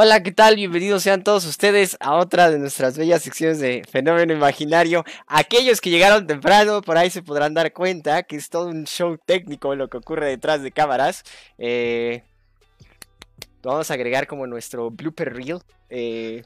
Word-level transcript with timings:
Hola, 0.00 0.22
¿qué 0.22 0.30
tal? 0.30 0.54
Bienvenidos 0.54 1.02
sean 1.02 1.24
todos 1.24 1.44
ustedes 1.44 1.96
a 1.98 2.14
otra 2.14 2.52
de 2.52 2.60
nuestras 2.60 2.96
bellas 2.96 3.20
secciones 3.20 3.58
de 3.58 3.82
Fenómeno 3.90 4.32
Imaginario. 4.32 5.04
Aquellos 5.26 5.80
que 5.80 5.90
llegaron 5.90 6.24
temprano, 6.24 6.82
por 6.82 6.96
ahí 6.96 7.10
se 7.10 7.20
podrán 7.20 7.52
dar 7.52 7.72
cuenta 7.72 8.22
que 8.22 8.36
es 8.36 8.48
todo 8.48 8.68
un 8.68 8.84
show 8.84 9.18
técnico 9.18 9.74
lo 9.74 9.88
que 9.90 9.96
ocurre 9.96 10.28
detrás 10.28 10.62
de 10.62 10.70
cámaras. 10.70 11.24
Eh, 11.58 12.22
vamos 13.60 13.90
a 13.90 13.94
agregar 13.94 14.28
como 14.28 14.46
nuestro 14.46 14.88
blooper 14.88 15.34
reel. 15.34 15.58
Eh, 15.90 16.44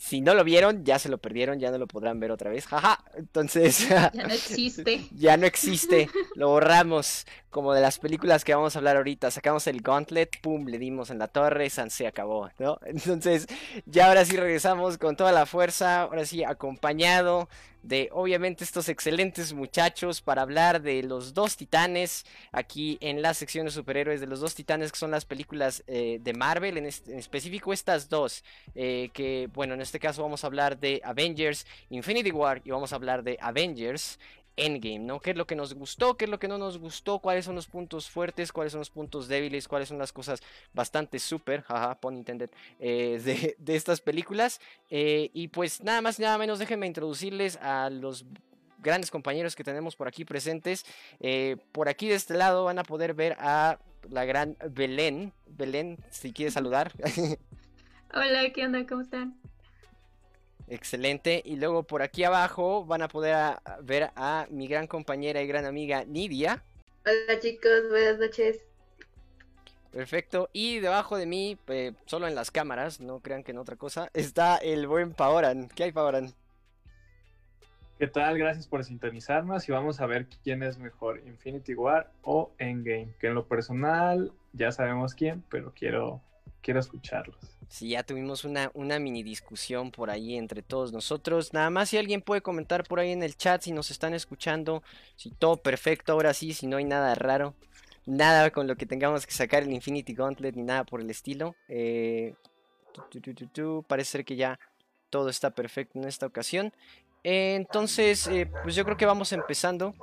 si 0.00 0.20
no 0.20 0.32
lo 0.32 0.44
vieron, 0.44 0.84
ya 0.84 1.00
se 1.00 1.08
lo 1.08 1.18
perdieron, 1.18 1.58
ya 1.58 1.72
no 1.72 1.76
lo 1.78 1.88
podrán 1.88 2.20
ver 2.20 2.30
otra 2.30 2.50
vez. 2.50 2.66
Jaja. 2.66 3.04
Entonces. 3.16 3.88
Ya 3.98 4.10
no 4.12 4.32
existe. 4.32 5.08
ya 5.10 5.36
no 5.36 5.44
existe. 5.46 6.08
Lo 6.36 6.48
borramos. 6.48 7.26
Como 7.50 7.74
de 7.74 7.80
las 7.80 7.98
películas 7.98 8.44
que 8.44 8.54
vamos 8.54 8.76
a 8.76 8.78
hablar 8.78 8.96
ahorita. 8.96 9.30
Sacamos 9.32 9.66
el 9.66 9.82
gauntlet, 9.82 10.40
pum, 10.40 10.66
le 10.66 10.78
dimos 10.78 11.10
en 11.10 11.18
la 11.18 11.26
torre, 11.26 11.68
San 11.68 11.90
se 11.90 12.06
acabó, 12.06 12.48
¿no? 12.58 12.78
Entonces, 12.86 13.48
ya 13.86 14.06
ahora 14.06 14.24
sí 14.24 14.36
regresamos 14.36 14.98
con 14.98 15.16
toda 15.16 15.32
la 15.32 15.46
fuerza. 15.46 16.02
Ahora 16.02 16.24
sí, 16.24 16.44
acompañado 16.44 17.48
de 17.82 18.08
obviamente 18.12 18.64
estos 18.64 18.88
excelentes 18.88 19.52
muchachos 19.52 20.20
para 20.20 20.42
hablar 20.42 20.82
de 20.82 21.02
los 21.02 21.34
dos 21.34 21.56
titanes 21.56 22.26
aquí 22.52 22.98
en 23.00 23.22
la 23.22 23.34
sección 23.34 23.66
de 23.66 23.72
superhéroes 23.72 24.20
de 24.20 24.26
los 24.26 24.40
dos 24.40 24.54
titanes 24.54 24.92
que 24.92 24.98
son 24.98 25.10
las 25.10 25.24
películas 25.24 25.84
eh, 25.86 26.18
de 26.20 26.32
Marvel 26.32 26.78
en, 26.78 26.86
específico 26.86 27.72
estas 27.72 28.08
dos 28.08 28.44
eh, 28.74 29.10
que 29.12 29.48
bueno 29.54 29.74
en 29.74 29.80
este 29.80 29.98
caso 29.98 30.22
vamos 30.22 30.44
a 30.44 30.48
hablar 30.48 30.78
de 30.78 31.00
Avengers 31.04 31.66
Infinity 31.90 32.30
War 32.30 32.60
y 32.64 32.70
vamos 32.70 32.92
a 32.92 32.96
hablar 32.96 33.22
de 33.22 33.38
Avengers 33.40 34.18
Endgame, 34.58 34.98
¿no? 34.98 35.20
¿Qué 35.20 35.30
es 35.30 35.36
lo 35.36 35.46
que 35.46 35.56
nos 35.56 35.74
gustó? 35.74 36.16
¿Qué 36.16 36.24
es 36.24 36.30
lo 36.30 36.38
que 36.38 36.48
no 36.48 36.58
nos 36.58 36.78
gustó? 36.78 37.20
¿Cuáles 37.20 37.44
son 37.44 37.54
los 37.54 37.66
puntos 37.66 38.10
fuertes? 38.10 38.52
¿Cuáles 38.52 38.72
son 38.72 38.80
los 38.80 38.90
puntos 38.90 39.28
débiles? 39.28 39.68
¿Cuáles 39.68 39.88
son 39.88 39.98
las 39.98 40.12
cosas 40.12 40.42
bastante 40.74 41.18
súper, 41.18 41.62
jaja, 41.62 42.00
pun 42.00 42.16
intended, 42.16 42.50
eh, 42.80 43.20
de, 43.24 43.56
de, 43.58 43.76
estas 43.76 44.00
películas? 44.00 44.60
Eh, 44.90 45.30
y 45.32 45.48
pues 45.48 45.82
nada 45.82 46.00
más 46.00 46.18
nada 46.18 46.36
menos, 46.38 46.58
déjenme 46.58 46.86
introducirles 46.86 47.56
a 47.56 47.88
los 47.88 48.26
grandes 48.80 49.10
compañeros 49.10 49.56
que 49.56 49.64
tenemos 49.64 49.96
por 49.96 50.08
aquí 50.08 50.24
presentes. 50.24 50.84
Eh, 51.20 51.56
por 51.72 51.88
aquí 51.88 52.08
de 52.08 52.14
este 52.14 52.34
lado 52.34 52.64
van 52.64 52.78
a 52.78 52.84
poder 52.84 53.14
ver 53.14 53.36
a 53.38 53.78
la 54.10 54.24
gran 54.24 54.56
Belén. 54.70 55.32
Belén, 55.46 55.98
si 56.10 56.32
quieres 56.32 56.54
saludar. 56.54 56.92
Hola, 58.14 58.50
¿qué 58.52 58.64
onda? 58.64 58.86
¿Cómo 58.86 59.02
están? 59.02 59.38
Excelente. 60.68 61.42
Y 61.44 61.56
luego 61.56 61.82
por 61.82 62.02
aquí 62.02 62.24
abajo 62.24 62.84
van 62.84 63.02
a 63.02 63.08
poder 63.08 63.34
a, 63.34 63.62
ver 63.82 64.10
a 64.16 64.46
mi 64.50 64.66
gran 64.66 64.86
compañera 64.86 65.42
y 65.42 65.46
gran 65.46 65.64
amiga 65.64 66.04
Nidia. 66.04 66.62
Hola 67.04 67.40
chicos, 67.40 67.88
buenas 67.90 68.18
noches. 68.18 68.60
Perfecto. 69.90 70.50
Y 70.52 70.80
debajo 70.80 71.16
de 71.16 71.26
mí, 71.26 71.58
eh, 71.68 71.92
solo 72.06 72.28
en 72.28 72.34
las 72.34 72.50
cámaras, 72.50 73.00
no 73.00 73.20
crean 73.20 73.42
que 73.42 73.52
en 73.52 73.58
otra 73.58 73.76
cosa, 73.76 74.10
está 74.14 74.56
el 74.56 74.86
buen 74.86 75.12
Paoran. 75.12 75.68
¿Qué 75.74 75.84
hay, 75.84 75.92
Paoran? 75.92 76.32
¿Qué 77.98 78.06
tal? 78.06 78.38
Gracias 78.38 78.68
por 78.68 78.84
sintonizarnos 78.84 79.68
y 79.68 79.72
vamos 79.72 80.00
a 80.00 80.06
ver 80.06 80.26
quién 80.44 80.62
es 80.62 80.78
mejor, 80.78 81.20
Infinity 81.26 81.74
War 81.74 82.12
o 82.22 82.52
Endgame. 82.58 83.08
Que 83.18 83.26
en 83.26 83.34
lo 83.34 83.46
personal 83.46 84.30
ya 84.52 84.70
sabemos 84.70 85.14
quién, 85.14 85.42
pero 85.50 85.72
quiero, 85.74 86.20
quiero 86.62 86.80
escucharlos. 86.80 87.36
Sí, 87.68 87.90
ya 87.90 88.02
tuvimos 88.02 88.44
una, 88.44 88.70
una 88.74 88.98
mini 88.98 89.22
discusión 89.22 89.90
por 89.90 90.08
ahí 90.08 90.36
entre 90.36 90.62
todos 90.62 90.92
nosotros. 90.92 91.52
Nada 91.52 91.68
más 91.68 91.90
si 91.90 91.98
alguien 91.98 92.22
puede 92.22 92.40
comentar 92.40 92.84
por 92.84 92.98
ahí 92.98 93.12
en 93.12 93.22
el 93.22 93.36
chat 93.36 93.62
si 93.62 93.72
nos 93.72 93.90
están 93.90 94.14
escuchando, 94.14 94.82
si 95.16 95.30
todo 95.30 95.58
perfecto 95.58 96.12
ahora 96.12 96.32
sí, 96.32 96.54
si 96.54 96.66
no 96.66 96.78
hay 96.78 96.84
nada 96.84 97.14
raro, 97.14 97.54
nada 98.06 98.50
con 98.50 98.66
lo 98.66 98.76
que 98.76 98.86
tengamos 98.86 99.26
que 99.26 99.32
sacar 99.32 99.64
el 99.64 99.72
Infinity 99.72 100.14
Gauntlet 100.14 100.56
ni 100.56 100.62
nada 100.62 100.84
por 100.84 101.00
el 101.00 101.10
estilo. 101.10 101.54
Eh, 101.68 102.34
parece 103.86 104.10
ser 104.10 104.24
que 104.24 104.36
ya 104.36 104.58
todo 105.10 105.28
está 105.28 105.50
perfecto 105.50 105.98
en 105.98 106.08
esta 106.08 106.26
ocasión. 106.26 106.72
Entonces, 107.22 108.26
eh, 108.28 108.50
pues 108.62 108.74
yo 108.74 108.84
creo 108.84 108.96
que 108.96 109.06
vamos 109.06 109.32
empezando. 109.32 109.94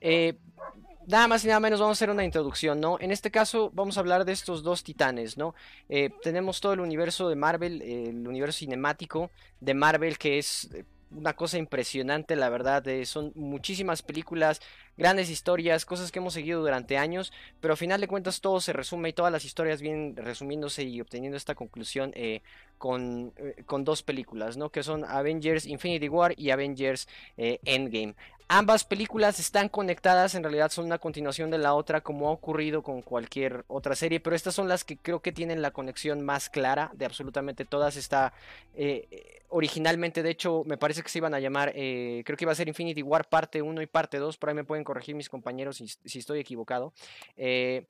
Eh, 0.00 0.34
nada 1.06 1.28
más 1.28 1.44
y 1.44 1.48
nada 1.48 1.60
menos 1.60 1.80
vamos 1.80 1.96
a 1.96 1.98
hacer 1.98 2.10
una 2.10 2.24
introducción, 2.24 2.80
¿no? 2.80 2.98
En 3.00 3.10
este 3.10 3.30
caso 3.30 3.70
vamos 3.74 3.96
a 3.96 4.00
hablar 4.00 4.24
de 4.24 4.32
estos 4.32 4.62
dos 4.62 4.82
titanes, 4.82 5.36
¿no? 5.36 5.54
Eh, 5.88 6.10
tenemos 6.22 6.60
todo 6.60 6.72
el 6.72 6.80
universo 6.80 7.28
de 7.28 7.36
Marvel, 7.36 7.82
eh, 7.82 8.08
el 8.08 8.26
universo 8.26 8.60
cinemático 8.60 9.30
de 9.60 9.74
Marvel 9.74 10.18
que 10.18 10.38
es 10.38 10.68
una 11.14 11.34
cosa 11.34 11.58
impresionante, 11.58 12.36
la 12.36 12.48
verdad, 12.48 12.86
eh, 12.88 13.04
son 13.06 13.32
muchísimas 13.34 14.02
películas, 14.02 14.60
grandes 14.96 15.30
historias, 15.30 15.84
cosas 15.84 16.12
que 16.12 16.18
hemos 16.18 16.34
seguido 16.34 16.60
durante 16.60 16.98
años, 16.98 17.32
pero 17.60 17.74
a 17.74 17.76
final 17.76 18.00
de 18.00 18.08
cuentas 18.08 18.40
todo 18.40 18.60
se 18.60 18.72
resume 18.72 19.10
y 19.10 19.12
todas 19.12 19.32
las 19.32 19.44
historias 19.44 19.80
vienen 19.80 20.16
resumiéndose 20.16 20.82
y 20.84 21.00
obteniendo 21.00 21.36
esta 21.36 21.54
conclusión 21.54 22.12
eh, 22.14 22.42
con, 22.78 23.32
eh, 23.36 23.62
con, 23.66 23.84
dos 23.84 24.02
películas, 24.02 24.56
¿no? 24.56 24.70
Que 24.70 24.82
son 24.82 25.04
Avengers 25.04 25.66
Infinity 25.66 26.08
War 26.08 26.34
y 26.36 26.50
Avengers 26.50 27.08
eh, 27.36 27.58
Endgame. 27.64 28.14
Ambas 28.48 28.84
películas 28.84 29.40
están 29.40 29.70
conectadas, 29.70 30.34
en 30.34 30.42
realidad 30.42 30.70
son 30.70 30.84
una 30.84 30.98
continuación 30.98 31.50
de 31.50 31.56
la 31.56 31.72
otra, 31.72 32.02
como 32.02 32.28
ha 32.28 32.32
ocurrido 32.32 32.82
con 32.82 33.00
cualquier 33.00 33.64
otra 33.66 33.94
serie, 33.94 34.20
pero 34.20 34.36
estas 34.36 34.54
son 34.54 34.68
las 34.68 34.84
que 34.84 34.98
creo 34.98 35.20
que 35.20 35.32
tienen 35.32 35.62
la 35.62 35.70
conexión 35.70 36.20
más 36.20 36.50
clara 36.50 36.90
de 36.92 37.06
absolutamente 37.06 37.64
todas. 37.64 37.96
Está 37.96 38.34
originalmente, 39.48 40.22
de 40.22 40.30
hecho, 40.30 40.64
me 40.66 40.76
parece 40.76 41.02
que 41.02 41.08
se 41.08 41.18
iban 41.18 41.32
a 41.32 41.40
llamar, 41.40 41.72
creo 41.72 42.36
que 42.36 42.44
iba 42.44 42.52
a 42.52 42.54
ser 42.54 42.68
Infinity 42.68 43.02
War 43.02 43.26
parte 43.26 43.62
1 43.62 43.80
y 43.80 43.86
parte 43.86 44.18
2, 44.18 44.36
por 44.36 44.50
ahí 44.50 44.54
me 44.54 44.64
pueden 44.64 44.81
corregir 44.84 45.14
mis 45.14 45.28
compañeros 45.28 45.76
si, 45.76 46.18
estoy 46.18 46.40
equivocado. 46.40 46.92
Eh, 47.36 47.86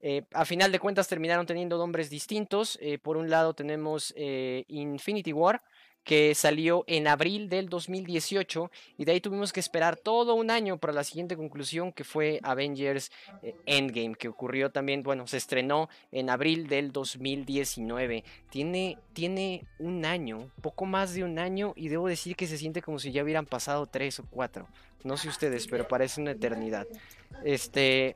eh, 0.00 0.24
a 0.32 0.44
final 0.44 0.72
de 0.72 0.80
cuentas 0.80 1.08
terminaron 1.08 1.46
teniendo 1.46 1.78
nombres 1.78 2.10
distintos. 2.10 2.78
Eh, 2.80 2.98
por 2.98 3.16
un 3.16 3.30
lado 3.30 3.54
tenemos 3.54 4.12
Infinity 4.16 5.32
War, 5.32 5.62
que 6.04 6.34
salió 6.34 6.84
en 6.86 7.06
abril 7.06 7.48
del 7.48 7.68
2018 7.68 8.70
y 8.98 9.04
de 9.04 9.12
ahí 9.12 9.20
tuvimos 9.20 9.52
que 9.52 9.60
esperar 9.60 9.96
todo 9.96 10.34
un 10.34 10.50
año 10.50 10.78
para 10.78 10.92
la 10.92 11.04
siguiente 11.04 11.36
conclusión 11.36 11.92
que 11.92 12.04
fue 12.04 12.40
Avengers 12.42 13.10
eh, 13.42 13.54
Endgame, 13.66 14.14
que 14.14 14.28
ocurrió 14.28 14.70
también, 14.70 15.02
bueno, 15.02 15.26
se 15.26 15.36
estrenó 15.36 15.88
en 16.10 16.30
abril 16.30 16.66
del 16.66 16.92
2019. 16.92 18.24
Tiene, 18.50 18.98
tiene 19.12 19.64
un 19.78 20.04
año, 20.04 20.50
poco 20.60 20.86
más 20.86 21.14
de 21.14 21.24
un 21.24 21.38
año 21.38 21.72
y 21.76 21.88
debo 21.88 22.08
decir 22.08 22.36
que 22.36 22.46
se 22.46 22.58
siente 22.58 22.82
como 22.82 22.98
si 22.98 23.12
ya 23.12 23.22
hubieran 23.22 23.46
pasado 23.46 23.86
tres 23.86 24.18
o 24.18 24.24
cuatro. 24.28 24.68
No 25.04 25.16
sé 25.16 25.28
ustedes, 25.28 25.66
pero 25.66 25.88
parece 25.88 26.20
una 26.20 26.32
eternidad. 26.32 26.86
Este, 27.44 28.14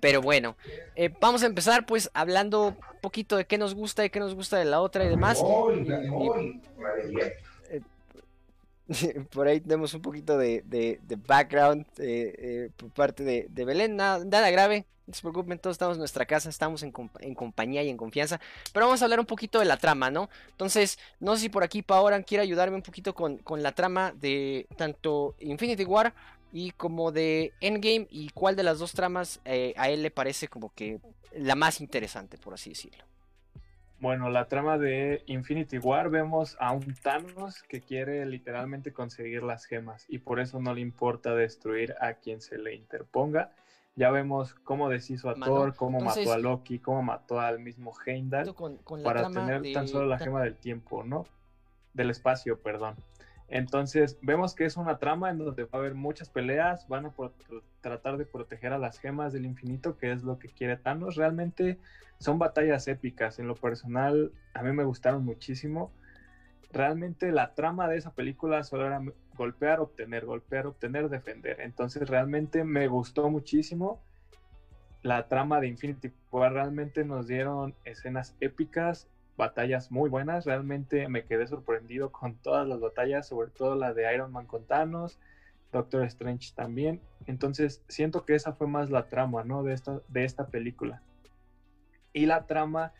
pero 0.00 0.22
bueno, 0.22 0.56
eh, 0.96 1.10
vamos 1.20 1.42
a 1.42 1.46
empezar 1.46 1.86
pues 1.86 2.10
hablando 2.14 2.68
un 2.68 3.00
poquito 3.00 3.36
de 3.36 3.46
qué 3.46 3.58
nos 3.58 3.74
gusta 3.74 4.04
y 4.04 4.10
qué 4.10 4.20
nos 4.20 4.34
gusta 4.34 4.58
de 4.58 4.64
la 4.64 4.80
otra 4.80 5.04
y 5.04 5.08
demás. 5.08 5.42
Y, 5.42 5.90
eh, 7.70 7.82
por 9.30 9.46
ahí 9.46 9.60
tenemos 9.60 9.92
un 9.94 10.02
poquito 10.02 10.38
de, 10.38 10.62
de, 10.66 11.00
de 11.02 11.16
background 11.16 11.86
eh, 11.98 12.70
por 12.76 12.90
parte 12.90 13.22
de, 13.22 13.46
de 13.50 13.64
Belén, 13.64 13.96
nada, 13.96 14.24
nada, 14.24 14.50
grave, 14.50 14.86
no 15.08 15.14
se 15.14 15.22
preocupen, 15.22 15.58
todos 15.58 15.74
estamos 15.74 15.96
en 15.96 16.00
nuestra 16.00 16.26
casa, 16.26 16.50
estamos 16.50 16.82
en, 16.82 16.92
en, 17.20 17.34
compañía 17.34 17.82
y 17.82 17.88
en 17.88 17.96
confianza, 17.96 18.40
pero 18.72 18.86
vamos 18.86 19.00
a 19.00 19.06
hablar 19.06 19.18
un 19.18 19.26
poquito 19.26 19.58
de 19.58 19.64
la 19.64 19.78
trama, 19.78 20.10
¿no? 20.10 20.28
Entonces, 20.50 20.98
no 21.18 21.34
sé 21.34 21.42
si 21.42 21.48
por 21.48 21.64
aquí 21.64 21.82
Paoran 21.82 22.22
quiere 22.22 22.42
ayudarme 22.42 22.76
un 22.76 22.82
poquito 22.82 23.14
con, 23.14 23.38
con 23.38 23.62
la 23.62 23.72
trama 23.72 24.12
de 24.12 24.66
tanto 24.76 25.34
Infinity 25.40 25.84
War 25.84 26.14
y 26.52 26.70
como 26.72 27.12
de 27.12 27.52
Endgame 27.60 28.06
y 28.10 28.30
cuál 28.30 28.56
de 28.56 28.62
las 28.62 28.78
dos 28.78 28.92
tramas 28.92 29.40
eh, 29.44 29.74
a 29.76 29.90
él 29.90 30.02
le 30.02 30.10
parece 30.10 30.48
como 30.48 30.72
que 30.74 31.00
la 31.32 31.54
más 31.54 31.80
interesante, 31.80 32.38
por 32.38 32.54
así 32.54 32.70
decirlo. 32.70 33.04
Bueno, 34.00 34.30
la 34.30 34.46
trama 34.46 34.78
de 34.78 35.24
Infinity 35.26 35.78
War 35.78 36.08
vemos 36.08 36.56
a 36.60 36.70
un 36.72 36.94
Thanos 36.94 37.62
que 37.64 37.80
quiere 37.80 38.24
literalmente 38.26 38.92
conseguir 38.92 39.42
las 39.42 39.64
gemas 39.64 40.06
y 40.08 40.18
por 40.18 40.38
eso 40.38 40.60
no 40.60 40.72
le 40.72 40.80
importa 40.80 41.34
destruir 41.34 41.96
a 42.00 42.14
quien 42.14 42.40
se 42.40 42.58
le 42.58 42.74
interponga. 42.74 43.50
Ya 43.96 44.12
vemos 44.12 44.54
cómo 44.54 44.88
deshizo 44.88 45.28
a 45.28 45.34
Mano, 45.34 45.52
Thor, 45.52 45.74
cómo 45.74 45.98
entonces, 45.98 46.26
mató 46.26 46.32
a 46.32 46.38
Loki, 46.38 46.78
cómo 46.78 47.02
mató 47.02 47.40
al 47.40 47.58
mismo 47.58 47.92
Heimdall 48.06 48.54
con, 48.54 48.76
con 48.78 49.02
para 49.02 49.28
tener 49.28 49.62
de... 49.62 49.72
tan 49.72 49.88
solo 49.88 50.06
la 50.06 50.18
gema 50.18 50.44
del 50.44 50.54
tiempo, 50.54 51.02
¿no? 51.02 51.26
Del 51.92 52.10
espacio, 52.10 52.60
perdón. 52.60 52.94
Entonces, 53.48 54.18
vemos 54.20 54.54
que 54.54 54.66
es 54.66 54.76
una 54.76 54.98
trama 54.98 55.30
en 55.30 55.38
donde 55.38 55.64
va 55.64 55.70
a 55.72 55.76
haber 55.78 55.94
muchas 55.94 56.28
peleas, 56.28 56.86
van 56.86 57.06
a 57.06 57.14
tratar 57.80 58.18
de 58.18 58.26
proteger 58.26 58.74
a 58.74 58.78
las 58.78 58.98
gemas 58.98 59.32
del 59.32 59.46
infinito, 59.46 59.96
que 59.96 60.12
es 60.12 60.22
lo 60.22 60.38
que 60.38 60.48
quiere 60.48 60.76
Thanos. 60.76 61.16
Realmente 61.16 61.78
son 62.18 62.38
batallas 62.38 62.88
épicas. 62.88 63.38
En 63.38 63.48
lo 63.48 63.54
personal, 63.54 64.32
a 64.52 64.62
mí 64.62 64.72
me 64.72 64.84
gustaron 64.84 65.24
muchísimo. 65.24 65.90
Realmente 66.72 67.32
la 67.32 67.54
trama 67.54 67.88
de 67.88 67.96
esa 67.96 68.12
película 68.12 68.62
solo 68.64 68.86
era 68.86 69.00
golpear, 69.34 69.80
obtener, 69.80 70.26
golpear, 70.26 70.66
obtener, 70.66 71.08
defender. 71.08 71.62
Entonces, 71.62 72.06
realmente 72.06 72.64
me 72.64 72.86
gustó 72.86 73.30
muchísimo. 73.30 74.02
La 75.02 75.26
trama 75.26 75.58
de 75.60 75.68
Infinity 75.68 76.12
War 76.30 76.52
realmente 76.52 77.02
nos 77.02 77.28
dieron 77.28 77.74
escenas 77.84 78.36
épicas, 78.40 79.08
batallas 79.38 79.90
muy 79.90 80.10
buenas. 80.10 80.44
Realmente 80.44 81.08
me 81.08 81.24
quedé 81.24 81.46
sorprendido 81.46 82.12
con 82.12 82.34
todas 82.34 82.68
las 82.68 82.80
batallas, 82.80 83.26
sobre 83.26 83.48
todo 83.48 83.74
la 83.74 83.94
de 83.94 84.12
Iron 84.12 84.30
Man 84.32 84.44
con 84.44 84.66
Thanos, 84.66 85.18
Doctor 85.72 86.02
Strange 86.02 86.52
también. 86.54 87.00
Entonces 87.26 87.82
siento 87.88 88.26
que 88.26 88.34
esa 88.34 88.52
fue 88.52 88.66
más 88.66 88.90
la 88.90 89.08
trama, 89.08 89.44
¿no? 89.44 89.62
De 89.62 89.72
esta, 89.72 90.00
de 90.08 90.24
esta 90.24 90.48
película. 90.48 91.00
Y 92.12 92.26
la 92.26 92.46
trama 92.46 92.92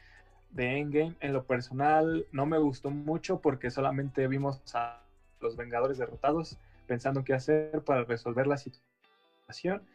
de 0.50 0.79
Endgame. 0.79 1.17
En 1.20 1.32
lo 1.32 1.44
personal 1.44 2.26
no 2.32 2.46
me 2.46 2.58
gustó 2.58 2.91
mucho 2.91 3.41
porque 3.41 3.70
solamente 3.70 4.26
vimos 4.29 4.62
a 4.75 5.02
los 5.41 5.56
Vengadores 5.56 5.99
derrotados 5.99 6.58
pensando 6.87 7.23
qué 7.25 7.34
hacer 7.34 7.82
para 7.82 8.05
resolver 8.05 8.46
la 8.46 8.56
situación. 8.56 9.87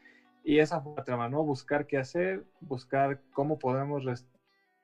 Y 0.44 0.60
esa 0.60 0.82
fue 0.82 0.94
la 0.96 1.04
trama, 1.04 1.30
¿no? 1.30 1.44
Buscar 1.44 1.88
qué 1.88 1.98
hacer, 1.98 2.44
buscar 2.60 3.20
cómo 3.32 3.58
podemos 3.58 4.04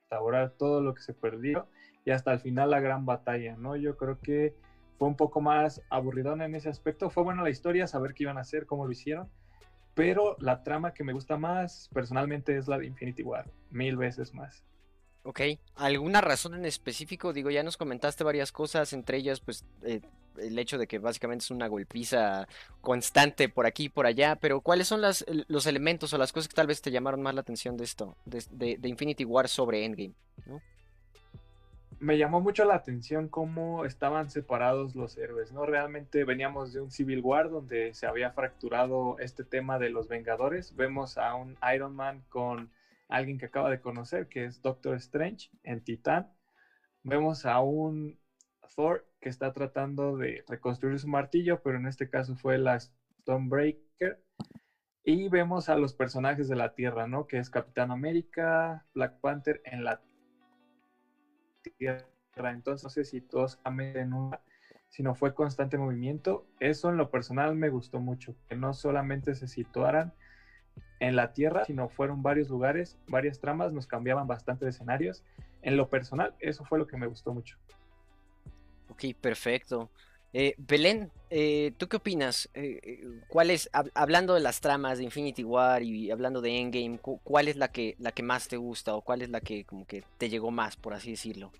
restaurar 0.09 0.51
todo 0.57 0.81
lo 0.81 0.95
que 0.95 1.01
se 1.01 1.13
perdió 1.13 1.67
y 2.03 2.11
hasta 2.11 2.33
el 2.33 2.39
final 2.39 2.71
la 2.71 2.79
gran 2.79 3.05
batalla, 3.05 3.55
¿no? 3.57 3.75
Yo 3.75 3.95
creo 3.95 4.19
que 4.19 4.55
fue 4.97 5.07
un 5.07 5.15
poco 5.15 5.39
más 5.39 5.81
aburridón 5.89 6.41
en 6.41 6.55
ese 6.55 6.69
aspecto. 6.69 7.09
Fue 7.09 7.23
buena 7.23 7.43
la 7.43 7.51
historia, 7.51 7.85
saber 7.85 8.13
qué 8.15 8.23
iban 8.23 8.37
a 8.37 8.41
hacer, 8.41 8.65
cómo 8.65 8.85
lo 8.85 8.91
hicieron, 8.91 9.29
pero 9.93 10.35
la 10.39 10.63
trama 10.63 10.93
que 10.93 11.03
me 11.03 11.13
gusta 11.13 11.37
más 11.37 11.89
personalmente 11.93 12.57
es 12.57 12.67
la 12.67 12.79
de 12.79 12.87
Infinity 12.87 13.21
War, 13.21 13.51
mil 13.69 13.97
veces 13.97 14.33
más. 14.33 14.63
Ok, 15.23 15.41
¿alguna 15.75 16.21
razón 16.21 16.55
en 16.55 16.65
específico? 16.65 17.33
Digo, 17.33 17.51
ya 17.51 17.61
nos 17.61 17.77
comentaste 17.77 18.23
varias 18.23 18.51
cosas, 18.51 18.93
entre 18.93 19.17
ellas, 19.17 19.41
pues, 19.41 19.65
eh, 19.83 20.01
el 20.41 20.57
hecho 20.59 20.77
de 20.77 20.87
que 20.87 20.99
básicamente 20.99 21.43
es 21.43 21.51
una 21.51 21.67
golpiza 21.67 22.47
constante 22.81 23.49
por 23.49 23.65
aquí 23.65 23.85
y 23.85 23.89
por 23.89 24.05
allá, 24.05 24.35
pero 24.35 24.61
¿cuáles 24.61 24.87
son 24.87 25.01
los 25.01 25.65
elementos 25.67 26.13
o 26.13 26.17
las 26.17 26.31
cosas 26.31 26.47
que 26.47 26.55
tal 26.55 26.67
vez 26.67 26.81
te 26.81 26.91
llamaron 26.91 27.21
más 27.21 27.35
la 27.35 27.41
atención 27.41 27.77
de 27.77 27.83
esto, 27.83 28.15
de, 28.25 28.77
de 28.77 28.89
Infinity 28.89 29.25
War 29.25 29.47
sobre 29.47 29.85
Endgame? 29.85 30.13
¿no? 30.45 30.61
me 31.99 32.17
llamó 32.17 32.39
mucho 32.39 32.63
la 32.63 32.75
atención 32.75 33.27
cómo 33.27 33.85
estaban 33.85 34.29
separados 34.29 34.95
los 34.95 35.17
héroes, 35.17 35.51
¿no? 35.51 35.65
Realmente 35.65 36.23
veníamos 36.23 36.71
de 36.71 36.81
un 36.81 36.91
Civil 36.91 37.21
War 37.21 37.49
donde 37.49 37.93
se 37.93 38.07
había 38.07 38.31
fracturado 38.31 39.17
este 39.19 39.43
tema 39.43 39.79
de 39.79 39.89
los 39.89 40.07
Vengadores. 40.07 40.75
Vemos 40.75 41.17
a 41.17 41.35
un 41.35 41.57
Iron 41.73 41.95
Man 41.95 42.23
con 42.29 42.71
alguien 43.09 43.37
que 43.37 43.47
acaba 43.47 43.69
de 43.69 43.81
conocer, 43.81 44.27
que 44.29 44.45
es 44.45 44.61
Doctor 44.61 44.95
Strange 44.95 45.49
en 45.63 45.83
Titán. 45.83 46.31
Vemos 47.03 47.45
a 47.45 47.59
un 47.59 48.17
Thor 48.75 49.05
que 49.19 49.29
está 49.29 49.51
tratando 49.51 50.17
de 50.17 50.43
reconstruir 50.47 50.99
su 50.99 51.07
martillo, 51.07 51.61
pero 51.61 51.77
en 51.77 51.87
este 51.87 52.07
caso 52.07 52.35
fue 52.35 52.57
la 52.57 52.79
Stonebreaker. 52.79 54.19
Y 55.03 55.29
vemos 55.29 55.69
a 55.69 55.75
los 55.75 55.93
personajes 55.93 56.47
de 56.47 56.55
la 56.55 56.73
Tierra, 56.73 57.07
¿no? 57.07 57.25
Que 57.25 57.37
es 57.37 57.49
Capitán 57.49 57.91
América, 57.91 58.85
Black 58.93 59.19
Panther 59.21 59.61
en 59.65 59.83
la 59.83 59.99
tierra. 61.77 62.05
Entonces, 62.51 62.83
no 62.83 62.89
sé 62.89 63.03
si 63.03 63.21
todos 63.21 63.59
en 63.65 64.13
una, 64.13 64.39
sino 64.89 65.15
fue 65.15 65.33
constante 65.33 65.77
movimiento. 65.77 66.45
Eso 66.59 66.89
en 66.89 66.97
lo 66.97 67.09
personal 67.09 67.55
me 67.55 67.69
gustó 67.69 67.99
mucho, 67.99 68.35
que 68.47 68.55
no 68.55 68.73
solamente 68.73 69.35
se 69.35 69.47
situaran 69.47 70.13
en 70.99 71.15
la 71.15 71.33
tierra, 71.33 71.65
sino 71.65 71.89
fueron 71.89 72.21
varios 72.21 72.49
lugares, 72.49 72.97
varias 73.07 73.39
tramas, 73.39 73.71
nos 73.71 73.87
cambiaban 73.87 74.27
bastante 74.27 74.65
de 74.65 74.71
escenarios. 74.71 75.23
En 75.61 75.77
lo 75.77 75.89
personal, 75.89 76.35
eso 76.39 76.65
fue 76.65 76.77
lo 76.77 76.87
que 76.87 76.97
me 76.97 77.07
gustó 77.07 77.33
mucho. 77.33 77.57
Ok, 78.99 79.15
perfecto. 79.21 79.89
Eh, 80.33 80.55
Belén, 80.57 81.09
eh, 81.29 81.71
¿tú 81.77 81.87
qué 81.87 81.95
opinas? 81.95 82.49
Eh, 82.53 83.01
¿Cuál 83.29 83.49
es, 83.49 83.69
hablando 83.93 84.33
de 84.33 84.41
las 84.41 84.59
tramas 84.59 84.97
de 84.97 85.05
Infinity 85.05 85.45
War 85.45 85.81
y 85.83 86.11
hablando 86.11 86.41
de 86.41 86.59
Endgame, 86.59 86.99
cuál 86.99 87.47
es 87.47 87.55
la 87.55 87.71
que, 87.71 87.95
la 87.99 88.11
que 88.11 88.23
más 88.23 88.49
te 88.49 88.57
gusta 88.57 88.93
o 88.95 89.01
cuál 89.01 89.21
es 89.21 89.29
la 89.29 89.39
que 89.39 89.63
como 89.63 89.87
que 89.87 90.03
te 90.17 90.27
llegó 90.27 90.51
más, 90.51 90.75
por 90.75 90.93
así 90.93 91.11
decirlo? 91.11 91.53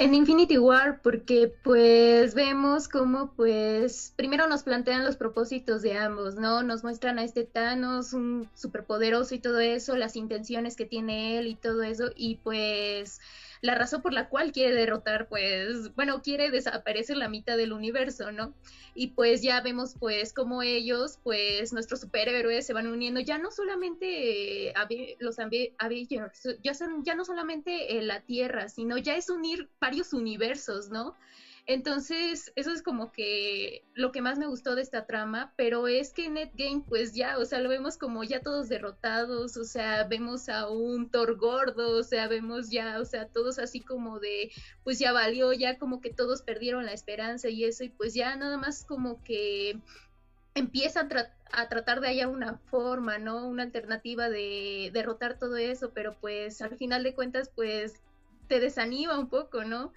en 0.00 0.14
Infinity 0.14 0.56
War, 0.56 1.02
porque 1.02 1.52
pues 1.62 2.34
vemos 2.34 2.88
cómo 2.88 3.34
pues 3.34 4.14
primero 4.16 4.46
nos 4.46 4.62
plantean 4.62 5.04
los 5.04 5.16
propósitos 5.16 5.82
de 5.82 5.98
ambos, 5.98 6.36
¿no? 6.36 6.62
Nos 6.62 6.82
muestran 6.82 7.18
a 7.18 7.24
este 7.24 7.44
Thanos, 7.44 8.14
un 8.14 8.48
superpoderoso 8.54 9.34
y 9.34 9.40
todo 9.40 9.60
eso, 9.60 9.96
las 9.96 10.16
intenciones 10.16 10.74
que 10.74 10.86
tiene 10.86 11.38
él 11.38 11.48
y 11.48 11.54
todo 11.54 11.82
eso, 11.82 12.12
y 12.16 12.36
pues 12.36 13.20
la 13.62 13.74
razón 13.74 14.00
por 14.00 14.12
la 14.12 14.28
cual 14.28 14.52
quiere 14.52 14.74
derrotar, 14.74 15.28
pues, 15.28 15.94
bueno, 15.94 16.22
quiere 16.22 16.50
desaparecer 16.50 17.16
la 17.16 17.28
mitad 17.28 17.56
del 17.56 17.72
universo, 17.72 18.32
¿no? 18.32 18.54
Y 18.94 19.08
pues 19.08 19.42
ya 19.42 19.60
vemos, 19.60 19.94
pues, 19.98 20.32
cómo 20.32 20.62
ellos, 20.62 21.18
pues, 21.22 21.72
nuestros 21.72 22.00
superhéroes 22.00 22.66
se 22.66 22.72
van 22.72 22.86
uniendo, 22.86 23.20
ya 23.20 23.38
no 23.38 23.50
solamente 23.50 24.68
eh, 24.68 24.74
los 25.18 25.38
Avengers, 25.38 26.48
ya, 26.62 26.74
son, 26.74 27.04
ya 27.04 27.14
no 27.14 27.24
solamente 27.24 27.98
en 27.98 28.06
la 28.06 28.20
Tierra, 28.20 28.68
sino 28.68 28.96
ya 28.96 29.16
es 29.16 29.28
unir 29.28 29.68
varios 29.80 30.12
universos, 30.12 30.90
¿no? 30.90 31.16
Entonces, 31.66 32.52
eso 32.56 32.72
es 32.72 32.82
como 32.82 33.12
que 33.12 33.84
lo 33.94 34.12
que 34.12 34.22
más 34.22 34.38
me 34.38 34.46
gustó 34.46 34.74
de 34.74 34.82
esta 34.82 35.06
trama, 35.06 35.52
pero 35.56 35.86
es 35.88 36.12
que 36.12 36.28
Netgame, 36.28 36.84
pues 36.88 37.14
ya, 37.14 37.38
o 37.38 37.44
sea, 37.44 37.60
lo 37.60 37.68
vemos 37.68 37.96
como 37.96 38.24
ya 38.24 38.40
todos 38.40 38.68
derrotados, 38.68 39.56
o 39.56 39.64
sea, 39.64 40.04
vemos 40.04 40.48
a 40.48 40.68
un 40.68 41.10
Thor 41.10 41.36
gordo, 41.36 41.98
o 41.98 42.02
sea, 42.02 42.28
vemos 42.28 42.70
ya, 42.70 43.00
o 43.00 43.04
sea, 43.04 43.28
todos 43.28 43.58
así 43.58 43.80
como 43.80 44.20
de, 44.20 44.50
pues 44.84 44.98
ya 44.98 45.12
valió, 45.12 45.52
ya 45.52 45.78
como 45.78 46.00
que 46.00 46.12
todos 46.12 46.42
perdieron 46.42 46.86
la 46.86 46.92
esperanza 46.92 47.48
y 47.48 47.64
eso, 47.64 47.84
y 47.84 47.90
pues 47.90 48.14
ya 48.14 48.34
nada 48.36 48.56
más 48.56 48.84
como 48.84 49.22
que 49.22 49.78
empieza 50.54 51.00
a, 51.00 51.08
a 51.52 51.68
tratar 51.68 52.00
de 52.00 52.08
hallar 52.08 52.28
una 52.28 52.58
forma, 52.70 53.18
¿no? 53.18 53.46
Una 53.46 53.62
alternativa 53.64 54.28
de 54.28 54.90
derrotar 54.92 55.38
todo 55.38 55.56
eso, 55.56 55.92
pero 55.94 56.16
pues 56.20 56.60
al 56.62 56.76
final 56.76 57.02
de 57.02 57.14
cuentas, 57.14 57.50
pues 57.54 57.94
te 58.48 58.60
desanima 58.60 59.18
un 59.18 59.28
poco, 59.28 59.64
¿no? 59.64 59.92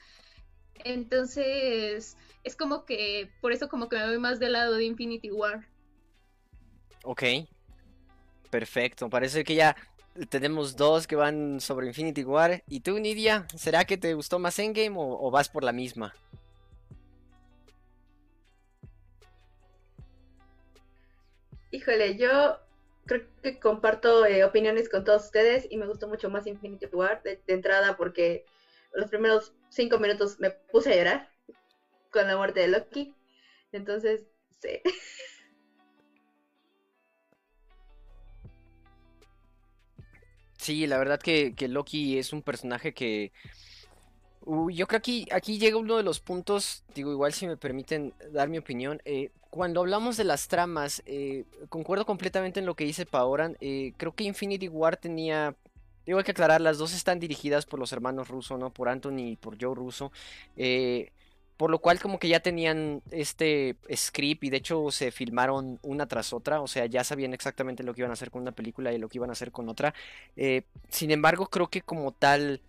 Entonces, 0.84 2.18
es 2.44 2.56
como 2.56 2.86
que, 2.86 3.30
por 3.42 3.52
eso 3.52 3.70
como 3.70 3.90
que 3.90 3.98
me 3.98 4.08
voy 4.08 4.20
más 4.20 4.40
del 4.40 4.54
lado 4.54 4.76
de 4.76 4.86
Infinity 4.86 5.32
War. 5.32 5.68
Ok, 7.04 7.24
perfecto. 8.50 9.10
Parece 9.10 9.44
que 9.44 9.56
ya 9.56 9.76
tenemos 10.30 10.76
dos 10.76 11.08
que 11.08 11.16
van 11.16 11.60
sobre 11.60 11.88
Infinity 11.88 12.24
War. 12.24 12.64
¿Y 12.68 12.82
tú, 12.82 13.00
Nidia? 13.00 13.48
¿Será 13.56 13.86
que 13.86 13.98
te 13.98 14.14
gustó 14.14 14.40
más 14.40 14.60
Endgame 14.60 14.98
o, 14.98 15.28
o 15.28 15.32
vas 15.32 15.50
por 15.50 15.64
la 15.64 15.72
misma? 15.72 16.14
Híjole, 21.72 22.18
yo 22.18 22.60
creo 23.06 23.24
que 23.42 23.60
comparto 23.60 24.26
eh, 24.26 24.44
opiniones 24.44 24.90
con 24.90 25.04
todos 25.04 25.26
ustedes 25.26 25.68
y 25.70 25.78
me 25.78 25.88
gustó 25.88 26.08
mucho 26.08 26.30
más 26.30 26.48
Infinity 26.48 26.86
War 26.94 27.22
de 27.24 27.42
entrada 27.48 27.98
porque 27.98 28.46
los 28.94 29.10
primeros 29.10 29.54
cinco 29.70 30.00
minutos 30.00 30.40
me 30.40 30.52
puse 30.52 30.94
a 30.94 30.96
llorar 30.96 31.30
con 32.12 32.28
la 32.28 32.38
muerte 32.38 32.62
de 32.62 32.68
Loki. 32.68 33.16
Entonces, 33.72 34.26
sí. 34.62 34.82
Sí, 40.58 40.88
la 40.88 40.98
verdad 40.98 41.20
que, 41.20 41.54
Loki 41.68 42.18
es 42.18 42.32
un 42.32 42.42
personaje 42.42 42.94
que... 42.94 43.34
yo 44.46 44.88
creo 44.88 44.88
que 44.88 44.96
aquí, 44.96 45.28
aquí 45.30 45.60
llega 45.60 45.76
uno 45.76 45.98
de 45.98 46.04
los 46.04 46.22
puntos, 46.22 46.86
digo, 46.96 47.12
igual 47.12 47.34
si 47.34 47.48
me 47.48 47.58
permiten 47.58 48.14
dar 48.32 48.48
mi 48.48 48.60
opinión. 48.60 49.02
Eh, 49.04 49.32
cuando 49.50 49.82
hablamos 49.82 50.16
de 50.16 50.24
las 50.24 50.48
tramas, 50.48 51.04
eh, 51.06 51.44
concuerdo 51.68 52.06
completamente 52.06 52.62
en 52.62 52.66
lo 52.66 52.76
que 52.76 52.86
dice 52.86 53.06
Paoran. 53.06 53.58
Eh, 53.60 53.92
creo 53.98 54.16
que 54.16 54.24
Infinity 54.24 54.70
War 54.70 54.96
tenía 54.96 55.58
Digo, 56.06 56.18
hay 56.18 56.24
que 56.24 56.32
aclarar, 56.32 56.62
las 56.62 56.78
dos 56.78 56.94
están 56.94 57.20
dirigidas 57.20 57.66
por 57.66 57.80
los 57.80 57.92
hermanos 57.92 58.28
Russo, 58.28 58.58
¿no? 58.58 58.72
Por 58.72 58.90
Anthony 58.90 59.32
y 59.32 59.36
por 59.36 59.62
Joe 59.62 59.76
Russo. 59.76 60.12
Eh, 60.58 61.12
por 61.58 61.70
lo 61.70 61.80
cual 61.80 62.00
como 62.00 62.20
que 62.20 62.28
ya 62.28 62.40
tenían 62.40 63.02
este 63.12 63.78
script 63.94 64.44
y 64.44 64.50
de 64.50 64.58
hecho 64.58 64.92
se 64.92 65.12
filmaron 65.12 65.80
una 65.84 66.08
tras 66.08 66.34
otra, 66.34 66.62
o 66.62 66.68
sea, 66.68 66.88
ya 66.88 67.04
sabían 67.04 67.34
exactamente 67.34 67.84
lo 67.84 67.94
que 67.94 68.02
iban 68.02 68.10
a 68.10 68.14
hacer 68.14 68.32
con 68.32 68.42
una 68.42 68.52
película 68.52 68.92
y 68.92 68.98
lo 68.98 69.08
que 69.08 69.20
iban 69.20 69.30
a 69.30 69.34
hacer 69.34 69.52
con 69.52 69.70
otra. 69.70 69.94
Eh, 70.36 70.64
sin 70.90 71.12
embargo, 71.12 71.48
creo 71.48 71.68
que 71.70 71.82
como 71.82 72.12
tal, 72.12 72.60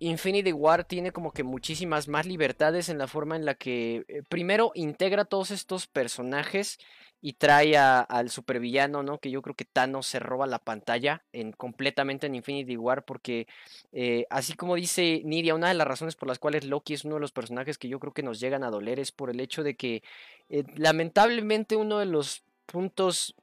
Infinity 0.00 0.52
War 0.52 0.84
tiene 0.84 1.12
como 1.12 1.32
que 1.32 1.42
muchísimas 1.42 2.08
más 2.08 2.26
libertades 2.26 2.88
en 2.88 2.98
la 2.98 3.08
forma 3.08 3.36
en 3.36 3.44
la 3.44 3.54
que 3.54 4.04
eh, 4.08 4.22
primero 4.28 4.72
integra 4.74 5.24
todos 5.24 5.50
estos 5.50 5.86
personajes 5.86 6.78
y 7.20 7.32
trae 7.32 7.76
al 7.76 8.30
supervillano, 8.30 9.02
¿no? 9.02 9.18
Que 9.18 9.30
yo 9.30 9.42
creo 9.42 9.56
que 9.56 9.64
Thanos 9.64 10.06
se 10.06 10.20
roba 10.20 10.46
la 10.46 10.60
pantalla 10.60 11.24
en, 11.32 11.52
completamente 11.52 12.28
en 12.28 12.36
Infinity 12.36 12.76
War 12.76 13.04
porque 13.04 13.48
eh, 13.92 14.26
así 14.30 14.54
como 14.54 14.76
dice 14.76 15.22
Nidia, 15.24 15.54
una 15.54 15.68
de 15.68 15.74
las 15.74 15.88
razones 15.88 16.14
por 16.14 16.28
las 16.28 16.38
cuales 16.38 16.64
Loki 16.64 16.94
es 16.94 17.04
uno 17.04 17.16
de 17.16 17.20
los 17.20 17.32
personajes 17.32 17.76
que 17.76 17.88
yo 17.88 17.98
creo 17.98 18.12
que 18.12 18.22
nos 18.22 18.38
llegan 18.38 18.62
a 18.62 18.70
doler 18.70 19.00
es 19.00 19.10
por 19.10 19.30
el 19.30 19.40
hecho 19.40 19.64
de 19.64 19.74
que 19.74 20.04
eh, 20.48 20.64
lamentablemente 20.76 21.74
uno 21.74 21.98
de 21.98 22.06
los 22.06 22.44
puntos 22.66 23.34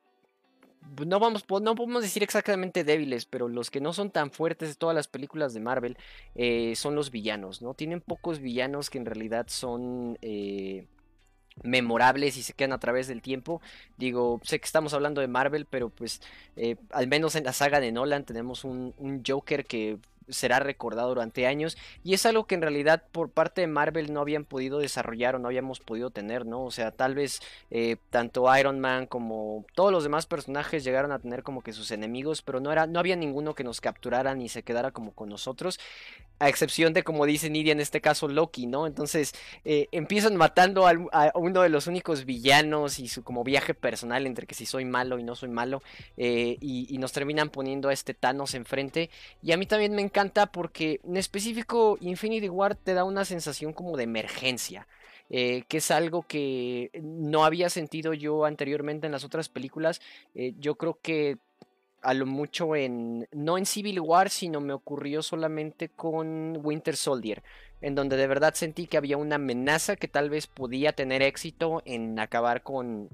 no 1.05 1.19
vamos 1.19 1.45
no 1.61 1.75
podemos 1.75 2.01
decir 2.01 2.23
exactamente 2.23 2.83
débiles, 2.83 3.25
pero 3.25 3.47
los 3.47 3.71
que 3.71 3.81
no 3.81 3.93
son 3.93 4.11
tan 4.11 4.31
fuertes 4.31 4.69
de 4.69 4.75
todas 4.75 4.95
las 4.95 5.07
películas 5.07 5.53
de 5.53 5.59
Marvel 5.59 5.97
eh, 6.35 6.73
son 6.75 6.95
los 6.95 7.11
villanos, 7.11 7.61
¿no? 7.61 7.73
Tienen 7.73 8.01
pocos 8.01 8.39
villanos 8.39 8.89
que 8.89 8.97
en 8.97 9.05
realidad 9.05 9.45
son 9.49 10.17
memorables 11.63 12.37
y 12.37 12.43
se 12.43 12.53
quedan 12.53 12.73
a 12.73 12.79
través 12.79 13.07
del 13.07 13.21
tiempo. 13.21 13.61
Digo, 13.97 14.39
sé 14.43 14.59
que 14.59 14.65
estamos 14.65 14.93
hablando 14.93 15.21
de 15.21 15.27
Marvel, 15.27 15.65
pero 15.65 15.89
pues 15.89 16.21
eh, 16.55 16.75
al 16.91 17.07
menos 17.07 17.35
en 17.35 17.43
la 17.43 17.53
saga 17.53 17.79
de 17.79 17.91
Nolan 17.91 18.25
tenemos 18.25 18.63
un, 18.63 18.93
Joker 19.25 19.65
que 19.65 19.97
será 20.29 20.60
recordado 20.60 21.10
durante 21.10 21.48
años 21.48 21.77
y 22.03 22.13
es 22.13 22.25
algo 22.25 22.46
que 22.46 22.55
en 22.55 22.62
realidad 22.62 23.03
por 23.12 23.29
parte 23.29 23.62
de 23.62 23.67
Marvel 23.67 24.13
no 24.13 24.22
habían 24.22 24.46
podido 24.46 24.79
desarrollar 24.79 25.36
o 25.36 25.39
no 25.39 25.48
habíamos 25.48 25.79
podido 25.79 26.10
tener, 26.10 26.46
¿no? 26.46 26.63
O 26.63 26.72
sea, 26.72 26.91
tal 26.91 27.15
vez 27.15 27.41
eh, 27.72 27.98
tanto 28.10 28.46
Iron 28.58 28.79
Man 28.79 29.05
como 29.08 29.65
todos 29.75 29.91
los 29.91 30.03
demás 30.03 30.25
personajes 30.25 30.84
llegaron 30.84 31.12
a 31.12 31.20
tener 31.20 31.44
como 31.44 31.62
que 31.62 31.74
sus 31.74 31.91
enemigos, 31.91 32.41
pero 32.41 32.60
no, 32.60 32.72
era, 32.72 32.88
no 32.88 33.00
había 33.00 33.15
ninguno 33.15 33.55
que 33.55 33.63
nos 33.63 33.82
capturara 33.82 34.36
ni 34.36 34.50
se 34.50 34.63
quedara 34.63 34.91
como 34.91 35.12
con 35.12 35.29
nosotros 35.29 35.79
a 36.39 36.49
excepción 36.49 36.93
de 36.93 37.03
como 37.03 37.25
dice 37.25 37.49
Nidia 37.49 37.71
en 37.71 37.79
este 37.79 38.01
caso 38.01 38.27
Loki, 38.27 38.67
¿no? 38.67 38.87
Entonces 38.87 39.33
eh, 39.63 39.87
empiezan 39.91 40.35
matando 40.35 40.87
a, 40.87 41.31
uno 41.35 41.61
de 41.61 41.69
los 41.69 41.87
únicos 41.87 42.25
villanos 42.25 42.99
y 42.99 43.07
su 43.07 43.23
como 43.23 43.43
viaje 43.43 43.73
personal 43.73 44.25
entre 44.25 44.45
que 44.47 44.55
si 44.55 44.65
soy 44.65 44.85
malo 44.85 45.17
y 45.19 45.23
no 45.23 45.35
soy 45.35 45.49
malo 45.49 45.81
eh, 46.17 46.57
y, 46.59 46.95
nos 46.95 47.11
terminan 47.11 47.49
poniendo 47.49 47.89
a 47.89 47.93
este 47.93 48.13
Thanos 48.13 48.53
enfrente 48.53 49.09
y 49.43 49.51
a 49.51 49.57
mí 49.57 49.65
también 49.65 49.93
me 49.93 50.01
encanta 50.01 50.47
porque 50.47 51.01
en 51.03 51.17
específico 51.17 51.97
Infinity 52.01 52.49
War 52.49 52.75
te 52.75 52.93
da 52.93 53.03
una 53.03 53.25
sensación 53.25 53.73
como 53.73 53.97
de 53.97 54.03
emergencia. 54.03 54.87
Eh, 55.31 55.63
que 55.67 55.77
es 55.77 55.89
algo 55.89 56.21
que 56.21 56.91
no 57.01 57.45
había 57.45 57.71
sentido 57.71 58.13
yo 58.13 58.45
anteriormente 58.45 59.07
en 59.07 59.11
las 59.11 59.23
otras 59.23 59.49
películas. 59.49 59.99
yo 60.35 60.75
creo 60.75 60.99
que 61.01 61.39
a 62.05 62.13
lo 62.13 62.27
mucho 62.27 62.75
en, 62.75 63.27
no 63.31 63.57
en 63.57 63.65
Civil 63.65 64.00
War, 64.00 64.29
sino 64.29 64.62
me 64.62 64.74
ocurrió 64.74 65.24
solamente 65.24 65.89
con 65.89 66.59
Winter 66.63 66.95
Soldier, 66.95 67.41
en 67.81 67.95
donde 67.95 68.15
de 68.15 68.27
verdad 68.27 68.53
sentí 68.53 68.85
que 68.85 68.97
había 68.97 69.17
una 69.17 69.35
amenaza 69.35 69.95
que 69.95 70.07
tal 70.07 70.29
vez 70.29 70.45
podía 70.45 70.93
tener 70.93 71.24
éxito 71.24 71.81
en 71.83 72.19
acabar 72.19 72.62
con, 72.62 73.09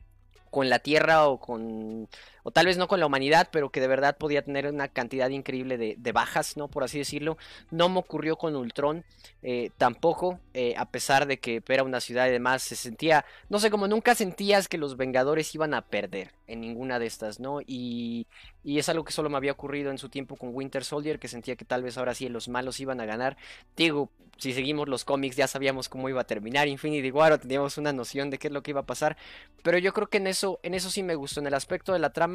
con 0.50 0.70
la 0.70 0.80
Tierra 0.80 1.28
o 1.30 1.40
con 1.40 2.10
o 2.44 2.52
tal 2.52 2.66
vez 2.66 2.78
no 2.78 2.88
con 2.88 3.00
la 3.00 3.06
humanidad, 3.06 3.50
pero 3.52 3.70
que 3.70 3.82
de 3.82 3.88
verdad 3.88 4.18
podía 4.18 4.44
tener 4.44 4.68
una 4.68 4.88
cantidad 4.88 5.30
increíble 5.30 5.78
de, 5.78 6.12
bajas, 6.12 6.58
¿no? 6.58 6.68
Por 6.68 6.84
así 6.84 6.98
decirlo. 6.98 7.38
No 7.70 7.88
me 7.88 8.00
ocurrió 8.00 8.36
con 8.36 8.56
Ultron, 8.56 9.06
eh, 9.44 9.72
tampoco, 9.78 10.40
eh, 10.54 10.76
a 10.78 10.86
pesar 10.86 11.26
de 11.26 11.40
que 11.40 11.64
era 11.68 11.84
una 11.84 12.02
ciudad 12.02 12.28
y 12.28 12.32
demás, 12.32 12.64
se 12.64 12.76
sentía, 12.76 13.26
no 13.50 13.60
sé, 13.60 13.72
como 13.72 13.88
nunca 13.88 14.14
sentías 14.16 14.68
que 14.68 14.78
los 14.78 14.98
Vengadores 14.98 15.54
iban 15.56 15.74
a 15.74 15.82
perder 15.82 16.34
en 16.48 16.62
ninguna 16.62 17.00
de 17.00 17.06
estas, 17.06 17.40
¿no? 17.40 17.62
Y, 17.66 18.28
y 18.64 18.78
es 18.80 18.90
algo 18.90 19.06
que 19.06 19.14
solo 19.14 19.30
me 19.30 19.38
había 19.38 19.54
ocurrido 19.54 19.90
en 19.90 19.98
su 19.98 20.10
tiempo 20.10 20.36
con 20.36 20.54
Winter 20.54 20.84
Soldier, 20.84 21.18
que 21.18 21.30
sentía 21.30 21.56
que 21.56 21.66
tal 21.66 21.84
vez 21.84 21.98
ahora 21.98 22.14
sí 22.14 22.28
los 22.28 22.50
malos 22.50 22.80
iban 22.82 23.00
a 23.00 23.06
ganar. 23.06 23.38
Digo, 23.78 24.10
si 24.42 24.54
seguimos 24.54 24.90
los 24.90 25.06
cómics 25.06 25.36
ya 25.36 25.48
sabíamos 25.48 25.88
cómo 25.88 26.10
iba 26.10 26.22
a 26.22 26.24
terminar 26.24 26.68
Infinity 26.68 27.12
War 27.12 27.32
o 27.32 27.40
teníamos 27.40 27.78
una 27.78 27.94
noción 27.94 28.32
de 28.32 28.40
qué 28.40 28.48
es 28.48 28.54
lo 28.54 28.64
que 28.64 28.72
iba 28.72 28.82
a 28.82 28.86
pasar, 28.86 29.16
pero 29.62 29.78
yo 29.78 29.94
creo 29.94 30.08
que 30.08 30.18
en 30.18 30.26
eso, 30.26 30.60
en 30.64 30.74
eso 30.74 30.90
sí 30.90 31.04
me 31.04 31.14
gustó, 31.14 31.42
en 31.42 31.48
el 31.48 31.54
aspecto 31.54 31.94
de 31.94 32.00
la 32.00 32.12
trama 32.12 32.31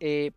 eh, 0.00 0.32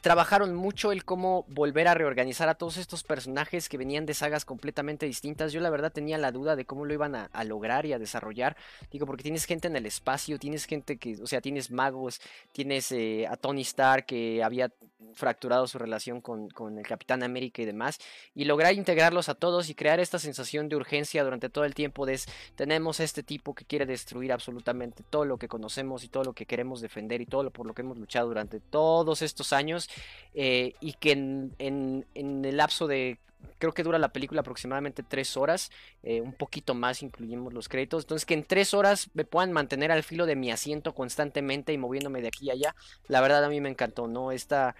trabajaron 0.00 0.54
mucho 0.54 0.92
el 0.92 1.04
cómo 1.04 1.44
volver 1.48 1.88
a 1.88 1.94
reorganizar 1.94 2.48
a 2.48 2.54
todos 2.54 2.76
estos 2.76 3.02
personajes 3.02 3.68
que 3.68 3.78
venían 3.78 4.06
de 4.06 4.14
sagas 4.14 4.44
completamente 4.44 5.06
distintas. 5.06 5.52
Yo 5.52 5.60
la 5.60 5.70
verdad 5.70 5.92
tenía 5.92 6.18
la 6.18 6.32
duda 6.32 6.56
de 6.56 6.64
cómo 6.64 6.84
lo 6.84 6.94
iban 6.94 7.14
a, 7.14 7.44
lograr 7.44 7.86
y 7.86 7.92
a 7.92 7.98
desarrollar. 7.98 8.56
Digo, 8.90 9.06
porque 9.06 9.22
tienes 9.22 9.44
gente 9.44 9.68
en 9.68 9.76
el 9.76 9.86
espacio, 9.86 10.38
tienes 10.38 10.66
gente 10.66 10.98
que, 10.98 11.16
o 11.22 11.26
sea, 11.26 11.40
tienes 11.40 11.70
magos, 11.70 12.20
tienes 12.52 12.92
eh, 12.92 13.26
a 13.26 13.36
Tony 13.36 13.62
Stark 13.62 14.06
que 14.06 14.42
había 14.42 14.70
fracturado 15.14 15.66
su 15.66 15.78
relación 15.78 16.20
con, 16.20 16.48
con, 16.50 16.78
el 16.78 16.86
Capitán 16.86 17.22
América 17.22 17.62
y 17.62 17.64
demás, 17.64 17.98
y 18.34 18.44
lograr 18.44 18.74
integrarlos 18.74 19.28
a 19.28 19.34
todos 19.34 19.70
y 19.70 19.74
crear 19.74 20.00
esta 20.00 20.18
sensación 20.18 20.68
de 20.68 20.76
urgencia 20.76 21.22
durante 21.24 21.48
todo 21.48 21.64
el 21.64 21.74
tiempo 21.74 22.04
de 22.04 22.18
tenemos 22.56 22.98
este 22.98 23.22
tipo 23.22 23.54
que 23.54 23.64
quiere 23.64 23.86
destruir 23.86 24.32
absolutamente 24.32 25.04
todo 25.08 25.24
lo 25.24 25.36
que 25.38 25.46
conocemos 25.46 26.02
y 26.02 26.08
todo 26.08 26.24
lo 26.24 26.32
que 26.32 26.46
queremos 26.46 26.80
defender 26.80 27.20
y 27.20 27.26
todo 27.26 27.44
lo 27.44 27.50
por 27.50 27.66
lo 27.66 27.74
que 27.74 27.82
hemos 27.82 27.98
luchado 27.98 28.28
durante 28.28 28.60
todos 28.60 29.22
estos 29.22 29.52
años 29.52 29.87
eh, 30.34 30.74
y 30.80 30.92
que 30.94 31.12
en, 31.12 31.54
en, 31.58 32.06
en 32.14 32.44
el 32.44 32.56
lapso 32.56 32.86
de 32.86 33.18
creo 33.58 33.72
que 33.72 33.82
dura 33.82 33.98
la 33.98 34.12
película 34.12 34.40
aproximadamente 34.40 35.02
tres 35.02 35.36
horas, 35.36 35.70
eh, 36.02 36.20
un 36.20 36.32
poquito 36.32 36.74
más 36.74 37.02
incluimos 37.02 37.52
los 37.52 37.68
créditos, 37.68 38.04
entonces 38.04 38.24
que 38.24 38.34
en 38.34 38.44
tres 38.44 38.74
horas 38.74 39.10
me 39.14 39.24
puedan 39.24 39.52
mantener 39.52 39.90
al 39.92 40.02
filo 40.02 40.26
de 40.26 40.36
mi 40.36 40.50
asiento 40.50 40.94
constantemente 40.94 41.72
y 41.72 41.78
moviéndome 41.78 42.22
de 42.22 42.28
aquí 42.28 42.46
y 42.46 42.50
allá, 42.50 42.74
la 43.08 43.20
verdad 43.20 43.44
a 43.44 43.48
mí 43.48 43.60
me 43.60 43.68
encantó, 43.68 44.06
¿no? 44.06 44.32
Esta, 44.32 44.76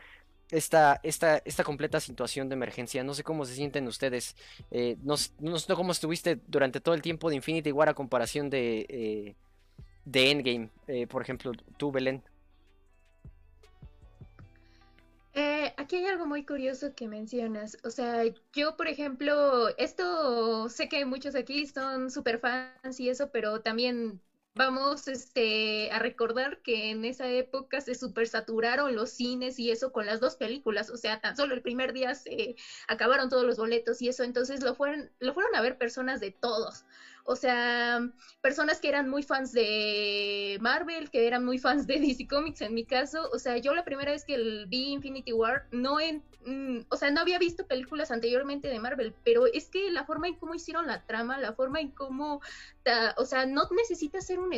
esta, 0.50 1.00
esta, 1.02 1.38
esta 1.44 1.64
completa 1.64 2.00
situación 2.00 2.48
de 2.48 2.54
emergencia, 2.54 3.04
no 3.04 3.14
sé 3.14 3.22
cómo 3.22 3.44
se 3.44 3.54
sienten 3.54 3.86
ustedes, 3.86 4.36
eh, 4.70 4.96
no, 5.02 5.16
no, 5.40 5.58
sé 5.58 5.74
cómo 5.74 5.92
estuviste 5.92 6.40
durante 6.46 6.80
todo 6.80 6.94
el 6.94 7.02
tiempo 7.02 7.28
de 7.30 7.36
Infinity 7.36 7.72
War 7.72 7.88
a 7.88 7.94
comparación 7.94 8.48
de, 8.48 9.34
de 10.04 10.30
Endgame, 10.30 10.70
por 11.08 11.22
ejemplo, 11.22 11.52
tú 11.76 11.92
Belén. 11.92 12.22
Eh, 15.34 15.72
aquí 15.76 15.96
hay 15.96 16.06
algo 16.06 16.26
muy 16.26 16.44
curioso 16.44 16.94
que 16.94 17.06
mencionas. 17.08 17.76
O 17.84 17.90
sea, 17.90 18.24
yo, 18.52 18.76
por 18.76 18.88
ejemplo, 18.88 19.68
esto 19.76 20.68
sé 20.68 20.88
que 20.88 21.04
muchos 21.04 21.34
aquí 21.34 21.66
son 21.66 22.10
super 22.10 22.38
fans 22.40 22.98
y 22.98 23.08
eso, 23.08 23.30
pero 23.30 23.60
también 23.60 24.20
vamos 24.54 25.06
este, 25.06 25.90
a 25.92 26.00
recordar 26.00 26.60
que 26.62 26.90
en 26.90 27.04
esa 27.04 27.30
época 27.30 27.80
se 27.80 27.94
super 27.94 28.26
saturaron 28.26 28.96
los 28.96 29.10
cines 29.10 29.58
y 29.60 29.70
eso 29.70 29.92
con 29.92 30.06
las 30.06 30.18
dos 30.20 30.36
películas. 30.36 30.90
O 30.90 30.96
sea, 30.96 31.20
tan 31.20 31.36
solo 31.36 31.54
el 31.54 31.62
primer 31.62 31.92
día 31.92 32.14
se 32.14 32.56
acabaron 32.88 33.28
todos 33.28 33.44
los 33.44 33.56
boletos 33.56 34.02
y 34.02 34.08
eso. 34.08 34.24
Entonces 34.24 34.62
lo 34.62 34.74
fueron, 34.74 35.10
lo 35.20 35.34
fueron 35.34 35.54
a 35.54 35.60
ver 35.60 35.76
personas 35.78 36.20
de 36.20 36.32
todos. 36.32 36.84
O 37.30 37.36
sea, 37.36 38.00
personas 38.40 38.80
que 38.80 38.88
eran 38.88 39.10
muy 39.10 39.22
fans 39.22 39.52
de 39.52 40.56
Marvel, 40.62 41.10
que 41.10 41.26
eran 41.26 41.44
muy 41.44 41.58
fans 41.58 41.86
de 41.86 42.00
DC 42.00 42.26
Comics 42.26 42.62
en 42.62 42.72
mi 42.72 42.86
caso. 42.86 43.28
O 43.34 43.38
sea, 43.38 43.58
yo 43.58 43.74
la 43.74 43.84
primera 43.84 44.12
vez 44.12 44.24
que 44.24 44.64
vi 44.66 44.92
Infinity 44.92 45.34
War, 45.34 45.66
no 45.70 46.00
en, 46.00 46.22
mm, 46.46 46.86
o 46.88 46.96
sea, 46.96 47.10
no 47.10 47.20
había 47.20 47.38
visto 47.38 47.66
películas 47.66 48.10
anteriormente 48.12 48.68
de 48.68 48.80
Marvel, 48.80 49.14
pero 49.24 49.44
es 49.46 49.68
que 49.68 49.90
la 49.90 50.06
forma 50.06 50.26
en 50.28 50.36
cómo 50.36 50.54
hicieron 50.54 50.86
la 50.86 51.04
trama, 51.04 51.36
la 51.36 51.52
forma 51.52 51.80
en 51.80 51.90
cómo, 51.90 52.40
o 53.18 53.24
sea, 53.26 53.44
no 53.44 53.68
necesitas 53.76 54.24
ser 54.24 54.38
un, 54.38 54.50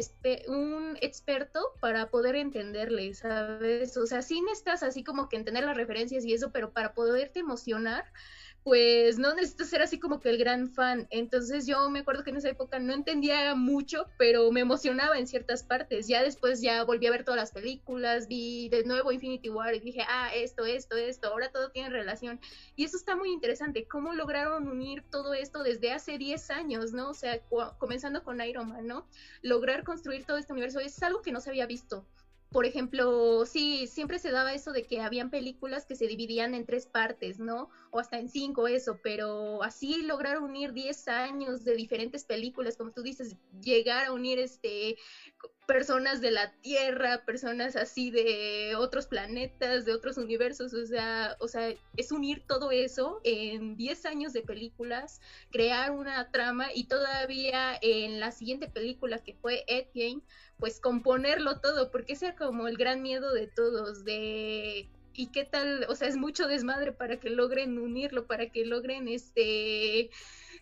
un 0.46 0.96
experto 1.00 1.72
para 1.80 2.08
poder 2.08 2.36
entenderle, 2.36 3.14
¿sabes? 3.14 3.96
O 3.96 4.06
sea, 4.06 4.22
sí 4.22 4.42
necesitas 4.42 4.84
así 4.84 5.02
como 5.02 5.28
que 5.28 5.34
entender 5.34 5.64
las 5.64 5.76
referencias 5.76 6.24
y 6.24 6.34
eso, 6.34 6.52
pero 6.52 6.70
para 6.70 6.94
poderte 6.94 7.40
emocionar 7.40 8.04
pues 8.70 9.18
no 9.18 9.34
necesito 9.34 9.64
ser 9.64 9.82
así 9.82 9.98
como 9.98 10.20
que 10.20 10.28
el 10.30 10.38
gran 10.38 10.68
fan. 10.68 11.08
Entonces 11.10 11.66
yo 11.66 11.90
me 11.90 11.98
acuerdo 11.98 12.22
que 12.22 12.30
en 12.30 12.36
esa 12.36 12.50
época 12.50 12.78
no 12.78 12.92
entendía 12.92 13.56
mucho, 13.56 14.06
pero 14.16 14.48
me 14.52 14.60
emocionaba 14.60 15.18
en 15.18 15.26
ciertas 15.26 15.64
partes. 15.64 16.06
Ya 16.06 16.22
después 16.22 16.60
ya 16.62 16.84
volví 16.84 17.04
a 17.08 17.10
ver 17.10 17.24
todas 17.24 17.40
las 17.40 17.50
películas, 17.50 18.28
vi 18.28 18.68
de 18.68 18.84
nuevo 18.84 19.10
Infinity 19.10 19.48
War 19.48 19.74
y 19.74 19.80
dije, 19.80 20.02
ah, 20.08 20.30
esto, 20.32 20.66
esto, 20.66 20.96
esto, 20.96 21.26
ahora 21.26 21.50
todo 21.50 21.72
tiene 21.72 21.90
relación. 21.90 22.38
Y 22.76 22.84
eso 22.84 22.96
está 22.96 23.16
muy 23.16 23.32
interesante, 23.32 23.88
cómo 23.88 24.14
lograron 24.14 24.68
unir 24.68 25.02
todo 25.10 25.34
esto 25.34 25.64
desde 25.64 25.90
hace 25.90 26.16
10 26.16 26.50
años, 26.52 26.92
¿no? 26.92 27.10
O 27.10 27.14
sea, 27.14 27.40
comenzando 27.76 28.22
con 28.22 28.40
Iron 28.40 28.68
Man, 28.68 28.86
¿no? 28.86 29.04
Lograr 29.42 29.82
construir 29.82 30.24
todo 30.26 30.36
este 30.36 30.52
universo 30.52 30.78
es 30.78 31.02
algo 31.02 31.22
que 31.22 31.32
no 31.32 31.40
se 31.40 31.50
había 31.50 31.66
visto 31.66 32.06
por 32.50 32.66
ejemplo, 32.66 33.46
sí, 33.46 33.86
siempre 33.86 34.18
se 34.18 34.32
daba 34.32 34.52
eso 34.52 34.72
de 34.72 34.82
que 34.82 35.00
habían 35.00 35.30
películas 35.30 35.86
que 35.86 35.94
se 35.94 36.08
dividían 36.08 36.54
en 36.54 36.66
tres 36.66 36.86
partes, 36.86 37.38
¿no? 37.38 37.68
O 37.90 38.00
hasta 38.00 38.18
en 38.18 38.28
cinco, 38.28 38.66
eso, 38.66 38.98
pero 39.02 39.62
así 39.62 40.02
lograr 40.02 40.38
unir 40.38 40.72
10 40.72 41.06
años 41.08 41.64
de 41.64 41.76
diferentes 41.76 42.24
películas, 42.24 42.76
como 42.76 42.90
tú 42.90 43.02
dices, 43.02 43.36
llegar 43.62 44.06
a 44.06 44.12
unir 44.12 44.38
este 44.40 44.96
personas 45.70 46.20
de 46.20 46.32
la 46.32 46.48
Tierra, 46.62 47.24
personas 47.24 47.76
así 47.76 48.10
de 48.10 48.74
otros 48.76 49.06
planetas, 49.06 49.84
de 49.84 49.92
otros 49.92 50.16
universos, 50.16 50.74
o 50.74 50.84
sea, 50.84 51.36
o 51.38 51.46
sea, 51.46 51.72
es 51.96 52.10
unir 52.10 52.42
todo 52.48 52.72
eso 52.72 53.20
en 53.22 53.76
10 53.76 54.04
años 54.04 54.32
de 54.32 54.42
películas, 54.42 55.20
crear 55.52 55.92
una 55.92 56.28
trama 56.32 56.72
y 56.74 56.88
todavía 56.88 57.78
en 57.82 58.18
la 58.18 58.32
siguiente 58.32 58.66
película 58.66 59.20
que 59.20 59.34
fue 59.34 59.62
Ed 59.68 59.86
Game, 59.94 60.22
pues 60.60 60.78
componerlo 60.80 61.60
todo, 61.60 61.90
porque 61.90 62.12
ese 62.12 62.26
era 62.26 62.36
como 62.36 62.68
el 62.68 62.76
gran 62.76 63.02
miedo 63.02 63.32
de 63.32 63.48
todos, 63.48 64.04
de 64.04 64.88
y 65.12 65.26
qué 65.32 65.44
tal, 65.44 65.86
o 65.88 65.94
sea, 65.96 66.08
es 66.08 66.16
mucho 66.16 66.46
desmadre 66.46 66.92
para 66.92 67.18
que 67.18 67.30
logren 67.30 67.78
unirlo, 67.78 68.26
para 68.26 68.50
que 68.50 68.64
logren 68.64 69.08
este 69.08 70.10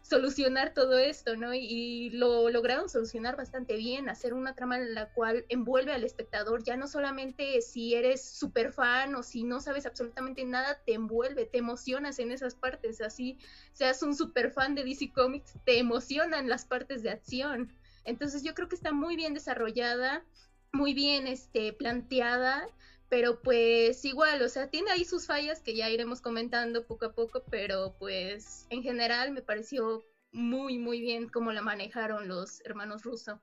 solucionar 0.02 0.72
todo 0.72 0.98
esto, 0.98 1.36
¿no? 1.36 1.54
Y, 1.54 2.10
lo 2.10 2.48
lograron 2.48 2.88
solucionar 2.88 3.36
bastante 3.36 3.76
bien, 3.76 4.08
hacer 4.08 4.32
una 4.32 4.54
trama 4.54 4.78
en 4.78 4.94
la 4.94 5.12
cual 5.12 5.44
envuelve 5.48 5.92
al 5.92 6.04
espectador, 6.04 6.64
ya 6.64 6.76
no 6.76 6.88
solamente 6.88 7.60
si 7.60 7.94
eres 7.94 8.24
súper 8.24 8.72
fan 8.72 9.14
o 9.14 9.22
si 9.22 9.44
no 9.44 9.60
sabes 9.60 9.84
absolutamente 9.84 10.44
nada, 10.44 10.80
te 10.86 10.94
envuelve, 10.94 11.44
te 11.44 11.58
emocionas 11.58 12.18
en 12.18 12.32
esas 12.32 12.54
partes, 12.54 13.00
así 13.00 13.38
seas 13.72 14.02
un 14.02 14.16
súper 14.16 14.50
fan 14.50 14.74
de 14.74 14.84
DC 14.84 15.12
Comics, 15.12 15.54
te 15.64 15.78
emocionan 15.78 16.48
las 16.48 16.64
partes 16.64 17.02
de 17.02 17.10
acción. 17.10 17.72
Entonces 18.08 18.42
yo 18.42 18.54
creo 18.54 18.68
que 18.68 18.74
está 18.74 18.92
muy 18.92 19.16
bien 19.16 19.34
desarrollada, 19.34 20.24
muy 20.72 20.94
bien 20.94 21.26
este, 21.26 21.72
planteada, 21.72 22.66
pero 23.08 23.40
pues 23.42 24.04
igual, 24.04 24.42
o 24.42 24.48
sea, 24.48 24.68
tiene 24.68 24.90
ahí 24.90 25.04
sus 25.04 25.26
fallas 25.26 25.60
que 25.60 25.74
ya 25.74 25.90
iremos 25.90 26.20
comentando 26.20 26.86
poco 26.86 27.06
a 27.06 27.12
poco, 27.12 27.42
pero 27.50 27.94
pues 27.98 28.66
en 28.70 28.82
general 28.82 29.32
me 29.32 29.42
pareció 29.42 30.04
muy, 30.32 30.78
muy 30.78 31.00
bien 31.00 31.28
cómo 31.28 31.52
la 31.52 31.62
manejaron 31.62 32.28
los 32.28 32.60
hermanos 32.64 33.02
Russo. 33.02 33.40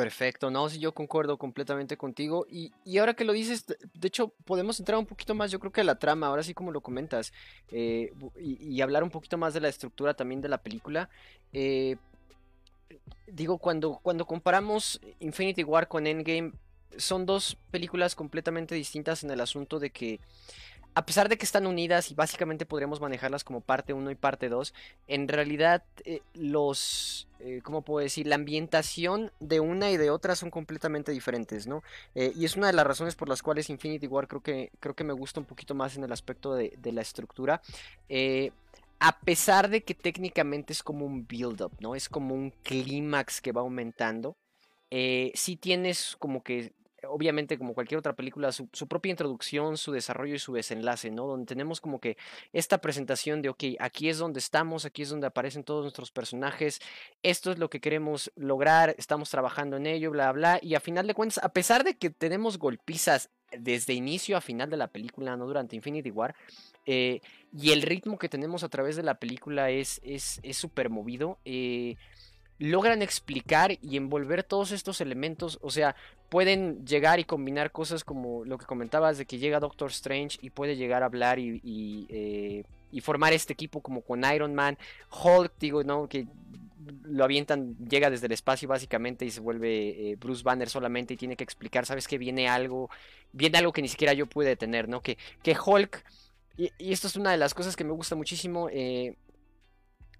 Perfecto, 0.00 0.50
no, 0.50 0.66
sí, 0.68 0.78
yo 0.78 0.94
concuerdo 0.94 1.36
completamente 1.36 1.98
contigo. 1.98 2.46
Y, 2.48 2.72
y, 2.86 2.96
ahora 2.96 3.12
que 3.12 3.26
lo 3.26 3.34
dices, 3.34 3.66
de 3.66 4.08
hecho, 4.08 4.32
podemos 4.46 4.78
entrar 4.78 4.98
un 4.98 5.04
poquito 5.04 5.34
más, 5.34 5.50
yo 5.50 5.60
creo 5.60 5.72
que 5.72 5.82
a 5.82 5.84
la 5.84 5.98
trama, 5.98 6.28
ahora 6.28 6.42
sí 6.42 6.54
como 6.54 6.72
lo 6.72 6.80
comentas, 6.80 7.34
eh, 7.70 8.10
y, 8.38 8.80
hablar 8.80 9.02
un 9.02 9.10
poquito 9.10 9.36
más 9.36 9.52
de 9.52 9.60
la 9.60 9.68
estructura 9.68 10.14
también 10.14 10.40
de 10.40 10.48
la 10.48 10.62
película. 10.62 11.10
Eh, 11.52 11.96
digo, 13.26 13.58
cuando, 13.58 13.98
cuando 14.02 14.26
comparamos 14.26 15.00
Infinity 15.20 15.64
War 15.64 15.88
con 15.88 16.06
Endgame, 16.06 16.52
son 16.96 17.26
dos 17.26 17.56
películas 17.70 18.14
completamente 18.14 18.74
distintas 18.74 19.22
en 19.22 19.30
el 19.30 19.40
asunto 19.40 19.78
de 19.78 19.90
que 19.90 20.20
a 20.94 21.06
pesar 21.06 21.28
de 21.28 21.38
que 21.38 21.44
están 21.44 21.66
unidas 21.66 22.10
y 22.10 22.14
básicamente 22.14 22.66
podríamos 22.66 23.00
manejarlas 23.00 23.44
como 23.44 23.60
parte 23.60 23.92
1 23.92 24.10
y 24.10 24.14
parte 24.16 24.48
2, 24.48 24.74
en 25.06 25.28
realidad 25.28 25.84
eh, 26.04 26.20
los, 26.34 27.28
eh, 27.38 27.60
¿cómo 27.62 27.82
puedo 27.82 28.02
decir? 28.02 28.26
La 28.26 28.34
ambientación 28.34 29.30
de 29.38 29.60
una 29.60 29.90
y 29.90 29.96
de 29.96 30.10
otra 30.10 30.34
son 30.34 30.50
completamente 30.50 31.12
diferentes, 31.12 31.66
¿no? 31.66 31.84
Eh, 32.14 32.32
y 32.34 32.44
es 32.44 32.56
una 32.56 32.66
de 32.66 32.72
las 32.72 32.86
razones 32.86 33.14
por 33.14 33.28
las 33.28 33.42
cuales 33.42 33.70
Infinity 33.70 34.08
War 34.08 34.26
creo 34.26 34.42
que, 34.42 34.72
creo 34.80 34.94
que 34.94 35.04
me 35.04 35.12
gusta 35.12 35.38
un 35.38 35.46
poquito 35.46 35.74
más 35.74 35.96
en 35.96 36.04
el 36.04 36.12
aspecto 36.12 36.54
de, 36.54 36.74
de 36.76 36.92
la 36.92 37.02
estructura. 37.02 37.62
A 39.00 39.20
pesar 39.20 39.70
de 39.70 39.82
que 39.82 39.94
técnicamente 39.94 40.72
es 40.72 40.82
como 40.82 41.06
un 41.06 41.26
build-up, 41.26 41.72
¿no? 41.80 41.94
Es 41.94 42.08
como 42.08 42.34
un 42.34 42.50
clímax 42.62 43.40
que 43.40 43.52
va 43.52 43.62
aumentando. 43.62 44.36
Eh, 44.90 45.32
sí 45.34 45.56
tienes 45.56 46.16
como 46.18 46.42
que 46.42 46.74
obviamente 47.08 47.58
como 47.58 47.74
cualquier 47.74 47.98
otra 47.98 48.14
película, 48.14 48.52
su, 48.52 48.66
propia 48.88 49.10
introducción, 49.10 49.76
su 49.76 49.92
desarrollo 49.92 50.34
y 50.34 50.38
su 50.38 50.52
desenlace, 50.52 51.10
¿no? 51.10 51.26
Donde 51.26 51.46
tenemos 51.46 51.80
como 51.80 52.00
que 52.00 52.16
esta 52.52 52.78
presentación 52.78 53.42
de, 53.42 53.48
ok, 53.48 53.64
aquí 53.78 54.08
es 54.08 54.18
donde 54.18 54.38
estamos, 54.38 54.84
aquí 54.84 55.02
es 55.02 55.08
donde 55.08 55.26
aparecen 55.26 55.64
todos 55.64 55.82
nuestros 55.82 56.10
personajes, 56.10 56.80
esto 57.22 57.50
es 57.52 57.58
lo 57.58 57.70
que 57.70 57.80
queremos 57.80 58.30
lograr, 58.36 58.94
estamos 58.98 59.30
trabajando 59.30 59.76
en 59.76 59.86
ello, 59.86 60.10
bla, 60.10 60.32
bla, 60.32 60.58
y 60.62 60.74
a 60.74 60.80
final 60.80 61.06
de 61.06 61.14
cuentas, 61.14 61.42
a 61.42 61.50
pesar 61.50 61.84
de 61.84 61.96
que 61.96 62.10
tenemos 62.10 62.58
golpizas 62.58 63.30
desde 63.58 63.94
inicio 63.94 64.36
a 64.36 64.40
final 64.40 64.70
de 64.70 64.76
la 64.76 64.88
película, 64.88 65.36
no 65.36 65.46
durante 65.46 65.76
Infinity 65.76 66.10
War, 66.10 66.34
eh, 66.92 67.20
y 67.56 67.70
el 67.70 67.82
ritmo 67.82 68.18
que 68.18 68.28
tenemos 68.28 68.64
a 68.64 68.68
través 68.68 68.96
de 68.96 69.04
la 69.04 69.14
película 69.14 69.70
es 69.70 70.00
súper 70.52 70.86
es, 70.86 70.92
movido. 70.92 71.38
Eh, 71.44 71.94
logran 72.58 73.00
explicar 73.00 73.78
y 73.80 73.96
envolver 73.96 74.42
todos 74.42 74.72
estos 74.72 75.00
elementos, 75.00 75.60
o 75.62 75.70
sea, 75.70 75.94
pueden 76.30 76.84
llegar 76.84 77.20
y 77.20 77.24
combinar 77.24 77.70
cosas 77.70 78.02
como 78.02 78.44
lo 78.44 78.58
que 78.58 78.66
comentabas 78.66 79.18
de 79.18 79.24
que 79.24 79.38
llega 79.38 79.60
Doctor 79.60 79.90
Strange 79.90 80.38
y 80.42 80.50
puede 80.50 80.74
llegar 80.74 81.04
a 81.04 81.06
hablar 81.06 81.38
y, 81.38 82.06
eh, 82.10 82.64
formar 83.02 83.32
este 83.32 83.52
equipo 83.52 83.80
como 83.80 84.02
con 84.02 84.24
Iron 84.24 84.52
Man, 84.52 84.76
Hulk, 85.10 85.52
digo, 85.60 85.84
¿no? 85.84 86.08
Que 86.08 86.26
lo 87.04 87.22
avientan, 87.22 87.76
llega 87.88 88.10
desde 88.10 88.26
el 88.26 88.32
espacio 88.32 88.68
básicamente 88.68 89.24
y 89.24 89.30
se 89.30 89.40
vuelve 89.40 90.16
Bruce 90.18 90.42
Banner 90.42 90.68
solamente 90.68 91.14
y 91.14 91.16
tiene 91.16 91.36
que 91.36 91.44
explicar, 91.44 91.86
sabes 91.86 92.08
que 92.08 92.18
viene 92.18 92.48
algo, 92.48 92.90
viene 93.32 93.58
algo 93.58 93.72
que 93.72 93.82
ni 93.82 93.88
siquiera 93.88 94.12
yo 94.12 94.26
pude 94.26 94.48
detener, 94.48 94.88
¿no? 94.88 95.02
Que, 95.02 95.18
que 95.42 95.56
Hulk, 95.64 96.04
y, 96.78 96.92
esto 96.92 97.06
es 97.06 97.16
una 97.16 97.30
de 97.30 97.38
las 97.38 97.54
cosas 97.54 97.76
que 97.76 97.84
me 97.84 97.92
gusta 97.92 98.14
muchísimo, 98.14 98.68
eh, 98.70 99.16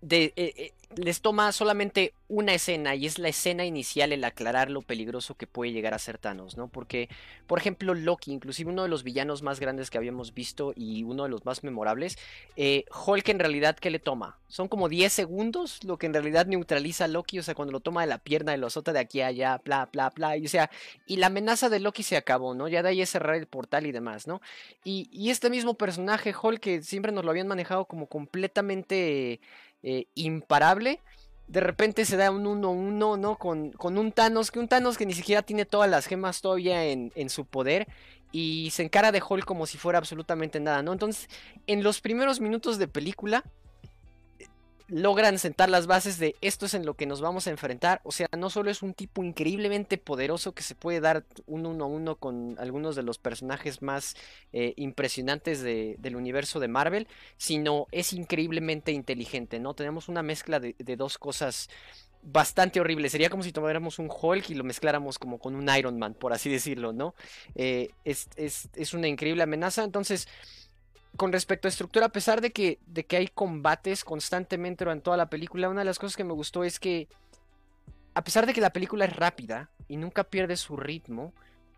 eh, 0.09 0.33
eh, 0.37 0.73
les 0.97 1.21
toma 1.21 1.53
solamente 1.53 2.15
una 2.29 2.55
escena 2.55 2.95
y 2.95 3.07
es 3.07 3.19
la 3.19 3.29
escena 3.29 3.65
inicial 3.65 4.13
el 4.13 4.25
aclarar 4.25 4.71
lo 4.71 4.83
peligroso 4.83 5.37
que 5.37 5.47
puede 5.47 5.73
llegar 5.73 5.95
a 5.95 5.99
ser 5.99 6.19
Thanos, 6.19 6.57
¿no? 6.57 6.69
Porque, 6.69 7.09
por 7.47 7.59
ejemplo, 7.59 7.95
Loki, 7.95 8.33
inclusive 8.33 8.71
uno 8.71 8.83
de 8.83 8.89
los 8.89 9.05
villanos 9.05 9.43
más 9.43 9.61
grandes 9.61 9.91
que 9.91 9.99
habíamos 9.99 10.35
visto 10.35 10.73
y 10.75 11.05
uno 11.05 11.25
de 11.25 11.29
los 11.29 11.45
más 11.45 11.63
memorables, 11.63 12.19
eh, 12.57 12.85
Hulk 13.07 13.29
en 13.29 13.39
realidad, 13.39 13.77
¿qué 13.79 13.91
le 13.91 14.01
toma? 14.01 14.39
Son 14.49 14.69
como 14.69 14.89
10 14.89 15.13
segundos 15.13 15.85
lo 15.85 15.97
que 15.97 16.07
en 16.07 16.15
realidad 16.15 16.47
neutraliza 16.47 17.05
a 17.05 17.09
Loki, 17.09 17.39
o 17.39 17.43
sea, 17.43 17.55
cuando 17.55 17.73
lo 17.73 17.81
toma 17.81 18.01
de 18.01 18.09
la 18.09 18.19
pierna 18.19 18.55
y 18.55 18.59
lo 18.59 18.67
azota 18.67 18.93
de 18.93 18.99
aquí 18.99 19.21
a 19.21 19.29
allá, 19.29 19.61
bla, 19.65 19.89
bla, 19.93 20.11
bla, 20.11 20.37
y 20.37 20.47
o 20.47 20.49
sea, 20.49 20.71
y 21.07 21.17
la 21.17 21.27
amenaza 21.27 21.69
de 21.69 21.79
Loki 21.79 22.03
se 22.03 22.17
acabó, 22.17 22.55
¿no? 22.55 22.67
Ya 22.69 22.83
de 22.83 22.89
ahí 22.89 23.01
es 23.01 23.11
cerrar 23.11 23.37
el 23.37 23.47
portal 23.47 23.87
y 23.87 23.93
demás, 23.93 24.27
¿no? 24.27 24.41
Y, 24.85 25.31
este 25.31 25.51
mismo 25.51 25.75
personaje, 25.75 26.35
Hulk, 26.41 26.61
que 26.61 26.83
siempre 26.83 27.13
nos 27.13 27.25
lo 27.25 27.31
habían 27.31 27.47
manejado 27.47 27.85
como 27.85 28.07
completamente 28.09 29.41
imparable. 30.15 31.01
De 31.47 31.61
repente 31.61 32.05
se 32.05 32.17
da 32.17 32.31
un 32.31 32.45
1-1, 32.45 33.19
¿no? 33.19 33.37
Con, 33.37 33.73
con, 33.73 33.99
un 33.99 34.13
Thanos, 34.13 34.51
que 34.51 34.61
un 34.61 34.69
Thanos 34.69 34.97
que 34.97 35.07
ni 35.07 35.15
siquiera 35.15 35.43
tiene 35.43 35.65
todas 35.65 35.91
las 35.91 36.07
gemas 36.07 36.41
todavía 36.41 36.85
en, 36.85 37.13
en 37.15 37.29
su 37.29 37.45
poder. 37.45 37.89
Y 38.33 38.71
se 38.71 38.85
encara 38.85 39.11
de 39.11 39.23
Hulk 39.27 39.45
como 39.45 39.67
si 39.67 39.77
fuera 39.77 39.99
absolutamente 39.99 40.61
nada, 40.61 40.83
¿no? 40.83 40.93
Entonces, 40.93 41.29
en 41.67 41.83
los 41.83 42.01
primeros 42.01 42.41
minutos 42.41 42.79
de 42.79 42.87
película, 42.87 43.45
logran 44.91 45.39
sentar 45.39 45.69
las 45.69 45.87
bases 45.87 46.19
de 46.19 46.37
esto 46.41 46.67
es 46.67 46.75
en 46.75 46.85
lo 46.85 46.95
que 46.95 47.07
nos 47.07 47.21
vamos 47.21 47.47
a 47.47 47.51
enfrentar. 47.51 48.01
O 48.05 48.13
sea, 48.13 48.29
no 48.37 48.51
solo 48.51 48.71
es 48.71 48.83
un 48.83 48.95
tipo 48.95 49.23
increíblemente 49.23 49.99
poderoso 49.99 50.53
que 50.53 50.63
se 50.63 50.75
puede 50.75 51.01
dar 51.01 51.25
un 51.47 51.67
uno 51.67 51.85
a 51.85 51.89
uno 51.89 52.17
con 52.17 52.57
algunos 52.59 52.97
de 52.97 53.03
los 53.03 53.19
personajes 53.19 53.83
más 53.83 54.17
eh, 54.53 54.75
impresionantes 54.77 55.63
del 55.63 56.17
universo 56.17 56.61
de 56.61 56.69
Marvel, 56.69 57.09
sino 57.37 57.87
es 57.93 58.13
increíblemente 58.13 58.93
inteligente, 58.93 59.61
¿no? 59.61 59.75
Tenemos 59.75 60.09
una 60.09 60.23
mezcla 60.23 60.61
de, 60.61 60.75
dos 60.97 61.19
cosas 61.19 61.71
bastante 62.23 62.81
horribles. 62.81 63.13
Sería 63.13 63.31
como 63.31 63.43
si 63.43 63.53
tomáramos 63.53 63.99
un 63.99 64.11
Hulk 64.11 64.51
y 64.51 64.55
lo 64.55 64.65
mezcláramos 64.65 65.19
como 65.19 65.39
con 65.39 65.55
un 65.55 65.69
Iron 65.75 65.99
Man, 65.99 66.15
por 66.15 66.33
así 66.33 66.51
decirlo, 66.51 66.93
¿no? 66.93 67.15
Eh, 67.55 67.91
es, 68.05 68.29
es, 68.37 68.69
es 68.75 68.93
una 68.93 69.09
increíble 69.09 69.43
amenaza. 69.43 69.85
Entonces 69.85 70.27
con 71.17 71.33
respecto 71.33 71.69
a 71.69 71.71
estructura, 71.71 72.07
a 72.07 72.13
pesar 72.13 72.41
de 72.41 72.53
que, 72.53 72.79
de 72.87 73.05
que 73.05 73.17
hay 73.17 73.29
combates 73.29 74.05
constantemente 74.05 74.85
durante 74.85 75.05
toda 75.05 75.17
la 75.17 75.31
película, 75.31 75.69
una 75.69 75.81
de 75.81 75.87
las 75.87 75.99
cosas 75.99 76.17
que 76.17 76.25
me 76.25 76.33
gustó 76.33 76.65
es 76.65 76.79
que, 76.79 77.09
a 78.15 78.25
pesar 78.25 78.47
de 78.47 78.53
que 78.53 78.61
la 78.61 78.73
película 78.73 79.05
es 79.05 79.15
rápida 79.15 79.71
y 79.89 79.97
nunca 79.97 80.25
pierde 80.25 80.57
su 80.57 80.77
ritmo, 80.77 81.35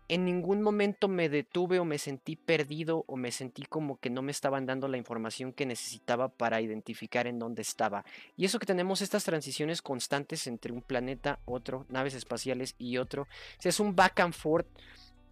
en 0.09 0.25
ningún 0.25 0.61
momento 0.61 1.07
me 1.07 1.29
detuve 1.29 1.79
o 1.79 1.85
me 1.85 1.97
sentí 1.97 2.35
perdido 2.35 3.05
o 3.07 3.15
me 3.15 3.31
sentí 3.31 3.63
como 3.63 3.99
que 3.99 4.09
no 4.09 4.21
me 4.21 4.31
estaban 4.31 4.65
dando 4.65 4.87
la 4.87 4.97
información 4.97 5.53
que 5.53 5.65
necesitaba 5.65 6.29
para 6.29 6.61
identificar 6.61 7.25
en 7.25 7.39
dónde 7.39 7.61
estaba. 7.61 8.03
Y 8.35 8.45
eso 8.45 8.59
que 8.59 8.65
tenemos 8.65 9.01
estas 9.01 9.23
transiciones 9.23 9.81
constantes 9.81 10.45
entre 10.47 10.73
un 10.73 10.81
planeta, 10.81 11.39
otro, 11.45 11.85
naves 11.89 12.15
espaciales 12.15 12.75
y 12.77 12.97
otro. 12.97 13.27
es 13.63 13.79
un 13.79 13.95
back 13.95 14.19
and 14.19 14.33
forth 14.33 14.67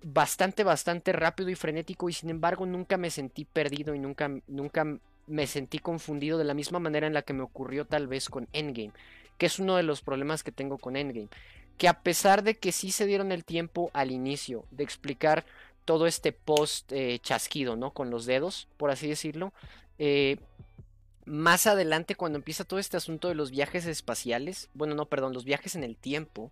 bastante, 0.03 0.63
bastante 0.63 1.11
rápido 1.13 1.49
y 1.49 1.55
frenético 1.55 2.09
y 2.09 2.13
sin 2.13 2.29
embargo 2.29 2.65
nunca 2.65 2.97
me 2.97 3.09
sentí 3.09 3.45
perdido 3.45 3.93
y 3.93 3.99
nunca, 3.99 4.29
nunca 4.47 4.85
me 5.27 5.47
sentí 5.47 5.79
confundido 5.79 6.37
de 6.37 6.43
la 6.43 6.53
misma 6.53 6.79
manera 6.79 7.07
en 7.07 7.13
la 7.13 7.21
que 7.21 7.33
me 7.33 7.43
ocurrió 7.43 7.85
tal 7.85 8.07
vez 8.07 8.29
con 8.29 8.47
Endgame, 8.53 8.91
que 9.37 9.45
es 9.45 9.59
uno 9.59 9.75
de 9.75 9.83
los 9.83 10.01
problemas 10.01 10.43
que 10.43 10.51
tengo 10.51 10.77
con 10.77 10.95
Endgame, 10.95 11.29
que 11.77 11.87
a 11.87 12.01
pesar 12.01 12.43
de 12.43 12.57
que 12.57 12.71
sí 12.71 12.91
se 12.91 13.05
dieron 13.05 13.31
el 13.31 13.45
tiempo 13.45 13.91
al 13.93 14.11
inicio 14.11 14.65
de 14.71 14.83
explicar 14.83 15.45
todo 15.85 16.07
este 16.07 16.31
post 16.31 16.91
eh, 16.91 17.19
chasquido, 17.23 17.75
¿no? 17.75 17.91
Con 17.91 18.09
los 18.09 18.25
dedos, 18.25 18.67
por 18.77 18.91
así 18.91 19.07
decirlo, 19.07 19.53
eh, 19.97 20.37
más 21.25 21.67
adelante 21.67 22.15
cuando 22.15 22.37
empieza 22.37 22.65
todo 22.65 22.79
este 22.79 22.97
asunto 22.97 23.27
de 23.29 23.35
los 23.35 23.51
viajes 23.51 23.85
espaciales, 23.85 24.69
bueno, 24.73 24.95
no, 24.95 25.05
perdón, 25.05 25.33
los 25.33 25.45
viajes 25.45 25.75
en 25.75 25.83
el 25.83 25.95
tiempo, 25.95 26.51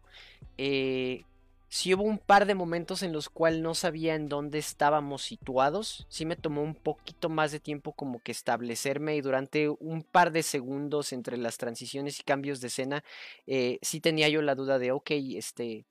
eh, 0.58 1.24
si 1.70 1.94
hubo 1.94 2.04
un 2.04 2.18
par 2.18 2.48
de 2.48 2.56
momentos 2.56 3.04
en 3.04 3.14
los 3.14 3.30
cuales 3.30 3.62
no 3.62 3.76
sabía 3.76 4.16
en 4.16 4.28
dónde 4.28 4.58
estábamos 4.58 5.22
situados. 5.22 6.08
Sí 6.10 6.26
me 6.26 6.36
tomó 6.36 6.64
un 6.64 6.76
poquito 6.76 7.30
más 7.30 7.52
de 7.52 7.60
tiempo 7.60 7.94
como 7.94 8.20
que 8.22 8.32
establecerme 8.32 9.16
y 9.16 9.22
durante 9.22 9.70
un 9.70 10.04
par 10.04 10.32
de 10.32 10.44
segundos 10.44 11.14
entre 11.14 11.38
las 11.38 11.58
transiciones 11.58 12.20
y 12.20 12.24
cambios 12.24 12.60
de 12.60 12.68
escena, 12.68 13.04
eh, 13.48 13.78
sí 13.84 14.02
tenía 14.02 14.30
yo 14.30 14.42
la 14.42 14.56
duda 14.56 14.80
de, 14.80 14.92
ok, 14.92 15.12
este, 15.36 15.86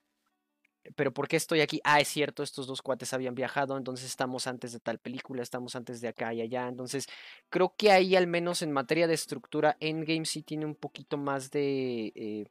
pero 0.96 1.12
¿por 1.12 1.28
qué 1.28 1.36
estoy 1.36 1.60
aquí? 1.60 1.80
Ah, 1.84 2.00
es 2.00 2.08
cierto, 2.08 2.42
estos 2.42 2.66
dos 2.66 2.82
cuates 2.82 3.12
habían 3.12 3.34
viajado, 3.34 3.76
entonces 3.76 4.06
estamos 4.06 4.46
antes 4.46 4.72
de 4.72 4.80
tal 4.80 4.98
película, 4.98 5.42
estamos 5.42 5.76
antes 5.76 6.00
de 6.00 6.08
acá 6.08 6.32
y 6.34 6.40
allá. 6.40 6.68
Entonces, 6.68 7.06
creo 7.50 7.74
que 7.76 7.92
ahí 7.92 8.16
al 8.16 8.26
menos 8.26 8.62
en 8.62 8.72
materia 8.72 9.06
de 9.06 9.14
estructura, 9.14 9.76
Endgame 9.80 10.24
sí 10.24 10.42
tiene 10.42 10.66
un 10.66 10.74
poquito 10.74 11.16
más 11.16 11.50
de... 11.50 12.12
Eh, 12.14 12.46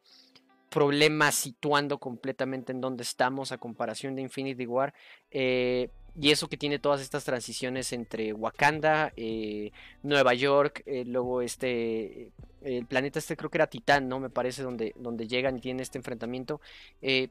problemas 0.70 1.36
situando 1.36 1.98
completamente 1.98 2.72
en 2.72 2.82
donde 2.82 3.04
estamos 3.04 3.52
a 3.52 3.58
comparación 3.58 4.16
de 4.16 4.22
Infinity 4.22 4.66
War. 4.66 4.94
Eh, 5.32 5.90
y 6.20 6.32
eso 6.32 6.48
que 6.48 6.58
tiene 6.58 6.80
todas 6.80 7.00
estas 7.02 7.24
transiciones 7.26 7.94
entre 7.94 8.34
Wakanda, 8.34 9.14
eh, 9.16 9.72
Nueva 10.02 10.34
York, 10.34 10.82
eh, 10.88 11.06
luego 11.06 11.44
este, 11.44 12.32
el 12.64 12.88
planeta 12.88 13.20
este 13.20 13.38
creo 13.38 13.52
que 13.52 13.60
era 13.60 13.68
Titán, 13.68 14.10
¿no? 14.10 14.20
Me 14.20 14.32
parece 14.32 14.64
donde, 14.64 14.96
donde 14.98 15.28
llegan 15.28 15.58
y 15.58 15.62
tienen 15.62 15.82
este 15.82 16.00
enfrentamiento. 16.00 16.60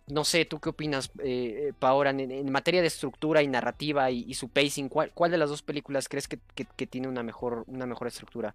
no 0.06 0.24
sé, 0.24 0.44
¿tú 0.44 0.60
qué 0.60 0.68
opinas, 0.68 1.10
Paola, 1.80 2.10
en, 2.10 2.52
materia 2.52 2.80
de 2.80 2.86
estructura 2.86 3.42
y 3.42 3.48
narrativa 3.48 4.08
y, 4.12 4.32
su 4.34 4.48
pacing? 4.50 4.88
¿cuál, 4.88 5.10
¿cuál, 5.12 5.32
de 5.32 5.38
las 5.38 5.50
dos 5.50 5.62
películas 5.62 6.08
crees 6.08 6.28
que, 6.28 6.38
que 6.54 6.86
tiene 6.86 7.08
una 7.08 7.24
mejor, 7.24 7.64
una 7.66 7.86
mejor 7.86 8.06
estructura? 8.06 8.54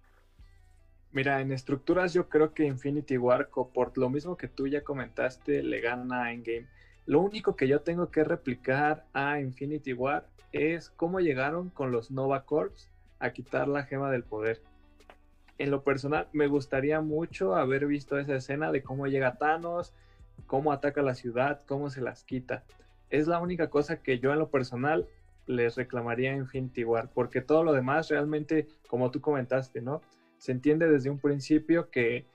Mira, 1.12 1.42
en 1.42 1.52
estructuras 1.52 2.14
yo 2.14 2.30
creo 2.30 2.54
que 2.54 2.64
Infinity 2.64 3.18
War, 3.18 3.50
por 3.50 3.98
lo 3.98 4.08
mismo 4.08 4.38
que 4.38 4.48
tú 4.48 4.66
ya 4.66 4.82
comentaste, 4.82 5.62
le 5.62 5.82
gana 5.82 6.24
a 6.24 6.32
Endgame. 6.32 6.68
Lo 7.04 7.20
único 7.20 7.54
que 7.54 7.68
yo 7.68 7.80
tengo 7.80 8.10
que 8.10 8.24
replicar 8.24 9.04
a 9.12 9.38
Infinity 9.38 9.92
War 9.92 10.26
es 10.52 10.88
cómo 10.88 11.20
llegaron 11.20 11.68
con 11.68 11.92
los 11.92 12.10
Nova 12.10 12.46
Corps 12.46 12.88
a 13.18 13.30
quitar 13.30 13.68
la 13.68 13.84
gema 13.84 14.10
del 14.10 14.24
poder. 14.24 14.62
En 15.58 15.70
lo 15.70 15.84
personal, 15.84 16.28
me 16.32 16.46
gustaría 16.46 17.02
mucho 17.02 17.56
haber 17.56 17.86
visto 17.86 18.18
esa 18.18 18.36
escena 18.36 18.72
de 18.72 18.82
cómo 18.82 19.06
llega 19.06 19.36
Thanos, 19.36 19.92
cómo 20.46 20.72
ataca 20.72 21.02
la 21.02 21.14
ciudad, 21.14 21.60
cómo 21.66 21.90
se 21.90 22.00
las 22.00 22.24
quita. 22.24 22.64
Es 23.10 23.26
la 23.26 23.38
única 23.38 23.68
cosa 23.68 24.02
que 24.02 24.18
yo 24.18 24.32
en 24.32 24.38
lo 24.38 24.48
personal 24.48 25.06
les 25.46 25.76
reclamaría 25.76 26.32
a 26.32 26.36
Infinity 26.36 26.84
War, 26.84 27.10
porque 27.12 27.42
todo 27.42 27.64
lo 27.64 27.74
demás 27.74 28.08
realmente, 28.08 28.66
como 28.88 29.10
tú 29.10 29.20
comentaste, 29.20 29.82
¿no? 29.82 30.00
Se 30.42 30.50
entiende 30.50 30.88
desde 30.88 31.08
un 31.08 31.20
principio 31.20 31.88
que 31.88 32.26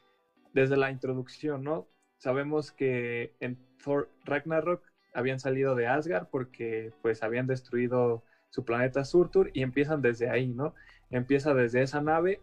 desde 0.53 0.77
la 0.77 0.91
introducción, 0.91 1.61
¿no? 1.61 1.89
Sabemos 2.19 2.71
que 2.71 3.33
en 3.41 3.57
Thor 3.83 4.09
Ragnarok 4.23 4.81
habían 5.13 5.39
salido 5.39 5.75
de 5.75 5.87
Asgard 5.87 6.27
porque 6.31 6.93
pues 7.01 7.21
habían 7.21 7.47
destruido 7.47 8.23
su 8.49 8.63
planeta 8.63 9.03
Surtur 9.03 9.51
y 9.51 9.61
empiezan 9.61 10.01
desde 10.01 10.29
ahí, 10.29 10.53
¿no? 10.53 10.73
Empieza 11.09 11.53
desde 11.53 11.81
esa 11.81 11.99
nave. 11.99 12.39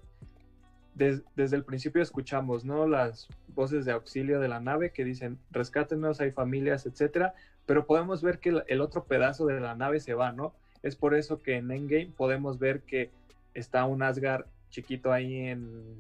desde 0.95 1.57
el 1.57 1.65
principio 1.65 2.03
escuchamos, 2.03 2.67
¿no? 2.67 2.87
Las 2.87 3.27
voces 3.49 3.87
de 3.87 3.93
auxilio 3.93 4.41
de 4.41 4.49
la 4.49 4.61
nave 4.61 4.93
que 4.93 5.03
dicen, 5.03 5.39
rescátenos, 5.51 6.21
hay 6.21 6.31
familias, 6.31 6.85
etcétera, 6.85 7.33
pero 7.65 7.87
podemos 7.87 8.23
ver 8.23 8.39
que 8.39 8.63
el, 8.67 8.81
otro 8.83 9.05
pedazo 9.05 9.47
de 9.47 9.61
la 9.61 9.75
nave 9.75 9.99
se 10.01 10.13
va, 10.13 10.31
¿no? 10.31 10.53
Es 10.83 10.95
por 10.95 11.15
eso 11.15 11.39
que 11.39 11.57
en 11.57 11.71
Endgame 11.71 12.13
podemos 12.15 12.59
ver 12.59 12.83
que 12.83 13.11
está 13.55 13.87
un 13.87 14.03
Asgard 14.03 14.45
chiquito 14.75 15.13
ahí 15.13 15.49
en 15.49 15.97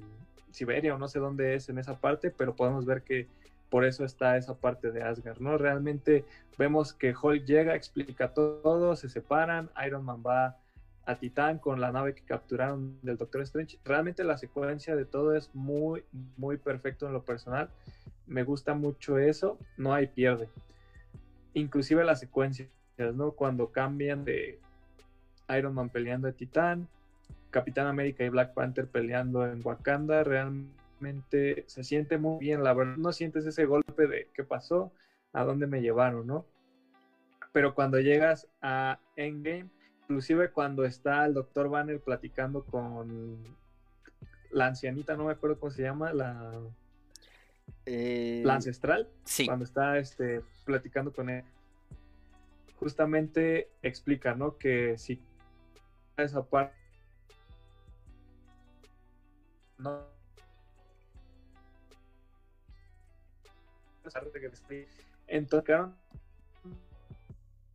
Siberia 0.51 0.95
o 0.95 0.99
no 0.99 1.09
sé 1.09 1.19
dónde 1.19 1.55
es 1.55 1.69
en 1.69 1.79
esa 1.79 2.01
parte, 2.01 2.31
pero 2.31 2.55
podemos 2.55 2.85
ver 2.85 3.03
que 3.03 3.27
por 3.71 3.85
eso 3.85 4.05
está 4.05 4.37
esa 4.37 4.55
parte 4.55 4.91
de 4.91 5.03
Asgard, 5.03 5.39
¿no? 5.41 5.59
Realmente 5.59 6.25
vemos 6.59 6.93
que 6.93 7.15
Hulk 7.15 7.45
llega, 7.45 7.75
explica 7.75 8.33
todo, 8.33 8.95
se 8.97 9.09
separan, 9.09 9.71
Iron 9.87 10.05
Man 10.05 10.23
va 10.25 10.57
a 11.07 11.17
Titán 11.17 11.59
con 11.59 11.81
la 11.81 11.93
nave 11.93 12.15
que 12.15 12.23
capturaron 12.23 12.99
del 13.03 13.17
Doctor 13.17 13.43
Strange. 13.43 13.79
Realmente 13.85 14.25
la 14.25 14.39
secuencia 14.39 14.97
de 14.97 15.05
todo 15.05 15.35
es 15.35 15.51
muy, 15.55 16.05
muy 16.37 16.57
perfecto 16.57 17.07
en 17.07 17.13
lo 17.13 17.23
personal. 17.23 17.69
Me 18.27 18.43
gusta 18.43 18.75
mucho 18.75 19.19
eso, 19.19 19.59
no 19.77 19.93
hay 19.93 20.07
pierde 20.07 20.49
inclusive 21.55 22.05
las 22.05 22.21
secuencias, 22.21 22.69
¿no? 23.15 23.33
Cuando 23.33 23.71
cambian 23.71 24.25
de 24.25 24.59
Iron 25.57 25.75
Man 25.75 25.89
peleando 25.89 26.27
de 26.27 26.33
Titán, 26.33 26.89
Capitán 27.55 27.87
América 27.87 28.25
y 28.25 28.31
Black 28.31 28.53
Panther 28.53 28.89
peleando 28.89 29.47
en 29.47 29.61
Wakanda, 29.65 30.25
realmente 30.25 31.63
se 31.69 31.85
siente 31.85 32.19
muy 32.19 32.41
bien, 32.41 32.65
la 32.65 32.75
verdad 32.75 32.97
no 32.97 33.13
sientes 33.13 33.47
ese 33.47 33.65
golpe 33.65 34.09
de 34.09 34.29
qué 34.35 34.43
pasó, 34.43 34.93
a 35.33 35.45
dónde 35.45 35.69
me 35.69 35.81
llevaron, 35.81 36.27
¿no? 36.27 36.47
Pero 37.53 37.77
cuando 37.77 38.01
llegas 38.01 38.49
a 38.61 38.99
Endgame, 39.15 39.71
inclusive 40.03 40.51
cuando 40.51 40.85
está 40.85 41.25
el 41.27 41.35
Doctor 41.35 41.69
Banner 41.69 42.01
platicando 42.01 42.65
con 42.65 43.45
la 44.51 44.67
ancianita, 44.67 45.17
no 45.17 45.27
me 45.27 45.33
acuerdo 45.33 45.61
cómo 45.61 45.71
se 45.71 45.83
llama, 45.83 46.13
la 46.13 46.61
eh, 47.87 48.43
la 48.45 48.57
ancestral, 48.57 49.09
sí. 49.23 49.47
cuando 49.47 49.65
está 49.65 49.97
este, 49.99 50.43
platicando 50.65 51.13
con 51.13 51.31
él, 51.31 51.45
justamente 52.81 53.69
explica, 53.81 54.35
¿no? 54.35 54.59
Que 54.59 54.99
si 54.99 55.23
esa 56.17 56.43
parte 56.45 56.84
no 59.79 60.07
entonces 64.05 64.33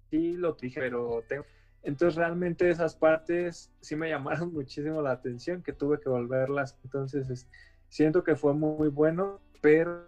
sí 0.10 0.34
lo 0.34 0.54
dije 0.54 0.80
pero 0.80 1.24
tengo 1.28 1.46
entonces 1.84 2.16
realmente 2.16 2.70
esas 2.70 2.96
partes 2.96 3.72
sí 3.82 3.96
me 3.96 4.10
llamaron 4.10 4.54
muchísimo 4.54 5.02
la 5.02 5.12
atención 5.12 5.64
que 5.64 5.74
tuve 5.74 6.00
que 6.00 6.10
volverlas 6.10 6.78
entonces 6.84 7.48
siento 7.90 8.24
que 8.24 8.36
fue 8.36 8.54
muy 8.54 8.90
bueno 8.90 9.40
pero 9.62 10.08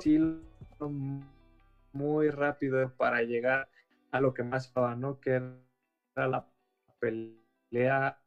sí 0.00 0.18
muy 1.94 2.30
rápido 2.30 2.90
para 2.96 3.22
llegar 3.22 3.68
a 4.10 4.20
lo 4.20 4.34
que 4.34 4.42
más 4.42 4.66
estaba, 4.66 4.94
¿no? 4.94 5.20
Que 5.20 5.40
era 6.16 6.28
la 6.28 6.46
pelea 6.98 8.20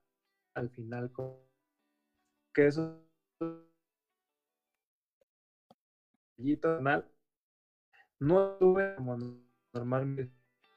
al 0.53 0.69
final 0.69 1.11
que 1.15 1.46
eso 2.65 2.99
no 8.19 8.57
tuve 8.59 8.95
como 8.95 9.15
normalmente 9.73 10.31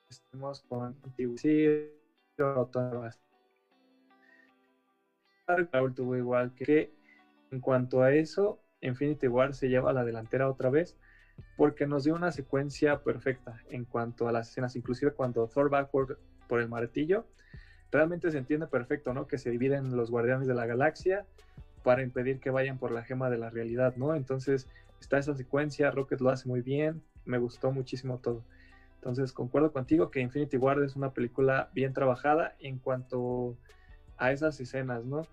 estamos 0.08 0.60
con 0.68 1.00
Raúl 5.72 5.94
tuvo 5.94 6.16
igual 6.16 6.54
que 6.54 6.92
en 7.50 7.60
cuanto 7.60 8.02
a 8.02 8.12
eso 8.12 8.60
Infinity 8.82 9.26
War 9.28 9.54
se 9.54 9.68
lleva 9.68 9.90
a 9.90 9.92
la 9.92 10.04
delantera 10.04 10.48
otra 10.48 10.70
vez 10.70 10.96
porque 11.56 11.86
nos 11.86 12.04
dio 12.04 12.14
una 12.14 12.30
secuencia 12.30 13.02
perfecta 13.02 13.60
en 13.68 13.84
cuanto 13.84 14.28
a 14.28 14.32
las 14.32 14.48
escenas, 14.50 14.76
inclusive 14.76 15.12
cuando 15.12 15.46
Thor 15.46 15.72
va 15.72 15.90
por, 15.90 16.18
el 16.50 16.68
martillo, 16.68 17.26
realmente 17.92 18.30
se 18.30 18.38
entiende 18.38 18.66
perfecto, 18.66 19.14
¿no? 19.14 19.26
Que 19.26 19.38
se 19.38 19.50
dividen 19.50 19.96
los 19.96 20.10
guardianes 20.10 20.48
de 20.48 20.54
la 20.54 20.66
galaxia 20.66 21.24
para 21.82 22.02
impedir 22.02 22.40
que 22.40 22.50
vayan 22.50 22.78
por 22.78 22.92
la 22.92 23.04
gema 23.04 23.30
de 23.30 23.38
la 23.38 23.50
realidad, 23.50 23.94
¿no? 23.96 24.14
Entonces 24.14 24.66
está 25.00 25.18
esa 25.18 25.34
secuencia, 25.34 25.90
Rocket 25.90 26.20
lo 26.20 26.30
hace 26.30 26.48
muy 26.48 26.60
bien, 26.60 27.02
me 27.24 27.38
gustó 27.38 27.72
muchísimo 27.72 28.18
todo. 28.18 28.44
Entonces 28.96 29.32
concuerdo 29.32 29.72
contigo 29.72 30.10
que 30.10 30.20
Infinity 30.20 30.56
War 30.56 30.82
es 30.82 30.96
una 30.96 31.12
película 31.12 31.70
bien 31.74 31.92
trabajada 31.92 32.54
en 32.60 32.78
cuanto 32.78 33.56
a 34.18 34.32
esas 34.32 34.60
escenas, 34.60 35.04
¿no? 35.04 35.26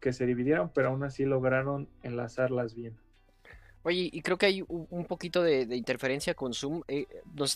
que 0.00 0.12
se 0.12 0.26
dividieron, 0.26 0.70
pero 0.72 0.88
aún 0.88 1.02
así 1.02 1.24
lograron 1.24 1.88
enlazarlas 2.02 2.74
bien. 2.74 2.96
Oye, 3.82 4.10
y 4.12 4.20
creo 4.22 4.36
que 4.36 4.46
hay 4.46 4.64
un 4.66 5.04
poquito 5.04 5.42
de, 5.42 5.62
interferencia 5.76 6.34
con 6.34 6.52
Zoom. 6.54 6.82
Eh, 6.88 7.06
nos 7.34 7.54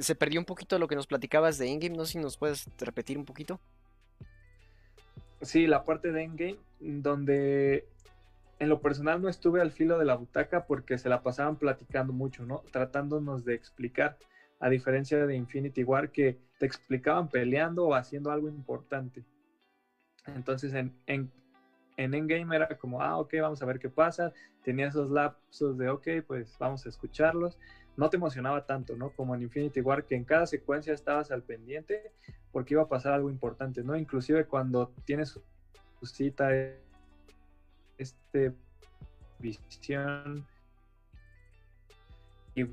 se 0.00 0.14
perdió 0.16 0.40
un 0.40 0.44
poquito 0.44 0.78
lo 0.78 0.88
que 0.88 0.96
nos 0.96 1.06
platicabas 1.06 1.58
de 1.58 1.68
Endgame, 1.68 1.96
no 1.96 2.04
sé 2.04 2.12
si 2.12 2.18
nos 2.18 2.36
puedes 2.36 2.68
repetir 2.78 3.16
un 3.18 3.24
poquito. 3.24 3.60
Sí, 5.42 5.66
la 5.66 5.84
parte 5.84 6.12
de 6.12 6.22
Endgame, 6.22 6.58
donde 6.80 7.84
en 8.58 8.68
lo 8.68 8.80
personal 8.80 9.22
no 9.22 9.28
estuve 9.28 9.62
al 9.62 9.70
filo 9.70 9.98
de 9.98 10.04
la 10.04 10.14
butaca 10.14 10.66
porque 10.66 10.98
se 10.98 11.08
la 11.08 11.22
pasaban 11.22 11.56
platicando 11.56 12.12
mucho, 12.12 12.44
¿no? 12.44 12.62
Tratándonos 12.70 13.44
de 13.44 13.54
explicar, 13.54 14.18
a 14.60 14.68
diferencia 14.68 15.26
de 15.26 15.34
Infinity 15.34 15.82
War, 15.82 16.10
que 16.10 16.36
te 16.58 16.66
explicaban 16.66 17.28
peleando 17.28 17.86
o 17.86 17.94
haciendo 17.94 18.30
algo 18.30 18.48
importante. 18.48 19.24
Entonces, 20.26 20.74
en, 20.74 20.92
en, 21.06 21.30
en 21.96 22.12
Endgame 22.12 22.54
era 22.54 22.68
como, 22.76 23.00
ah, 23.00 23.18
ok, 23.18 23.34
vamos 23.40 23.62
a 23.62 23.64
ver 23.64 23.78
qué 23.78 23.88
pasa. 23.88 24.34
Tenía 24.62 24.88
esos 24.88 25.10
lapsos 25.10 25.78
de, 25.78 25.88
ok, 25.88 26.06
pues 26.26 26.54
vamos 26.58 26.84
a 26.84 26.90
escucharlos. 26.90 27.58
No 27.96 28.08
te 28.08 28.16
emocionaba 28.16 28.66
tanto, 28.66 28.96
¿no? 28.96 29.10
Como 29.10 29.34
en 29.34 29.42
Infinity 29.42 29.80
War, 29.80 30.04
que 30.04 30.14
en 30.14 30.24
cada 30.24 30.46
secuencia 30.46 30.92
estabas 30.92 31.30
al 31.30 31.42
pendiente 31.42 32.12
porque 32.52 32.74
iba 32.74 32.82
a 32.82 32.88
pasar 32.88 33.12
algo 33.12 33.30
importante, 33.30 33.82
¿no? 33.82 33.96
Inclusive 33.96 34.46
cuando 34.46 34.92
tienes 35.04 35.28
su 35.28 36.06
cita, 36.06 36.50
este 37.98 38.54
visión 39.38 40.46
y 42.54 42.64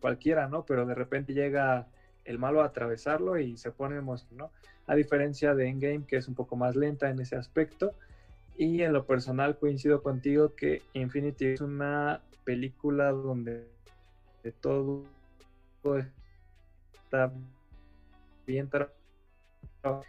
cualquiera, 0.00 0.48
¿no? 0.48 0.64
Pero 0.64 0.86
de 0.86 0.94
repente 0.94 1.32
llega 1.32 1.88
el 2.24 2.38
malo 2.38 2.62
a 2.62 2.66
atravesarlo 2.66 3.38
y 3.38 3.56
se 3.56 3.70
pone 3.70 3.96
emoción, 3.96 4.36
¿no? 4.36 4.50
A 4.86 4.94
diferencia 4.94 5.54
de 5.54 5.68
Endgame, 5.68 6.04
que 6.06 6.16
es 6.16 6.28
un 6.28 6.34
poco 6.34 6.56
más 6.56 6.76
lenta 6.76 7.08
en 7.08 7.20
ese 7.20 7.36
aspecto, 7.36 7.94
y 8.56 8.82
en 8.82 8.92
lo 8.92 9.06
personal 9.06 9.56
coincido 9.56 10.02
contigo 10.02 10.54
que 10.54 10.82
Infinity 10.92 11.46
es 11.46 11.60
una 11.60 12.20
película 12.44 13.12
donde 13.12 13.52
de 13.52 13.68
todo 14.60 15.04
está 17.04 17.32
bien 18.46 18.68
trabajado. 18.68 20.04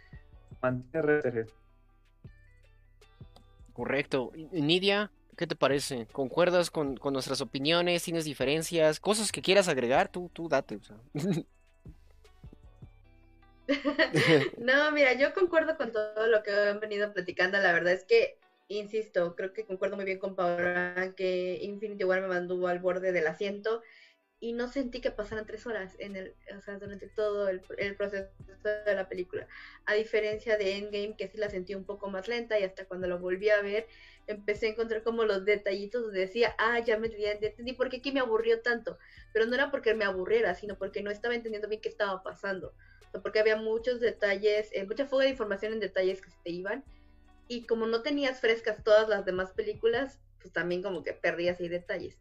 Correcto. 3.72 4.32
Nidia, 4.52 5.10
¿qué 5.36 5.46
te 5.46 5.56
parece? 5.56 6.06
¿Concuerdas 6.12 6.70
con, 6.70 6.98
nuestras 7.02 7.40
opiniones? 7.40 8.02
¿Tienes 8.02 8.24
diferencias? 8.24 9.00
¿Cosas 9.00 9.32
que 9.32 9.40
quieras 9.40 9.68
agregar? 9.68 10.10
Tú, 10.10 10.30
tú 10.32 10.48
date. 10.48 10.76
O 10.76 10.82
sea. 10.82 10.96
no, 14.58 14.92
mira, 14.92 15.14
yo 15.14 15.32
concuerdo 15.32 15.76
con 15.76 15.92
todo 15.92 16.26
lo 16.26 16.42
que 16.42 16.50
han 16.50 16.80
venido 16.80 17.12
platicando. 17.12 17.58
La 17.58 17.72
verdad 17.72 17.92
es 17.92 18.04
que, 18.04 18.36
insisto, 18.68 19.34
creo 19.34 19.54
que 19.54 19.64
concuerdo 19.64 19.96
muy 19.96 20.04
bien 20.04 20.18
con 20.18 20.34
Paula 20.34 21.14
que 21.16 21.58
Infinity 21.62 22.04
War 22.04 22.20
me 22.20 22.28
mandó 22.28 22.66
al 22.66 22.80
borde 22.80 23.12
del 23.12 23.26
asiento 23.26 23.82
y 24.40 24.54
no 24.54 24.68
sentí 24.68 25.00
que 25.00 25.10
pasaran 25.10 25.46
tres 25.46 25.66
horas 25.66 25.94
en 25.98 26.16
el, 26.16 26.34
o 26.56 26.60
sea, 26.62 26.78
durante 26.78 27.08
todo 27.08 27.48
el, 27.48 27.60
proceso 27.60 28.30
de 28.64 28.94
la 28.94 29.08
película. 29.08 29.46
A 29.84 29.94
diferencia 29.94 30.56
de 30.56 30.78
Endgame, 30.78 31.14
que 31.16 31.28
sí 31.28 31.36
la 31.36 31.50
sentí 31.50 31.74
un 31.74 31.84
poco 31.84 32.08
más 32.08 32.26
lenta 32.26 32.58
y 32.58 32.64
hasta 32.64 32.86
cuando 32.86 33.06
lo 33.06 33.18
volví 33.18 33.50
a 33.50 33.60
ver, 33.60 33.86
empecé 34.26 34.66
a 34.66 34.70
encontrar 34.70 35.02
como 35.02 35.24
los 35.24 35.44
detallitos 35.44 36.04
donde 36.04 36.20
decía, 36.20 36.54
ah, 36.58 36.78
ya 36.78 36.98
me 36.98 37.08
entendí 37.08 37.74
por 37.74 37.90
qué 37.90 37.98
aquí 37.98 38.12
me 38.12 38.20
aburrió 38.20 38.62
tanto. 38.62 38.98
Pero 39.32 39.44
no 39.44 39.54
era 39.54 39.70
porque 39.70 39.94
me 39.94 40.06
aburriera, 40.06 40.54
sino 40.54 40.78
porque 40.78 41.02
no 41.02 41.10
estaba 41.10 41.34
entendiendo 41.34 41.68
bien 41.68 41.82
qué 41.82 41.90
estaba 41.90 42.22
pasando 42.22 42.74
porque 43.18 43.40
había 43.40 43.56
muchos 43.56 44.00
detalles, 44.00 44.70
eh, 44.72 44.84
mucha 44.86 45.06
fuga 45.06 45.24
de 45.24 45.30
información 45.30 45.72
en 45.72 45.80
detalles 45.80 46.22
que 46.22 46.30
se 46.30 46.36
te 46.44 46.50
iban. 46.50 46.84
Y 47.48 47.66
como 47.66 47.86
no 47.86 48.02
tenías 48.02 48.40
frescas 48.40 48.84
todas 48.84 49.08
las 49.08 49.24
demás 49.24 49.50
películas, 49.50 50.20
pues 50.40 50.52
también 50.52 50.82
como 50.82 51.02
que 51.02 51.12
perdías 51.12 51.58
ahí 51.60 51.68
detalles. 51.68 52.16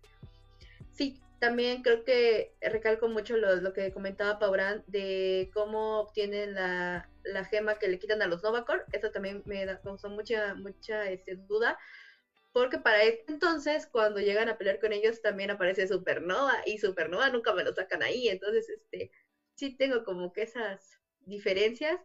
Sí, 0.92 1.22
también 1.40 1.82
creo 1.82 2.04
que 2.04 2.56
recalco 2.62 3.08
mucho 3.08 3.38
lo, 3.38 3.74
que 3.74 3.94
comentaba 3.94 4.40
Paurán 4.40 4.84
de 4.88 5.50
cómo 5.54 6.02
obtienen 6.02 6.54
la, 6.54 7.10
la, 7.24 7.46
gema 7.46 7.80
que 7.80 7.88
le 7.88 8.00
quitan 8.00 8.22
a 8.22 8.28
los 8.28 8.44
Novacor. 8.44 8.86
Eso 8.92 9.12
también 9.12 9.42
me 9.46 9.66
da, 9.66 9.82
causó 9.82 10.10
mucha, 10.10 10.54
mucha 10.56 11.10
este, 11.10 11.36
duda. 11.36 11.78
Porque 12.52 12.80
para 12.80 13.04
este 13.04 13.32
entonces, 13.32 13.88
cuando 13.88 14.20
llegan 14.20 14.50
a 14.50 14.58
pelear 14.58 14.80
con 14.80 14.92
ellos, 14.94 15.22
también 15.22 15.52
aparece 15.52 15.88
Supernova. 15.88 16.62
Y 16.66 16.78
Supernova 16.80 17.30
nunca 17.30 17.54
me 17.54 17.64
lo 17.64 17.74
sacan 17.74 18.04
ahí. 18.04 18.28
Entonces, 18.28 18.70
este, 18.70 19.12
sí 19.56 19.78
tengo 19.78 20.04
como 20.04 20.34
que 20.34 20.44
esas 20.44 21.00
diferencias. 21.22 22.00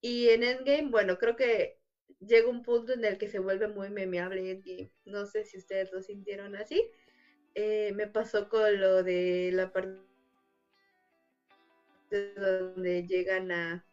Y 0.00 0.28
en 0.30 0.44
Endgame, 0.44 0.90
bueno, 0.90 1.18
creo 1.18 1.36
que 1.36 1.78
llega 2.20 2.48
un 2.48 2.62
punto 2.62 2.92
en 2.92 3.04
el 3.04 3.18
que 3.18 3.28
se 3.28 3.38
vuelve 3.38 3.68
muy 3.68 3.90
memeable 3.90 4.50
Endgame. 4.50 4.92
No 5.04 5.26
sé 5.26 5.44
si 5.44 5.58
ustedes 5.58 5.92
lo 5.92 6.02
sintieron 6.02 6.56
así 6.56 6.90
eh, 7.54 7.92
me 7.94 8.06
pasó 8.06 8.48
con 8.48 8.80
lo 8.80 9.02
de 9.02 9.50
la 9.52 9.72
parte 9.72 9.98
donde 12.36 13.06
llegan 13.06 13.52
a 13.52 13.84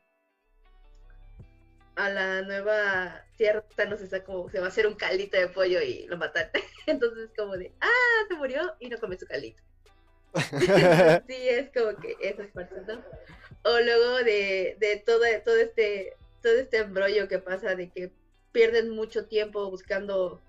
a 1.96 2.10
la 2.10 2.44
nueva 2.44 3.26
tierra 3.38 3.64
no 3.90 3.98
se 3.98 4.24
como 4.24 4.50
se 4.50 4.60
va 4.60 4.66
a 4.68 4.70
hacer 4.70 4.86
un 4.86 4.94
caldito 4.96 5.38
de 5.38 5.48
pollo 5.48 5.82
y 5.82 6.06
lo 6.08 6.18
matan. 6.18 6.50
Entonces 6.86 7.32
como 7.36 7.58
de 7.58 7.74
ah 7.82 8.26
se 8.30 8.36
murió 8.36 8.76
y 8.80 8.90
no 8.90 9.00
come 9.00 9.18
su 9.18 9.26
caldito 9.26 9.64
sí 11.28 11.50
es 11.50 11.72
como 11.72 11.98
que 11.98 12.16
esas 12.22 12.48
partes 12.52 12.86
no 12.86 13.04
o 13.64 13.80
luego 13.80 14.18
de, 14.18 14.78
de 14.80 15.02
todo 15.06 15.22
todo 15.44 15.58
este 15.58 16.14
todo 16.42 16.54
este 16.54 16.78
embrollo 16.78 17.28
que 17.28 17.40
pasa 17.40 17.76
de 17.76 17.90
que 17.90 18.12
pierden 18.52 18.90
mucho 18.92 19.26
tiempo 19.26 19.70
buscando 19.72 20.42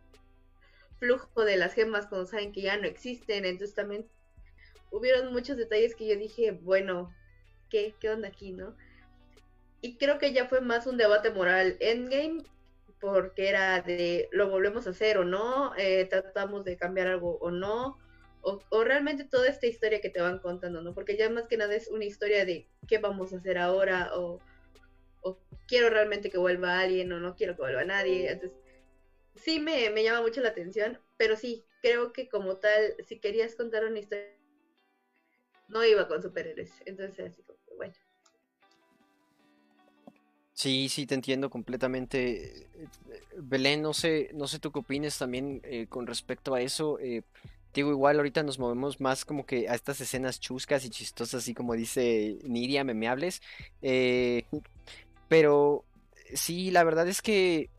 flujo 0.98 1.44
de 1.44 1.56
las 1.56 1.74
gemas 1.74 2.06
cuando 2.06 2.26
saben 2.26 2.52
que 2.52 2.62
ya 2.62 2.76
no 2.76 2.87
existen. 2.87 3.44
Entonces 3.44 3.74
también 3.74 4.06
hubieron 4.90 5.32
muchos 5.32 5.56
detalles 5.56 5.94
que 5.94 6.06
yo 6.08 6.16
dije, 6.16 6.52
bueno, 6.52 7.12
¿qué, 7.70 7.94
qué 8.00 8.11
onda 8.11 8.28
aquí, 8.28 8.52
no? 8.52 8.76
Y 9.80 9.96
creo 9.96 10.18
que 10.18 10.32
ya 10.32 10.46
fue 10.46 10.61
más 10.61 10.87
un 10.87 10.96
debate 10.96 11.30
moral 11.30 11.76
endgame, 11.80 12.42
porque 13.00 13.48
era 13.48 13.80
de 13.80 14.28
lo 14.32 14.50
volvemos 14.50 14.87
a 14.87 14.90
hacer 14.90 15.18
o 15.18 15.24
no, 15.24 15.72
eh, 15.76 16.04
tratamos 16.06 16.64
de 16.64 16.76
cambiar 16.76 17.06
algo 17.06 17.38
o 17.40 17.50
no, 17.50 17.96
o, 18.40 18.61
o, 18.70 18.84
realmente 18.84 19.24
toda 19.24 19.48
esta 19.48 19.66
historia 19.66 20.00
que 20.00 20.11
te 20.11 20.20
van 20.20 20.38
contando, 20.40 20.82
¿no? 20.82 20.94
Porque 20.94 21.16
ya 21.16 21.30
más 21.30 21.46
que 21.46 21.56
nada 21.56 21.74
es 21.74 21.88
una 21.88 22.04
historia 22.04 22.44
de 22.44 22.66
qué 22.87 22.98
vamos 22.98 23.32
a 23.32 23.37
hacer 23.37 23.58
ahora, 23.58 24.11
o, 24.16 24.40
o 25.22 25.38
quiero 25.66 25.90
realmente 25.90 26.30
que 26.30 26.38
vuelva 26.38 26.80
alguien, 26.80 27.12
o 27.12 27.20
no 27.20 27.37
quiero 27.37 27.54
que 27.54 27.62
vuelva 27.62 27.84
nadie. 27.84 28.30
Entonces, 28.30 28.58
sí 29.38 29.61
me, 29.61 30.03
llama 30.03 30.22
mucho 30.22 30.40
la 30.40 30.51
atención, 30.51 30.98
pero 31.16 31.37
sí, 31.37 31.66
creo 31.83 32.12
que 32.12 32.29
como 32.29 32.57
tal, 32.57 32.94
si 33.07 33.18
querías 33.20 33.55
contar 33.55 33.85
una 33.85 33.98
historia, 33.98 34.37
no 35.68 35.85
iba 35.85 36.09
con 36.09 36.22
superhéroes. 36.22 36.72
Entonces, 36.87 37.33
así 37.33 37.42
como, 37.42 37.59
bueno. 37.77 37.94
Sí, 40.53 40.88
sí, 40.88 41.07
te 41.07 41.14
entiendo 41.14 41.51
completamente. 41.51 42.66
Belén, 43.37 43.83
no 43.83 43.94
sé, 43.94 44.31
no 44.35 44.48
sé 44.48 44.59
tú 44.59 44.72
qué 44.72 44.81
opines 44.81 45.16
también 45.16 45.61
eh, 45.64 45.87
con 45.88 46.07
respecto 46.07 46.55
a 46.55 46.61
eso. 46.61 46.98
Eh, 46.98 47.22
digo, 47.72 47.90
igual 47.90 48.16
ahorita 48.16 48.42
nos 48.42 48.59
movemos 48.59 49.01
más 49.01 49.24
como 49.24 49.46
que 49.46 49.68
a 49.68 49.74
estas 49.74 50.01
escenas 50.01 50.40
chuscas 50.40 50.85
y 50.85 50.90
chistosas, 50.90 51.42
así 51.42 51.55
como 51.55 51.74
dice 51.74 52.38
Nidia, 52.42 52.83
memeables. 52.83 53.40
Eh, 53.83 54.46
pero 55.29 55.85
sí, 56.35 56.72
la 56.72 56.83
verdad 56.83 57.07
es 57.07 57.22
que 57.22 57.70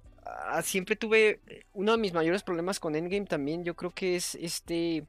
siempre 0.63 0.95
tuve 0.95 1.39
uno 1.73 1.93
de 1.93 1.97
mis 1.97 2.13
mayores 2.13 2.43
problemas 2.43 2.79
con 2.79 2.95
Endgame 2.95 3.25
también, 3.25 3.63
yo 3.63 3.75
creo 3.75 3.91
que 3.91 4.15
es 4.15 4.35
este 4.35 5.05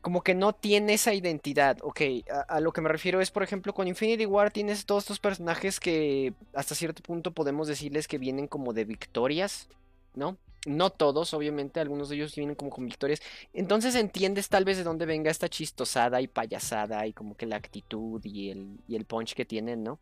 como 0.00 0.22
que 0.22 0.34
no 0.34 0.54
tiene 0.54 0.94
esa 0.94 1.14
identidad. 1.14 1.78
Ok, 1.82 2.00
a, 2.48 2.60
lo 2.60 2.72
que 2.72 2.80
me 2.80 2.88
refiero 2.88 3.20
es, 3.20 3.30
por 3.30 3.42
ejemplo, 3.42 3.74
con 3.74 3.88
Infinity 3.88 4.26
War 4.26 4.50
tienes 4.50 4.86
todos 4.86 5.04
estos 5.04 5.20
personajes 5.20 5.80
que 5.80 6.32
hasta 6.54 6.74
cierto 6.74 7.02
punto 7.02 7.32
podemos 7.32 7.68
decirles 7.68 8.08
que 8.08 8.18
vienen 8.18 8.48
como 8.48 8.72
de 8.72 8.84
victorias, 8.84 9.68
¿no? 10.14 10.36
No 10.66 10.90
todos, 10.90 11.32
obviamente, 11.32 11.80
algunos 11.80 12.10
de 12.10 12.16
ellos 12.16 12.34
vienen 12.34 12.54
como 12.54 12.70
con 12.70 12.84
victorias. 12.84 13.20
Entonces 13.54 13.94
entiendes 13.94 14.48
tal 14.48 14.64
vez 14.64 14.76
de 14.76 14.84
dónde 14.84 15.06
venga 15.06 15.30
esta 15.30 15.48
chistosada 15.48 16.20
y 16.20 16.28
payasada 16.28 17.06
y 17.06 17.12
como 17.12 17.36
que 17.36 17.46
la 17.46 17.56
actitud 17.56 18.20
y 18.24 18.50
el, 18.50 18.78
y 18.86 18.96
el 18.96 19.06
punch 19.06 19.34
que 19.34 19.44
tienen, 19.44 19.82
¿no? 19.82 20.00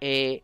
Eh, 0.00 0.42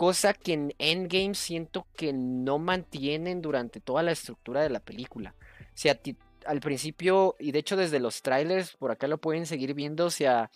Cosa 0.00 0.32
que 0.32 0.54
en 0.54 0.74
Endgame 0.78 1.34
siento 1.34 1.86
que 1.94 2.14
no 2.14 2.58
mantienen 2.58 3.42
durante 3.42 3.80
toda 3.80 4.02
la 4.02 4.12
estructura 4.12 4.62
de 4.62 4.70
la 4.70 4.80
película. 4.80 5.34
O 5.60 5.72
sea, 5.74 6.00
al 6.46 6.60
principio, 6.60 7.36
y 7.38 7.52
de 7.52 7.58
hecho 7.58 7.76
desde 7.76 8.00
los 8.00 8.22
trailers, 8.22 8.74
por 8.78 8.90
acá 8.92 9.08
lo 9.08 9.18
pueden 9.18 9.44
seguir 9.44 9.74
viendo, 9.74 10.06
o 10.06 10.10
sea, 10.10 10.50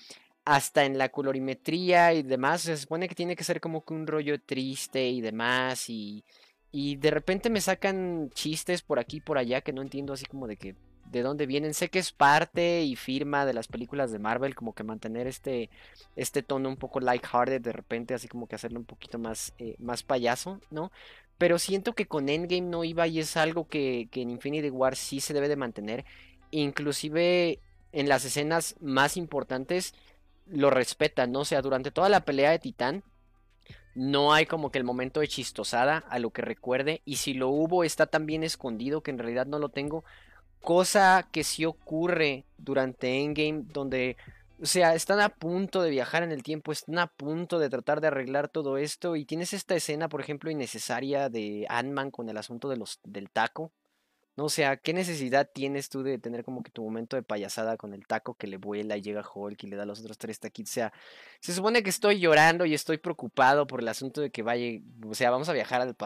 hasta 0.47 0.87
en 0.87 0.97
la 0.97 1.11
colorimetría 1.11 2.15
y 2.15 2.23
demás, 2.23 2.63
se 2.63 2.75
supone 2.79 3.07
que 3.07 3.15
tiene 3.15 3.37
que 3.37 3.45
ser 3.45 3.61
como 3.61 3.85
que 3.85 3.93
un 3.93 4.07
rollo 4.07 4.41
triste 4.41 5.11
y 5.11 5.21
demás, 5.21 5.91
y, 5.91 6.25
y 6.73 6.97
de 6.97 7.11
repente 7.11 7.51
me 7.51 7.61
sacan 7.61 8.31
chistes 8.31 8.81
por 8.81 8.99
aquí 8.99 9.19
y 9.19 9.21
por 9.21 9.37
allá 9.37 9.61
que 9.61 9.75
no 9.75 9.83
entiendo 9.83 10.15
así 10.15 10.25
como 10.25 10.47
de 10.47 10.57
que 10.57 10.75
de 11.19 11.23
dónde 11.23 11.47
vienen. 11.47 11.75
Sé 11.75 11.89
que 11.89 11.99
es 11.99 12.13
parte 12.13 12.83
y 12.83 12.97
firma 12.97 13.47
de 13.47 13.55
las 13.55 13.69
películas 13.69 14.11
de 14.11 14.19
Marvel, 14.19 14.55
como 14.55 14.75
que 14.75 14.83
mantener 14.83 15.27
este, 15.27 15.71
este 16.17 16.43
tono 16.43 16.69
un 16.69 16.77
poco 16.77 17.01
lighthearted 17.01 17.61
de 17.61 17.73
repente, 17.73 18.15
así 18.15 18.29
como 18.29 18.47
que 18.47 18.57
hacerlo 18.57 18.81
un 18.81 18.85
poquito 18.85 19.19
más, 19.19 19.55
eh, 19.59 19.77
más 19.79 20.03
payaso, 20.03 20.61
¿no? 20.71 20.91
Pero 21.39 21.59
siento 21.59 21.95
que 21.95 22.07
con 22.07 22.29
Endgame 22.29 22.69
no 22.69 22.85
iba 22.85 23.07
y 23.07 23.21
es 23.21 23.37
algo 23.37 23.69
que, 23.69 24.09
que 24.11 24.23
en 24.23 24.31
Infinity 24.31 24.71
War 24.71 24.97
sí 24.97 25.21
se 25.21 25.35
debe 25.35 25.49
de 25.49 25.57
mantener. 25.57 26.05
Inclusive 26.51 27.61
en 27.93 28.09
las 28.09 28.25
escenas 28.25 28.77
más 28.81 29.17
importantes 29.17 29.95
lo 30.47 30.71
respetan, 30.71 31.33
¿no? 31.33 31.41
O 31.41 31.45
sea, 31.45 31.63
durante 31.63 31.91
toda 31.91 32.09
la 32.09 32.25
pelea 32.25 32.51
de 32.51 32.59
Titán 32.59 33.05
no 33.95 34.33
hay 34.33 34.47
como 34.47 34.71
que 34.71 34.79
el 34.79 34.85
momento 34.85 35.21
de 35.21 35.29
chistosada 35.29 35.99
a 36.09 36.19
lo 36.19 36.31
que 36.31 36.43
recuerde 36.43 37.03
y 37.05 37.17
si 37.17 37.35
lo 37.35 37.49
hubo 37.49 37.85
está 37.85 38.07
tan 38.07 38.27
bien 38.27 38.43
escondido 38.43 39.03
que 39.03 39.13
en 39.13 39.19
realidad 39.19 39.47
no 39.47 39.61
lo 39.61 39.69
tengo 39.69 40.05
Cosa 40.65 41.29
que 41.31 41.45
sí 41.45 41.67
ocurre 41.67 42.45
durante 42.57 43.23
Endgame, 43.23 43.65
donde, 43.71 44.17
o 44.63 44.67
sea, 44.67 44.95
están 44.95 45.21
a 45.21 45.29
punto 45.29 45.83
de 45.83 45.91
viajar 45.91 46.23
en 46.23 46.33
el 46.33 46.43
tiempo, 46.43 46.73
están 46.73 46.99
a 46.99 47.07
punto 47.07 47.59
de 47.59 47.69
tratar 47.69 48.01
de 48.01 48.07
arreglar 48.07 48.49
todo 48.49 48.79
esto. 48.79 49.15
Y 49.15 49.27
tienes 49.27 49.53
esta 49.53 49.75
escena, 49.75 50.09
por 50.09 50.23
ejemplo, 50.23 50.51
innecesaria 50.51 51.29
de 51.29 51.67
Ant-Man 51.69 52.11
con 52.11 52.31
el 52.31 52.39
asunto 52.39 52.71
de 52.71 52.79
los, 52.79 52.99
del 53.05 53.31
taco. 53.31 53.73
No, 54.37 54.47
o 54.47 54.49
sea, 54.49 54.77
¿qué 54.77 54.93
necesidad 54.93 55.49
tienes 55.53 55.89
tú 55.89 56.03
de 56.03 56.19
tener 56.19 56.43
como 56.45 56.65
que 56.65 56.71
tu 56.73 56.83
momento 56.83 57.15
de 57.15 57.23
payasada 57.23 57.77
con 57.77 57.95
el 57.95 58.05
taco 58.07 58.35
que 58.35 58.49
le 58.49 58.57
vuela 58.57 58.97
y 58.97 59.03
llega 59.03 59.23
Hulk 59.23 59.63
y 59.63 59.67
le 59.69 59.77
da 59.77 59.85
los 59.85 60.01
otros 60.01 60.19
tres 60.19 60.41
taquitos? 60.41 60.73
O 60.73 60.75
sea, 60.75 60.93
se 61.39 61.55
supone 61.55 61.85
que 61.85 61.91
estoy 61.91 62.19
llorando 62.19 62.65
y 62.67 62.75
estoy 62.75 62.99
preocupado 62.99 63.67
por 63.69 63.81
el 63.81 63.87
asunto 63.87 64.21
de 64.21 64.31
que 64.31 64.43
vaya, 64.43 64.81
o 65.07 65.15
sea, 65.15 65.31
vamos 65.31 65.49
a 65.49 65.53
viajar 65.53 65.81
al, 65.81 65.97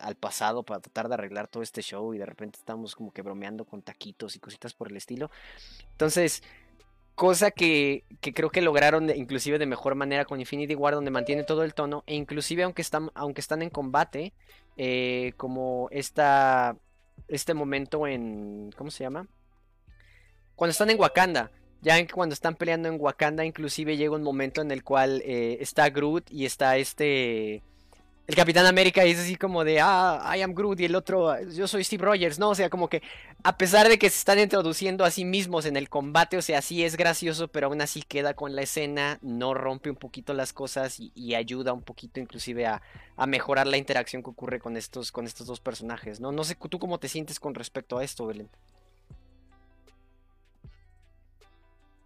al, 0.00 0.14
pasado 0.14 0.62
para 0.62 0.80
tratar 0.80 1.08
de 1.08 1.14
arreglar 1.14 1.48
todo 1.48 1.62
este 1.64 1.82
show 1.82 2.14
y 2.14 2.18
de 2.18 2.26
repente 2.26 2.58
estamos 2.60 2.94
como 2.94 3.10
que 3.10 3.22
bromeando 3.22 3.64
con 3.64 3.82
taquitos 3.82 4.36
y 4.36 4.38
cositas 4.38 4.74
por 4.74 4.88
el 4.88 4.96
estilo. 4.96 5.32
Entonces, 5.90 6.44
cosa 7.16 7.50
que, 7.50 8.04
que 8.20 8.32
creo 8.32 8.50
que 8.50 8.62
lograron 8.62 9.10
inclusive 9.10 9.58
de 9.58 9.66
mejor 9.66 9.96
manera 9.96 10.24
con 10.24 10.38
Infinity 10.38 10.76
War, 10.76 10.94
donde 10.94 11.10
mantiene 11.10 11.42
todo 11.42 11.64
el 11.64 11.74
tono, 11.74 12.04
e 12.06 12.14
inclusive 12.14 12.62
aunque 12.62 12.82
están, 12.82 13.10
aunque 13.14 13.40
están 13.40 13.62
en 13.62 13.70
combate, 13.70 14.32
eh, 14.76 15.32
como 15.36 15.88
esta 15.90 16.76
este 17.28 17.54
momento 17.54 18.06
en. 18.06 18.70
¿Cómo 18.76 18.90
se 18.90 19.04
llama? 19.04 19.26
Cuando 20.54 20.72
están 20.72 20.90
en 20.90 21.00
Wakanda. 21.00 21.50
Ya 21.80 21.98
en 21.98 22.06
que 22.06 22.12
cuando 22.12 22.32
están 22.32 22.54
peleando 22.54 22.88
en 22.88 23.00
Wakanda, 23.00 23.44
inclusive 23.44 23.96
llega 23.96 24.14
un 24.14 24.22
momento 24.22 24.62
en 24.62 24.70
el 24.70 24.84
cual 24.84 25.20
eh, 25.24 25.58
está 25.60 25.90
Groot 25.90 26.30
y 26.30 26.44
está 26.44 26.76
este. 26.76 27.62
El 28.28 28.36
Capitán 28.36 28.66
América 28.66 29.02
es 29.02 29.18
así 29.18 29.34
como 29.34 29.64
de, 29.64 29.80
ah, 29.80 30.32
I 30.36 30.42
am 30.42 30.54
Groot 30.54 30.78
y 30.78 30.84
el 30.84 30.94
otro, 30.94 31.42
yo 31.50 31.66
soy 31.66 31.82
Steve 31.82 32.04
Rogers, 32.04 32.38
¿no? 32.38 32.50
O 32.50 32.54
sea, 32.54 32.70
como 32.70 32.88
que 32.88 33.02
a 33.42 33.56
pesar 33.58 33.88
de 33.88 33.98
que 33.98 34.08
se 34.08 34.18
están 34.18 34.38
introduciendo 34.38 35.04
a 35.04 35.10
sí 35.10 35.24
mismos 35.24 35.66
en 35.66 35.76
el 35.76 35.88
combate, 35.88 36.36
o 36.36 36.42
sea, 36.42 36.62
sí 36.62 36.84
es 36.84 36.96
gracioso, 36.96 37.48
pero 37.48 37.66
aún 37.66 37.80
así 37.80 38.02
queda 38.02 38.34
con 38.34 38.54
la 38.54 38.62
escena, 38.62 39.18
no 39.22 39.54
rompe 39.54 39.90
un 39.90 39.96
poquito 39.96 40.34
las 40.34 40.52
cosas 40.52 41.00
y, 41.00 41.34
ayuda 41.34 41.72
un 41.72 41.82
poquito 41.82 42.20
inclusive 42.20 42.66
a, 42.66 42.80
mejorar 43.26 43.66
la 43.66 43.76
interacción 43.76 44.22
que 44.22 44.30
ocurre 44.30 44.60
con 44.60 44.76
estos, 44.76 45.10
con 45.10 45.26
estos 45.26 45.46
dos 45.46 45.60
personajes, 45.60 46.20
¿no? 46.20 46.30
No 46.30 46.44
sé 46.44 46.54
tú 46.54 46.78
cómo 46.78 46.98
te 46.98 47.08
sientes 47.08 47.40
con 47.40 47.54
respecto 47.54 47.98
a 47.98 48.04
esto, 48.04 48.26
Belén. 48.26 48.48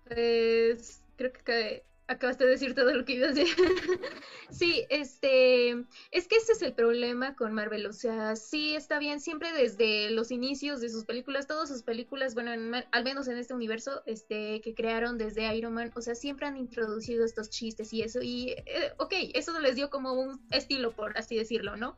Pues 0.08 1.02
creo 1.16 1.32
que 1.32 1.84
acabaste 2.08 2.44
de 2.44 2.50
decir 2.50 2.74
todo 2.74 2.92
lo 2.94 3.04
que 3.04 3.14
iba 3.14 3.28
a 3.28 3.32
decir. 3.32 3.54
sí, 4.50 4.84
este, 4.90 5.70
es 6.10 6.28
que 6.28 6.36
ese 6.36 6.52
es 6.52 6.62
el 6.62 6.72
problema 6.72 7.34
con 7.34 7.52
Marvel, 7.52 7.86
o 7.86 7.92
sea, 7.92 8.36
sí 8.36 8.74
está 8.74 8.98
bien, 8.98 9.20
siempre 9.20 9.52
desde 9.52 10.10
los 10.10 10.30
inicios 10.30 10.80
de 10.80 10.88
sus 10.88 11.04
películas, 11.04 11.46
todas 11.46 11.68
sus 11.68 11.82
películas, 11.82 12.34
bueno, 12.34 12.50
al 12.90 13.04
menos 13.04 13.28
en 13.28 13.38
este 13.38 13.54
universo, 13.54 14.02
este, 14.06 14.60
que 14.60 14.74
crearon 14.74 15.18
desde 15.18 15.54
Iron 15.56 15.74
Man, 15.74 15.92
o 15.94 16.00
sea, 16.00 16.14
siempre 16.14 16.46
han 16.46 16.56
introducido 16.56 17.24
estos 17.24 17.50
chistes 17.50 17.92
y 17.92 18.02
eso, 18.02 18.20
y, 18.22 18.50
eh, 18.50 18.92
ok, 18.98 19.12
eso 19.34 19.58
les 19.60 19.74
dio 19.74 19.90
como 19.90 20.12
un 20.14 20.40
estilo, 20.50 20.92
por 20.94 21.16
así 21.18 21.36
decirlo, 21.36 21.76
¿no? 21.76 21.96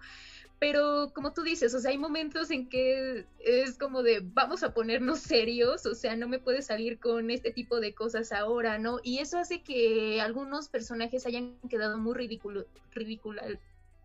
Pero 0.58 1.12
como 1.14 1.32
tú 1.32 1.42
dices, 1.42 1.72
o 1.74 1.78
sea, 1.78 1.92
hay 1.92 1.98
momentos 1.98 2.50
en 2.50 2.68
que 2.68 3.26
es 3.38 3.78
como 3.78 4.02
de 4.02 4.20
vamos 4.22 4.62
a 4.62 4.74
ponernos 4.74 5.20
serios, 5.20 5.86
o 5.86 5.94
sea, 5.94 6.16
no 6.16 6.28
me 6.28 6.40
puedes 6.40 6.66
salir 6.66 6.98
con 6.98 7.30
este 7.30 7.52
tipo 7.52 7.80
de 7.80 7.94
cosas 7.94 8.32
ahora, 8.32 8.78
¿no? 8.78 8.98
Y 9.02 9.18
eso 9.18 9.38
hace 9.38 9.62
que 9.62 10.20
algunos 10.20 10.68
personajes 10.68 11.26
hayan 11.26 11.58
quedado 11.68 11.98
muy 11.98 12.14
ridículo, 12.14 12.66
ridícula, 12.92 13.42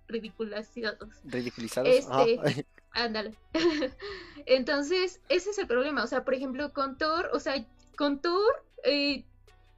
ridiculizados. 0.08 1.10
Ridiculizados. 1.24 1.90
Este, 1.90 2.66
ándale. 2.92 3.36
Entonces, 4.46 5.22
ese 5.30 5.50
es 5.50 5.58
el 5.58 5.68
problema, 5.68 6.04
o 6.04 6.08
sea, 6.08 6.24
por 6.24 6.36
ejemplo, 6.36 6.72
con 6.72 6.98
Thor, 6.98 7.32
o 7.34 7.40
sea, 7.40 7.66
con 7.98 8.22
Thor, 8.22 8.64
eh, 8.84 9.26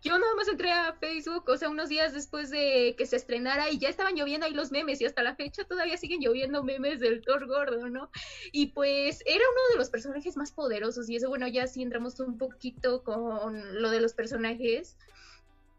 yo 0.06 0.20
nada 0.20 0.36
más 0.36 0.48
entré 0.48 0.72
a 0.72 0.94
Facebook, 0.94 1.46
o 1.48 1.58
sea, 1.58 1.68
unos 1.68 1.89
días 1.89 2.13
después 2.13 2.52
de 2.52 2.94
que 2.96 3.08
se 3.08 3.15
estrenara 3.15 3.72
y 3.72 3.80
ya 3.80 3.89
estaban 3.89 4.13
lloviendo 4.13 4.46
ahí 4.46 4.54
los 4.54 4.72
memes 4.72 5.02
y 5.02 5.06
hasta 5.06 5.24
la 5.24 5.36
fecha 5.36 5.63
todavía 5.63 5.98
siguen 5.98 6.22
lloviendo 6.22 6.63
memes 6.63 7.00
del 7.00 7.22
Thor 7.22 7.48
gordo, 7.48 7.89
¿no? 7.89 8.12
Y 8.52 8.68
pues 8.68 9.24
era 9.26 9.44
uno 9.52 9.62
de 9.72 9.80
los 9.80 9.89
personajes 9.89 10.38
más 10.38 10.52
poderosos 10.52 11.10
y 11.10 11.15
eso, 11.15 11.28
bueno, 11.28 11.48
ya 11.48 11.65
sí 11.65 11.82
entramos 11.82 12.20
un 12.20 12.38
poquito 12.38 13.04
con 13.04 13.82
lo 13.82 13.89
de 13.89 14.00
los 14.00 14.13
personajes. 14.13 14.96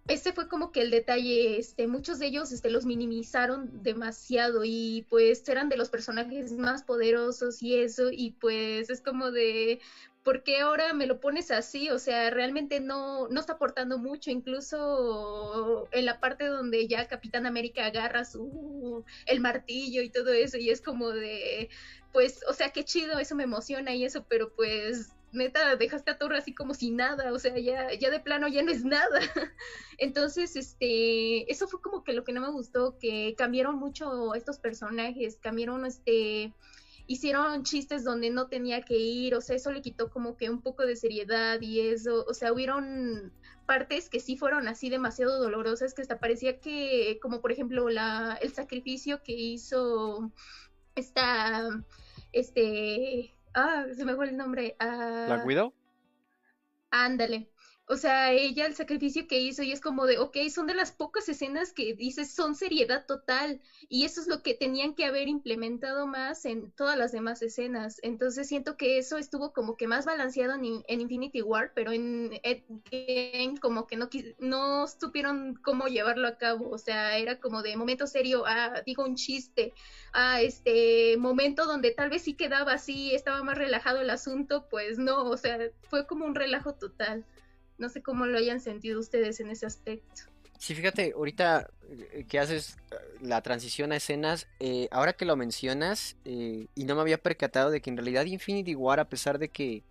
Este 0.09 0.33
fue 0.33 0.49
como 0.49 0.73
que 0.73 0.83
el 0.83 0.91
detalle, 0.91 1.59
este, 1.59 1.87
muchos 1.87 2.19
de 2.19 2.27
ellos 2.27 2.51
este, 2.51 2.71
los 2.71 2.85
minimizaron 2.85 3.81
demasiado 3.85 4.63
y 4.65 5.07
pues 5.09 5.49
eran 5.49 5.69
de 5.69 5.77
los 5.77 5.89
personajes 5.89 6.51
más 6.51 6.83
poderosos 6.83 7.63
y 7.63 7.77
eso, 7.77 8.11
y 8.11 8.33
pues 8.33 8.91
es 8.91 9.01
como 9.01 9.31
de, 9.31 9.81
¿por 10.27 10.43
qué 10.43 10.59
ahora 10.59 10.93
me 10.93 11.07
lo 11.07 11.21
pones 11.21 11.53
así? 11.53 11.89
O 11.91 12.01
sea, 12.01 12.31
realmente 12.31 12.81
no, 12.81 13.29
no 13.29 13.39
está 13.39 13.53
aportando 13.53 13.97
mucho, 13.97 14.33
incluso 14.33 15.89
en 15.93 16.05
la 16.05 16.19
parte 16.19 16.47
donde 16.47 16.89
ya 16.89 17.07
Capitán 17.07 17.47
América 17.47 17.87
agarra 17.87 18.25
su 18.25 19.05
el 19.27 19.39
martillo 19.39 20.03
y 20.03 20.11
todo 20.11 20.33
eso, 20.33 20.59
y 20.59 20.71
es 20.71 20.81
como 20.81 21.11
de, 21.11 21.69
pues, 22.13 22.41
o 22.49 22.55
sea, 22.55 22.71
qué 22.71 22.85
chido, 22.85 23.21
eso 23.21 23.37
me 23.37 23.45
emociona 23.45 23.95
y 23.95 24.05
eso, 24.05 24.27
pero 24.29 24.53
pues 24.53 25.13
neta, 25.31 25.77
dejaste 25.77 26.11
a 26.11 26.19
Thor 26.19 26.35
así 26.35 26.53
como 26.53 26.75
si 26.75 26.91
nada, 26.91 27.33
o 27.33 27.39
sea, 27.39 27.57
ya, 27.57 27.95
ya 27.95 28.11
de 28.11 28.19
plano 28.19 28.49
ya 28.49 28.65
no 28.65 28.73
es 28.73 28.85
nada. 28.85 29.21
Entonces, 29.99 30.57
este, 30.57 31.49
eso 31.53 31.69
fue 31.69 31.81
como 31.81 32.03
que 32.03 32.15
lo 32.15 32.25
que 32.25 32.33
no 32.33 32.41
me 32.41 32.51
gustó, 32.51 32.99
que 32.99 33.37
cambiaron 33.39 33.77
mucho 33.77 34.35
estos 34.35 34.59
personajes, 34.59 35.39
cambiaron 35.41 35.87
este 35.87 36.53
hicieron 37.07 37.63
chistes 37.63 38.05
donde 38.05 38.31
no 38.31 38.49
tenía 38.49 38.83
que 38.83 38.97
ir, 38.97 39.35
o 39.35 39.41
sea, 39.41 39.57
eso 39.57 39.73
le 39.73 39.83
quitó 39.83 40.11
como 40.11 40.37
que 40.37 40.51
un 40.51 40.61
poco 40.61 40.85
de 40.85 40.97
seriedad 40.97 41.61
y 41.61 41.81
eso, 41.81 42.25
o 42.27 42.35
sea, 42.35 42.53
hubieron 42.53 43.33
partes 43.67 44.09
que 44.09 44.21
sí 44.21 44.37
fueron 44.37 44.69
así 44.69 44.91
demasiado 44.91 45.41
dolorosas 45.41 45.95
que 45.95 46.03
hasta 46.03 46.19
parecía 46.19 46.61
que, 46.61 47.19
como 47.21 47.41
por 47.41 47.53
ejemplo, 47.53 47.89
la, 47.89 48.39
el 48.41 48.53
sacrificio 48.53 49.23
que 49.23 49.33
hizo 49.33 50.33
esta, 50.95 51.69
este, 52.33 53.35
ah, 53.55 53.87
se 53.95 54.05
me 54.05 54.15
fue 54.15 54.29
el 54.29 54.37
nombre. 54.37 54.77
Ah, 54.79 55.27
¿La 55.29 55.43
cuidó? 55.43 55.75
Ándale 56.91 57.51
o 57.89 57.97
sea, 57.97 58.33
ella 58.33 58.67
el 58.67 58.75
sacrificio 58.75 59.29
que 59.29 59.39
hizo 59.39 59.63
y 59.63 59.71
es 59.71 59.81
como 59.81 60.07
de, 60.07 60.19
ok, 60.19 60.37
son 60.51 60.67
de 60.67 60.75
las 60.75 60.91
pocas 60.91 61.29
escenas 61.29 61.73
que 61.73 61.95
dices 61.95 62.35
son 62.35 62.57
seriedad 62.57 63.07
total 63.07 63.61
y 63.89 64.05
eso 64.05 64.21
es 64.21 64.27
lo 64.27 64.43
que 64.43 64.55
tenían 64.55 64.95
que 64.95 65.05
haber 65.05 65.29
implementado 65.29 66.07
más 66.09 66.45
en 66.47 66.73
todas 66.73 66.99
las 66.99 67.13
demás 67.13 67.43
escenas. 67.43 68.01
Entonces 68.03 68.49
siento 68.49 68.77
que 68.77 68.99
eso 68.99 69.19
estuvo 69.19 69.53
como 69.53 69.77
que 69.77 69.87
más 69.87 70.05
balanceado 70.05 70.55
en, 70.55 71.01
Infinity 71.01 71.43
War, 71.43 71.71
pero 71.75 71.93
en 71.93 72.41
Endgame 72.43 73.61
como 73.61 73.87
que 73.87 73.97
no, 73.97 74.09
no 74.41 74.89
supieron 74.89 75.55
cómo 75.63 75.87
llevarlo 75.87 76.27
a 76.27 76.39
cabo. 76.39 76.71
O 76.71 76.79
sea, 76.79 77.17
era 77.19 77.39
como 77.39 77.63
de 77.63 77.77
momento 77.77 78.09
serio, 78.09 78.45
ah, 78.47 78.83
digo 78.85 79.05
un 79.05 79.15
chiste, 79.15 79.73
ah, 80.13 80.41
este 80.41 81.17
momento 81.19 81.67
donde 81.67 81.93
tal 81.93 82.11
vez 82.11 82.23
sí 82.23 82.35
quedaba 82.35 82.73
así, 82.73 83.15
estaba 83.15 83.45
más 83.45 83.57
relajado 83.57 84.01
el 84.01 84.11
asunto, 84.11 84.67
pues 84.69 84.99
no, 84.99 85.23
o 85.25 85.37
sea, 85.37 85.59
fue 85.89 86.05
como 86.07 86.27
un 86.27 86.35
relajo 86.35 86.75
total. 86.75 87.25
No 87.79 87.89
sé 87.89 88.03
cómo 88.03 88.27
lo 88.27 88.39
hayan 88.39 88.61
sentido 88.61 89.01
ustedes 89.01 89.41
en 89.41 89.51
ese 89.51 89.67
aspecto. 89.67 90.23
Sí, 90.59 90.75
fíjate, 90.75 91.13
ahorita 91.15 91.69
eh, 91.91 92.25
que 92.29 92.39
haces 92.39 92.77
eh, 92.91 92.97
la 93.21 93.43
transición 93.43 93.93
a 93.93 93.97
escenas, 93.97 94.49
eh, 94.59 94.89
ahora 94.91 95.13
que 95.13 95.25
lo 95.25 95.37
mencionas, 95.37 96.17
y 96.25 96.85
no 96.85 96.95
me 96.95 97.01
había 97.03 97.19
percatado 97.19 97.71
de 97.71 97.81
que 97.81 97.91
en 97.91 97.97
realidad 97.97 98.25
Infinity 98.25 98.75
War, 98.75 99.01
a 99.01 99.09
pesar 99.09 99.39
de 99.39 99.49
que 99.49 99.83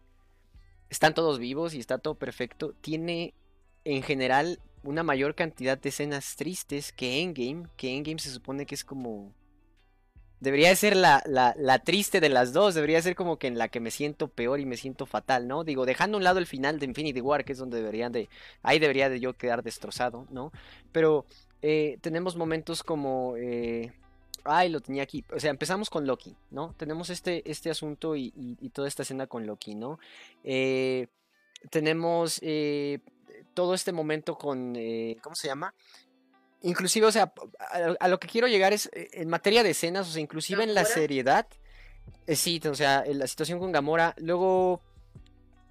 están 0.89 1.13
todos 1.13 1.39
vivos 1.39 1.73
y 1.73 1.79
está 1.79 1.97
todo 1.97 2.15
perfecto, 2.15 2.73
tiene 2.81 3.33
en 3.83 4.01
general 4.01 4.59
una 4.83 5.03
mayor 5.03 5.35
cantidad 5.35 5.77
de 5.77 5.89
escenas 5.89 6.35
tristes 6.35 6.91
que 6.91 7.21
Endgame, 7.21 7.67
que 7.77 7.95
Endgame 7.95 8.19
se 8.19 8.31
supone 8.31 8.65
que 8.65 8.75
es 8.75 8.83
como 8.83 9.33
Debería 10.45 10.75
ser 10.75 10.95
la, 10.95 11.23
la, 11.25 11.79
triste 11.79 12.19
de 12.19 12.29
las 12.29 12.53
dos, 12.53 12.75
debería 12.75 13.01
ser 13.01 13.15
como 13.15 13.39
que 13.39 13.47
en 13.47 13.57
la 13.57 13.67
que 13.67 13.79
me 13.79 13.89
siento 13.89 14.27
peor 14.27 14.59
y 14.59 14.65
me 14.67 14.77
siento 14.77 15.07
fatal, 15.07 15.47
¿no? 15.47 15.63
Digo, 15.63 15.87
dejando 15.87 16.17
a 16.17 16.19
un 16.19 16.23
lado 16.23 16.37
el 16.37 16.45
final 16.45 16.77
de 16.77 16.85
Infinity 16.85 17.19
War, 17.19 17.43
que 17.43 17.53
es 17.53 17.57
donde 17.57 17.77
deberían 17.77 18.11
de, 18.11 18.29
ahí 18.61 18.77
debería 18.77 19.09
de 19.09 19.19
yo 19.19 19.33
quedar 19.33 19.63
destrozado, 19.63 20.27
¿no? 20.29 20.51
Pero 20.91 21.25
eh, 21.63 21.97
tenemos 22.01 22.35
momentos 22.35 22.83
como, 22.83 23.33
eh, 23.37 23.91
ay, 24.43 24.69
lo 24.69 24.81
tenía 24.81 25.01
aquí, 25.01 25.25
o 25.33 25.39
sea, 25.39 25.49
empezamos 25.49 25.89
con 25.89 26.05
Loki, 26.05 26.35
¿no? 26.51 26.75
Tenemos 26.77 27.09
este, 27.09 27.41
este 27.49 27.71
asunto 27.71 28.15
y, 28.15 28.29
toda 28.71 28.87
esta 28.87 29.01
escena 29.01 29.25
con 29.25 29.47
Loki, 29.47 29.73
¿no? 29.73 29.97
Eh, 30.43 31.07
tenemos 31.71 32.39
todo 33.55 33.73
este 33.73 33.91
momento 33.91 34.37
con, 34.37 34.75
¿cómo 35.23 35.35
se 35.35 35.47
llama? 35.47 35.73
Inclusive, 36.65 37.05
o 37.05 37.11
sea, 37.11 37.31
a, 37.99 38.07
lo 38.07 38.19
que 38.19 38.27
quiero 38.27 38.47
llegar 38.47 38.73
es 38.73 38.89
eh, 38.91 39.09
en 39.13 39.29
materia 39.29 39.61
de 39.61 39.69
escenas, 39.69 40.09
o 40.09 40.11
sea, 40.11 40.19
inclusive 40.19 40.63
en 40.63 40.73
la 40.73 40.83
seriedad. 40.83 41.45
Eh, 42.25 42.35
sí, 42.35 42.59
o 42.67 42.73
sea, 42.73 43.03
en 43.05 43.19
la 43.19 43.27
situación 43.27 43.59
con 43.59 43.71
Gamora. 43.71 44.15
Luego, 44.17 44.81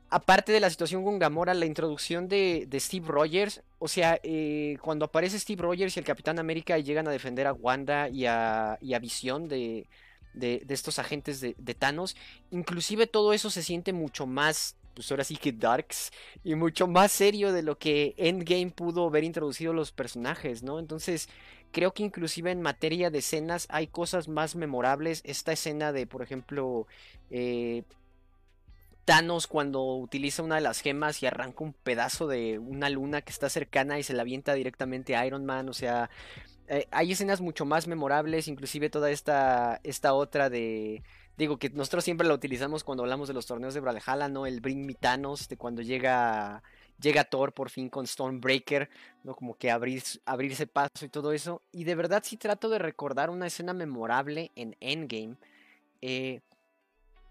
aparte 0.09 0.52
de 0.52 0.61
la 0.61 0.70
situación 0.70 1.02
con 1.02 1.18
Gamora, 1.18 1.52
la 1.52 1.66
introducción 1.66 2.28
de, 2.28 2.68
Steve 2.74 3.09
Rogers. 3.09 3.62
O 3.80 3.88
sea, 3.88 4.20
eh, 4.22 4.78
cuando 4.83 5.07
aparece 5.07 5.40
Steve 5.40 5.62
Rogers 5.62 5.96
y 5.96 5.98
el 5.98 6.07
Capitán 6.07 6.38
América 6.38 6.78
llegan 6.78 7.09
a 7.09 7.11
defender 7.11 7.48
a 7.48 7.52
Wanda 7.52 8.09
y 8.09 8.26
a, 8.26 8.78
y 8.80 8.94
a 8.94 9.00
Visión 9.00 9.48
de, 9.48 9.88
de, 10.33 10.64
estos 10.68 11.00
agentes 11.00 11.40
de, 11.40 11.57
de, 11.59 11.74
Thanos. 11.74 12.14
Inclusive 12.52 13.09
todo 13.09 13.33
eso 13.33 13.50
se 13.50 13.64
siente 13.64 13.92
mucho 13.92 14.26
más 14.26 14.76
pues 14.94 15.11
ahora 15.11 15.24
sí 15.24 15.37
que 15.37 15.52
darks 15.52 16.12
y 16.42 16.54
mucho 16.54 16.87
más 16.87 17.12
serio 17.12 17.52
de 17.52 17.62
lo 17.62 17.78
que 17.78 18.14
Endgame 18.16 18.70
pudo 18.70 19.07
haber 19.07 19.24
introducido 19.24 19.72
los 19.72 19.92
personajes, 19.92 20.62
¿no? 20.62 20.78
Entonces, 20.78 21.28
creo 21.72 21.92
que 21.92 22.04
inclusive 22.04 22.50
en 22.50 22.62
materia 22.62 23.11
de 23.11 23.18
escenas 23.18 23.66
hay 23.68 23.88
cosas 23.88 24.28
más 24.28 24.57
memorables. 24.57 25.20
Esta 25.24 25.52
escena 25.52 25.92
de, 25.92 26.07
por 26.07 26.22
ejemplo, 26.22 26.87
eh, 27.30 27.83
Thanos 29.04 29.46
cuando 29.46 29.83
utiliza 29.96 30.42
una 30.42 30.54
de 30.54 30.61
las 30.62 30.80
gemas 30.80 31.22
y 31.22 31.26
arranca 31.26 31.64
un 31.64 31.74
pedazo 31.74 32.26
de 32.26 32.59
una 32.59 32.88
luna 32.88 33.20
que 33.22 33.33
está 33.33 33.50
cercana 33.50 33.98
y 33.98 34.02
se 34.02 34.14
la 34.14 34.22
avienta 34.22 34.54
directamente 34.54 35.16
a 35.16 35.26
Iron 35.26 35.44
Man, 35.44 35.68
o 35.68 35.74
sea... 35.74 36.11
Eh, 36.66 36.88
hay 36.90 37.12
escenas 37.12 37.42
mucho 37.42 37.66
más 37.66 37.87
memorables, 37.87 38.48
inclusive 38.48 38.88
toda 38.88 39.11
esta, 39.11 39.83
esta 39.85 40.14
otra 40.14 40.48
de, 40.48 41.02
Digo 41.36 41.58
que 41.58 41.70
nosotros 41.70 42.04
siempre 42.04 42.26
la 42.26 42.34
utilizamos 42.34 42.84
cuando 42.84 43.02
hablamos 43.02 43.26
de 43.26 43.34
los 43.34 43.46
torneos 43.46 43.74
de 43.74 43.80
Brawlhalla, 43.80 44.28
¿no? 44.28 44.46
El 44.46 44.60
Bring 44.60 44.86
Me 44.86 44.94
Thanos, 44.94 45.48
de 45.48 45.56
cuando 45.56 45.82
llega, 45.82 46.62
llega 47.00 47.24
Thor 47.24 47.52
por 47.52 47.70
fin 47.70 47.88
con 47.88 48.06
Stormbreaker, 48.06 48.88
¿no? 49.24 49.34
Como 49.34 49.56
que 49.56 49.70
abrir, 49.72 50.02
abrirse 50.26 50.68
paso 50.68 51.04
y 51.04 51.08
todo 51.08 51.32
eso. 51.32 51.60
Y 51.72 51.84
de 51.84 51.96
verdad 51.96 52.22
sí 52.24 52.36
trato 52.36 52.68
de 52.68 52.78
recordar 52.78 53.30
una 53.30 53.48
escena 53.48 53.72
memorable 53.72 54.52
en 54.54 54.76
Endgame. 54.80 55.36
Eh, 56.02 56.40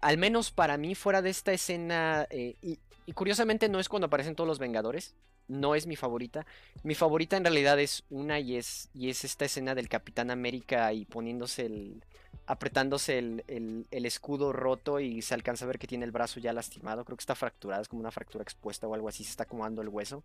al 0.02 0.18
menos 0.18 0.50
para 0.50 0.76
mí, 0.76 0.94
fuera 0.94 1.22
de 1.22 1.30
esta 1.30 1.52
escena, 1.52 2.26
eh, 2.28 2.56
y, 2.60 2.78
curiosamente 3.14 3.70
no 3.70 3.80
es 3.80 3.88
cuando 3.88 4.06
aparecen 4.06 4.34
todos 4.34 4.46
los 4.46 4.58
Vengadores, 4.58 5.14
no 5.48 5.74
es 5.74 5.86
mi 5.86 5.96
favorita. 5.96 6.46
Mi 6.82 6.94
favorita 6.94 7.36
en 7.36 7.44
realidad 7.44 7.78
es 7.80 8.04
una 8.10 8.40
y 8.40 8.56
es, 8.56 8.88
y 8.94 9.10
es 9.10 9.24
esta 9.24 9.44
escena 9.44 9.74
del 9.74 9.88
Capitán 9.88 10.30
América 10.30 10.92
y 10.92 11.04
poniéndose 11.04 11.66
el, 11.66 12.02
apretándose 12.46 13.18
el, 13.18 13.86
escudo 13.90 14.52
roto 14.52 15.00
y 15.00 15.22
se 15.22 15.34
alcanza 15.34 15.64
a 15.64 15.68
ver 15.68 15.78
que 15.78 15.86
tiene 15.86 16.04
el 16.04 16.12
brazo 16.12 16.40
ya 16.40 16.52
lastimado. 16.52 17.04
Creo 17.04 17.16
que 17.16 17.22
está 17.22 17.34
fracturado, 17.34 17.82
es 17.82 17.88
como 17.88 18.00
una 18.00 18.10
fractura 18.10 18.42
expuesta 18.42 18.86
o 18.86 18.94
algo 18.94 19.08
así, 19.08 19.24
se 19.24 19.30
está 19.30 19.44
acomodando 19.44 19.82
el 19.82 19.88
hueso. 19.88 20.22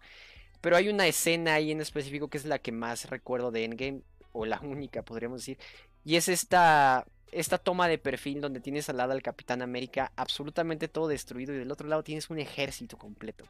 Pero 0.61 0.75
hay 0.75 0.89
una 0.89 1.07
escena 1.07 1.53
ahí 1.53 1.71
en 1.71 1.81
específico 1.81 2.27
que 2.29 2.37
es 2.37 2.45
la 2.45 2.59
que 2.59 2.71
más 2.71 3.09
recuerdo 3.09 3.51
de 3.51 3.63
Endgame, 3.63 4.01
o 4.33 4.45
la 4.45 4.59
única 4.63 5.03
podríamos 5.03 5.41
decir, 5.41 5.57
y 6.03 6.15
es 6.15 6.27
esta, 6.27 7.05
esta 7.31 7.57
toma 7.57 7.87
de 7.87 7.97
perfil 7.97 8.41
donde 8.41 8.59
tienes 8.59 8.89
al 8.89 8.97
lado 8.97 9.13
al 9.13 9.21
Capitán 9.21 9.61
América 9.61 10.11
absolutamente 10.15 10.87
todo 10.87 11.07
destruido 11.07 11.53
y 11.53 11.57
del 11.57 11.71
otro 11.71 11.87
lado 11.87 12.03
tienes 12.03 12.29
un 12.29 12.39
ejército 12.39 12.97
completo. 12.97 13.45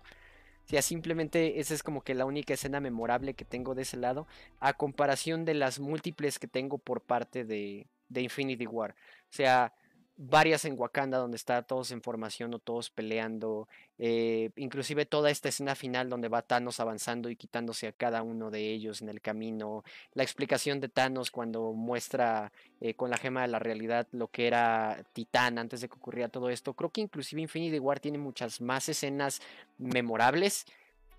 Sea, 0.70 0.84
simplemente 0.84 1.60
esa 1.60 1.74
es 1.74 1.82
como 1.82 2.04
que 2.04 2.14
la 2.14 2.26
única 2.26 2.54
escena 2.54 2.80
memorable 2.80 3.34
que 3.34 3.44
tengo 3.44 3.74
de 3.74 3.82
ese 3.82 3.98
lado, 3.98 4.28
a 4.60 4.74
comparación 4.74 5.44
de 5.44 5.56
las 5.56 5.80
múltiples 5.80 6.38
que 6.38 6.48
tengo 6.48 6.78
por 6.78 7.02
parte 7.02 7.44
de, 7.44 7.88
de 8.08 8.22
Infinity 8.22 8.68
War. 8.68 8.92
O 8.92 9.34
sea, 9.34 9.74
varias 10.22 10.66
en 10.66 10.78
Wakanda 10.78 11.18
donde 11.18 11.38
está 11.38 11.62
todos 11.62 11.92
en 11.92 12.02
formación 12.02 12.54
o 12.54 12.60
todos 12.60 12.90
peleando, 12.90 13.70
eh, 13.98 14.50
inclusive 14.58 15.06
toda 15.06 15.32
esta 15.32 15.48
escena 15.48 15.76
final 15.76 16.10
donde 16.10 16.28
va 16.28 16.42
Thanos 16.42 16.82
avanzando 16.82 17.30
y 17.30 17.38
quitándose 17.38 17.88
a 17.88 17.94
cada 17.94 18.22
uno 18.22 18.52
de 18.52 18.70
ellos 18.70 19.02
en 19.02 19.08
el 19.08 19.22
camino, 19.22 19.86
la 20.14 20.24
explicación 20.24 20.82
de 20.82 20.90
Thanos 20.90 21.32
cuando 21.32 21.72
muestra 21.72 22.52
eh, 22.82 22.96
con 22.96 23.10
la 23.10 23.18
gema 23.18 23.44
de 23.44 23.48
la 23.48 23.60
realidad 23.60 24.08
lo 24.12 24.28
que 24.28 24.48
era 24.48 25.06
Titán 25.14 25.58
antes 25.58 25.80
de 25.80 25.88
que 25.88 25.96
ocurriera 25.96 26.28
todo 26.28 26.50
esto, 26.50 26.74
creo 26.74 26.90
que 26.90 27.00
inclusive 27.00 27.42
Infinity 27.42 27.80
War 27.80 28.02
tiene 28.02 28.18
muchas 28.18 28.60
más 28.60 28.90
escenas 28.90 29.42
memorables 29.78 30.66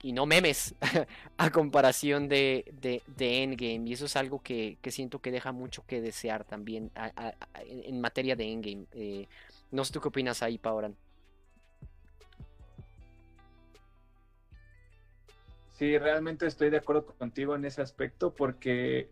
y 0.02 0.12
no 0.12 0.26
memes 0.26 0.74
a 1.36 1.50
comparación 1.50 2.28
de, 2.28 2.64
de, 2.80 3.42
Endgame. 3.42 3.88
Y 3.88 3.92
eso 3.92 4.06
es 4.06 4.16
algo 4.16 4.42
que, 4.42 4.78
siento 4.88 5.20
que 5.20 5.30
deja 5.30 5.52
mucho 5.52 5.84
que 5.86 6.00
desear 6.00 6.44
también 6.44 6.90
en 7.64 8.00
materia 8.00 8.36
de 8.36 8.52
Endgame. 8.52 8.86
Eh, 8.92 9.26
no 9.70 9.84
sé 9.84 9.92
tú 9.92 10.00
qué 10.00 10.08
opinas 10.08 10.42
ahí, 10.42 10.58
Pauran. 10.58 10.96
Sí, 15.80 15.96
realmente 15.96 16.46
estoy 16.46 16.68
de 16.68 16.76
acuerdo 16.76 17.06
contigo 17.06 17.54
en 17.54 17.64
ese 17.64 17.80
aspecto 17.80 18.34
porque 18.34 19.08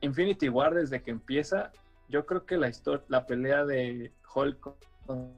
Infinity 0.00 0.48
War 0.48 0.74
desde 0.74 1.02
que 1.02 1.12
empieza, 1.12 1.70
yo 2.08 2.26
creo 2.26 2.46
que 2.46 2.56
la 2.56 2.72
la 3.06 3.26
pelea 3.26 3.64
de 3.64 4.12
Hulk 4.34 4.74
con 5.06 5.32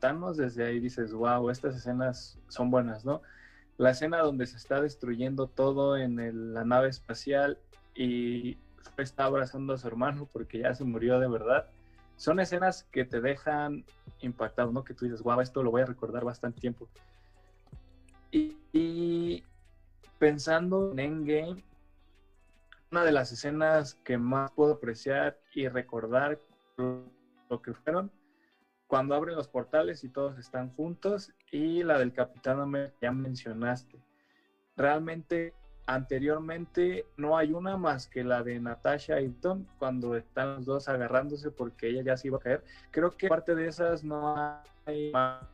Thanos, 0.00 0.36
desde 0.36 0.66
ahí 0.66 0.80
dices, 0.80 1.12
wow, 1.12 1.48
estas 1.50 1.76
escenas 1.76 2.38
son 2.48 2.70
buenas, 2.70 3.04
¿no? 3.04 3.22
La 3.78 3.90
escena 3.90 4.18
donde 4.18 4.46
se 4.46 4.56
está 4.56 4.80
destruyendo 4.80 5.46
todo 5.46 5.96
en 5.96 6.52
la 6.52 6.64
nave 6.64 6.88
espacial 6.88 7.58
y 7.94 8.58
está 8.96 9.24
abrazando 9.24 9.72
a 9.72 9.78
su 9.78 9.86
hermano 9.86 10.28
porque 10.32 10.58
ya 10.58 10.74
se 10.74 10.84
murió 10.84 11.20
de 11.20 11.28
verdad. 11.28 11.66
Son 12.16 12.40
escenas 12.40 12.82
que 12.90 13.04
te 13.04 13.20
dejan 13.20 13.84
impactado, 14.20 14.72
¿no? 14.72 14.82
Que 14.82 14.94
tú 14.94 15.04
dices, 15.04 15.22
wow, 15.22 15.40
esto 15.40 15.62
lo 15.62 15.70
voy 15.70 15.82
a 15.82 15.86
recordar 15.86 16.24
bastante 16.24 16.60
tiempo. 16.60 16.88
Y, 18.32 19.44
pensando 20.18 20.90
en 20.92 20.98
Endgame, 20.98 21.64
una 22.90 23.04
de 23.04 23.12
las 23.12 23.30
escenas 23.30 23.94
que 24.04 24.18
más 24.18 24.50
puedo 24.50 24.74
apreciar 24.74 25.38
y 25.54 25.68
recordar 25.68 26.40
lo 26.76 27.62
que 27.62 27.72
fueron 27.74 28.10
cuando 28.88 29.14
abren 29.14 29.36
los 29.36 29.46
portales 29.46 30.02
y 30.02 30.08
todos 30.08 30.38
están 30.38 30.70
juntos 30.70 31.32
y 31.52 31.84
la 31.84 31.98
del 31.98 32.12
Capitán 32.12 32.58
América 32.58 32.96
ya 33.02 33.12
mencionaste. 33.12 34.00
Realmente 34.76 35.54
anteriormente 35.86 37.04
no 37.16 37.36
hay 37.36 37.52
una 37.52 37.76
más 37.76 38.06
que 38.06 38.24
la 38.24 38.42
de 38.42 38.58
Natasha 38.58 39.20
y 39.20 39.28
Tom 39.28 39.66
cuando 39.78 40.16
están 40.16 40.56
los 40.56 40.64
dos 40.64 40.88
agarrándose 40.88 41.50
porque 41.50 41.88
ella 41.90 42.02
ya 42.02 42.16
se 42.16 42.28
iba 42.28 42.38
a 42.38 42.40
caer. 42.40 42.64
Creo 42.90 43.14
que 43.14 43.28
parte 43.28 43.54
de 43.54 43.68
esas 43.68 44.02
no 44.02 44.34
hay 44.86 45.12
más. 45.12 45.44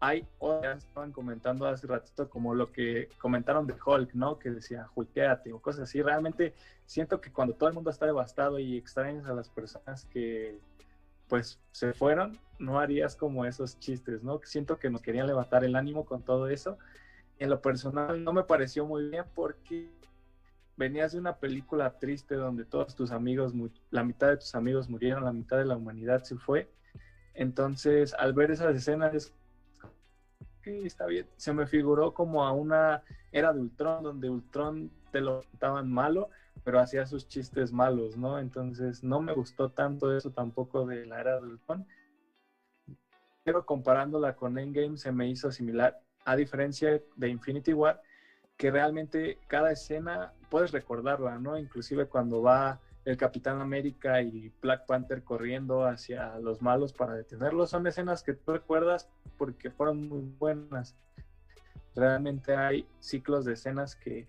Hay 0.00 0.24
otras, 0.38 0.84
estaban 0.84 1.10
comentando 1.10 1.66
hace 1.66 1.88
ratito 1.88 2.30
como 2.30 2.54
lo 2.54 2.70
que 2.70 3.08
comentaron 3.20 3.66
de 3.66 3.74
Hulk, 3.84 4.14
¿no? 4.14 4.38
Que 4.38 4.50
decía, 4.50 4.88
Hulkeate 4.94 5.52
o 5.52 5.60
cosas 5.60 5.82
así. 5.82 6.00
Realmente 6.00 6.54
siento 6.86 7.20
que 7.20 7.32
cuando 7.32 7.54
todo 7.54 7.68
el 7.68 7.74
mundo 7.74 7.90
está 7.90 8.06
devastado 8.06 8.60
y 8.60 8.76
extrañas 8.76 9.26
a 9.26 9.34
las 9.34 9.48
personas 9.48 10.04
que, 10.04 10.60
pues 11.28 11.60
se 11.72 11.92
fueron, 11.92 12.38
no 12.58 12.78
harías 12.78 13.16
como 13.16 13.44
esos 13.44 13.78
chistes, 13.78 14.22
¿no? 14.22 14.40
Siento 14.44 14.78
que 14.78 14.90
nos 14.90 15.02
querían 15.02 15.26
levantar 15.26 15.64
el 15.64 15.76
ánimo 15.76 16.04
con 16.04 16.22
todo 16.22 16.48
eso. 16.48 16.78
En 17.38 17.50
lo 17.50 17.60
personal 17.60 18.24
no 18.24 18.32
me 18.32 18.44
pareció 18.44 18.86
muy 18.86 19.08
bien 19.10 19.24
porque 19.34 19.90
venías 20.76 21.12
de 21.12 21.18
una 21.18 21.36
película 21.36 21.98
triste 21.98 22.34
donde 22.34 22.64
todos 22.64 22.94
tus 22.94 23.10
amigos, 23.10 23.52
la 23.90 24.04
mitad 24.04 24.28
de 24.28 24.38
tus 24.38 24.54
amigos 24.54 24.88
murieron, 24.88 25.24
la 25.24 25.32
mitad 25.32 25.58
de 25.58 25.64
la 25.64 25.76
humanidad 25.76 26.22
se 26.22 26.36
fue. 26.36 26.70
Entonces, 27.34 28.14
al 28.14 28.32
ver 28.32 28.50
esas 28.50 28.74
escenas, 28.74 29.32
está 30.64 31.06
bien. 31.06 31.26
Se 31.36 31.52
me 31.52 31.66
figuró 31.66 32.12
como 32.12 32.44
a 32.44 32.52
una 32.52 33.02
era 33.32 33.52
de 33.52 33.60
Ultron, 33.60 34.02
donde 34.02 34.30
Ultron 34.30 34.90
te 35.10 35.20
lo 35.20 35.42
contaban 35.50 35.90
malo, 35.90 36.30
pero 36.64 36.80
hacía 36.80 37.06
sus 37.06 37.26
chistes 37.26 37.72
malos, 37.72 38.16
¿no? 38.16 38.38
Entonces 38.38 39.02
no 39.02 39.20
me 39.20 39.32
gustó 39.32 39.70
tanto 39.70 40.16
eso 40.16 40.30
tampoco 40.30 40.86
de 40.86 41.06
la 41.06 41.20
era 41.20 41.40
de 41.40 41.46
Ultron. 41.46 41.86
Pero 43.44 43.64
comparándola 43.64 44.34
con 44.34 44.58
Endgame 44.58 44.96
se 44.96 45.12
me 45.12 45.28
hizo 45.28 45.50
similar, 45.50 46.00
a 46.24 46.36
diferencia 46.36 47.00
de 47.16 47.28
Infinity 47.28 47.72
War, 47.72 48.00
que 48.56 48.70
realmente 48.70 49.38
cada 49.46 49.72
escena 49.72 50.32
puedes 50.50 50.72
recordarla, 50.72 51.38
¿no? 51.38 51.56
Inclusive 51.56 52.06
cuando 52.06 52.42
va 52.42 52.80
el 53.04 53.16
Capitán 53.16 53.60
América 53.60 54.20
y 54.20 54.52
Black 54.60 54.84
Panther 54.84 55.22
corriendo 55.22 55.86
hacia 55.86 56.38
los 56.40 56.60
malos 56.60 56.92
para 56.92 57.14
detenerlos, 57.14 57.70
son 57.70 57.86
escenas 57.86 58.22
que 58.22 58.34
tú 58.34 58.52
recuerdas 58.52 59.08
porque 59.38 59.70
fueron 59.70 60.08
muy 60.08 60.22
buenas. 60.38 60.94
Realmente 61.94 62.54
hay 62.54 62.86
ciclos 62.98 63.46
de 63.46 63.54
escenas 63.54 63.96
que 63.96 64.28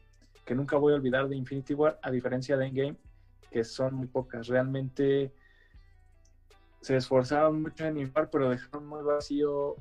que 0.50 0.56
nunca 0.56 0.78
voy 0.78 0.94
a 0.94 0.96
olvidar 0.96 1.30
de 1.30 1.36
Infinity 1.36 1.76
War, 1.76 2.00
a 2.02 2.10
diferencia 2.10 2.58
de 2.58 2.66
Endgame, 2.66 2.98
que 3.52 3.64
son 3.64 3.94
muy 3.94 4.08
pocas. 4.08 4.48
Realmente 4.48 5.32
se 6.82 6.96
esforzaron 6.96 7.62
mucho 7.62 7.86
en 7.86 8.00
infar, 8.00 8.32
pero 8.32 8.50
dejaron 8.50 8.88
muy 8.88 9.04
vacío 9.04 9.76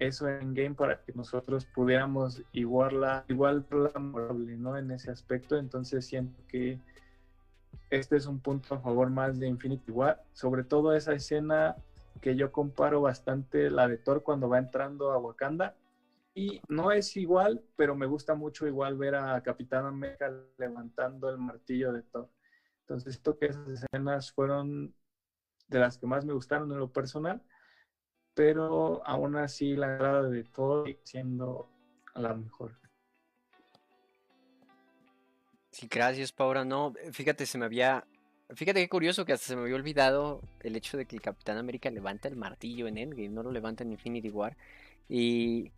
eso 0.00 0.28
en 0.28 0.42
Endgame 0.42 0.74
para 0.74 1.00
que 1.00 1.12
nosotros 1.12 1.66
pudiéramos 1.66 2.42
igualarla, 2.50 3.26
igual 3.28 3.64
memorable, 3.94 4.56
¿no? 4.56 4.76
En 4.76 4.90
ese 4.90 5.12
aspecto. 5.12 5.56
Entonces 5.56 6.04
siento 6.04 6.42
que 6.48 6.80
este 7.88 8.16
es 8.16 8.26
un 8.26 8.40
punto 8.40 8.74
a 8.74 8.80
favor 8.80 9.10
más 9.10 9.38
de 9.38 9.46
Infinity 9.46 9.92
War, 9.92 10.20
sobre 10.32 10.64
todo 10.64 10.94
esa 10.94 11.12
escena 11.12 11.76
que 12.20 12.34
yo 12.34 12.50
comparo 12.50 13.00
bastante 13.02 13.70
la 13.70 13.86
de 13.86 13.98
Thor 13.98 14.24
cuando 14.24 14.48
va 14.48 14.58
entrando 14.58 15.12
a 15.12 15.18
Wakanda 15.18 15.76
y 16.38 16.62
no 16.68 16.92
es 16.92 17.16
igual, 17.16 17.64
pero 17.74 17.96
me 17.96 18.06
gusta 18.06 18.36
mucho 18.36 18.68
igual 18.68 18.96
ver 18.96 19.16
a 19.16 19.42
Capitán 19.42 19.86
América 19.86 20.32
levantando 20.56 21.28
el 21.28 21.36
martillo 21.36 21.92
de 21.92 22.02
Thor. 22.02 22.30
Entonces, 22.82 23.14
siento 23.14 23.36
que 23.36 23.46
esas 23.46 23.68
escenas 23.68 24.30
fueron 24.30 24.94
de 25.66 25.78
las 25.80 25.98
que 25.98 26.06
más 26.06 26.24
me 26.24 26.32
gustaron 26.32 26.70
en 26.70 26.78
lo 26.78 26.92
personal, 26.92 27.42
pero 28.34 29.04
aún 29.04 29.34
así 29.34 29.74
la 29.74 29.94
entrada 29.94 30.30
de 30.30 30.44
Thor 30.44 30.88
siendo 31.02 31.68
la 32.14 32.34
mejor. 32.34 32.78
Sí, 35.72 35.88
gracias, 35.90 36.30
Paula. 36.30 36.64
No, 36.64 36.94
fíjate, 37.10 37.46
se 37.46 37.58
me 37.58 37.64
había. 37.64 38.04
Fíjate 38.50 38.80
qué 38.80 38.88
curioso 38.88 39.24
que 39.24 39.32
hasta 39.32 39.48
se 39.48 39.56
me 39.56 39.62
había 39.62 39.74
olvidado 39.74 40.40
el 40.60 40.76
hecho 40.76 40.96
de 40.96 41.04
que 41.04 41.18
Capitán 41.18 41.58
América 41.58 41.90
levanta 41.90 42.28
el 42.28 42.36
martillo 42.36 42.86
en 42.86 42.96
Endgame, 42.96 43.28
no 43.28 43.42
lo 43.42 43.50
levanta 43.50 43.82
en 43.82 43.90
Infinity 43.90 44.30
War. 44.30 44.56
Y 45.08 45.72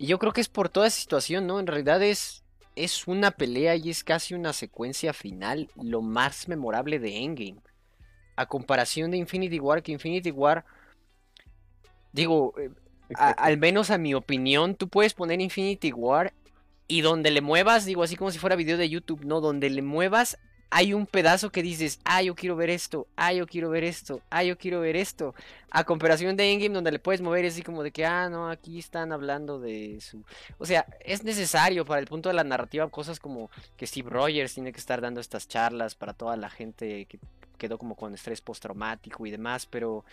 y 0.00 0.06
yo 0.06 0.18
creo 0.18 0.32
que 0.32 0.40
es 0.40 0.48
por 0.48 0.70
toda 0.70 0.86
esa 0.86 0.98
situación, 0.98 1.46
¿no? 1.46 1.60
En 1.60 1.66
realidad 1.66 2.02
es, 2.02 2.42
es 2.74 3.06
una 3.06 3.32
pelea 3.32 3.76
y 3.76 3.90
es 3.90 4.02
casi 4.02 4.32
una 4.32 4.54
secuencia 4.54 5.12
final 5.12 5.68
lo 5.76 6.00
más 6.00 6.48
memorable 6.48 6.98
de 6.98 7.18
Endgame. 7.18 7.60
A 8.34 8.46
comparación 8.46 9.10
de 9.10 9.18
Infinity 9.18 9.60
War, 9.60 9.82
que 9.82 9.92
Infinity 9.92 10.30
War, 10.30 10.64
digo, 12.12 12.54
eh, 12.58 12.70
al 13.18 13.58
menos 13.58 13.90
a 13.90 13.98
mi 13.98 14.14
opinión, 14.14 14.74
tú 14.74 14.88
puedes 14.88 15.12
poner 15.12 15.38
Infinity 15.42 15.92
War 15.92 16.32
y 16.88 17.02
donde 17.02 17.30
le 17.30 17.42
muevas, 17.42 17.84
digo 17.84 18.02
así 18.02 18.16
como 18.16 18.30
si 18.30 18.38
fuera 18.38 18.56
video 18.56 18.78
de 18.78 18.88
YouTube, 18.88 19.26
¿no? 19.26 19.42
Donde 19.42 19.68
le 19.68 19.82
muevas 19.82 20.38
hay 20.70 20.94
un 20.94 21.06
pedazo 21.06 21.50
que 21.50 21.62
dices, 21.62 21.98
ah, 22.04 22.22
yo 22.22 22.36
quiero 22.36 22.54
ver 22.54 22.70
esto, 22.70 23.08
ah, 23.16 23.32
yo 23.32 23.46
quiero 23.46 23.70
ver 23.70 23.82
esto, 23.82 24.22
ah, 24.30 24.44
yo 24.44 24.56
quiero 24.56 24.80
ver 24.80 24.94
esto. 24.94 25.34
A 25.70 25.84
comparación 25.84 26.36
de 26.36 26.52
Endgame, 26.52 26.74
donde 26.74 26.92
le 26.92 27.00
puedes 27.00 27.20
mover 27.20 27.44
así 27.44 27.62
como 27.62 27.82
de 27.82 27.90
que, 27.90 28.06
ah, 28.06 28.28
no, 28.28 28.48
aquí 28.48 28.78
están 28.78 29.12
hablando 29.12 29.58
de 29.58 30.00
su. 30.00 30.24
O 30.58 30.66
sea, 30.66 30.86
es 31.04 31.24
necesario 31.24 31.84
para 31.84 32.00
el 32.00 32.06
punto 32.06 32.28
de 32.28 32.36
la 32.36 32.44
narrativa 32.44 32.88
cosas 32.88 33.18
como 33.18 33.50
que 33.76 33.86
Steve 33.86 34.10
Rogers 34.10 34.54
tiene 34.54 34.72
que 34.72 34.78
estar 34.78 35.00
dando 35.00 35.20
estas 35.20 35.48
charlas 35.48 35.96
para 35.96 36.12
toda 36.12 36.36
la 36.36 36.50
gente 36.50 37.04
que 37.06 37.18
quedó 37.58 37.76
como 37.76 37.96
con 37.96 38.14
estrés 38.14 38.40
postraumático 38.40 39.26
y 39.26 39.30
demás, 39.30 39.66
pero. 39.66 40.04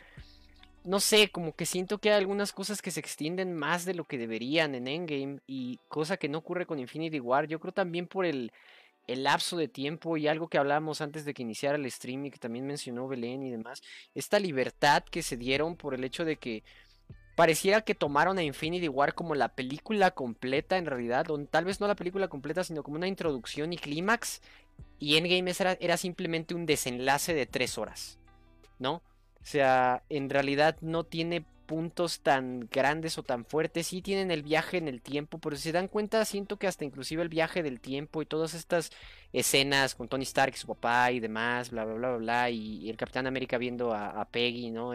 No 0.84 1.02
sé, 1.02 1.28
como 1.30 1.54
que 1.54 1.66
siento 1.66 1.98
que 1.98 2.12
hay 2.12 2.18
algunas 2.18 2.54
cosas 2.54 2.82
que 2.82 2.92
se 2.92 3.02
extienden 3.02 3.54
más 3.54 3.84
de 3.84 3.94
lo 3.94 4.06
que 4.06 4.18
deberían 4.18 4.74
en 4.74 4.88
Endgame 4.88 5.40
y 5.46 5.82
cosa 5.90 6.16
que 6.16 6.30
no 6.30 6.38
ocurre 6.38 6.66
con 6.66 6.80
Infinity 6.80 7.20
War. 7.20 7.46
Yo 7.46 7.60
creo 7.60 7.74
también 7.74 8.08
por 8.08 8.26
el 8.26 8.54
el 9.08 9.24
lapso 9.24 9.58
de 9.58 9.68
tiempo 9.68 10.18
y 10.18 10.28
algo 10.28 10.50
que 10.50 10.58
hablábamos 10.58 11.02
antes 11.02 11.26
de 11.26 11.34
que 11.34 11.42
iniciara 11.42 11.78
el 11.78 11.90
stream 11.90 12.26
y 12.26 12.32
que 12.32 12.40
también 12.40 12.68
mencionó 12.68 13.08
Belén 13.08 13.42
y 13.44 13.52
demás, 13.52 13.82
esta 14.14 14.40
libertad 14.40 15.04
que 15.04 15.24
se 15.24 15.38
dieron 15.38 15.76
por 15.76 15.94
el 15.94 16.04
hecho 16.04 16.26
de 16.26 16.36
que 16.36 16.64
pareciera 17.36 17.82
que 17.82 17.96
tomaron 17.96 18.38
a 18.38 18.44
Infinity 18.44 18.88
War 18.90 19.14
como 19.14 19.36
la 19.36 19.50
película 19.50 20.12
completa 20.12 20.78
en 20.78 20.86
realidad, 20.88 21.30
o 21.30 21.38
tal 21.46 21.66
vez 21.66 21.80
no 21.80 21.88
la 21.88 21.96
película 21.96 22.28
completa, 22.28 22.64
sino 22.64 22.84
como 22.84 22.98
una 22.98 23.08
introducción 23.08 23.74
y 23.74 23.78
clímax, 23.78 24.42
y 25.00 25.18
Endgame 25.18 25.52
era, 25.58 25.78
era 25.80 25.98
simplemente 25.98 26.56
un 26.56 26.66
desenlace 26.66 27.34
de 27.34 27.46
tres 27.46 27.78
horas, 27.78 28.20
¿no? 28.80 29.04
O 29.40 29.46
sea, 29.50 30.04
en 30.10 30.30
realidad 30.30 30.78
no 30.82 31.04
tiene 31.04 31.46
puntos 31.68 32.22
tan 32.22 32.68
grandes 32.72 33.20
o 33.20 33.24
tan 33.24 33.46
fuertes. 33.46 33.88
Sí 33.88 34.02
tienen 34.02 34.32
el 34.32 34.42
viaje 34.42 34.78
en 34.78 34.88
el 34.88 35.02
tiempo, 35.02 35.38
pero 35.38 35.56
si 35.56 35.64
se 35.64 35.72
dan 35.72 35.88
cuenta, 35.88 36.26
siento 36.26 36.58
que 36.58 36.66
hasta 36.66 36.86
inclusive 36.86 37.22
el 37.22 37.30
viaje 37.30 37.62
del 37.62 37.80
tiempo 37.80 38.22
y 38.22 38.26
todas 38.26 38.56
estas 38.56 38.92
escenas 39.34 39.94
con 39.94 40.08
Tony 40.08 40.24
Stark 40.24 40.54
y 40.56 40.58
su 40.58 40.68
papá 40.68 41.12
y 41.12 41.20
demás, 41.20 41.70
bla, 41.70 41.86
bla, 41.86 41.94
bla, 41.96 42.10
bla, 42.10 42.18
bla 42.18 42.50
y, 42.50 42.90
el 42.90 42.98
Capitán 42.98 43.28
América 43.28 43.60
viendo 43.60 43.94
a, 43.94 44.26
Peggy, 44.32 44.72
¿no? 44.72 44.94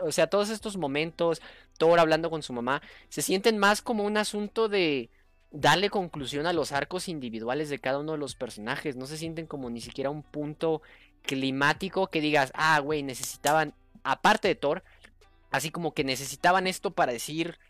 o 0.00 0.12
sea, 0.12 0.26
todos 0.26 0.50
estos 0.50 0.76
momentos, 0.76 1.40
Thor 1.78 1.98
hablando 1.98 2.28
con 2.28 2.42
su 2.42 2.52
mamá, 2.52 2.82
se 3.08 3.22
sienten 3.22 3.56
más 3.56 3.80
como 3.80 4.04
un 4.04 4.16
asunto 4.16 4.68
de 4.68 5.08
darle 5.54 5.88
conclusión 5.88 6.46
a 6.46 6.52
los 6.52 6.72
arcos 6.72 7.08
individuales 7.08 7.70
de 7.70 7.78
cada 7.78 8.00
uno 8.00 8.12
de 8.12 8.18
los 8.18 8.34
personajes. 8.34 8.96
No 8.96 9.06
se 9.06 9.16
sienten 9.16 9.46
como 9.46 9.70
ni 9.70 9.80
siquiera 9.80 10.10
un 10.10 10.22
punto 10.22 10.82
climático 11.22 12.08
que 12.08 12.20
digas, 12.20 12.50
ah, 12.54 12.78
güey, 12.80 13.02
necesitaban, 13.02 13.72
aparte 14.02 14.48
de 14.48 14.56
Thor, 14.56 14.82
así 15.54 15.70
como 15.70 15.94
que 15.94 16.02
necesitaban 16.02 16.66
esto 16.66 16.90
para 16.90 17.12
decir, 17.12 17.60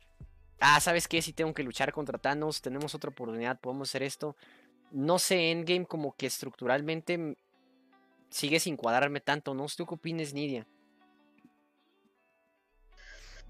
ah, 0.59 0.81
¿sabes 0.81 1.07
qué? 1.07 1.21
Si 1.21 1.35
tengo 1.35 1.53
que 1.53 1.63
luchar 1.63 1.93
contra 1.93 2.17
Thanos, 2.19 2.63
tenemos 2.63 2.95
otra 2.95 3.11
oportunidad, 3.11 3.61
podemos 3.61 3.91
hacer 3.91 4.03
esto. 4.03 4.37
No 4.91 5.19
sé, 5.19 5.51
Endgame 5.51 5.85
como 5.85 6.17
que 6.17 6.25
estructuralmente 6.25 7.37
sigue 8.31 8.59
sin 8.59 8.79
cuadrarme 8.79 9.21
tanto, 9.21 9.53
¿no? 9.53 9.67
¿Tú 9.67 9.85
qué 9.85 9.95
opinas, 9.97 10.33
Nidia? 10.33 10.67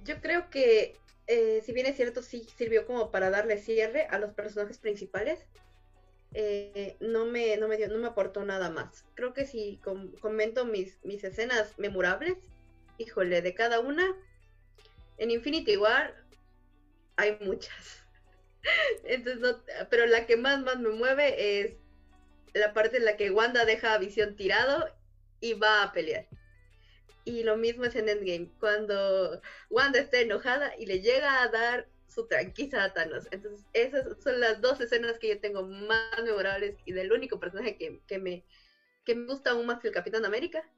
Yo 0.03 0.20
creo 0.20 0.51
que 0.51 0.97
eh, 1.28 1.62
si 1.64 1.72
bien 1.72 1.87
es 1.87 1.95
cierto, 1.95 2.20
sí 2.20 2.45
sirvió 2.57 2.87
como 2.87 3.12
para 3.12 3.30
darle 3.30 3.59
cierre 3.59 4.09
a 4.11 4.18
los 4.18 4.32
personajes 4.32 4.78
principales, 4.78 5.47
eh, 6.32 6.97
no, 6.99 7.24
me, 7.24 7.57
no, 7.57 7.68
me 7.68 7.76
dio, 7.76 7.87
no 7.87 7.99
me 7.99 8.09
aportó 8.09 8.45
nada 8.45 8.68
más. 8.68 9.05
Creo 9.14 9.32
que 9.32 9.47
si 9.47 9.80
comento 10.20 10.64
mis, 10.64 10.99
mis 11.05 11.22
escenas 11.22 11.78
memorables, 11.78 12.37
híjole, 12.99 13.42
de 13.42 13.55
cada 13.55 13.80
una, 13.80 14.05
en 15.18 15.30
Infinity 15.30 15.76
War 15.76 16.14
hay 17.16 17.38
muchas. 17.40 18.03
Entonces, 19.05 19.57
pero 19.90 20.07
la 20.07 20.26
que 20.26 20.36
más, 20.36 20.61
más 20.62 20.78
me 20.78 20.90
mueve 20.90 21.61
es 21.61 21.74
la 22.55 22.72
parte 22.72 22.97
en 22.97 23.05
la 23.05 23.16
que 23.16 23.30
Wanda 23.30 23.64
deja 23.64 23.95
a 23.95 23.99
Visión 23.99 24.36
tirado 24.36 24.88
y 25.40 25.55
va 25.55 25.82
a 25.82 25.92
pelear. 25.92 26.26
Y 27.24 27.42
lo 27.42 27.57
mismo 27.57 27.84
es 27.84 27.97
en 27.97 28.09
Endgame, 28.09 28.51
cuando 28.61 29.40
Wanda 29.70 29.99
está 29.99 30.20
enojada 30.20 30.76
y 30.78 30.86
le 30.86 31.01
llega 31.01 31.42
a 31.42 31.49
dar 31.49 31.88
su 32.09 32.26
tranquiza 32.26 32.84
a 32.84 32.92
Thanos. 32.92 33.26
Entonces, 33.30 33.66
esas 33.72 34.22
son 34.22 34.40
las 34.40 34.61
dos 34.61 34.80
escenas 34.80 35.18
que 35.18 35.28
yo 35.28 35.40
tengo 35.40 35.66
más 35.66 36.22
memorables 36.22 36.76
y 36.84 36.92
del 36.92 37.12
único 37.12 37.40
personaje 37.40 37.76
que, 37.76 38.01
que 38.07 38.18
me, 38.18 38.45
que 39.05 39.14
me 39.14 39.26
gusta 39.26 39.51
aún 39.51 39.66
más 39.66 39.80
que 39.80 39.88
el 39.88 39.95
Capitán 39.95 40.24
América. 40.24 40.68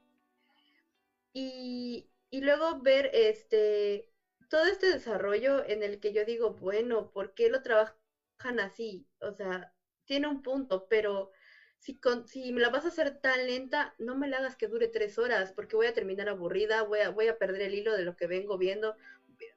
Y, 1.38 2.08
luego 2.32 2.80
ver 2.80 3.10
este 3.12 4.08
todo 4.48 4.64
este 4.66 4.86
desarrollo 4.86 5.62
en 5.68 5.82
el 5.82 6.00
que 6.00 6.12
yo 6.14 6.24
digo, 6.24 6.54
bueno, 6.54 7.10
¿por 7.10 7.34
qué 7.34 7.50
lo 7.50 7.62
trabajan 7.62 8.60
así? 8.60 9.06
O 9.20 9.32
sea, 9.32 9.74
tiene 10.06 10.28
un 10.28 10.42
punto, 10.42 10.86
pero 10.88 11.30
si, 11.78 11.98
si 12.26 12.52
me 12.52 12.60
la 12.60 12.70
vas 12.70 12.86
a 12.86 12.88
hacer 12.88 13.18
tan 13.20 13.46
lenta, 13.46 13.94
no 13.98 14.16
me 14.16 14.28
la 14.28 14.38
hagas 14.38 14.56
que 14.56 14.68
dure 14.68 14.88
tres 14.88 15.18
horas, 15.18 15.52
porque 15.52 15.76
voy 15.76 15.86
a 15.86 15.92
terminar 15.94 16.28
aburrida, 16.30 16.82
voy 16.82 17.00
a, 17.00 17.10
voy 17.10 17.28
a 17.28 17.36
perder 17.36 17.62
el 17.62 17.74
hilo 17.74 17.94
de 17.94 18.04
lo 18.04 18.16
que 18.16 18.26
vengo 18.26 18.56
viendo. 18.56 18.96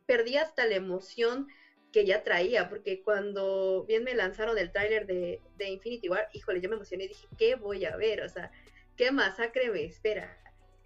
Perdí 0.05 0.35
hasta 0.35 0.65
la 0.65 0.75
emoción 0.75 1.47
que 1.93 2.05
ya 2.05 2.23
traía, 2.23 2.67
porque 2.67 3.01
cuando 3.03 3.85
bien 3.85 4.03
me 4.03 4.15
lanzaron 4.15 4.57
el 4.57 4.71
tráiler 4.71 5.05
de, 5.05 5.41
de 5.55 5.69
Infinity 5.69 6.09
War, 6.09 6.27
híjole, 6.33 6.59
yo 6.59 6.69
me 6.69 6.75
emocioné 6.75 7.05
y 7.05 7.09
dije, 7.09 7.27
¿qué 7.37 7.55
voy 7.55 7.85
a 7.85 7.95
ver? 7.95 8.21
O 8.21 8.29
sea, 8.29 8.51
¿qué 8.97 9.11
masacre 9.11 9.69
me 9.69 9.85
espera? 9.85 10.37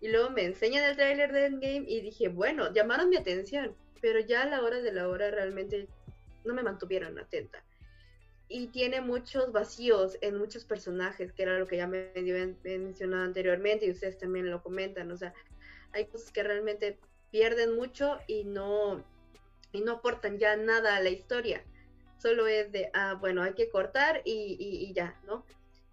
Y 0.04 0.10
luego 0.10 0.32
me 0.32 0.44
enseñan 0.44 0.84
el 0.84 0.98
tráiler 0.98 1.32
de 1.32 1.46
Endgame 1.46 1.86
y 1.88 2.02
dije, 2.02 2.28
bueno, 2.28 2.74
llamaron 2.74 3.08
mi 3.08 3.16
atención, 3.16 3.74
pero 4.02 4.20
ya 4.20 4.42
a 4.42 4.46
la 4.46 4.62
hora 4.62 4.82
de 4.82 4.92
la 4.92 5.08
hora 5.08 5.32
realmente 5.32 5.88
no 6.44 6.54
me 6.54 6.62
mantuvieron 6.62 7.18
atenta 7.18 7.64
y 8.50 8.68
tiene 8.68 9.00
muchos 9.00 9.54
vacíos 9.54 10.18
en 10.20 10.38
muchos 10.38 10.66
personajes, 10.66 11.32
que 11.32 11.44
era 11.44 11.58
lo 11.58 11.68
que 11.68 11.78
ya 11.78 11.88
me 11.88 12.12
mencionado 12.64 13.24
anteriormente 13.24 13.86
y 13.86 13.92
ustedes 13.92 14.18
también 14.18 14.52
lo 14.52 14.62
comentan, 14.62 15.10
o 15.10 15.18
sea, 15.18 15.34
hay 15.94 16.06
cosas 16.08 16.34
que 16.34 16.44
realmente 16.44 17.00
pierden 17.32 17.76
mucho 17.76 18.20
y 18.28 18.44
no, 18.44 19.04
y 19.72 19.80
no 19.82 19.94
aportan 19.94 20.38
ya 20.38 20.58
nada 20.58 20.98
a 20.98 21.02
la 21.02 21.12
historia, 21.12 21.64
solo 22.18 22.46
es 22.46 22.72
de, 22.74 22.90
ah, 22.94 23.16
bueno, 23.20 23.42
hay 23.42 23.54
que 23.54 23.70
cortar 23.70 24.22
y, 24.26 24.58
y 24.60 24.94
ya, 24.94 25.18
¿no? 25.26 25.46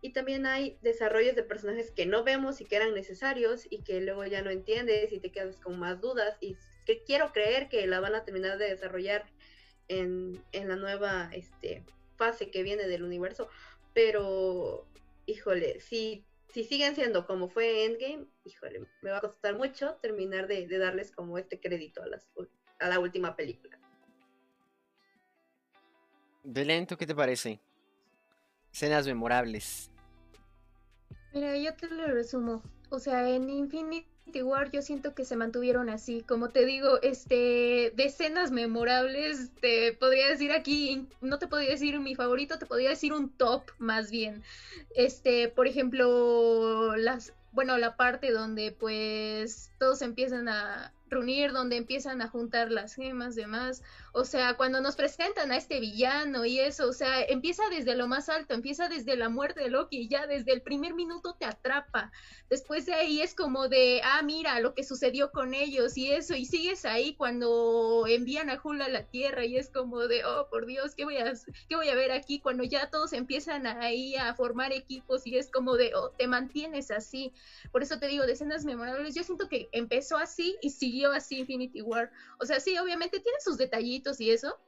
Y 0.03 0.13
también 0.13 0.47
hay 0.47 0.79
desarrollos 0.83 1.37
de 1.37 1.43
personajes 1.43 1.91
que 1.91 2.07
no 2.07 2.25
vemos 2.25 2.61
y 2.61 2.65
que 2.65 2.77
eran 2.77 2.95
necesarios 2.95 3.67
y 3.69 3.83
que 3.83 4.01
luego 4.01 4.25
ya 4.25 4.43
no 4.43 4.51
entiendes 4.51 5.13
y 5.13 5.21
te 5.21 5.31
quedas 5.31 5.57
con 5.57 5.79
más 5.79 6.01
dudas 6.01 6.37
y 6.41 6.57
que 6.87 7.03
quiero 7.05 7.33
creer 7.33 7.69
que 7.69 7.87
la 7.87 8.01
van 8.01 8.15
a 8.15 8.25
terminar 8.25 8.59
de 8.59 8.71
desarrollar 8.71 9.27
en, 9.89 10.43
en 10.53 10.69
la 10.69 10.77
nueva, 10.77 11.31
este, 11.33 11.85
fase 12.21 12.51
que 12.51 12.63
viene 12.63 12.87
del 12.87 13.03
universo, 13.03 13.49
pero 13.95 14.87
híjole, 15.25 15.81
si, 15.81 16.25
si 16.49 16.65
siguen 16.65 16.95
siendo 16.95 17.27
como 17.27 17.49
fue 17.49 17.87
Endgame, 17.87 18.27
híjole, 18.45 18.83
me 19.01 19.11
va 19.11 19.19
a 19.19 19.21
costar 19.23 19.57
mucho 19.57 19.95
terminar 20.03 20.47
de, 20.47 20.67
darles 20.79 21.11
como 21.13 21.39
este 21.39 21.61
crédito 21.61 22.03
a, 22.03 22.07
las, 22.07 22.29
a 22.79 22.89
la 22.89 22.99
última 22.99 23.37
película. 23.37 23.79
Belén, 26.45 26.87
¿tú 26.87 26.97
qué 26.97 27.07
te 27.07 27.15
parece? 27.15 27.59
Escenas 28.71 29.07
memorables. 29.07 29.90
Mira, 31.33 31.57
yo 31.57 31.75
te 31.75 31.89
lo 31.89 32.07
resumo. 32.09 32.63
O 32.91 32.99
sea, 32.99 33.29
en 33.29 33.49
Infinity 33.49 34.43
War 34.43 34.71
yo 34.73 34.83
siento 34.83 35.15
que 35.15 35.25
se 35.25 35.37
mantuvieron 35.37 35.89
así, 35.89 36.23
como 36.23 36.49
te 36.51 36.65
digo, 36.65 37.01
este, 37.03 37.93
decenas 37.95 38.51
memorables, 38.51 39.53
te 39.61 39.93
podría 39.93 40.29
decir 40.29 40.53
aquí, 40.53 41.07
no 41.21 41.39
te 41.39 41.47
podría 41.47 41.71
decir 41.71 41.99
mi 42.01 42.17
favorito, 42.17 42.59
te 42.59 42.67
podría 42.67 42.91
decir 42.91 43.13
un 43.13 43.31
top 43.31 43.63
más 43.79 44.11
bien. 44.11 44.43
Este, 44.95 45.49
por 45.49 45.69
ejemplo, 45.69 46.97
las, 46.97 47.33
bueno, 47.53 47.79
la 47.79 47.97
parte 47.97 48.33
donde 48.33 48.73
pues 48.73 49.71
todos 49.79 50.03
empiezan 50.03 50.49
a 50.49 50.93
reunir, 51.09 51.53
donde 51.53 51.77
empiezan 51.77 52.23
a 52.23 52.29
juntar 52.29 52.71
las 52.71 52.95
gemas, 52.95 53.35
demás. 53.35 53.83
O 54.13 54.25
sea, 54.25 54.55
cuando 54.55 54.81
nos 54.81 54.97
presentan 54.97 55.53
a 55.53 55.57
este 55.57 55.79
villano 55.79 56.45
y 56.45 56.59
eso, 56.59 56.89
o 56.89 56.93
sea, 56.93 57.23
empieza 57.23 57.63
desde 57.71 57.95
lo 57.95 58.09
más 58.09 58.29
alto, 58.29 58.55
empieza 58.55 58.89
desde 58.89 59.17
la 59.17 59.29
muerte 59.29 59.61
de 59.61 59.71
Loki 59.71 60.09
ya 60.09 60.27
desde 60.27 60.53
el 60.53 60.63
primer 60.63 60.95
minuto 60.95 61.37
te 61.39 61.45
atrapa. 61.45 62.11
Después 62.49 62.87
de 62.87 62.95
ahí 62.95 63.21
es 63.21 63.35
como 63.35 63.69
de, 63.69 64.01
ah, 64.03 64.23
mira 64.23 64.59
lo 64.59 64.75
que 64.75 64.83
sucedió 64.83 65.31
con 65.31 65.55
ellos 65.55 65.97
y 65.97 66.11
eso, 66.11 66.35
y 66.35 66.45
sigues 66.45 66.85
ahí 66.85 67.15
cuando 67.15 68.05
envían 68.09 68.51
a 68.51 68.61
Hula 68.63 68.87
a 68.87 68.89
la 68.89 69.05
Tierra 69.05 69.45
y 69.45 69.57
es 69.57 69.71
como 69.71 70.01
de, 70.09 70.25
oh, 70.25 70.49
por 70.51 70.67
Dios, 70.67 70.97
¿qué 70.97 71.05
voy 71.05 71.19
a, 71.19 71.33
qué 71.69 71.77
voy 71.77 71.89
a 71.89 71.95
ver 71.95 72.11
aquí? 72.11 72.41
Cuando 72.41 72.65
ya 72.65 72.91
todos 72.91 73.13
empiezan 73.13 73.67
ahí 73.69 74.17
a 74.17 74.35
formar 74.35 74.73
equipos 74.73 75.25
y 75.25 75.37
es 75.37 75.51
como 75.51 75.77
de, 75.77 75.95
oh, 75.95 76.11
te 76.11 76.27
mantienes 76.27 76.91
así. 76.91 77.33
Por 77.71 77.85
eso 77.85 78.01
te 78.01 78.09
digo, 78.09 78.27
de 78.27 78.33
escenas 78.33 78.65
memorables, 78.65 79.15
yo 79.15 79.23
siento 79.23 79.49
que 79.49 79.69
empezó 79.71 80.17
así 80.17 80.57
y 80.63 80.71
siguió 80.71 81.13
así 81.13 81.39
Infinity 81.39 81.83
War. 81.83 82.11
O 82.41 82.47
sea, 82.47 82.59
sí, 82.59 82.77
obviamente 82.77 83.21
tiene 83.21 83.39
sus 83.41 83.57
detallitos 83.57 84.00
y 84.21 84.31
eso, 84.31 84.59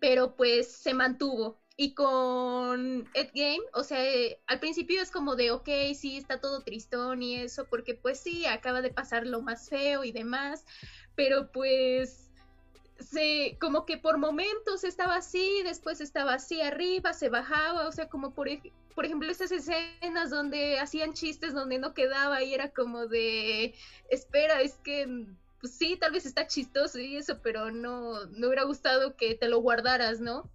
pero 0.00 0.34
pues 0.34 0.66
se 0.72 0.94
mantuvo. 0.94 1.60
Y 1.76 1.94
con 1.94 3.08
Ed 3.14 3.30
Game, 3.32 3.62
o 3.72 3.82
sea, 3.82 4.04
al 4.46 4.60
principio 4.60 5.00
es 5.00 5.10
como 5.10 5.36
de, 5.36 5.52
ok, 5.52 5.68
sí, 5.94 6.18
está 6.18 6.38
todo 6.38 6.60
tristón 6.60 7.22
y 7.22 7.36
eso, 7.36 7.64
porque 7.64 7.94
pues 7.94 8.20
sí, 8.20 8.44
acaba 8.46 8.82
de 8.82 8.90
pasar 8.90 9.26
lo 9.26 9.40
más 9.40 9.68
feo 9.68 10.04
y 10.04 10.12
demás, 10.12 10.64
pero 11.14 11.50
pues 11.50 12.30
se, 12.98 13.56
como 13.60 13.84
que 13.86 13.96
por 13.96 14.18
momentos 14.18 14.84
estaba 14.84 15.16
así, 15.16 15.62
después 15.64 16.00
estaba 16.00 16.34
así 16.34 16.60
arriba, 16.60 17.12
se 17.12 17.28
bajaba, 17.28 17.88
o 17.88 17.92
sea, 17.92 18.08
como 18.08 18.34
por, 18.34 18.48
por 18.94 19.04
ejemplo 19.04 19.30
esas 19.30 19.50
escenas 19.50 20.30
donde 20.30 20.78
hacían 20.78 21.14
chistes 21.14 21.54
donde 21.54 21.78
no 21.78 21.94
quedaba 21.94 22.42
y 22.42 22.54
era 22.54 22.70
como 22.70 23.06
de, 23.06 23.74
espera, 24.10 24.60
es 24.60 24.74
que 24.84 25.06
pues 25.62 25.74
sí, 25.74 25.96
tal 25.96 26.10
vez 26.10 26.26
está 26.26 26.48
chistoso 26.48 26.98
y 26.98 27.16
eso, 27.16 27.40
pero 27.40 27.70
no, 27.70 28.26
no 28.26 28.48
hubiera 28.48 28.64
gustado 28.64 29.16
que 29.16 29.36
te 29.36 29.48
lo 29.48 29.60
guardaras, 29.60 30.20
¿no? 30.20 30.50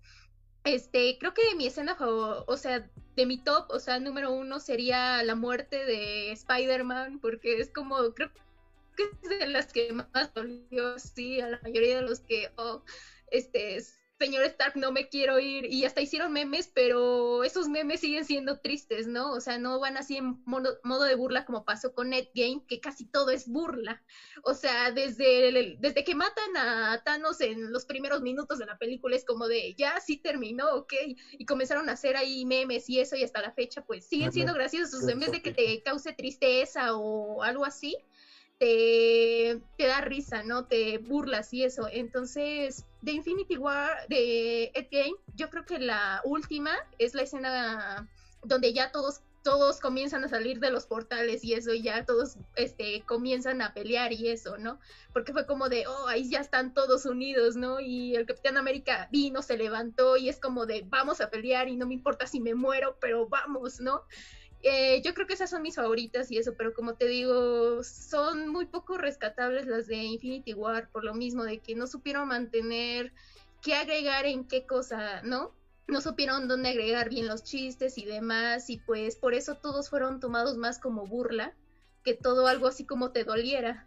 Este, 0.65 1.17
creo 1.17 1.33
que 1.33 1.55
mi 1.55 1.65
escena 1.65 1.95
favor, 1.95 2.43
o 2.45 2.57
sea, 2.57 2.91
de 3.15 3.25
mi 3.25 3.37
top, 3.41 3.71
o 3.71 3.79
sea, 3.79 4.01
número 4.01 4.33
uno 4.33 4.59
sería 4.59 5.23
la 5.23 5.35
muerte 5.35 5.85
de 5.85 6.33
Spider-Man, 6.33 7.19
porque 7.21 7.57
es 7.57 7.71
como, 7.71 7.95
creo 8.13 8.31
que 8.97 9.03
es 9.03 9.39
de 9.39 9.47
las 9.47 9.71
que 9.71 9.93
más 9.93 10.33
dolió, 10.33 10.99
sí, 10.99 11.39
a 11.39 11.51
la 11.51 11.59
mayoría 11.63 11.95
de 11.95 12.01
los 12.01 12.19
que, 12.19 12.51
oh, 12.57 12.83
este, 13.31 13.77
señor 14.19 14.43
Stark, 14.45 14.75
no 14.75 14.91
me 14.91 15.07
quiero 15.07 15.39
ir. 15.39 15.65
Y 15.65 15.85
hasta 15.85 16.01
hicieron 16.01 16.31
memes, 16.31 16.69
pero 16.73 17.43
esos 17.43 17.67
memes 17.67 17.99
siguen 17.99 18.25
siendo 18.25 18.55
tristes, 18.57 19.07
¿no? 19.07 19.31
O 19.31 19.39
sea, 19.39 19.57
no 19.57 19.79
van 19.79 19.97
así 19.97 20.17
en 20.17 20.41
modo, 20.45 21.03
de 21.03 21.15
burla 21.15 21.45
como 21.45 21.63
pasó 21.63 21.93
con 21.93 22.09
Netgame, 22.09 22.61
que 22.67 22.79
casi 22.79 23.05
todo 23.05 23.31
es 23.31 23.47
burla. 23.47 24.01
O 24.43 24.53
sea, 24.53 24.91
desde, 24.91 25.75
desde 25.77 26.03
que 26.03 26.15
matan 26.15 26.57
a 26.57 27.01
Thanos 27.03 27.39
en 27.41 27.71
los 27.71 27.85
primeros 27.85 28.21
minutos 28.21 28.57
de 28.59 28.65
la 28.65 28.77
película 28.77 29.15
es 29.15 29.25
como 29.25 29.47
de, 29.47 29.73
ya, 29.75 29.99
sí 29.99 30.17
terminó, 30.17 30.75
ok. 30.75 30.93
Y 31.37 31.45
comenzaron 31.45 31.89
a 31.89 31.93
hacer 31.93 32.17
ahí 32.17 32.45
memes 32.45 32.89
y 32.89 32.99
eso, 32.99 33.15
y 33.15 33.23
hasta 33.23 33.41
la 33.41 33.51
fecha, 33.51 33.81
pues 33.81 34.05
siguen 34.05 34.31
siendo 34.31 34.53
graciosos. 34.53 35.07
En 35.07 35.19
vez 35.19 35.31
de 35.31 35.41
que 35.41 35.51
te 35.51 35.81
cause 35.81 36.13
tristeza 36.13 36.95
o 36.95 37.43
algo 37.43 37.65
así, 37.65 37.95
te, 38.59 39.61
da 39.77 40.01
risa, 40.01 40.43
¿no? 40.43 40.65
Te 40.65 40.97
burlas 40.97 41.53
y 41.53 41.63
eso. 41.63 41.87
Entonces, 41.91 42.85
de 43.01 43.11
Infinity 43.11 43.57
War, 43.57 44.07
de 44.09 44.71
Endgame, 44.73 45.15
yo 45.35 45.49
creo 45.49 45.65
que 45.65 45.79
la 45.79 46.21
última 46.23 46.71
es 46.97 47.13
la 47.13 47.23
escena 47.23 48.09
donde 48.43 48.73
ya 48.73 48.91
todos 48.91 49.21
todos 49.43 49.79
comienzan 49.79 50.25
a 50.25 50.27
salir 50.27 50.59
de 50.59 50.71
los 50.71 50.87
portales 50.87 51.41
y 51.45 51.53
eso, 51.53 51.71
y 51.71 51.81
ya 51.81 52.03
todos 52.03 52.35
este, 52.57 53.01
comienzan 53.05 53.61
a 53.61 53.73
pelear 53.73 54.11
y 54.11 54.27
eso, 54.27 54.57
¿no? 54.57 54.77
Porque 55.13 55.31
fue 55.31 55.45
como 55.45 55.69
de, 55.69 55.87
oh, 55.87 56.07
ahí 56.09 56.29
ya 56.29 56.41
están 56.41 56.73
todos 56.73 57.05
unidos, 57.05 57.55
¿no? 57.55 57.79
Y 57.79 58.17
el 58.17 58.25
Capitán 58.25 58.57
América 58.57 59.07
vino, 59.09 59.41
se 59.41 59.55
levantó 59.55 60.17
y 60.17 60.27
es 60.27 60.37
como 60.41 60.65
de, 60.65 60.83
vamos 60.89 61.21
a 61.21 61.29
pelear 61.29 61.69
y 61.69 61.77
no 61.77 61.87
me 61.87 61.93
importa 61.93 62.27
si 62.27 62.41
me 62.41 62.55
muero, 62.55 62.97
pero 62.99 63.29
vamos, 63.29 63.79
¿no? 63.79 64.01
Eh, 64.63 65.01
yo 65.03 65.13
creo 65.13 65.27
que 65.27 65.33
esas 65.33 65.49
son 65.49 65.61
mis 65.61 65.75
favoritas 65.75 66.31
y 66.31 66.37
eso, 66.37 66.55
pero 66.57 66.73
como 66.73 66.95
te 66.95 67.05
digo, 67.05 67.83
son 67.83 68.49
muy 68.49 68.65
poco 68.65 68.97
rescatables 68.97 69.67
las 69.67 69.87
de 69.87 69.97
Infinity 69.97 70.53
War, 70.53 70.89
por 70.89 71.03
lo 71.03 71.13
mismo 71.13 71.43
de 71.43 71.59
que 71.59 71.75
no 71.75 71.87
supieron 71.87 72.27
mantener 72.27 73.13
qué 73.61 73.75
agregar 73.75 74.25
en 74.25 74.45
qué 74.47 74.65
cosa, 74.65 75.21
¿no? 75.21 75.51
no 75.87 76.01
supieron 76.01 76.47
dónde 76.47 76.69
agregar 76.69 77.09
bien 77.09 77.27
los 77.27 77.43
chistes 77.43 77.97
y 77.97 78.05
demás, 78.05 78.69
y 78.69 78.77
pues 78.77 79.15
por 79.15 79.33
eso 79.33 79.55
todos 79.55 79.89
fueron 79.89 80.19
tomados 80.19 80.57
más 80.57 80.79
como 80.79 81.07
burla 81.07 81.53
que 82.03 82.13
todo 82.13 82.47
algo 82.47 82.67
así 82.67 82.85
como 82.85 83.11
te 83.11 83.23
doliera. 83.23 83.85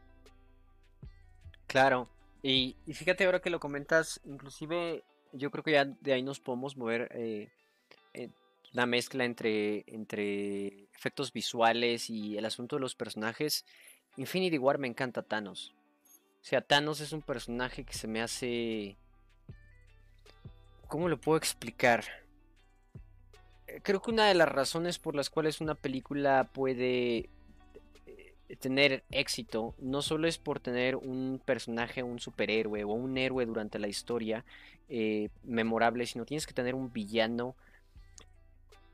Claro, 1.66 2.08
y, 2.42 2.76
fíjate 2.92 3.24
ahora 3.24 3.40
que 3.40 3.50
lo 3.50 3.60
comentas, 3.60 4.20
inclusive 4.24 5.04
yo 5.32 5.50
creo 5.50 5.62
que 5.62 5.72
ya 5.72 5.84
de 5.84 6.12
ahí 6.12 6.22
nos 6.22 6.40
podemos 6.40 6.76
mover 6.76 7.08
eh, 7.14 7.50
la 8.72 8.86
mezcla 8.86 9.24
entre, 9.24 9.84
entre 9.86 10.84
efectos 10.94 11.32
visuales 11.32 12.10
y 12.10 12.36
el 12.36 12.44
asunto 12.44 12.76
de 12.76 12.80
los 12.80 12.94
personajes. 12.94 13.64
Infinity 14.16 14.58
War 14.58 14.78
me 14.78 14.88
encanta 14.88 15.22
Thanos. 15.22 15.74
O 16.40 16.44
sea, 16.44 16.60
Thanos 16.60 17.00
es 17.00 17.12
un 17.12 17.22
personaje 17.22 17.84
que 17.84 17.94
se 17.94 18.08
me 18.08 18.22
hace 18.22 18.96
¿Cómo 20.90 21.08
lo 21.08 21.20
puedo 21.20 21.38
explicar? 21.38 22.04
Eh, 23.68 23.78
creo 23.80 24.02
que 24.02 24.10
una 24.10 24.26
de 24.26 24.34
las 24.34 24.48
razones 24.48 24.98
por 24.98 25.14
las 25.14 25.30
cuales 25.30 25.60
una 25.60 25.76
película 25.76 26.50
puede 26.52 27.30
eh, 28.06 28.34
tener 28.58 29.04
éxito 29.12 29.76
no 29.78 30.02
solo 30.02 30.26
es 30.26 30.38
por 30.38 30.58
tener 30.58 30.96
un 30.96 31.40
personaje, 31.44 32.02
un 32.02 32.18
superhéroe 32.18 32.82
o 32.82 32.88
un 32.88 33.18
héroe 33.18 33.46
durante 33.46 33.78
la 33.78 33.86
historia 33.86 34.44
eh, 34.88 35.28
memorable, 35.44 36.06
sino 36.06 36.24
tienes 36.24 36.44
que 36.44 36.54
tener 36.54 36.74
un 36.74 36.92
villano 36.92 37.54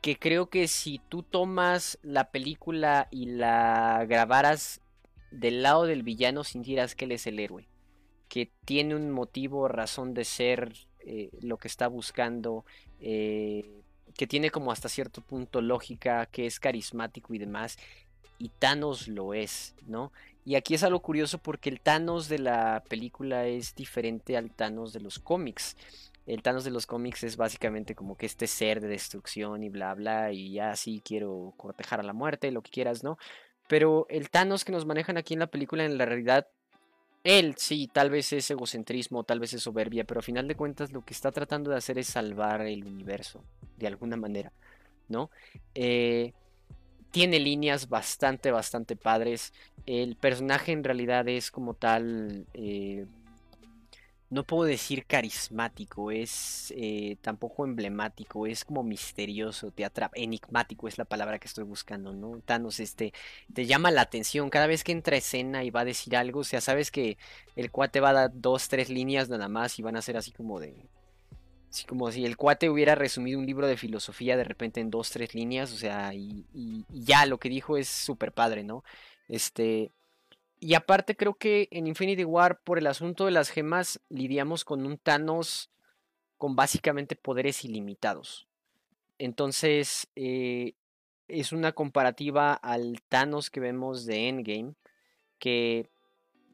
que 0.07 0.17
creo 0.17 0.49
que 0.51 0.69
si 0.69 1.01
tú 1.09 1.25
tomas 1.25 1.99
la 2.01 2.31
película 2.31 3.09
y 3.11 3.27
la 3.27 4.07
grabaras 4.09 4.81
del 5.33 5.65
lado 5.65 5.83
del 5.83 6.05
villano 6.05 6.45
sintieras 6.45 6.95
que 6.95 7.07
él 7.07 7.11
es 7.11 7.27
el 7.27 7.41
héroe, 7.41 7.67
que 8.29 8.53
tiene 8.65 8.95
un 8.95 9.11
motivo, 9.11 9.67
razón 9.67 10.15
de 10.15 10.23
ser, 10.23 10.75
eh, 11.01 11.31
lo 11.41 11.57
que 11.57 11.67
está 11.67 11.89
buscando, 11.89 12.65
eh, 13.01 13.83
que 14.17 14.29
tiene 14.29 14.51
como 14.51 14.71
hasta 14.71 14.89
cierto 14.89 15.23
punto 15.23 15.61
lógica, 15.61 16.27
que 16.27 16.47
es 16.47 16.61
carismático 16.61 17.35
y 17.35 17.39
demás. 17.39 17.77
Y 18.39 18.51
Thanos 18.51 19.09
lo 19.09 19.35
es, 19.35 19.75
¿no? 19.89 20.13
Y 20.45 20.55
aquí 20.55 20.75
es 20.75 20.85
algo 20.85 21.01
curioso 21.01 21.39
porque 21.39 21.69
el 21.69 21.81
Thanos 21.81 22.29
de 22.29 22.39
la 22.39 22.85
película 22.89 23.49
es 23.49 23.75
diferente 23.75 24.37
al 24.37 24.53
Thanos 24.53 24.93
de 24.93 25.01
los 25.01 25.19
cómics. 25.19 25.77
El 26.27 26.43
Thanos 26.43 26.65
de 26.65 26.71
los 26.71 26.87
cómics 26.87 27.25
es 27.25 27.37
básicamente 27.37 27.95
como 27.95 28.17
que 28.17 28.27
este 28.27 28.47
ser 28.47 28.81
de 28.81 28.89
destrucción 28.89 29.63
y 29.63 29.69
bla 29.69 29.95
bla 29.95 30.33
y 30.33 30.53
ya 30.53 30.75
sí 30.77 31.01
quiero 31.05 31.55
cortejar 31.57 32.01
a 32.01 32.05
la 32.05 32.13
muerte, 32.13 32.51
lo 32.51 32.63
que 32.63 32.71
quieras, 32.71 33.05
¿no? 33.05 33.19
Pero 33.69 34.07
el 34.09 34.31
Thanos 34.31 34.65
que 34.65 34.73
nos 34.73 34.87
manejan 34.87 35.17
aquí 35.17 35.35
en 35.35 35.41
la 35.41 35.47
película 35.47 35.85
en 35.85 35.99
la 35.99 36.05
realidad 36.07 36.49
él 37.27 37.55
sí, 37.57 37.91
tal 37.93 38.09
vez 38.09 38.33
es 38.33 38.49
egocentrismo, 38.53 39.25
tal 39.25 39.41
vez 39.41 39.53
es 39.53 39.63
soberbia, 39.63 40.05
pero 40.05 40.21
a 40.21 40.23
final 40.23 40.47
de 40.47 40.55
cuentas 40.55 40.93
lo 40.93 41.05
que 41.05 41.13
está 41.13 41.33
tratando 41.33 41.73
de 41.73 41.77
hacer 41.77 41.99
es 41.99 42.07
salvar 42.07 42.61
el 42.61 42.85
universo, 42.85 43.43
de 43.77 43.89
alguna 43.89 44.17
manera, 44.17 44.53
¿no? 45.09 45.29
Eh, 45.75 46.35
tiene 47.11 47.41
líneas 47.41 47.89
bastante, 47.89 48.53
bastante 48.53 48.95
padres. 48.95 49.53
El 49.87 50.15
personaje 50.15 50.71
en 50.71 50.85
realidad 50.85 51.27
es 51.27 51.51
como 51.51 51.75
tal 51.75 52.47
eh, 52.55 53.07
no 54.29 54.45
puedo 54.45 54.65
decir 54.65 55.07
carismático, 55.07 56.11
es 56.11 56.73
eh, 56.77 57.17
tampoco 57.21 57.65
emblemático, 57.65 58.47
es 58.47 58.65
como 58.65 58.83
misterioso, 58.83 59.71
te 59.71 59.85
atrapa, 59.85 60.17
enigmático 60.17 60.89
es 60.89 60.99
la 60.99 61.05
palabra 61.05 61.39
que 61.39 61.47
estoy 61.47 61.65
buscando, 61.65 62.13
¿no? 62.13 62.41
Thanos, 62.45 62.81
este, 62.81 63.13
te 63.53 63.67
llama 63.67 63.93
la 63.93 64.03
atención 64.03 64.51
cada 64.51 64.67
vez 64.67 64.83
que 64.83 64.93
entra 64.93 65.17
escena 65.17 65.63
y 65.63 65.71
va 65.71 65.81
a 65.81 65.85
decir 65.85 66.17
algo, 66.17 66.41
o 66.41 66.45
sea, 66.45 66.61
sabes 66.61 66.91
que 66.91 67.19
el 67.55 67.71
cuate 67.71 68.01
va 68.01 68.11
a 68.11 68.15
dar 68.15 68.31
dos, 68.35 68.69
tres 68.69 68.91
líneas 68.91 69.29
nada 69.29 69.49
más 69.49 69.79
y 69.79 69.83
van 69.83 69.97
a 69.97 70.03
ser 70.03 70.17
así 70.17 70.33
como 70.33 70.61
de... 70.61 70.75
Así 71.71 71.85
como 71.85 72.11
si 72.11 72.25
el 72.25 72.37
cuate 72.37 72.71
hubiera 72.71 72.95
resumido 72.95 73.39
un 73.39 73.45
libro 73.45 73.67
de 73.67 73.77
filosofía 73.77 74.37
de 74.37 74.45
repente 74.45 74.81
en 74.81 74.89
dos, 74.91 75.11
tres 75.11 75.35
líneas, 75.35 75.73
o 75.73 75.77
sea, 75.77 76.15
y, 76.15 76.47
y 76.55 76.85
ya 76.91 77.27
lo 77.27 77.39
que 77.39 77.51
dijo 77.51 77.77
es 77.77 77.89
súper 77.89 78.33
padre, 78.33 78.65
¿no? 78.65 78.83
Este, 79.29 79.91
y 80.67 80.75
aparte 80.75 81.15
creo 81.15 81.35
que 81.35 81.69
en 81.71 81.87
Infinity 81.87 82.25
War, 82.25 82.61
por 82.65 82.79
el 82.79 82.89
asunto 82.89 83.27
de 83.27 83.31
las 83.31 83.51
gemas, 83.51 84.01
lidiamos 84.09 84.65
con 84.65 84.85
un 84.85 84.99
Thanos 84.99 85.71
con 86.39 86.57
básicamente 86.57 87.15
poderes 87.15 87.65
ilimitados. 87.65 88.49
Entonces, 89.17 90.09
eh, 90.17 90.75
es 91.29 91.53
una 91.53 91.71
comparativa 91.71 92.53
al 92.53 93.01
Thanos 93.09 93.49
que 93.49 93.61
vemos 93.61 94.07
de 94.07 94.29
Endgame, 94.29 94.75
que 95.39 95.89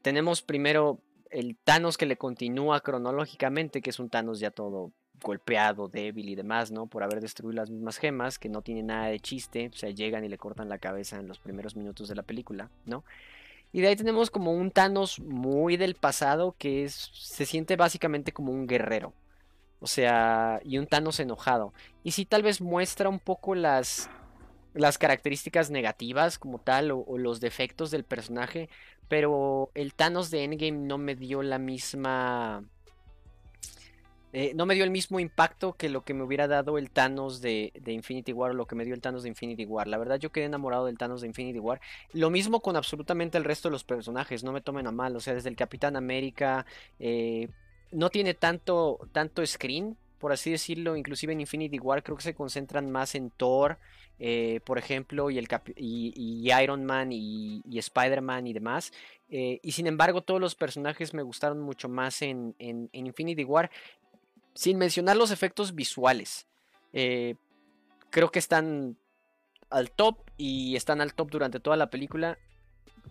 tenemos 0.03 0.43
primero 0.43 0.99
el 1.31 1.57
Thanos 1.57 1.97
que 1.97 2.05
le 2.05 2.15
continúa 2.15 2.81
cronológicamente, 2.81 3.81
que 3.81 3.89
es 3.89 3.97
un 3.97 4.11
Thanos 4.11 4.39
ya 4.39 4.51
todo 4.51 4.91
golpeado, 5.23 5.87
débil 5.87 6.29
y 6.29 6.35
demás, 6.35 6.69
¿no? 6.69 6.85
Por 6.85 7.01
haber 7.01 7.19
destruido 7.19 7.55
las 7.55 7.71
mismas 7.71 7.97
gemas, 7.97 8.37
que 8.37 8.49
no 8.49 8.61
tiene 8.61 8.83
nada 8.83 9.07
de 9.07 9.19
chiste, 9.19 9.71
o 9.73 9.75
sea, 9.75 9.89
llegan 9.89 10.23
y 10.23 10.29
le 10.29 10.37
cortan 10.37 10.69
la 10.69 10.77
cabeza 10.77 11.17
en 11.17 11.27
los 11.27 11.39
primeros 11.39 11.75
minutos 11.75 12.09
de 12.09 12.15
la 12.15 12.21
película, 12.21 12.69
¿no? 12.85 13.03
Y 13.73 13.81
de 13.81 13.87
ahí 13.87 13.95
tenemos 13.95 14.29
como 14.29 14.53
un 14.53 14.69
Thanos 14.71 15.19
muy 15.19 15.77
del 15.77 15.95
pasado 15.95 16.55
que 16.59 16.85
es, 16.85 17.09
se 17.13 17.45
siente 17.45 17.75
básicamente 17.75 18.31
como 18.31 18.51
un 18.51 18.67
guerrero. 18.67 19.13
O 19.79 19.87
sea, 19.87 20.61
y 20.63 20.77
un 20.77 20.85
Thanos 20.85 21.19
enojado. 21.19 21.73
Y 22.03 22.11
sí 22.11 22.23
tal 22.23 22.43
vez 22.43 22.61
muestra 22.61 23.09
un 23.09 23.19
poco 23.19 23.55
las, 23.55 24.11
las 24.75 24.99
características 24.99 25.71
negativas 25.71 26.37
como 26.37 26.59
tal 26.59 26.91
o, 26.91 26.99
o, 26.99 27.17
los 27.17 27.41
defectos 27.41 27.89
del 27.89 28.03
personaje. 28.03 28.69
Pero 29.09 29.71
el 29.73 29.95
Thanos 29.95 30.29
de 30.29 30.43
Endgame 30.43 30.87
no 30.87 30.99
me 30.99 31.15
dio 31.15 31.41
la 31.41 31.57
misma 31.57 32.63
eh, 34.35 34.53
no 34.55 34.65
me 34.65 34.73
dio 34.73 34.83
el 34.83 34.89
mismo 34.89 35.19
impacto 35.19 35.73
que 35.73 35.89
lo 35.89 36.03
que 36.03 36.15
me 36.15 36.23
hubiera 36.23 36.47
dado 36.47 36.79
el 36.79 36.89
Thanos 36.89 37.39
de, 37.39 37.71
Infinity 37.85 38.33
War 38.33 38.49
o 38.49 38.53
lo 38.55 38.65
que 38.65 38.73
me 38.73 38.83
dio 38.83 38.95
el 38.95 39.01
Thanos 39.01 39.21
de 39.21 39.29
Infinity 39.29 39.63
War. 39.65 39.87
La 39.87 39.99
verdad 39.99 40.19
yo 40.19 40.31
quedé 40.31 40.45
enamorado 40.45 40.87
del 40.87 40.97
Thanos 40.97 41.21
de 41.21 41.27
Infinity 41.27 41.59
War. 41.59 41.79
Lo 42.13 42.31
mismo 42.31 42.59
con 42.59 42.75
absolutamente 42.75 43.37
el 43.37 43.43
resto 43.43 43.69
de 43.69 43.73
los 43.73 43.83
personajes, 43.83 44.43
no 44.43 44.51
me 44.51 44.61
tomen 44.61 44.87
a 44.87 44.91
mal. 44.91 45.15
O 45.15 45.19
sea, 45.19 45.35
desde 45.35 45.49
el 45.49 45.55
Capitán 45.55 45.95
América, 45.95 46.65
eh, 46.99 47.47
no 47.91 48.09
tiene 48.09 48.33
tanto, 48.33 49.07
tanto 49.11 49.45
screen, 49.45 49.95
por 50.17 50.31
así 50.31 50.49
decirlo. 50.49 50.97
Inclusive 50.97 51.31
en 51.31 51.41
Infinity 51.41 51.77
War 51.77 52.01
creo 52.01 52.17
que 52.17 52.23
se 52.23 52.33
concentran 52.33 52.89
más 52.89 53.13
en 53.13 53.29
Thor. 53.29 53.77
Eh, 54.17 54.61
por 54.65 54.79
ejemplo, 54.79 55.29
y, 55.29 55.37
el 55.37 55.47
y, 55.75 56.51
Iron 56.59 56.85
Man 56.85 57.11
y, 57.11 57.61
Spider-Man 57.71 58.47
y 58.47 58.53
demás. 58.53 58.93
y 59.29 59.71
sin 59.73 59.85
embargo, 59.85 60.23
todos 60.23 60.41
los 60.41 60.55
personajes 60.55 61.13
me 61.13 61.21
gustaron 61.21 61.61
mucho 61.61 61.87
más 61.87 62.23
en, 62.23 62.55
Infinity 62.93 63.43
War. 63.43 63.69
Sin 64.53 64.77
mencionar 64.77 65.17
los 65.17 65.31
efectos 65.31 65.75
visuales. 65.75 66.47
Eh, 66.93 67.35
creo 68.09 68.31
que 68.31 68.39
están 68.39 68.97
al 69.69 69.91
top 69.91 70.17
y 70.37 70.75
están 70.75 71.01
al 71.01 71.13
top 71.13 71.31
durante 71.31 71.59
toda 71.59 71.75
la 71.75 71.89
película. 71.89 72.37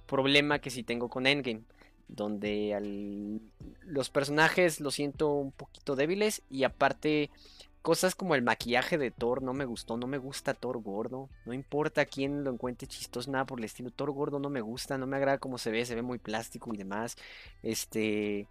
Problema 0.06 0.60
que 0.60 0.70
sí 0.70 0.82
tengo 0.82 1.08
con 1.08 1.26
Endgame. 1.26 1.62
Donde 2.08 3.40
los 3.84 4.10
personajes 4.10 4.80
los 4.80 4.94
siento 4.94 5.32
un 5.32 5.50
poquito 5.50 5.96
débiles. 5.96 6.42
Y 6.48 6.64
aparte, 6.64 7.30
cosas 7.80 8.14
como 8.14 8.34
el 8.34 8.42
maquillaje 8.42 8.98
de 8.98 9.10
Thor 9.10 9.42
no 9.42 9.54
me 9.54 9.64
gustó. 9.64 9.96
No 9.96 10.06
me 10.06 10.18
gusta 10.18 10.54
Thor 10.54 10.80
gordo. 10.80 11.28
No 11.46 11.52
importa 11.52 12.04
quién 12.04 12.44
lo 12.44 12.50
encuentre 12.52 12.86
chistoso, 12.86 13.30
nada 13.30 13.46
por 13.46 13.58
el 13.58 13.64
estilo. 13.64 13.90
Thor 13.90 14.12
gordo 14.12 14.38
no 14.38 14.50
me 14.50 14.60
gusta. 14.60 14.98
No 14.98 15.06
me 15.06 15.16
agrada 15.16 15.38
cómo 15.38 15.58
se 15.58 15.70
ve. 15.70 15.84
Se 15.84 15.96
ve 15.96 16.02
muy 16.02 16.18
plástico 16.18 16.72
y 16.72 16.76
demás. 16.76 17.16
Este. 17.62 18.46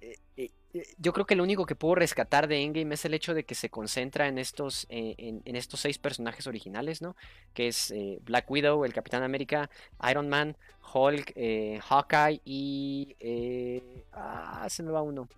Eh, 0.00 0.16
eh, 0.36 0.50
yo 0.98 1.12
creo 1.12 1.26
que 1.26 1.36
lo 1.36 1.42
único 1.42 1.66
que 1.66 1.74
puedo 1.74 1.94
rescatar 1.94 2.48
de 2.48 2.62
Endgame 2.62 2.94
es 2.94 3.04
el 3.04 3.14
hecho 3.14 3.34
de 3.34 3.44
que 3.44 3.54
se 3.54 3.70
concentra 3.70 4.28
en 4.28 4.38
estos, 4.38 4.86
eh, 4.88 5.14
en, 5.18 5.56
estos 5.56 5.80
seis 5.80 5.98
personajes 5.98 6.46
originales, 6.46 7.02
¿no? 7.02 7.16
Que 7.54 7.68
es 7.68 7.90
eh, 7.90 8.18
Black 8.22 8.50
Widow, 8.50 8.84
el 8.84 8.92
Capitán 8.92 9.22
América, 9.22 9.70
Iron 10.10 10.28
Man, 10.28 10.56
Hulk, 10.92 11.34
Hawkeye 11.82 12.40
y... 12.44 13.16
ah, 14.12 14.66
se 14.68 14.82
me 14.82 14.90
va 14.90 15.02
uno. 15.02 15.28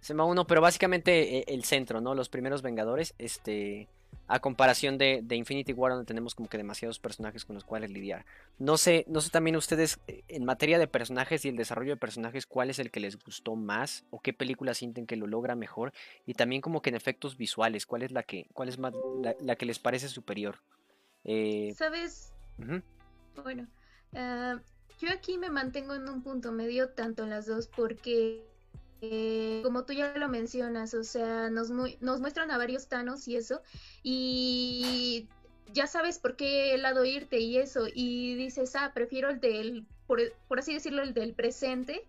Se 0.00 0.14
me 0.14 0.18
va 0.18 0.26
uno, 0.26 0.46
pero 0.46 0.60
básicamente 0.60 1.52
el 1.52 1.64
centro, 1.64 2.00
¿no? 2.00 2.14
Los 2.14 2.28
primeros 2.28 2.62
Vengadores, 2.62 3.14
este... 3.18 3.88
A 4.28 4.40
comparación 4.40 4.98
de, 4.98 5.20
de, 5.22 5.36
Infinity 5.36 5.72
War, 5.72 5.92
donde 5.92 6.06
tenemos 6.06 6.34
como 6.34 6.48
que 6.48 6.56
demasiados 6.56 6.98
personajes 6.98 7.44
con 7.44 7.54
los 7.54 7.64
cuales 7.64 7.90
lidiar. 7.90 8.24
No 8.58 8.78
sé, 8.78 9.04
no 9.08 9.20
sé 9.20 9.30
también 9.30 9.56
ustedes, 9.56 10.00
eh, 10.06 10.22
en 10.28 10.44
materia 10.44 10.78
de 10.78 10.86
personajes 10.86 11.44
y 11.44 11.48
el 11.48 11.56
desarrollo 11.56 11.92
de 11.92 11.96
personajes, 11.96 12.46
cuál 12.46 12.70
es 12.70 12.78
el 12.78 12.90
que 12.90 13.00
les 13.00 13.18
gustó 13.22 13.56
más, 13.56 14.04
o 14.10 14.20
qué 14.20 14.32
película 14.32 14.74
sienten 14.74 15.06
que 15.06 15.16
lo 15.16 15.26
logra 15.26 15.54
mejor, 15.54 15.92
y 16.24 16.34
también 16.34 16.62
como 16.62 16.80
que 16.80 16.90
en 16.90 16.96
efectos 16.96 17.36
visuales, 17.36 17.84
cuál 17.84 18.02
es 18.02 18.12
la 18.12 18.22
que, 18.22 18.46
cuál 18.54 18.68
es 18.68 18.78
más, 18.78 18.94
la, 19.40 19.56
que 19.56 19.66
les 19.66 19.78
parece 19.78 20.08
superior. 20.08 20.60
Eh... 21.24 21.74
¿Sabes? 21.76 22.32
Bueno, 23.42 23.66
uh, 24.12 24.58
yo 24.98 25.10
aquí 25.12 25.36
me 25.36 25.50
mantengo 25.50 25.94
en 25.94 26.08
un 26.08 26.22
punto 26.22 26.52
medio 26.52 26.90
tanto 26.90 27.24
en 27.24 27.30
las 27.30 27.46
dos 27.46 27.68
porque 27.68 28.46
eh, 29.04 29.60
como 29.64 29.84
tú 29.84 29.92
ya 29.94 30.16
lo 30.16 30.28
mencionas, 30.28 30.94
o 30.94 31.02
sea, 31.02 31.50
nos, 31.50 31.70
nos 31.70 32.20
muestran 32.20 32.52
a 32.52 32.56
varios 32.56 32.86
Thanos 32.86 33.26
y 33.26 33.34
eso, 33.34 33.60
y 34.04 35.28
ya 35.72 35.88
sabes 35.88 36.20
por 36.20 36.36
qué 36.36 36.78
lado 36.78 37.04
irte 37.04 37.40
y 37.40 37.58
eso, 37.58 37.88
y 37.92 38.36
dices, 38.36 38.76
ah, 38.76 38.92
prefiero 38.94 39.28
el 39.30 39.40
del, 39.40 39.84
por, 40.06 40.20
por 40.46 40.60
así 40.60 40.72
decirlo, 40.72 41.02
el 41.02 41.14
del 41.14 41.34
presente, 41.34 42.06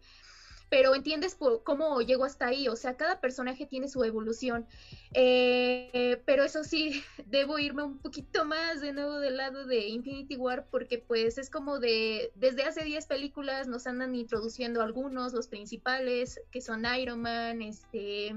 pero 0.73 0.95
entiendes 0.95 1.37
cómo 1.63 2.01
llegó 2.01 2.25
hasta 2.25 2.47
ahí, 2.47 2.67
o 2.67 2.75
sea, 2.75 2.97
cada 2.97 3.21
personaje 3.21 3.67
tiene 3.67 3.87
su 3.87 4.03
evolución, 4.03 4.65
eh, 5.13 6.19
pero 6.25 6.43
eso 6.43 6.63
sí, 6.63 7.03
debo 7.27 7.59
irme 7.59 7.83
un 7.83 7.99
poquito 7.99 8.43
más 8.43 8.81
de 8.81 8.91
nuevo 8.91 9.19
del 9.19 9.37
lado 9.37 9.67
de 9.67 9.87
Infinity 9.89 10.35
War, 10.35 10.65
porque 10.71 10.97
pues 10.97 11.37
es 11.37 11.51
como 11.51 11.79
de, 11.79 12.31
desde 12.33 12.63
hace 12.63 12.83
10 12.83 13.05
películas 13.05 13.67
nos 13.67 13.85
andan 13.85 14.15
introduciendo 14.15 14.81
algunos, 14.81 15.33
los 15.33 15.47
principales, 15.47 16.41
que 16.49 16.59
son 16.59 16.87
Iron 16.99 17.21
Man, 17.21 17.61
este, 17.61 18.33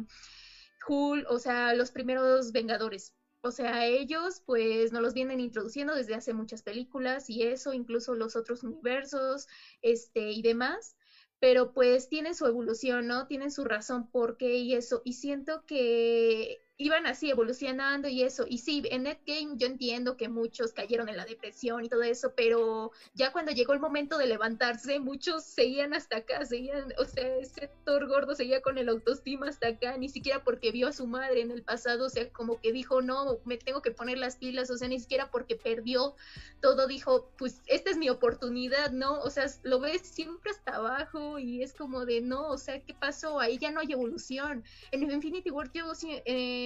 Hulk, 0.87 1.31
o 1.31 1.39
sea, 1.39 1.73
los 1.73 1.91
primeros 1.91 2.53
Vengadores. 2.53 3.15
O 3.41 3.51
sea, 3.51 3.87
ellos 3.87 4.43
pues 4.45 4.93
nos 4.93 5.01
los 5.01 5.15
vienen 5.15 5.41
introduciendo 5.41 5.95
desde 5.95 6.15
hace 6.15 6.35
muchas 6.35 6.63
películas 6.63 7.31
y 7.31 7.45
eso, 7.45 7.73
incluso 7.73 8.15
los 8.15 8.37
otros 8.37 8.63
universos, 8.63 9.47
este, 9.81 10.33
y 10.33 10.43
demás 10.43 10.96
pero 11.41 11.73
pues 11.73 12.09
tienen 12.09 12.35
su 12.35 12.47
evolución, 12.47 13.07
¿no? 13.07 13.27
Tienen 13.27 13.51
su 13.51 13.65
razón 13.65 14.07
por 14.11 14.37
qué 14.37 14.57
y 14.59 14.75
eso. 14.75 15.01
Y 15.05 15.15
siento 15.15 15.63
que 15.67 16.59
iban 16.79 17.07
así 17.07 17.31
evolucionando 17.31 18.09
y 18.09 18.23
eso. 18.23 18.45
Y 18.49 18.59
sí, 18.59 18.83
en 18.91 19.05
Netgame 19.05 19.57
yo 19.57 19.67
entiendo 19.67 20.17
que 20.17 20.29
muchos 20.29 20.73
cayeron 20.73 21.09
en 21.09 21.17
la 21.17 21.25
depresión 21.25 21.85
y 21.85 21.89
todo 21.89 22.03
eso, 22.03 22.35
pero 22.37 22.93
ya 23.15 23.33
cuando 23.33 23.53
llegó 23.53 23.73
el 23.73 23.81
momento 23.81 24.19
de 24.19 24.27
levantarse, 24.27 24.99
muchos 24.99 25.45
seguían 25.45 25.95
hasta 25.95 26.19
acá, 26.19 26.45
seguían, 26.45 26.93
o 26.99 27.05
sea, 27.05 27.37
ese 27.39 27.71
Thor 27.85 28.07
gordo 28.07 28.35
seguía 28.35 28.61
con 28.61 28.77
el 28.77 28.89
autoestima 28.89 29.49
hasta 29.49 29.69
acá, 29.69 29.97
ni 29.97 30.09
siquiera 30.09 30.45
porque 30.45 30.71
vio 30.71 30.89
a 30.89 30.93
su 30.93 31.07
madre 31.07 31.41
en 31.41 31.51
el 31.51 31.63
pasado, 31.63 32.07
o 32.07 32.11
sea, 32.11 32.29
como 32.31 32.61
que 32.61 32.73
dijo, 32.73 33.01
no, 33.01 33.39
me 33.45 33.57
tengo 33.57 33.81
que 33.81 33.91
poner 33.91 34.19
las 34.19 34.37
pilas, 34.37 34.71
o 34.71 34.77
sea, 34.77 34.89
ni 34.89 35.01
siquiera 35.01 35.31
porque 35.31 35.57
perdió 35.57 36.15
todo, 36.61 36.87
dijo, 36.87 37.31
pues 37.39 37.63
esta 37.67 37.91
es 37.91 37.97
mi 37.97 38.11
oportunidad, 38.11 38.91
¿no? 38.91 39.21
O 39.21 39.31
sea, 39.31 39.47
lo 39.63 39.81
ves 39.81 40.03
siempre 40.03 40.51
hasta 40.51 40.77
abajo 40.77 41.39
y 41.39 41.63
es 41.63 41.73
como 41.73 42.05
de, 42.05 42.21
no, 42.21 42.49
o 42.49 42.59
sea, 42.59 42.81
¿qué 42.81 42.93
pasó? 42.93 43.41
Ahí 43.41 43.59
ya 43.59 43.71
no 43.71 43.81
hay 43.81 43.93
evolución. 43.93 44.63
En 44.91 45.11
Infinity 45.11 45.51
War 45.51 45.71
yo... 45.73 45.87
Eh, 46.25 46.66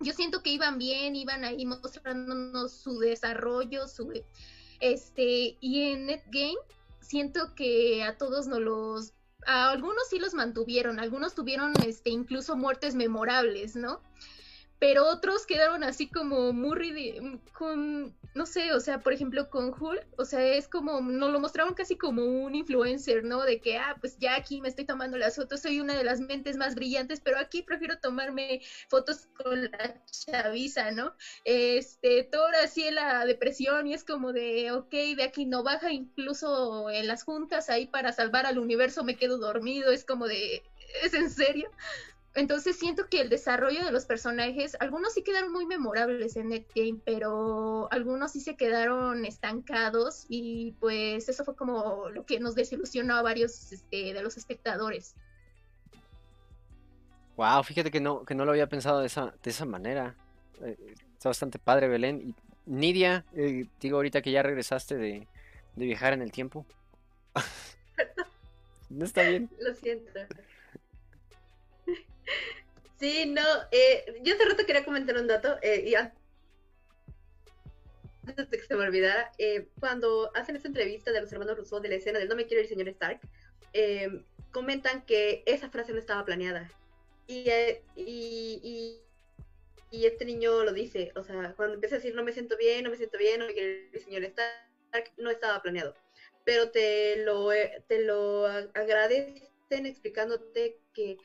yo 0.00 0.12
siento 0.12 0.42
que 0.42 0.50
iban 0.50 0.78
bien, 0.78 1.16
iban 1.16 1.44
ahí 1.44 1.66
mostrándonos 1.66 2.72
su 2.72 2.98
desarrollo, 2.98 3.86
su 3.88 4.12
este, 4.80 5.56
y 5.60 5.82
en 5.82 6.06
Netgame 6.06 6.56
siento 7.00 7.54
que 7.54 8.02
a 8.02 8.16
todos 8.16 8.46
nos 8.46 8.60
los 8.60 9.12
a 9.46 9.70
algunos 9.70 10.08
sí 10.08 10.18
los 10.18 10.34
mantuvieron, 10.34 11.00
algunos 11.00 11.34
tuvieron 11.34 11.72
este 11.86 12.10
incluso 12.10 12.56
muertes 12.56 12.94
memorables, 12.94 13.74
¿no? 13.74 14.00
pero 14.80 15.06
otros 15.06 15.46
quedaron 15.46 15.84
así 15.84 16.08
como 16.08 16.52
muy 16.52 17.38
con 17.52 18.16
no 18.34 18.46
sé, 18.46 18.72
o 18.72 18.80
sea, 18.80 19.02
por 19.02 19.12
ejemplo 19.12 19.50
con 19.50 19.72
Hulk, 19.78 20.06
o 20.16 20.24
sea, 20.24 20.40
es 20.54 20.68
como 20.68 21.00
nos 21.00 21.30
lo 21.32 21.40
mostraron 21.40 21.74
casi 21.74 21.96
como 21.96 22.24
un 22.24 22.54
influencer, 22.54 23.24
¿no? 23.24 23.42
De 23.42 23.60
que 23.60 23.76
ah, 23.78 23.96
pues 24.00 24.16
ya 24.18 24.36
aquí 24.36 24.60
me 24.60 24.68
estoy 24.68 24.84
tomando 24.84 25.18
las 25.18 25.36
fotos, 25.36 25.60
soy 25.60 25.80
una 25.80 25.96
de 25.96 26.04
las 26.04 26.20
mentes 26.20 26.56
más 26.56 26.74
brillantes, 26.74 27.20
pero 27.20 27.38
aquí 27.38 27.62
prefiero 27.62 27.98
tomarme 27.98 28.60
fotos 28.88 29.26
con 29.34 29.62
la 29.70 30.04
chaviza, 30.06 30.90
¿no? 30.92 31.14
Este, 31.44 32.24
todo 32.24 32.46
así 32.62 32.84
en 32.84 32.96
la 32.96 33.24
depresión 33.24 33.86
y 33.86 33.94
es 33.94 34.04
como 34.04 34.32
de, 34.32 34.70
ok, 34.72 34.90
de 35.16 35.22
aquí 35.24 35.46
no 35.46 35.62
baja, 35.62 35.92
incluso 35.92 36.88
en 36.90 37.06
las 37.08 37.24
juntas 37.24 37.68
ahí 37.68 37.86
para 37.86 38.12
salvar 38.12 38.46
al 38.46 38.58
universo 38.58 39.04
me 39.04 39.16
quedo 39.16 39.38
dormido, 39.38 39.90
es 39.90 40.04
como 40.04 40.26
de, 40.28 40.62
¿es 41.02 41.14
en 41.14 41.30
serio? 41.30 41.70
Entonces 42.34 42.78
siento 42.78 43.08
que 43.08 43.20
el 43.20 43.28
desarrollo 43.28 43.84
de 43.84 43.90
los 43.90 44.06
personajes, 44.06 44.76
algunos 44.78 45.14
sí 45.14 45.22
quedaron 45.22 45.52
muy 45.52 45.66
memorables 45.66 46.36
en 46.36 46.50
Netgame, 46.50 47.00
pero 47.04 47.88
algunos 47.90 48.32
sí 48.32 48.40
se 48.40 48.56
quedaron 48.56 49.24
estancados 49.24 50.26
y 50.28 50.76
pues 50.78 51.28
eso 51.28 51.44
fue 51.44 51.56
como 51.56 52.08
lo 52.10 52.24
que 52.24 52.38
nos 52.38 52.54
desilusionó 52.54 53.16
a 53.16 53.22
varios 53.22 53.72
este, 53.72 54.14
de 54.14 54.22
los 54.22 54.36
espectadores. 54.36 55.16
Wow, 57.36 57.64
fíjate 57.64 57.90
que 57.90 58.00
no, 58.00 58.24
que 58.24 58.34
no 58.36 58.44
lo 58.44 58.52
había 58.52 58.68
pensado 58.68 59.00
de 59.00 59.06
esa, 59.06 59.34
de 59.42 59.50
esa 59.50 59.64
manera. 59.64 60.14
Eh, 60.62 60.76
está 61.14 61.30
bastante 61.30 61.58
padre, 61.58 61.88
Belén. 61.88 62.20
Y 62.20 62.34
Nidia, 62.66 63.24
eh, 63.34 63.66
digo 63.80 63.96
ahorita 63.96 64.22
que 64.22 64.30
ya 64.30 64.42
regresaste 64.44 64.96
de, 64.96 65.26
de 65.74 65.84
viajar 65.84 66.12
en 66.12 66.22
el 66.22 66.30
tiempo. 66.30 66.64
no 68.90 69.04
está 69.04 69.22
bien. 69.22 69.50
Lo 69.58 69.74
siento. 69.74 70.12
Sí, 73.00 73.24
no, 73.24 73.42
eh, 73.70 74.20
yo 74.22 74.34
hace 74.34 74.44
rato 74.44 74.66
quería 74.66 74.84
comentar 74.84 75.16
un 75.16 75.26
dato, 75.26 75.56
eh, 75.62 75.84
y 75.86 75.94
antes 75.94 76.12
de 78.50 78.58
que 78.58 78.66
se 78.66 78.76
me 78.76 78.84
olvidara, 78.84 79.32
eh, 79.38 79.68
cuando 79.80 80.30
hacen 80.34 80.54
esta 80.54 80.68
entrevista 80.68 81.10
de 81.10 81.22
los 81.22 81.32
hermanos 81.32 81.56
Rousseau 81.56 81.80
de 81.80 81.88
la 81.88 81.94
escena 81.94 82.18
del 82.18 82.28
No 82.28 82.36
me 82.36 82.44
quiero 82.44 82.62
ir, 82.62 82.68
señor 82.68 82.88
Stark, 82.88 83.20
comentan 84.50 85.06
que 85.06 85.42
esa 85.46 85.70
frase 85.70 85.94
no 85.94 85.98
estaba 85.98 86.26
planeada. 86.26 86.70
Y, 87.26 87.48
y, 87.96 89.00
y, 89.90 90.04
este 90.04 90.26
niño 90.26 90.62
lo 90.62 90.74
dice, 90.74 91.12
o 91.16 91.24
sea, 91.24 91.54
cuando 91.56 91.76
empieza 91.76 91.94
a 91.94 91.98
decir 91.98 92.14
no 92.14 92.22
me 92.22 92.32
siento 92.32 92.58
bien, 92.58 92.84
no 92.84 92.90
me 92.90 92.96
siento 92.96 93.16
bien, 93.16 93.40
no 93.40 93.46
me 93.46 93.54
quiero 93.54 93.70
ir, 93.70 94.00
señor 94.04 94.24
Stark, 94.24 95.12
no 95.16 95.30
estaba 95.30 95.62
planeado. 95.62 95.94
Pero 96.44 96.70
te 96.70 97.24
lo, 97.24 97.48
te 97.86 98.02
lo 98.02 98.46
agradecen 98.46 99.86
explicándote 99.86 100.80
que 100.92 101.16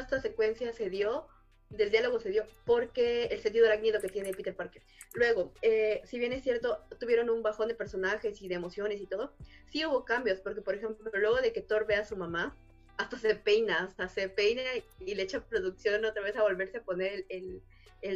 esta 0.00 0.20
secuencia 0.20 0.72
se 0.72 0.90
dio, 0.90 1.28
del 1.70 1.90
diálogo 1.90 2.20
se 2.20 2.30
dio 2.30 2.44
porque 2.64 3.24
el 3.24 3.40
sentido 3.40 3.66
arácnido 3.66 4.00
que 4.00 4.08
tiene 4.08 4.32
Peter 4.32 4.54
Parker. 4.54 4.82
Luego, 5.14 5.52
eh, 5.62 6.02
si 6.04 6.18
bien 6.18 6.32
es 6.32 6.42
cierto, 6.42 6.84
tuvieron 7.00 7.30
un 7.30 7.42
bajón 7.42 7.68
de 7.68 7.74
personajes 7.74 8.40
y 8.42 8.48
de 8.48 8.54
emociones 8.54 9.00
y 9.00 9.06
todo, 9.06 9.34
sí 9.70 9.84
hubo 9.84 10.04
cambios, 10.04 10.40
porque 10.40 10.60
por 10.60 10.74
ejemplo, 10.74 11.10
luego 11.14 11.40
de 11.40 11.52
que 11.52 11.62
Thor 11.62 11.86
ve 11.86 11.96
a 11.96 12.04
su 12.04 12.16
mamá, 12.16 12.56
hasta 12.98 13.18
se 13.18 13.34
peina, 13.34 13.84
hasta 13.84 14.08
se 14.08 14.28
peina 14.28 14.62
y 15.00 15.14
le 15.14 15.22
echa 15.22 15.44
producción 15.44 16.04
otra 16.04 16.22
vez 16.22 16.36
a 16.36 16.42
volverse 16.42 16.78
a 16.78 16.82
poner 16.82 17.24
el, 17.28 17.62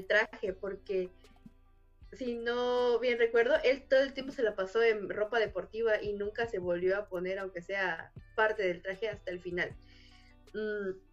traje, 0.07 0.53
porque 0.53 1.11
si 2.13 2.35
no 2.35 2.99
bien 2.99 3.19
recuerdo, 3.19 3.55
él 3.65 3.85
todo 3.89 4.01
el 4.01 4.13
tiempo 4.13 4.33
se 4.33 4.43
la 4.43 4.55
pasó 4.55 4.83
en 4.83 5.09
ropa 5.09 5.39
deportiva 5.39 6.03
y 6.03 6.13
nunca 6.13 6.47
se 6.47 6.59
volvió 6.59 6.97
a 6.97 7.09
poner, 7.09 7.39
aunque 7.39 7.63
sea 7.63 8.13
parte 8.35 8.63
del 8.63 8.83
traje, 8.83 9.09
hasta 9.09 9.31
el 9.31 9.41
final. 9.41 9.75
Mm, 10.55 11.06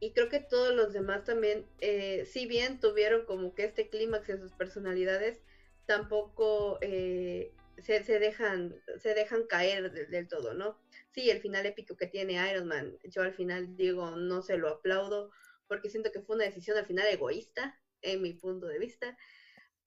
y 0.00 0.12
creo 0.12 0.28
que 0.28 0.40
todos 0.40 0.74
los 0.74 0.92
demás 0.92 1.24
también, 1.24 1.66
eh, 1.80 2.24
si 2.24 2.46
bien 2.46 2.80
tuvieron 2.80 3.24
como 3.26 3.54
que 3.54 3.64
este 3.64 3.88
clímax 3.88 4.30
en 4.30 4.40
sus 4.40 4.52
personalidades, 4.52 5.42
tampoco 5.86 6.78
eh, 6.80 7.52
se, 7.78 8.00
dejan, 8.18 8.74
se 8.98 9.14
dejan 9.14 9.46
caer 9.46 9.92
del 9.92 10.28
todo, 10.28 10.54
¿no? 10.54 10.78
Sí, 11.10 11.28
el 11.30 11.40
final 11.40 11.66
épico 11.66 11.96
que 11.96 12.06
tiene 12.06 12.34
Iron 12.50 12.66
Man, 12.66 12.98
yo 13.04 13.22
al 13.22 13.34
final 13.34 13.76
digo, 13.76 14.16
no 14.16 14.42
se 14.42 14.56
lo 14.56 14.68
aplaudo, 14.68 15.30
porque 15.66 15.90
siento 15.90 16.10
que 16.12 16.22
fue 16.22 16.36
una 16.36 16.44
decisión 16.44 16.78
al 16.78 16.86
final 16.86 17.06
egoísta, 17.06 17.78
en 18.02 18.22
mi 18.22 18.32
punto 18.32 18.66
de 18.66 18.78
vista, 18.78 19.16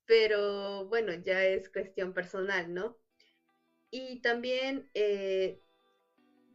pero 0.06 0.86
bueno, 0.88 1.14
ya 1.14 1.46
es 1.46 1.70
cuestión 1.70 2.14
personal, 2.14 2.72
¿no? 2.74 2.98
Y 3.90 4.22
también 4.22 4.90
eh, 4.94 5.62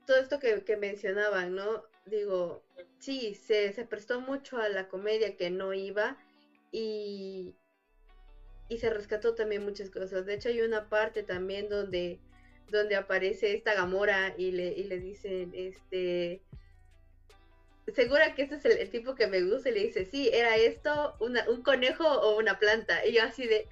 todo 0.06 0.18
esto 0.18 0.38
que, 0.38 0.64
que 0.64 0.76
mencionaban, 0.76 1.54
¿no? 1.54 1.84
Digo, 2.08 2.62
sí, 2.98 3.34
se, 3.34 3.72
se 3.72 3.84
prestó 3.84 4.20
mucho 4.20 4.58
a 4.58 4.68
la 4.68 4.88
comedia 4.88 5.36
que 5.36 5.50
no 5.50 5.72
iba 5.74 6.16
y, 6.72 7.54
y 8.68 8.78
se 8.78 8.90
rescató 8.90 9.34
también 9.34 9.64
muchas 9.64 9.90
cosas. 9.90 10.26
De 10.26 10.34
hecho, 10.34 10.48
hay 10.48 10.60
una 10.60 10.88
parte 10.88 11.22
también 11.22 11.68
donde, 11.68 12.20
donde 12.70 12.96
aparece 12.96 13.54
esta 13.54 13.74
Gamora 13.74 14.34
y 14.36 14.52
le, 14.52 14.68
y 14.68 14.84
le 14.84 14.98
dicen, 14.98 15.52
este, 15.54 16.42
segura 17.94 18.34
que 18.34 18.42
este 18.42 18.56
es 18.56 18.64
el, 18.64 18.90
tipo 18.90 19.14
que 19.14 19.26
me 19.26 19.42
gusta 19.42 19.70
y 19.70 19.74
le 19.74 19.80
dice, 19.80 20.04
sí, 20.04 20.30
era 20.32 20.56
esto, 20.56 21.16
una, 21.20 21.48
un 21.48 21.62
conejo 21.62 22.06
o 22.06 22.38
una 22.38 22.58
planta. 22.58 23.04
Y 23.06 23.14
yo 23.14 23.22
así 23.22 23.46
de, 23.46 23.66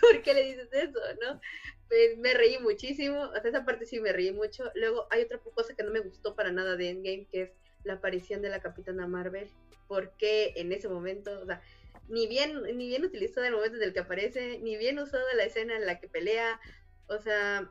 ¿por 0.00 0.22
qué 0.22 0.34
le 0.34 0.44
dices 0.44 0.68
eso? 0.72 0.98
¿No? 1.22 1.40
Pues 1.88 2.18
me 2.18 2.34
reí 2.34 2.58
muchísimo, 2.58 3.24
hasta 3.34 3.48
esa 3.48 3.64
parte 3.64 3.86
sí 3.86 3.98
me 4.00 4.12
reí 4.12 4.32
mucho. 4.32 4.70
Luego 4.74 5.06
hay 5.10 5.22
otra 5.22 5.38
cosa 5.38 5.74
que 5.74 5.82
no 5.82 5.90
me 5.90 6.00
gustó 6.00 6.34
para 6.34 6.52
nada 6.52 6.76
de 6.76 6.90
Endgame, 6.90 7.26
que 7.30 7.42
es 7.42 7.50
la 7.84 7.94
aparición 7.94 8.42
de 8.42 8.50
la 8.50 8.60
Capitana 8.60 9.06
Marvel, 9.06 9.48
porque 9.86 10.52
en 10.56 10.72
ese 10.72 10.88
momento, 10.88 11.40
o 11.40 11.46
sea, 11.46 11.62
ni 12.08 12.26
bien, 12.26 12.62
ni 12.76 12.88
bien 12.88 13.04
utilizada 13.04 13.48
el 13.48 13.54
momento 13.54 13.76
en 13.76 13.84
el 13.84 13.92
que 13.92 14.00
aparece, 14.00 14.58
ni 14.60 14.76
bien 14.76 14.98
usada 14.98 15.24
la 15.34 15.44
escena 15.44 15.76
en 15.76 15.86
la 15.86 15.98
que 15.98 16.08
pelea, 16.08 16.60
o 17.06 17.18
sea, 17.18 17.70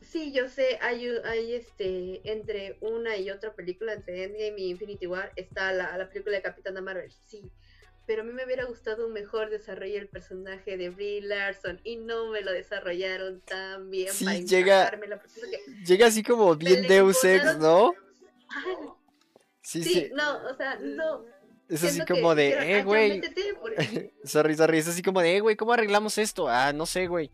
sí, 0.00 0.32
yo 0.32 0.48
sé, 0.48 0.78
hay, 0.80 1.08
hay 1.24 1.54
este, 1.54 2.20
entre 2.30 2.76
una 2.80 3.16
y 3.16 3.30
otra 3.30 3.54
película, 3.54 3.92
entre 3.92 4.24
Endgame 4.24 4.60
y 4.60 4.70
Infinity 4.70 5.06
War, 5.06 5.32
está 5.36 5.72
la, 5.72 5.96
la 5.96 6.08
película 6.08 6.36
de 6.36 6.42
Capitana 6.42 6.80
Marvel, 6.80 7.12
sí, 7.12 7.50
pero 8.06 8.22
a 8.22 8.24
mí 8.24 8.32
me 8.32 8.44
hubiera 8.44 8.64
gustado 8.64 9.06
un 9.06 9.12
mejor 9.12 9.50
desarrollo 9.50 9.94
del 9.94 10.08
personaje 10.08 10.76
de 10.76 10.90
Brie 10.90 11.20
Larson 11.22 11.80
y 11.82 11.96
no 11.96 12.30
me 12.30 12.40
lo 12.40 12.52
desarrollaron 12.52 13.40
tan 13.40 13.90
bien. 13.90 14.12
Sí, 14.12 14.46
llega, 14.46 14.90
llega 15.84 16.06
así 16.06 16.22
como 16.22 16.54
bien 16.54 16.86
Deus 16.86 17.22
Ex, 17.24 17.58
¿no? 17.58 17.92
sí, 19.60 19.82
sí, 19.82 20.10
no, 20.14 20.36
o 20.48 20.54
sea, 20.54 20.78
no. 20.80 21.24
Es 21.68 21.82
así 21.82 22.00
como 22.04 22.36
de, 22.36 22.78
eh, 22.78 22.84
güey. 22.84 23.20
sorry, 24.24 24.54
sorry, 24.54 24.78
es 24.78 24.88
así 24.88 25.02
como 25.02 25.20
de, 25.20 25.36
eh, 25.36 25.40
güey, 25.40 25.56
¿cómo 25.56 25.72
arreglamos 25.72 26.16
esto? 26.16 26.48
Ah, 26.48 26.72
no 26.72 26.86
sé, 26.86 27.08
güey. 27.08 27.30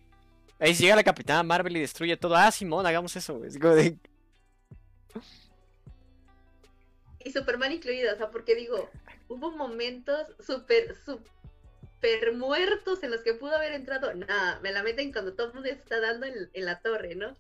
Ahí 0.59 0.75
llega 0.75 0.97
la 0.97 1.05
Capitana 1.05 1.43
Marvel 1.43 1.77
y 1.77 1.81
destruye 1.81 2.17
todo. 2.17 2.37
Ah, 2.37 2.51
Simón, 2.51 2.87
hagamos 2.87 3.15
eso, 3.17 3.37
güey. 3.37 3.49
Es 3.51 3.59
como 3.59 3.75
de... 3.75 3.99
Y 7.25 7.31
Superman 7.31 7.73
incluido, 7.73 8.13
o 8.13 8.17
sea, 8.17 8.31
porque 8.31 8.55
digo, 8.55 8.91
hubo 9.29 9.51
momentos 9.51 10.27
súper, 10.41 10.97
súper 11.05 12.35
muertos 12.35 13.03
en 13.03 13.11
los 13.11 13.23
que 13.23 13.35
pudo 13.35 13.57
haber 13.57 13.73
entrado. 13.73 14.15
Nada, 14.15 14.61
me 14.61 14.73
la 14.73 14.83
meten 14.83 15.13
cuando 15.13 15.35
todo 15.35 15.49
el 15.49 15.55
mundo 15.55 15.69
está 15.69 16.01
dando 16.01 16.27
en, 16.27 16.65
la 16.65 16.81
torre, 16.81 17.15
¿no? 17.15 17.37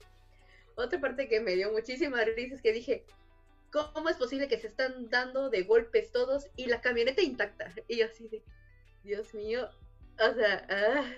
Otra 0.74 1.00
parte 1.00 1.28
que 1.28 1.40
me 1.40 1.54
dio 1.54 1.72
muchísima 1.72 2.24
risa 2.24 2.54
es 2.54 2.62
que 2.62 2.72
dije, 2.72 3.04
¿cómo 3.70 4.08
es 4.08 4.16
posible 4.16 4.48
que 4.48 4.58
se 4.58 4.68
están 4.68 5.08
dando 5.10 5.50
de 5.50 5.62
golpes 5.62 6.12
todos 6.12 6.46
y 6.56 6.66
la 6.66 6.80
camioneta 6.80 7.22
intacta? 7.22 7.72
Y 7.88 7.98
yo 7.98 8.06
así 8.06 8.28
de, 8.28 8.42
Dios 9.04 9.34
mío, 9.34 9.68
o 10.18 10.34
sea, 10.34 10.66
ah. 10.70 11.12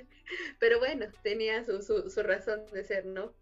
pero 0.59 0.79
bueno, 0.79 1.07
tenía 1.23 1.65
su, 1.65 1.83
su, 1.83 2.11
su 2.11 2.23
razón 2.23 2.65
de 2.73 2.85
ser, 2.85 3.07
¿no? 3.07 3.33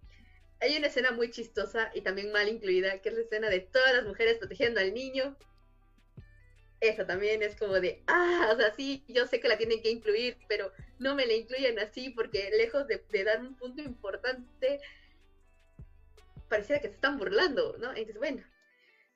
Hay 0.62 0.76
una 0.78 0.86
escena 0.86 1.12
muy 1.12 1.30
chistosa 1.30 1.90
y 1.94 2.00
también 2.00 2.32
mal 2.32 2.48
incluida, 2.48 3.02
que 3.02 3.10
es 3.10 3.14
la 3.14 3.20
escena 3.20 3.50
de 3.50 3.60
todas 3.60 3.92
las 3.94 4.06
mujeres 4.06 4.38
protegiendo 4.38 4.80
al 4.80 4.94
niño 4.94 5.36
eso 6.82 7.06
también 7.06 7.42
es 7.42 7.54
como 7.54 7.80
de, 7.80 8.02
ah, 8.08 8.50
o 8.52 8.56
sea, 8.56 8.74
sí, 8.74 9.04
yo 9.06 9.24
sé 9.26 9.40
que 9.40 9.48
la 9.48 9.56
tienen 9.56 9.80
que 9.80 9.90
incluir, 9.90 10.36
pero 10.48 10.72
no 10.98 11.14
me 11.14 11.26
la 11.26 11.34
incluyen 11.34 11.78
así 11.78 12.10
porque 12.10 12.50
lejos 12.56 12.86
de, 12.88 13.24
dar 13.24 13.40
un 13.40 13.56
punto 13.56 13.82
importante, 13.82 14.80
pareciera 16.48 16.82
que 16.82 16.88
se 16.88 16.94
están 16.94 17.18
burlando, 17.18 17.76
¿no? 17.78 17.90
Entonces, 17.90 18.18
bueno. 18.18 18.42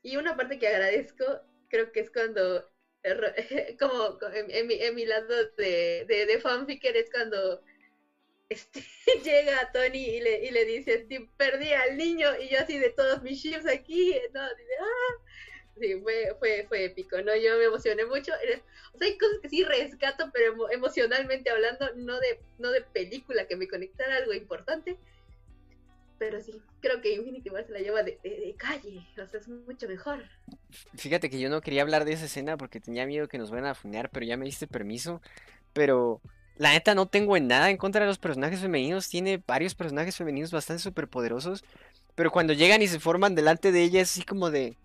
Y 0.02 0.16
una 0.16 0.36
parte 0.36 0.60
que 0.60 0.68
agradezco, 0.68 1.24
creo 1.68 1.90
que 1.90 2.00
es 2.00 2.10
cuando, 2.12 2.70
como 3.80 4.18
en, 4.32 4.94
mi, 4.94 5.04
lado 5.04 5.34
de, 5.56 6.04
de, 6.06 6.26
de 6.26 6.40
fanficker, 6.40 6.96
es 6.96 7.10
cuando 7.10 7.64
este, 8.48 8.80
llega 9.24 9.70
Tony 9.72 9.98
y 9.98 10.20
le, 10.20 10.44
y 10.44 10.50
le 10.50 10.64
dice, 10.64 11.06
perdí 11.36 11.72
al 11.72 11.96
niño, 11.96 12.28
y 12.40 12.48
yo 12.48 12.60
así 12.60 12.78
de 12.78 12.90
todos 12.90 13.22
mis 13.22 13.42
ships 13.42 13.66
aquí, 13.66 14.14
no, 14.32 14.40
ah, 14.40 15.22
sí, 15.78 16.00
fue, 16.02 16.34
fue, 16.38 16.66
fue 16.68 16.84
épico, 16.84 17.20
¿no? 17.22 17.34
Yo 17.36 17.56
me 17.58 17.64
emocioné 17.64 18.04
mucho. 18.04 18.32
O 18.94 18.98
sea, 18.98 19.08
hay 19.08 19.18
cosas 19.18 19.38
que 19.42 19.48
sí 19.48 19.64
rescato, 19.64 20.30
pero 20.32 20.70
emocionalmente 20.70 21.50
hablando, 21.50 21.86
no 21.96 22.18
de, 22.20 22.40
no 22.58 22.70
de 22.70 22.82
película 22.82 23.46
que 23.46 23.56
me 23.56 23.68
conectara 23.68 24.16
algo 24.16 24.32
importante. 24.32 24.96
Pero 26.18 26.40
sí, 26.40 26.62
creo 26.80 27.02
que 27.02 27.12
Infinity 27.12 27.50
War 27.50 27.66
se 27.66 27.72
la 27.72 27.80
lleva 27.80 28.02
de, 28.02 28.18
calle, 28.56 29.06
o 29.12 29.26
sea, 29.26 29.38
es 29.38 29.48
mucho 29.48 29.86
mejor. 29.86 30.24
Fíjate 30.94 31.28
que 31.28 31.38
yo 31.38 31.50
no 31.50 31.60
quería 31.60 31.82
hablar 31.82 32.06
de 32.06 32.14
esa 32.14 32.24
escena 32.24 32.56
porque 32.56 32.80
tenía 32.80 33.04
miedo 33.04 33.28
que 33.28 33.36
nos 33.36 33.50
fueran 33.50 33.66
a 33.66 33.74
funear, 33.74 34.08
pero 34.10 34.24
ya 34.24 34.38
me 34.38 34.46
diste 34.46 34.66
permiso. 34.66 35.20
Pero 35.74 36.22
la 36.56 36.72
neta 36.72 36.94
no 36.94 37.06
tengo 37.06 37.36
en 37.36 37.48
nada 37.48 37.70
en 37.70 37.76
contra 37.76 38.02
de 38.02 38.06
los 38.06 38.18
personajes 38.18 38.60
femeninos, 38.60 39.08
tiene 39.08 39.42
varios 39.46 39.74
personajes 39.74 40.16
femeninos 40.16 40.50
bastante 40.50 40.82
superpoderosos. 40.82 41.64
Pero 42.14 42.30
cuando 42.30 42.54
llegan 42.54 42.82
y 42.82 42.88
se 42.88 43.00
forman 43.00 43.34
delante 43.34 43.72
de 43.72 43.82
ella 43.82 44.00
es 44.00 44.12
así 44.12 44.22
como 44.22 44.50
de... 44.50 44.76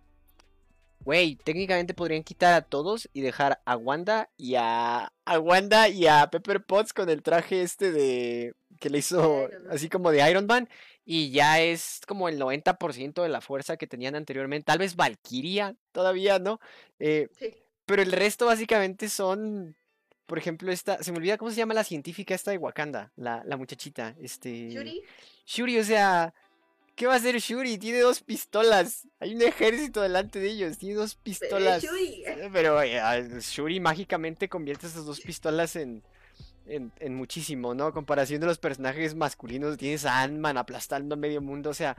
Güey, 1.03 1.35
técnicamente 1.35 1.95
podrían 1.95 2.23
quitar 2.23 2.53
a 2.53 2.61
todos 2.61 3.09
y 3.11 3.21
dejar 3.21 3.59
a 3.65 3.75
Wanda 3.75 4.29
y 4.37 4.53
a, 4.55 5.11
a 5.25 5.39
Wanda 5.39 5.89
y 5.89 6.05
a 6.05 6.29
Pepper 6.29 6.63
Potts 6.63 6.93
con 6.93 7.09
el 7.09 7.23
traje 7.23 7.63
este 7.63 7.91
de 7.91 8.53
que 8.79 8.91
le 8.91 8.99
hizo 8.99 9.47
así 9.71 9.89
como 9.89 10.11
de 10.11 10.29
Iron 10.29 10.45
Man 10.45 10.69
y 11.03 11.31
ya 11.31 11.59
es 11.59 12.01
como 12.07 12.29
el 12.29 12.39
90% 12.39 13.23
de 13.23 13.29
la 13.29 13.41
fuerza 13.41 13.77
que 13.77 13.87
tenían 13.87 14.15
anteriormente. 14.15 14.65
Tal 14.65 14.77
vez 14.77 14.95
Valkyria 14.95 15.75
todavía, 15.91 16.37
¿no? 16.37 16.59
Eh, 16.99 17.29
sí. 17.39 17.55
Pero 17.85 18.03
el 18.03 18.11
resto 18.11 18.45
básicamente 18.45 19.09
son, 19.09 19.75
por 20.25 20.37
ejemplo, 20.37 20.71
esta, 20.71 21.01
se 21.03 21.11
me 21.11 21.17
olvida 21.17 21.37
cómo 21.37 21.51
se 21.51 21.57
llama 21.57 21.73
la 21.73 21.83
científica 21.83 22.33
esta 22.33 22.51
de 22.51 22.57
Wakanda, 22.57 23.11
la, 23.15 23.43
la 23.45 23.57
muchachita, 23.57 24.15
este... 24.19 24.69
Shuri. 24.69 25.01
Shuri, 25.45 25.79
o 25.79 25.83
sea, 25.83 26.33
¿Qué 26.95 27.07
va 27.07 27.13
a 27.13 27.17
hacer 27.17 27.37
Shuri? 27.39 27.77
Tiene 27.77 27.99
dos 27.99 28.21
pistolas. 28.21 29.07
Hay 29.19 29.33
un 29.33 29.41
ejército 29.41 30.01
delante 30.01 30.39
de 30.39 30.49
ellos. 30.49 30.77
Tiene 30.77 30.95
dos 30.95 31.15
pistolas. 31.15 31.83
Pero, 32.53 32.81
eh, 32.81 33.39
Shuri 33.39 33.79
mágicamente 33.79 34.49
convierte 34.49 34.87
esas 34.87 35.05
dos 35.05 35.19
pistolas 35.21 35.75
en, 35.75 36.03
en, 36.67 37.15
muchísimo, 37.15 37.73
¿no? 37.73 37.93
Comparación 37.93 38.41
de 38.41 38.47
los 38.47 38.57
personajes 38.57 39.15
masculinos. 39.15 39.77
Tienes 39.77 40.05
a 40.05 40.21
Ant-Man 40.21 40.57
aplastando 40.57 41.15
a 41.15 41.17
medio 41.17 41.41
mundo. 41.41 41.69
O 41.69 41.73
sea, 41.73 41.95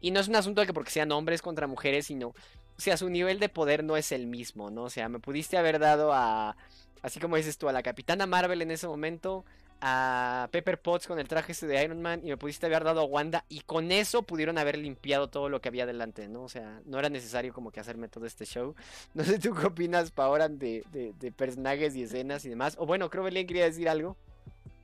y 0.00 0.10
no 0.10 0.20
es 0.20 0.28
un 0.28 0.36
asunto 0.36 0.62
de 0.62 0.66
que 0.66 0.74
porque 0.74 0.90
sean 0.90 1.12
hombres 1.12 1.42
contra 1.42 1.66
mujeres, 1.66 2.06
sino. 2.06 2.28
O 2.28 2.82
sea, 2.82 2.96
su 2.96 3.10
nivel 3.10 3.38
de 3.40 3.50
poder 3.50 3.84
no 3.84 3.96
es 3.96 4.10
el 4.10 4.26
mismo, 4.26 4.70
¿no? 4.70 4.84
O 4.84 4.90
sea, 4.90 5.08
me 5.08 5.20
pudiste 5.20 5.58
haber 5.58 5.78
dado 5.78 6.12
a. 6.12 6.56
Así 7.02 7.18
como 7.18 7.36
dices 7.36 7.56
tú, 7.56 7.68
a 7.68 7.72
la 7.72 7.82
Capitana 7.82 8.26
Marvel 8.26 8.62
en 8.62 8.70
ese 8.70 8.86
momento, 8.86 9.44
a 9.80 10.48
Pepper 10.52 10.80
Potts 10.80 11.06
con 11.06 11.18
el 11.18 11.26
traje 11.26 11.52
ese 11.52 11.66
de 11.66 11.82
Iron 11.82 12.02
Man 12.02 12.20
y 12.22 12.28
me 12.28 12.36
pudiste 12.36 12.66
haber 12.66 12.84
dado 12.84 13.00
a 13.00 13.04
Wanda 13.04 13.44
y 13.48 13.60
con 13.60 13.90
eso 13.92 14.22
pudieron 14.22 14.58
haber 14.58 14.76
limpiado 14.76 15.28
todo 15.28 15.48
lo 15.48 15.60
que 15.60 15.68
había 15.68 15.86
delante, 15.86 16.28
¿no? 16.28 16.42
O 16.42 16.48
sea, 16.48 16.82
no 16.84 16.98
era 16.98 17.08
necesario 17.08 17.54
como 17.54 17.70
que 17.70 17.80
hacerme 17.80 18.08
todo 18.08 18.26
este 18.26 18.44
show. 18.44 18.74
No 19.14 19.24
sé 19.24 19.38
tú 19.38 19.54
qué 19.54 19.66
opinas, 19.66 20.10
Paola, 20.10 20.48
de, 20.48 20.84
de, 20.92 21.32
personajes 21.32 21.96
y 21.96 22.02
escenas 22.02 22.44
y 22.44 22.50
demás. 22.50 22.76
O 22.78 22.86
bueno, 22.86 23.08
creo 23.08 23.24
que 23.24 23.30
Belén 23.30 23.46
quería 23.46 23.64
decir 23.64 23.88
algo. 23.88 24.16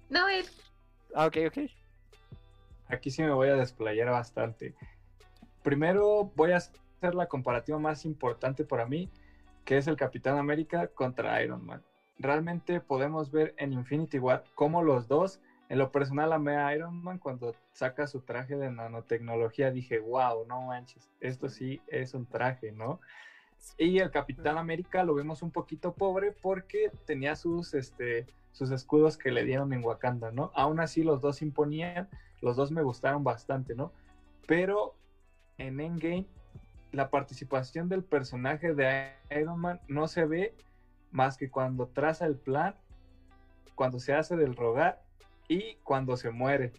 No, 0.08 0.28
es... 0.28 0.50
Ah, 1.14 1.26
ok, 1.26 1.36
ok. 1.48 1.58
Aquí 2.88 3.10
sí 3.10 3.22
me 3.22 3.30
voy 3.30 3.48
a 3.48 3.56
desplayar 3.56 4.10
bastante. 4.10 4.74
Primero 5.62 6.32
voy 6.34 6.52
a 6.52 6.56
hacer 6.56 7.14
la 7.14 7.26
comparativa 7.26 7.78
más 7.78 8.04
importante 8.04 8.64
para 8.64 8.86
mí, 8.86 9.10
que 9.64 9.76
es 9.76 9.86
el 9.86 9.96
Capitán 9.96 10.38
América 10.38 10.88
contra 10.88 11.42
Iron 11.42 11.64
Man 11.64 11.82
realmente 12.18 12.80
podemos 12.80 13.30
ver 13.30 13.54
en 13.58 13.72
Infinity 13.72 14.18
War 14.18 14.44
cómo 14.54 14.82
los 14.82 15.08
dos, 15.08 15.40
en 15.68 15.78
lo 15.78 15.90
personal 15.90 16.32
amé 16.32 16.56
a 16.56 16.74
Iron 16.74 17.02
Man 17.02 17.18
cuando 17.18 17.54
saca 17.72 18.06
su 18.06 18.20
traje 18.20 18.56
de 18.56 18.70
nanotecnología, 18.70 19.70
dije, 19.70 19.98
wow, 19.98 20.46
no 20.46 20.62
manches, 20.62 21.10
esto 21.20 21.48
sí 21.48 21.80
es 21.88 22.14
un 22.14 22.26
traje, 22.26 22.72
¿no? 22.72 23.00
Y 23.78 23.98
el 23.98 24.10
Capitán 24.10 24.58
América 24.58 25.02
lo 25.02 25.14
vemos 25.14 25.42
un 25.42 25.50
poquito 25.50 25.92
pobre 25.92 26.32
porque 26.32 26.90
tenía 27.04 27.34
sus, 27.36 27.74
este, 27.74 28.26
sus 28.52 28.70
escudos 28.70 29.18
que 29.18 29.32
le 29.32 29.44
dieron 29.44 29.72
en 29.72 29.84
Wakanda, 29.84 30.30
¿no? 30.30 30.52
Aún 30.54 30.78
así 30.80 31.02
los 31.02 31.20
dos 31.20 31.42
imponían, 31.42 32.08
los 32.40 32.56
dos 32.56 32.70
me 32.70 32.82
gustaron 32.82 33.24
bastante, 33.24 33.74
¿no? 33.74 33.92
Pero 34.46 34.94
en 35.58 35.80
Endgame 35.80 36.26
la 36.92 37.10
participación 37.10 37.88
del 37.88 38.04
personaje 38.04 38.74
de 38.74 39.12
Iron 39.30 39.60
Man 39.60 39.80
no 39.88 40.08
se 40.08 40.24
ve 40.24 40.54
más 41.10 41.36
que 41.36 41.50
cuando 41.50 41.86
traza 41.88 42.26
el 42.26 42.36
plan, 42.36 42.74
cuando 43.74 44.00
se 44.00 44.14
hace 44.14 44.36
del 44.36 44.56
rogar 44.56 45.02
y 45.48 45.76
cuando 45.84 46.16
se 46.16 46.30
muere. 46.30 46.72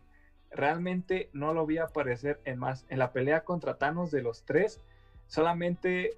Realmente 0.52 1.30
no 1.34 1.54
lo 1.54 1.66
vi 1.66 1.78
aparecer 1.78 2.42
en 2.46 2.60
más. 2.60 2.86
En 2.90 3.00
la 3.00 3.12
pelea 3.12 3.44
contra 3.44 3.78
Thanos 3.78 4.12
de 4.12 4.22
los 4.22 4.44
tres, 4.44 4.82
solamente 5.28 6.18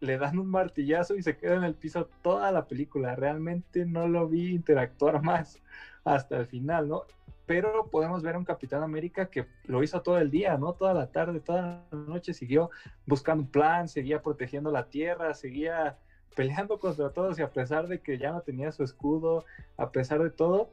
le 0.00 0.18
dan 0.18 0.38
un 0.38 0.48
martillazo 0.48 1.14
y 1.16 1.22
se 1.22 1.36
queda 1.36 1.54
en 1.54 1.64
el 1.64 1.74
piso 1.74 2.08
toda 2.22 2.52
la 2.52 2.66
película. 2.66 3.16
Realmente 3.16 3.86
no 3.86 4.08
lo 4.08 4.28
vi 4.28 4.54
interactuar 4.54 5.22
más 5.22 5.60
hasta 6.04 6.36
el 6.38 6.46
final, 6.46 6.88
¿no? 6.88 7.02
Pero 7.46 7.88
podemos 7.90 8.22
ver 8.22 8.34
a 8.34 8.38
un 8.38 8.44
Capitán 8.44 8.82
América 8.82 9.30
que 9.30 9.46
lo 9.64 9.82
hizo 9.82 10.02
todo 10.02 10.18
el 10.18 10.30
día, 10.30 10.56
¿no? 10.58 10.72
Toda 10.72 10.94
la 10.94 11.12
tarde, 11.12 11.40
toda 11.40 11.86
la 11.90 11.98
noche 11.98 12.34
siguió 12.34 12.70
buscando 13.06 13.44
un 13.44 13.50
plan, 13.50 13.88
seguía 13.88 14.20
protegiendo 14.20 14.72
la 14.72 14.88
tierra, 14.88 15.32
seguía 15.34 15.96
peleando 16.34 16.78
contra 16.78 17.10
todos 17.10 17.38
y 17.38 17.42
a 17.42 17.50
pesar 17.50 17.88
de 17.88 17.98
que 17.98 18.18
ya 18.18 18.30
no 18.30 18.40
tenía 18.40 18.72
su 18.72 18.82
escudo, 18.82 19.44
a 19.76 19.90
pesar 19.90 20.22
de 20.22 20.30
todo. 20.30 20.68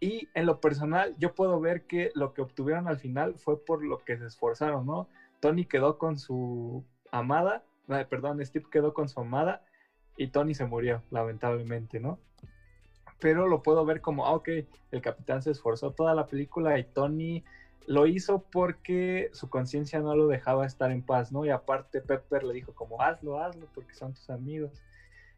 Y 0.00 0.28
en 0.34 0.46
lo 0.46 0.60
personal, 0.60 1.14
yo 1.18 1.34
puedo 1.34 1.58
ver 1.58 1.82
que 1.82 2.10
lo 2.14 2.32
que 2.32 2.42
obtuvieron 2.42 2.86
al 2.86 2.98
final 2.98 3.34
fue 3.36 3.58
por 3.58 3.84
lo 3.84 3.98
que 3.98 4.16
se 4.16 4.26
esforzaron, 4.26 4.86
¿no? 4.86 5.08
Tony 5.40 5.64
quedó 5.64 5.98
con 5.98 6.18
su 6.18 6.84
amada, 7.10 7.62
perdón, 8.08 8.44
Steve 8.44 8.66
quedó 8.70 8.92
con 8.92 9.08
su 9.08 9.20
amada 9.20 9.60
y 10.16 10.28
Tony 10.28 10.54
se 10.54 10.64
murió, 10.64 11.02
lamentablemente, 11.10 11.98
¿no? 12.00 12.18
Pero 13.18 13.48
lo 13.48 13.62
puedo 13.62 13.84
ver 13.84 14.00
como, 14.00 14.26
ah, 14.26 14.34
ok, 14.34 14.48
el 14.92 15.00
capitán 15.00 15.42
se 15.42 15.50
esforzó 15.50 15.90
toda 15.90 16.14
la 16.14 16.26
película 16.26 16.78
y 16.78 16.84
Tony 16.84 17.42
lo 17.86 18.06
hizo 18.06 18.42
porque 18.50 19.30
su 19.32 19.48
conciencia 19.48 20.00
no 20.00 20.14
lo 20.14 20.26
dejaba 20.26 20.66
estar 20.66 20.90
en 20.90 21.02
paz, 21.02 21.32
¿no? 21.32 21.44
Y 21.44 21.50
aparte 21.50 22.00
Pepper 22.00 22.44
le 22.44 22.54
dijo 22.54 22.74
como 22.74 23.00
hazlo, 23.00 23.40
hazlo, 23.40 23.66
porque 23.74 23.94
son 23.94 24.12
tus 24.12 24.28
amigos. 24.30 24.82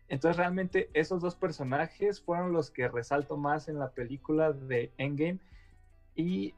Entonces 0.09 0.36
realmente 0.36 0.91
esos 0.93 1.22
dos 1.22 1.36
personajes 1.36 2.20
fueron 2.20 2.53
los 2.53 2.70
que 2.70 2.88
resalto 2.88 3.36
más 3.36 3.68
en 3.68 3.78
la 3.78 3.91
película 3.91 4.53
de 4.53 4.93
Endgame 4.99 5.38
y 6.16 6.55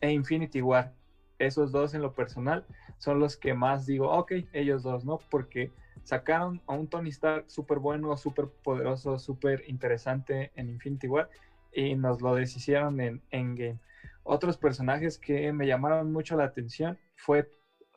e 0.00 0.12
Infinity 0.12 0.62
War. 0.62 0.92
Esos 1.38 1.72
dos 1.72 1.94
en 1.94 2.02
lo 2.02 2.14
personal 2.14 2.64
son 2.98 3.18
los 3.18 3.36
que 3.36 3.54
más 3.54 3.86
digo, 3.86 4.10
ok, 4.10 4.32
ellos 4.52 4.84
dos, 4.84 5.04
¿no? 5.04 5.18
Porque 5.30 5.72
sacaron 6.04 6.62
a 6.66 6.74
un 6.74 6.86
Tony 6.86 7.10
Stark 7.10 7.46
súper 7.48 7.80
bueno, 7.80 8.16
súper 8.16 8.46
poderoso, 8.46 9.18
súper 9.18 9.64
interesante 9.66 10.52
en 10.54 10.68
Infinity 10.70 11.08
War 11.08 11.28
y 11.72 11.96
nos 11.96 12.22
lo 12.22 12.36
deshicieron 12.36 13.00
en 13.00 13.20
Endgame. 13.30 13.80
Otros 14.28 14.56
personajes 14.56 15.18
que 15.18 15.52
me 15.52 15.66
llamaron 15.66 16.12
mucho 16.12 16.36
la 16.36 16.44
atención 16.44 16.98
fue 17.14 17.46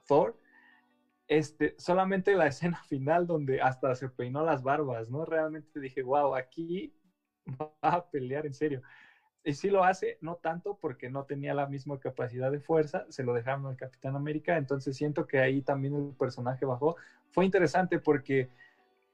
Thor. 0.08 0.36
Este, 1.28 1.74
solamente 1.78 2.36
la 2.36 2.48
escena 2.48 2.82
final 2.88 3.26
donde 3.26 3.62
hasta 3.62 3.96
se 3.96 4.10
peinó 4.10 4.44
las 4.44 4.62
barbas, 4.62 5.10
¿no? 5.10 5.26
Realmente 5.26 5.80
dije, 5.80 6.04
wow, 6.04 6.36
aquí 6.36 6.92
va 7.60 7.72
a 7.82 8.02
pelear 8.02 8.46
en 8.46 8.54
serio. 8.54 8.82
Y 9.44 9.54
sí 9.54 9.70
lo 9.70 9.84
hace, 9.84 10.18
no 10.22 10.36
tanto 10.36 10.76
porque 10.76 11.10
no 11.10 11.24
tenía 11.24 11.54
la 11.54 11.66
misma 11.66 11.98
capacidad 11.98 12.52
de 12.52 12.60
fuerza, 12.60 13.06
se 13.10 13.24
lo 13.24 13.34
dejaron 13.34 13.66
al 13.66 13.78
Capitán 13.78 14.16
América, 14.16 14.58
entonces 14.58 14.96
siento 14.98 15.26
que 15.26 15.40
ahí 15.40 15.62
también 15.62 15.96
el 15.96 16.14
personaje 16.14 16.66
bajó. 16.66 16.96
Fue 17.32 17.46
interesante 17.46 17.98
porque 18.00 18.50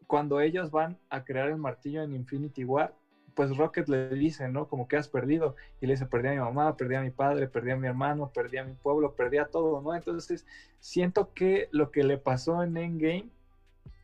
cuando 0.07 0.41
ellos 0.41 0.71
van 0.71 0.97
a 1.09 1.21
crear 1.21 1.47
el 1.49 1.57
martillo 1.57 2.01
en 2.01 2.13
Infinity 2.13 2.65
War, 2.65 2.93
pues 3.35 3.55
Rocket 3.55 3.87
le 3.89 4.09
dice, 4.09 4.47
¿no? 4.49 4.67
Como 4.67 4.87
que 4.87 4.97
has 4.97 5.07
perdido. 5.09 5.55
Y 5.81 5.85
le 5.85 5.93
dice, 5.93 6.05
perdí 6.05 6.29
a 6.29 6.31
mi 6.31 6.37
mamá, 6.37 6.75
perdí 6.75 6.95
a 6.95 7.01
mi 7.01 7.11
padre, 7.11 7.47
perdí 7.47 7.71
a 7.71 7.75
mi 7.75 7.87
hermano, 7.87 8.31
perdí 8.33 8.57
a 8.57 8.63
mi 8.63 8.73
pueblo, 8.73 9.13
perdí 9.13 9.37
a 9.37 9.45
todo, 9.45 9.81
¿no? 9.81 9.93
Entonces, 9.93 10.45
siento 10.79 11.33
que 11.33 11.67
lo 11.71 11.91
que 11.91 12.03
le 12.03 12.17
pasó 12.17 12.63
en 12.63 12.77
Endgame, 12.77 13.29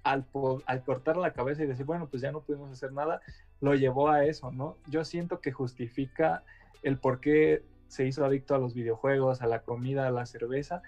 al, 0.04 0.26
al 0.66 0.84
cortar 0.84 1.16
la 1.18 1.32
cabeza 1.32 1.64
y 1.64 1.68
decir, 1.68 1.86
bueno, 1.86 2.08
pues 2.08 2.22
ya 2.22 2.32
no 2.32 2.42
pudimos 2.42 2.72
hacer 2.72 2.92
nada, 2.92 3.22
lo 3.62 3.74
llevó 3.76 4.10
a 4.10 4.26
eso, 4.26 4.52
¿no? 4.52 4.76
Yo 4.88 5.04
siento 5.06 5.40
que 5.40 5.52
justifica 5.52 6.44
el 6.84 6.98
por 6.98 7.20
qué 7.20 7.64
se 7.88 8.06
hizo 8.06 8.26
adicto 8.26 8.56
a 8.56 8.58
los 8.60 8.74
videojuegos, 8.74 9.42
a 9.42 9.48
la 9.48 9.60
comida, 9.60 10.08
a 10.08 10.12
la 10.12 10.26
cerveza. 10.26 10.82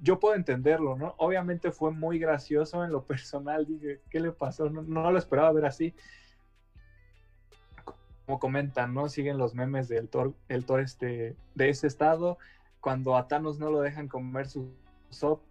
Yo 0.00 0.18
puedo 0.18 0.34
entenderlo, 0.34 0.96
¿no? 0.96 1.14
Obviamente 1.18 1.70
fue 1.70 1.92
muy 1.92 2.18
gracioso 2.18 2.84
en 2.84 2.90
lo 2.90 3.02
personal, 3.06 3.66
dije, 3.66 4.00
¿qué 4.10 4.18
le 4.18 4.32
pasó? 4.32 4.68
No, 4.68 4.82
no 4.82 5.12
lo 5.12 5.18
esperaba 5.18 5.52
ver 5.52 5.66
así 5.66 5.94
como 8.28 8.38
comentan, 8.38 8.92
¿no? 8.92 9.08
Siguen 9.08 9.38
los 9.38 9.54
memes 9.54 9.88
del 9.88 10.10
Thor, 10.10 10.34
el 10.50 10.66
Thor 10.66 10.80
este, 10.80 11.34
de 11.54 11.68
ese 11.70 11.86
estado. 11.86 12.36
Cuando 12.78 13.16
a 13.16 13.26
Thanos 13.26 13.58
no 13.58 13.70
lo 13.70 13.80
dejan 13.80 14.06
comer 14.06 14.46
su 14.48 14.70
sopa, 15.08 15.46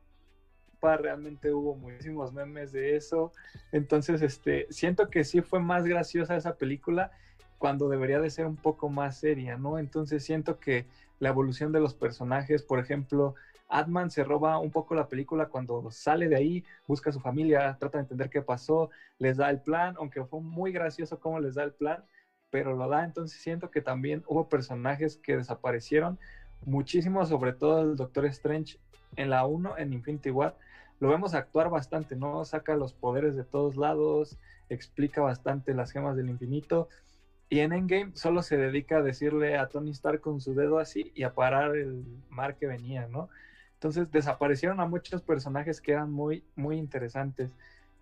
realmente 0.99 1.51
hubo 1.51 1.73
muchísimos 1.73 2.31
memes 2.33 2.71
de 2.71 2.95
eso. 2.95 3.31
Entonces, 3.71 4.21
este, 4.21 4.67
siento 4.69 5.09
que 5.09 5.23
sí 5.23 5.41
fue 5.41 5.59
más 5.59 5.85
graciosa 5.85 6.35
esa 6.35 6.55
película 6.55 7.09
cuando 7.57 7.89
debería 7.89 8.19
de 8.19 8.29
ser 8.29 8.45
un 8.45 8.57
poco 8.57 8.89
más 8.89 9.17
seria, 9.17 9.57
¿no? 9.57 9.79
Entonces 9.79 10.23
siento 10.23 10.59
que 10.59 10.85
la 11.17 11.29
evolución 11.29 11.71
de 11.71 11.79
los 11.79 11.95
personajes, 11.95 12.61
por 12.61 12.77
ejemplo, 12.77 13.33
Atman 13.69 14.11
se 14.11 14.23
roba 14.23 14.59
un 14.59 14.69
poco 14.69 14.93
la 14.93 15.07
película 15.07 15.47
cuando 15.47 15.89
sale 15.89 16.29
de 16.29 16.35
ahí, 16.35 16.63
busca 16.85 17.09
a 17.09 17.13
su 17.13 17.19
familia, 17.19 17.75
trata 17.79 17.97
de 17.97 18.03
entender 18.03 18.29
qué 18.29 18.43
pasó, 18.43 18.91
les 19.17 19.37
da 19.37 19.49
el 19.49 19.61
plan, 19.61 19.95
aunque 19.97 20.23
fue 20.25 20.41
muy 20.41 20.71
gracioso 20.71 21.19
cómo 21.19 21.39
les 21.39 21.55
da 21.55 21.63
el 21.63 21.73
plan, 21.73 22.05
pero 22.49 22.75
lo 22.75 22.87
da. 22.87 23.03
Entonces 23.03 23.39
siento 23.41 23.71
que 23.71 23.81
también 23.81 24.23
hubo 24.27 24.49
personajes 24.49 25.17
que 25.17 25.37
desaparecieron 25.37 26.19
muchísimo, 26.65 27.25
sobre 27.25 27.53
todo 27.53 27.81
el 27.81 27.95
Doctor 27.95 28.25
Strange 28.25 28.79
en 29.15 29.29
la 29.29 29.45
1, 29.45 29.77
en 29.77 29.93
Infinity 29.93 30.31
War. 30.31 30.57
Lo 30.99 31.09
vemos 31.09 31.33
actuar 31.33 31.69
bastante, 31.69 32.15
¿no? 32.15 32.43
Saca 32.45 32.75
los 32.75 32.93
poderes 32.93 33.35
de 33.35 33.43
todos 33.43 33.77
lados, 33.77 34.37
explica 34.69 35.21
bastante 35.21 35.73
las 35.73 35.91
gemas 35.91 36.15
del 36.15 36.29
infinito. 36.29 36.89
Y 37.49 37.59
en 37.59 37.71
Endgame 37.71 38.11
solo 38.15 38.41
se 38.41 38.57
dedica 38.57 38.97
a 38.97 39.03
decirle 39.03 39.57
a 39.57 39.69
Tony 39.69 39.91
Stark 39.91 40.21
con 40.21 40.41
su 40.41 40.53
dedo 40.53 40.79
así 40.79 41.11
y 41.15 41.23
a 41.23 41.33
parar 41.33 41.77
el 41.77 42.03
mar 42.29 42.57
que 42.57 42.67
venía, 42.67 43.07
¿no? 43.07 43.29
Entonces 43.75 44.11
desaparecieron 44.11 44.79
a 44.79 44.87
muchos 44.87 45.21
personajes 45.21 45.79
que 45.79 45.91
eran 45.91 46.11
muy, 46.11 46.43
muy 46.55 46.77
interesantes, 46.77 47.55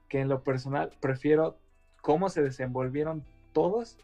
que 0.07 0.21
en 0.21 0.29
lo 0.29 0.41
personal 0.41 0.91
prefiero 1.01 1.57
cómo 2.01 2.29
se 2.29 2.41
desenvolvieron 2.41 3.23
todos 3.51 3.99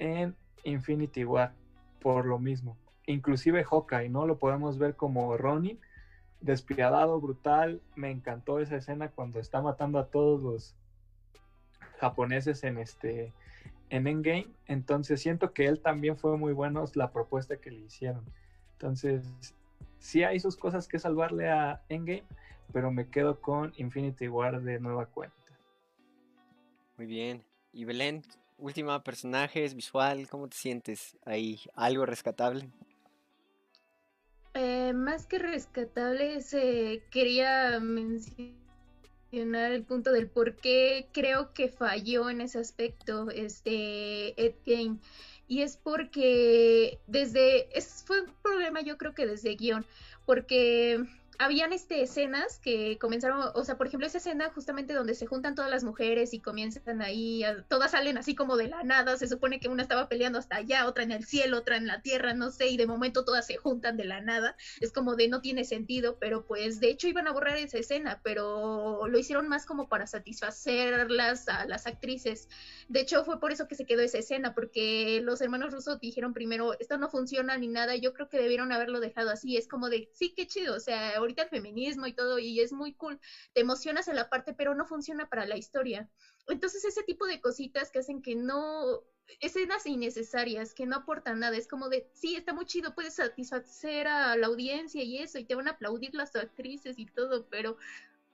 en 0.00 0.34
Infinity 0.64 1.24
War 1.24 1.52
por 2.00 2.26
lo 2.26 2.38
mismo. 2.38 2.76
Inclusive 3.06 3.64
Hawkeye, 3.64 4.08
¿no? 4.08 4.26
Lo 4.26 4.38
podemos 4.38 4.78
ver 4.78 4.96
como 4.96 5.36
Ronin, 5.36 5.78
despiadado, 6.40 7.20
brutal. 7.20 7.80
Me 7.94 8.10
encantó 8.10 8.58
esa 8.58 8.76
escena 8.76 9.10
cuando 9.10 9.38
está 9.38 9.60
matando 9.60 9.98
a 9.98 10.06
todos 10.06 10.40
los 10.42 10.74
japoneses 11.98 12.64
en 12.64 12.78
este 12.78 13.32
en 13.90 14.06
Endgame. 14.06 14.48
Entonces 14.66 15.20
siento 15.20 15.52
que 15.52 15.66
él 15.66 15.80
también 15.80 16.16
fue 16.16 16.36
muy 16.36 16.52
bueno 16.52 16.84
la 16.94 17.12
propuesta 17.12 17.58
que 17.58 17.70
le 17.70 17.80
hicieron. 17.80 18.24
Entonces, 18.72 19.54
sí 19.98 20.24
hay 20.24 20.40
sus 20.40 20.56
cosas 20.56 20.88
que 20.88 20.98
salvarle 20.98 21.50
a 21.50 21.82
Endgame, 21.88 22.24
pero 22.72 22.90
me 22.90 23.08
quedo 23.08 23.40
con 23.40 23.72
Infinity 23.76 24.28
War 24.28 24.62
de 24.62 24.80
nueva 24.80 25.06
cuenta. 25.06 25.36
Muy 26.96 27.06
bien. 27.06 27.44
Y 27.72 27.84
Belén, 27.84 28.22
última 28.60 29.02
personajes, 29.02 29.74
visual, 29.74 30.28
¿cómo 30.28 30.48
te 30.48 30.56
sientes 30.56 31.16
ahí? 31.24 31.60
¿Algo 31.74 32.06
rescatable? 32.06 32.68
Eh, 34.54 34.92
más 34.92 35.26
que 35.26 35.38
rescatable, 35.38 36.40
eh, 36.52 37.02
quería 37.10 37.78
mencionar 37.80 38.58
el 39.72 39.84
punto 39.84 40.12
del 40.12 40.28
por 40.28 40.56
qué 40.56 41.08
creo 41.12 41.52
que 41.54 41.68
falló 41.68 42.28
en 42.30 42.40
ese 42.40 42.58
aspecto 42.58 43.30
este 43.30 44.40
Ed 44.42 44.54
Game. 44.66 44.98
Y 45.46 45.62
es 45.62 45.76
porque 45.76 47.00
desde, 47.06 47.76
es, 47.76 48.04
fue 48.06 48.22
un 48.22 48.34
problema 48.42 48.80
yo 48.80 48.98
creo 48.98 49.14
que 49.14 49.26
desde 49.26 49.56
guion, 49.56 49.84
porque 50.26 51.04
habían 51.40 51.72
este, 51.72 52.02
escenas 52.02 52.58
que 52.58 52.98
comenzaron, 52.98 53.50
o 53.54 53.64
sea, 53.64 53.78
por 53.78 53.86
ejemplo, 53.86 54.06
esa 54.06 54.18
escena 54.18 54.50
justamente 54.50 54.92
donde 54.92 55.14
se 55.14 55.24
juntan 55.24 55.54
todas 55.54 55.70
las 55.70 55.84
mujeres 55.84 56.34
y 56.34 56.40
comienzan 56.40 57.00
ahí, 57.00 57.42
todas 57.66 57.92
salen 57.92 58.18
así 58.18 58.34
como 58.34 58.58
de 58.58 58.68
la 58.68 58.82
nada, 58.82 59.16
se 59.16 59.26
supone 59.26 59.58
que 59.58 59.70
una 59.70 59.82
estaba 59.82 60.06
peleando 60.06 60.38
hasta 60.38 60.56
allá, 60.56 60.86
otra 60.86 61.02
en 61.02 61.12
el 61.12 61.24
cielo, 61.24 61.56
otra 61.56 61.78
en 61.78 61.86
la 61.86 62.02
tierra, 62.02 62.34
no 62.34 62.50
sé, 62.50 62.68
y 62.68 62.76
de 62.76 62.86
momento 62.86 63.24
todas 63.24 63.46
se 63.46 63.56
juntan 63.56 63.96
de 63.96 64.04
la 64.04 64.20
nada, 64.20 64.54
es 64.82 64.92
como 64.92 65.16
de 65.16 65.28
no 65.28 65.40
tiene 65.40 65.64
sentido, 65.64 66.18
pero 66.20 66.44
pues 66.44 66.78
de 66.78 66.90
hecho 66.90 67.08
iban 67.08 67.26
a 67.26 67.32
borrar 67.32 67.56
esa 67.56 67.78
escena, 67.78 68.20
pero 68.22 69.08
lo 69.08 69.18
hicieron 69.18 69.48
más 69.48 69.64
como 69.64 69.88
para 69.88 70.06
satisfacerlas 70.06 71.48
a 71.48 71.64
las 71.64 71.86
actrices. 71.86 72.50
De 72.88 73.00
hecho, 73.00 73.24
fue 73.24 73.40
por 73.40 73.50
eso 73.50 73.66
que 73.66 73.76
se 73.76 73.86
quedó 73.86 74.02
esa 74.02 74.18
escena, 74.18 74.54
porque 74.54 75.22
los 75.22 75.40
hermanos 75.40 75.72
rusos 75.72 76.00
dijeron 76.00 76.34
primero, 76.34 76.78
esto 76.78 76.98
no 76.98 77.08
funciona 77.08 77.56
ni 77.56 77.68
nada, 77.68 77.96
yo 77.96 78.12
creo 78.12 78.28
que 78.28 78.36
debieron 78.36 78.72
haberlo 78.72 79.00
dejado 79.00 79.30
así, 79.30 79.56
es 79.56 79.66
como 79.68 79.88
de, 79.88 80.10
sí, 80.12 80.34
qué 80.36 80.46
chido, 80.46 80.76
o 80.76 80.80
sea, 80.80 81.18
el 81.38 81.48
feminismo 81.48 82.06
y 82.06 82.12
todo, 82.12 82.38
y 82.38 82.60
es 82.60 82.72
muy 82.72 82.92
cool, 82.94 83.20
te 83.52 83.60
emocionas 83.60 84.08
en 84.08 84.16
la 84.16 84.28
parte, 84.28 84.54
pero 84.54 84.74
no 84.74 84.86
funciona 84.86 85.28
para 85.28 85.46
la 85.46 85.56
historia. 85.56 86.08
Entonces 86.48 86.84
ese 86.84 87.02
tipo 87.02 87.26
de 87.26 87.40
cositas 87.40 87.90
que 87.90 88.00
hacen 88.00 88.22
que 88.22 88.34
no, 88.34 89.00
escenas 89.40 89.86
innecesarias, 89.86 90.74
que 90.74 90.86
no 90.86 90.96
aportan 90.96 91.40
nada, 91.40 91.56
es 91.56 91.68
como 91.68 91.88
de, 91.88 92.08
sí, 92.12 92.36
está 92.36 92.52
muy 92.52 92.66
chido, 92.66 92.94
puedes 92.94 93.14
satisfacer 93.14 94.08
a 94.08 94.36
la 94.36 94.46
audiencia 94.46 95.02
y 95.02 95.18
eso, 95.18 95.38
y 95.38 95.44
te 95.44 95.54
van 95.54 95.68
a 95.68 95.72
aplaudir 95.72 96.14
las 96.14 96.34
actrices 96.36 96.98
y 96.98 97.06
todo, 97.06 97.46
pero 97.48 97.76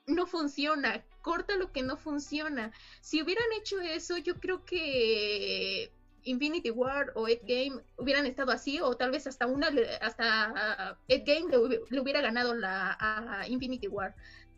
no 0.06 0.26
funciona, 0.26 1.04
corta 1.20 1.56
lo 1.56 1.72
que 1.72 1.82
no 1.82 1.96
funciona. 1.96 2.72
Si 3.00 3.22
hubieran 3.22 3.52
hecho 3.58 3.80
eso, 3.80 4.16
yo 4.16 4.36
creo 4.40 4.64
que 4.64 5.90
Infinity 6.26 6.70
War 6.70 7.12
o 7.14 7.24
Game 7.24 7.80
hubieran 7.96 8.26
estado 8.26 8.52
así, 8.52 8.80
o 8.80 8.96
tal 8.96 9.10
vez 9.10 9.26
hasta 9.26 9.46
una 9.46 9.68
hasta 10.00 10.98
Game 11.08 11.50
le, 11.90 12.00
hubiera 12.00 12.20
ganado 12.20 12.54
la, 12.54 12.96
a 13.00 13.48
Infinity 13.48 13.88
War. 13.88 14.14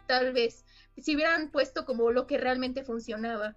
Tal 0.07 0.33
vez. 0.33 0.65
Si 0.97 1.15
hubieran 1.15 1.51
puesto 1.51 1.85
como 1.85 2.11
lo 2.11 2.27
que 2.27 2.39
realmente 2.39 2.83
funcionaba. 2.83 3.57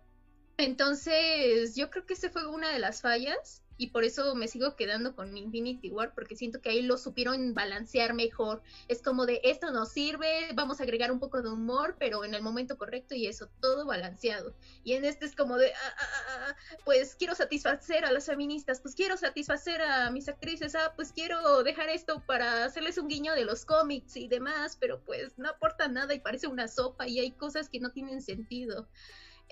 Entonces, 0.58 1.76
yo 1.76 1.90
creo 1.90 2.06
que 2.06 2.14
esa 2.14 2.30
fue 2.30 2.46
una 2.46 2.70
de 2.70 2.80
las 2.80 3.02
fallas 3.02 3.64
y 3.82 3.88
por 3.88 4.04
eso 4.04 4.36
me 4.36 4.48
sigo 4.48 4.76
quedando 4.76 5.16
con 5.16 5.36
Infinity 5.36 5.90
War 5.90 6.14
porque 6.14 6.36
siento 6.36 6.62
que 6.62 6.70
ahí 6.70 6.84
lo 6.84 7.00
supieron 7.00 7.56
balancear 7.56 8.14
mejor. 8.14 8.62
Es 8.88 9.02
como 9.02 9.26
de 9.26 9.42
esto 9.44 9.72
nos 9.72 9.92
sirve, 9.92 10.52
vamos 10.54 10.80
a 10.80 10.84
agregar 10.84 11.12
un 11.12 11.20
poco 11.20 11.42
de 11.42 11.50
humor, 11.50 11.96
pero 11.98 12.24
en 12.24 12.36
el 12.36 12.44
momento 12.44 12.78
correcto 12.78 13.16
y 13.16 13.26
eso 13.26 13.50
todo 13.60 13.88
balanceado. 13.88 14.54
Y 14.84 14.94
en 14.94 15.04
este 15.04 15.26
es 15.26 15.36
como 15.36 15.58
de 15.58 15.74
ah, 15.74 15.96
ah, 15.98 16.06
ah, 16.30 16.56
pues 16.86 17.16
quiero 17.16 17.34
satisfacer 17.34 18.06
a 18.06 18.12
las 18.12 18.28
feministas, 18.28 18.82
pues 18.82 18.94
quiero 18.94 19.18
satisfacer 19.18 19.82
a 19.82 20.12
mis 20.12 20.30
actrices, 20.30 20.76
ah, 20.76 20.94
pues 20.96 21.12
quiero 21.12 21.64
dejar 21.64 21.90
esto 21.90 22.24
para 22.28 22.66
hacerles 22.66 23.00
un 23.00 23.08
guiño 23.08 23.34
de 23.34 23.46
los 23.46 23.66
cómics 23.66 24.16
y 24.16 24.28
demás, 24.28 24.78
pero 24.80 25.02
pues 25.04 25.40
no 25.40 25.50
aporta 25.50 25.88
nada 25.88 26.14
y 26.14 26.20
parece 26.20 26.46
una 26.46 26.68
sopa 26.68 27.08
y 27.08 27.20
hay 27.20 27.32
cosas 27.32 27.68
que 27.68 27.80
no 27.80 27.90
tienen 27.90 28.22
sentido. 28.22 28.88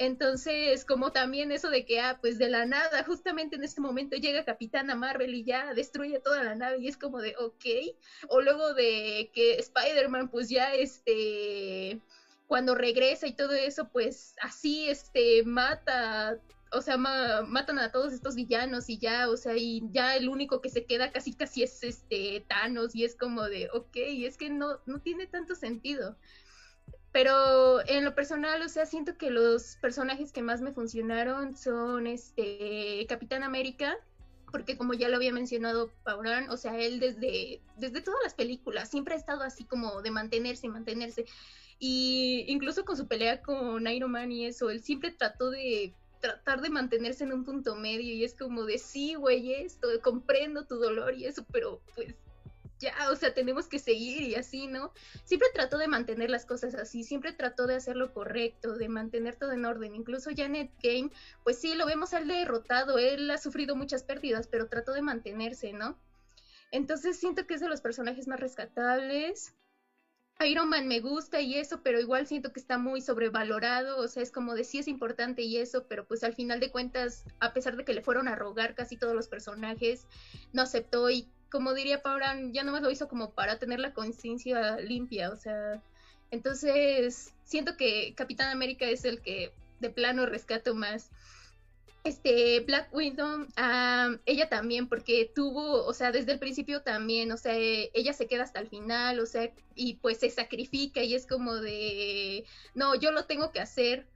Entonces, 0.02 0.86
como 0.86 1.12
también 1.12 1.52
eso 1.52 1.70
de 1.70 1.84
que, 1.84 2.00
ah, 2.00 2.20
pues 2.22 2.38
de 2.38 2.48
la 2.50 2.66
nada, 2.66 3.04
justamente 3.04 3.58
en 3.58 3.66
este 3.66 3.82
momento 3.82 4.16
llega 4.16 4.46
Capitana 4.46 4.96
Marvel 4.96 5.36
y 5.36 5.44
ya 5.44 5.74
destruye 5.74 6.22
toda 6.22 6.42
la 6.42 6.56
nave 6.56 6.78
y 6.80 6.88
es 6.88 6.96
como 6.96 7.20
de, 7.20 7.36
ok. 7.38 7.66
O 8.30 8.40
luego 8.40 8.74
de 8.74 9.30
que 9.34 9.56
Spider-Man, 9.56 10.30
pues 10.30 10.48
ya, 10.48 10.74
este, 10.74 12.00
cuando 12.48 12.76
regresa 12.76 13.28
y 13.28 13.34
todo 13.36 13.52
eso, 13.52 13.90
pues 13.90 14.36
así, 14.42 14.88
este, 14.88 15.44
mata, 15.44 16.40
o 16.72 16.82
sea, 16.82 16.96
matan 16.96 17.80
a 17.80 17.92
todos 17.92 18.14
estos 18.14 18.36
villanos 18.36 18.88
y 18.90 19.00
ya, 19.00 19.30
o 19.30 19.36
sea, 19.36 19.58
y 19.58 19.82
ya 19.92 20.16
el 20.16 20.30
único 20.30 20.62
que 20.62 20.70
se 20.70 20.86
queda 20.86 21.12
casi 21.12 21.34
casi 21.34 21.64
es 21.64 21.84
este 21.84 22.46
Thanos 22.48 22.96
y 22.96 23.04
es 23.04 23.18
como 23.18 23.50
de, 23.50 23.70
ok, 23.74 23.98
es 23.98 24.38
que 24.38 24.50
no, 24.50 24.80
no 24.86 25.02
tiene 25.02 25.28
tanto 25.28 25.56
sentido. 25.56 26.16
Pero 27.12 27.86
en 27.88 28.06
lo 28.06 28.14
personal, 28.14 28.62
o 28.62 28.70
sea, 28.70 28.86
siento 28.86 29.18
que 29.18 29.32
los 29.32 29.78
personajes 29.82 30.32
que 30.32 30.44
más 30.44 30.62
me 30.62 30.72
funcionaron 30.72 31.56
son 31.56 32.06
este 32.06 33.06
Capitán 33.10 33.44
América, 33.44 33.98
porque 34.52 34.78
como 34.78 34.94
ya 34.94 35.10
lo 35.10 35.16
había 35.16 35.34
mencionado 35.34 35.92
Paurán, 36.04 36.50
o 36.50 36.58
sea, 36.58 36.78
él 36.80 37.00
desde, 37.00 37.62
desde 37.78 38.02
todas 38.02 38.20
las 38.24 38.36
películas 38.36 38.90
siempre 38.90 39.16
ha 39.16 39.18
estado 39.18 39.42
así 39.42 39.64
como 39.64 40.02
de 40.02 40.12
mantenerse 40.12 40.68
mantenerse. 40.68 41.26
Y 41.80 42.46
incluso 42.48 42.86
con 42.86 42.98
su 42.98 43.08
pelea 43.08 43.42
con 43.42 43.88
Iron 43.88 44.12
Man 44.12 44.32
y 44.32 44.46
eso, 44.46 44.70
él 44.70 44.84
siempre 44.84 45.12
trató 45.12 45.50
de 45.50 45.94
tratar 46.20 46.62
de 46.62 46.70
mantenerse 46.70 47.24
en 47.24 47.32
un 47.32 47.46
punto 47.46 47.76
medio 47.76 48.14
y 48.14 48.24
es 48.24 48.36
como 48.36 48.66
de 48.66 48.78
sí, 48.78 49.16
güey, 49.16 49.54
esto, 49.54 49.88
comprendo 50.04 50.66
tu 50.66 50.76
dolor 50.76 51.16
y 51.16 51.26
eso, 51.26 51.46
pero 51.52 51.82
pues 51.96 52.16
ya, 52.80 52.94
o 53.12 53.16
sea, 53.16 53.34
tenemos 53.34 53.68
que 53.68 53.80
seguir 53.80 54.24
y 54.24 54.36
así, 54.36 54.68
¿no? 54.68 54.94
Siempre 55.26 55.50
trató 55.54 55.78
de 55.78 55.88
mantener 55.88 56.30
las 56.30 56.46
cosas 56.46 56.76
así, 56.76 57.04
siempre 57.04 57.34
trató 57.34 57.68
de 57.68 57.76
hacer 57.76 57.96
lo 57.96 58.14
correcto, 58.14 58.76
de 58.76 58.88
mantener 58.88 59.36
todo 59.36 59.52
en 59.52 59.66
orden. 59.66 59.96
Incluso 59.96 60.32
Janet 60.36 60.72
Game, 60.82 61.12
pues 61.44 61.60
sí, 61.60 61.76
lo 61.76 61.86
vemos 61.86 62.14
al 62.14 62.28
derrotado, 62.28 62.98
él 62.98 63.30
ha 63.32 63.38
sufrido 63.38 63.76
muchas 63.76 64.04
pérdidas, 64.04 64.48
pero 64.48 64.68
trató 64.68 64.94
de 64.94 65.02
mantenerse, 65.02 65.74
¿no? 65.74 66.00
Entonces 66.72 67.20
siento 67.20 67.46
que 67.46 67.56
es 67.56 67.62
de 67.62 67.70
los 67.70 67.82
personajes 67.82 68.28
más 68.28 68.40
rescatables. 68.40 69.56
Iron 70.46 70.70
Man 70.70 70.88
me 70.88 71.02
gusta 71.02 71.42
y 71.42 71.56
eso, 71.56 71.82
pero 71.84 72.00
igual 72.00 72.26
siento 72.26 72.54
que 72.54 72.62
está 72.62 72.78
muy 72.78 73.02
sobrevalorado, 73.02 73.98
o 73.98 74.08
sea, 74.08 74.24
es 74.24 74.32
como 74.32 74.56
de 74.56 74.64
sí 74.64 74.80
es 74.80 74.88
importante 74.88 75.42
y 75.42 75.58
eso, 75.58 75.86
pero 75.90 76.08
pues 76.08 76.24
al 76.24 76.34
final 76.34 76.62
de 76.62 76.72
cuentas, 76.72 77.26
a 77.42 77.52
pesar 77.52 77.76
de 77.76 77.84
que 77.84 77.94
le 77.94 78.02
fueron 78.02 78.30
a 78.30 78.36
rogar 78.36 78.74
casi 78.74 78.96
todos 78.96 79.14
los 79.14 79.28
personajes, 79.28 80.06
no 80.54 80.62
aceptó 80.62 81.10
y 81.10 81.30
como 81.52 81.74
diría 81.74 82.02
Paula, 82.02 82.38
ya 82.52 82.64
no 82.64 82.72
más 82.72 82.82
lo 82.82 82.92
hizo 82.92 83.08
como 83.08 83.32
para 83.32 83.60
tener 83.60 83.80
la 83.80 83.94
conciencia 83.94 84.78
limpia, 84.78 85.32
o 85.32 85.36
sea, 85.36 85.82
entonces 86.32 87.34
siento 87.44 87.78
que 87.78 88.14
Capitán 88.16 88.50
América 88.50 88.86
es 88.86 89.06
el 89.06 89.22
que 89.22 89.52
de 89.80 89.90
plano 89.90 90.26
rescato 90.26 90.76
más. 90.76 91.10
Este, 92.06 92.62
Black 92.62 92.94
Widow, 92.94 93.48
ella 94.26 94.48
también, 94.48 94.88
porque 94.88 95.30
tuvo, 95.36 95.86
o 95.86 95.94
sea, 95.94 96.12
desde 96.12 96.32
el 96.32 96.40
principio 96.40 96.82
también, 96.82 97.32
o 97.32 97.38
sea, 97.38 97.54
ella 97.56 98.14
se 98.14 98.26
queda 98.26 98.44
hasta 98.44 98.62
el 98.62 98.70
final, 98.70 99.20
o 99.20 99.26
sea, 99.26 99.52
y 99.76 99.96
pues 99.96 100.20
se 100.20 100.30
sacrifica 100.30 101.04
y 101.04 101.14
es 101.14 101.28
como 101.28 101.56
de, 101.56 102.46
no, 102.74 102.96
yo 102.96 103.12
lo 103.12 103.26
tengo 103.26 103.52
que 103.52 103.60
hacer, 103.60 104.08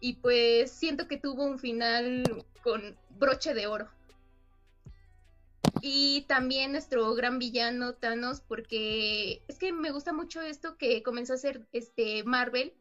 y 0.00 0.14
pues 0.14 0.70
siento 0.70 1.06
que 1.06 1.18
tuvo 1.18 1.44
un 1.44 1.58
final 1.58 2.44
con 2.62 2.96
broche 3.18 3.52
de 3.52 3.66
oro. 3.66 3.88
Y 5.80 6.22
también 6.28 6.72
nuestro 6.72 7.14
gran 7.14 7.38
villano 7.38 7.94
Thanos, 7.94 8.40
porque 8.40 9.42
es 9.48 9.58
que 9.58 9.72
me 9.72 9.90
gusta 9.90 10.12
mucho 10.12 10.40
esto 10.40 10.76
que 10.76 11.02
comenzó 11.02 11.34
a 11.34 11.36
hacer 11.36 11.66
este 11.72 12.24
Marvel 12.24 12.74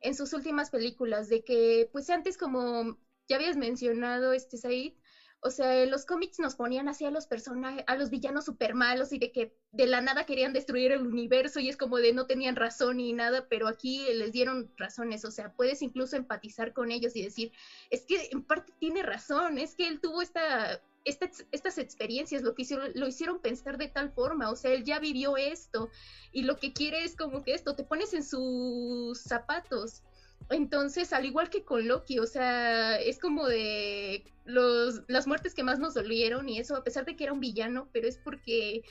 en 0.00 0.14
sus 0.14 0.32
últimas 0.32 0.70
películas, 0.70 1.28
de 1.28 1.42
que 1.42 1.88
pues 1.92 2.08
antes 2.10 2.36
como 2.38 2.98
ya 3.28 3.36
habías 3.36 3.56
mencionado 3.56 4.32
este 4.32 4.56
Said, 4.56 4.92
o 5.40 5.50
sea, 5.50 5.86
los 5.86 6.04
cómics 6.04 6.40
nos 6.40 6.56
ponían 6.56 6.88
así 6.88 7.04
a 7.04 7.12
los 7.12 7.26
personajes, 7.26 7.84
a 7.86 7.94
los 7.94 8.10
villanos 8.10 8.44
super 8.44 8.74
malos 8.74 9.12
y 9.12 9.18
de 9.18 9.30
que 9.30 9.52
de 9.70 9.86
la 9.86 10.00
nada 10.00 10.24
querían 10.26 10.52
destruir 10.52 10.90
el 10.90 11.06
universo 11.06 11.60
y 11.60 11.68
es 11.68 11.76
como 11.76 11.98
de 11.98 12.12
no 12.12 12.26
tenían 12.26 12.56
razón 12.56 12.96
ni 12.96 13.12
nada, 13.12 13.46
pero 13.48 13.68
aquí 13.68 14.04
les 14.14 14.32
dieron 14.32 14.72
razones, 14.76 15.24
o 15.24 15.30
sea, 15.30 15.52
puedes 15.52 15.80
incluso 15.82 16.16
empatizar 16.16 16.72
con 16.72 16.90
ellos 16.90 17.14
y 17.14 17.22
decir, 17.22 17.52
es 17.90 18.04
que 18.04 18.28
en 18.32 18.42
parte 18.42 18.72
tiene 18.80 19.02
razón, 19.02 19.58
es 19.58 19.76
que 19.76 19.86
él 19.86 20.00
tuvo 20.00 20.22
esta 20.22 20.80
estas 21.08 21.78
experiencias 21.78 22.42
lo, 22.42 22.54
hicieron, 22.56 22.90
lo 22.94 23.06
hicieron 23.06 23.40
pensar 23.40 23.78
de 23.78 23.88
tal 23.88 24.10
forma, 24.10 24.50
o 24.50 24.56
sea, 24.56 24.72
él 24.72 24.84
ya 24.84 24.98
vivió 24.98 25.36
esto 25.36 25.90
y 26.32 26.42
lo 26.42 26.56
que 26.56 26.72
quiere 26.72 27.04
es 27.04 27.16
como 27.16 27.42
que 27.42 27.54
esto, 27.54 27.74
te 27.74 27.84
pones 27.84 28.12
en 28.14 28.24
sus 28.24 29.20
zapatos. 29.20 30.02
Entonces, 30.50 31.12
al 31.12 31.26
igual 31.26 31.50
que 31.50 31.64
con 31.64 31.86
Loki, 31.86 32.18
o 32.20 32.26
sea, 32.26 32.98
es 32.98 33.18
como 33.18 33.46
de 33.46 34.24
los, 34.44 35.02
las 35.08 35.26
muertes 35.26 35.54
que 35.54 35.62
más 35.62 35.78
nos 35.78 35.94
dolieron 35.94 36.48
y 36.48 36.58
eso, 36.58 36.74
a 36.76 36.84
pesar 36.84 37.04
de 37.04 37.16
que 37.16 37.24
era 37.24 37.32
un 37.32 37.40
villano, 37.40 37.88
pero 37.92 38.08
es 38.08 38.16
porque, 38.16 38.82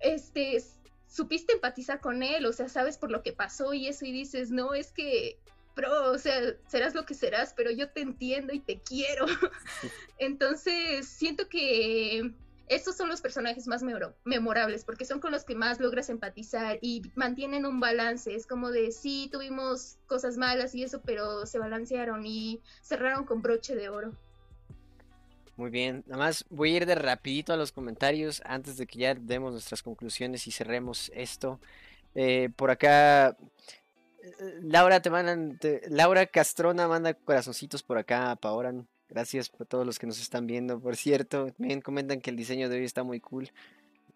este, 0.00 0.62
supiste 1.06 1.54
empatizar 1.54 2.00
con 2.00 2.22
él, 2.22 2.44
o 2.46 2.52
sea, 2.52 2.68
sabes 2.68 2.98
por 2.98 3.10
lo 3.10 3.22
que 3.22 3.32
pasó 3.32 3.72
y 3.74 3.86
eso 3.88 4.04
y 4.04 4.12
dices, 4.12 4.50
no, 4.50 4.74
es 4.74 4.92
que 4.92 5.38
pero, 5.74 6.10
o 6.10 6.18
sea, 6.18 6.54
serás 6.66 6.94
lo 6.94 7.06
que 7.06 7.14
serás, 7.14 7.54
pero 7.54 7.70
yo 7.70 7.90
te 7.90 8.00
entiendo 8.00 8.52
y 8.52 8.60
te 8.60 8.80
quiero. 8.80 9.26
Entonces, 10.18 11.06
siento 11.06 11.48
que 11.48 12.32
estos 12.68 12.96
son 12.96 13.08
los 13.08 13.20
personajes 13.20 13.66
más 13.66 13.82
memorables, 14.24 14.84
porque 14.84 15.04
son 15.04 15.20
con 15.20 15.32
los 15.32 15.44
que 15.44 15.54
más 15.54 15.80
logras 15.80 16.08
empatizar 16.08 16.78
y 16.80 17.02
mantienen 17.14 17.66
un 17.66 17.80
balance. 17.80 18.34
Es 18.34 18.46
como 18.46 18.70
de, 18.70 18.92
sí, 18.92 19.28
tuvimos 19.30 19.98
cosas 20.06 20.36
malas 20.36 20.74
y 20.74 20.82
eso, 20.82 21.02
pero 21.02 21.44
se 21.44 21.58
balancearon 21.58 22.24
y 22.24 22.60
cerraron 22.82 23.24
con 23.24 23.42
broche 23.42 23.74
de 23.74 23.88
oro. 23.88 24.12
Muy 25.56 25.70
bien, 25.70 26.02
nada 26.06 26.24
más 26.24 26.46
voy 26.48 26.72
a 26.72 26.76
ir 26.78 26.86
de 26.86 26.94
rapidito 26.94 27.52
a 27.52 27.58
los 27.58 27.72
comentarios 27.72 28.40
antes 28.46 28.78
de 28.78 28.86
que 28.86 29.00
ya 29.00 29.14
demos 29.14 29.52
nuestras 29.52 29.82
conclusiones 29.82 30.46
y 30.46 30.50
cerremos 30.50 31.12
esto. 31.14 31.60
Eh, 32.14 32.48
por 32.56 32.70
acá 32.70 33.36
Laura 34.62 35.00
te 35.00 35.10
mandan, 35.10 35.58
Laura 35.88 36.26
Castrona 36.26 36.88
manda 36.88 37.14
corazoncitos 37.14 37.82
por 37.82 37.98
acá, 37.98 38.36
Paoran. 38.36 38.86
Gracias 39.08 39.48
por 39.50 39.66
todos 39.66 39.84
los 39.84 39.98
que 39.98 40.06
nos 40.06 40.20
están 40.20 40.46
viendo. 40.46 40.80
Por 40.80 40.96
cierto, 40.96 41.52
también 41.52 41.80
comentan 41.82 42.20
que 42.20 42.30
el 42.30 42.36
diseño 42.36 42.68
de 42.68 42.78
hoy 42.78 42.84
está 42.84 43.02
muy 43.02 43.20
cool. 43.20 43.50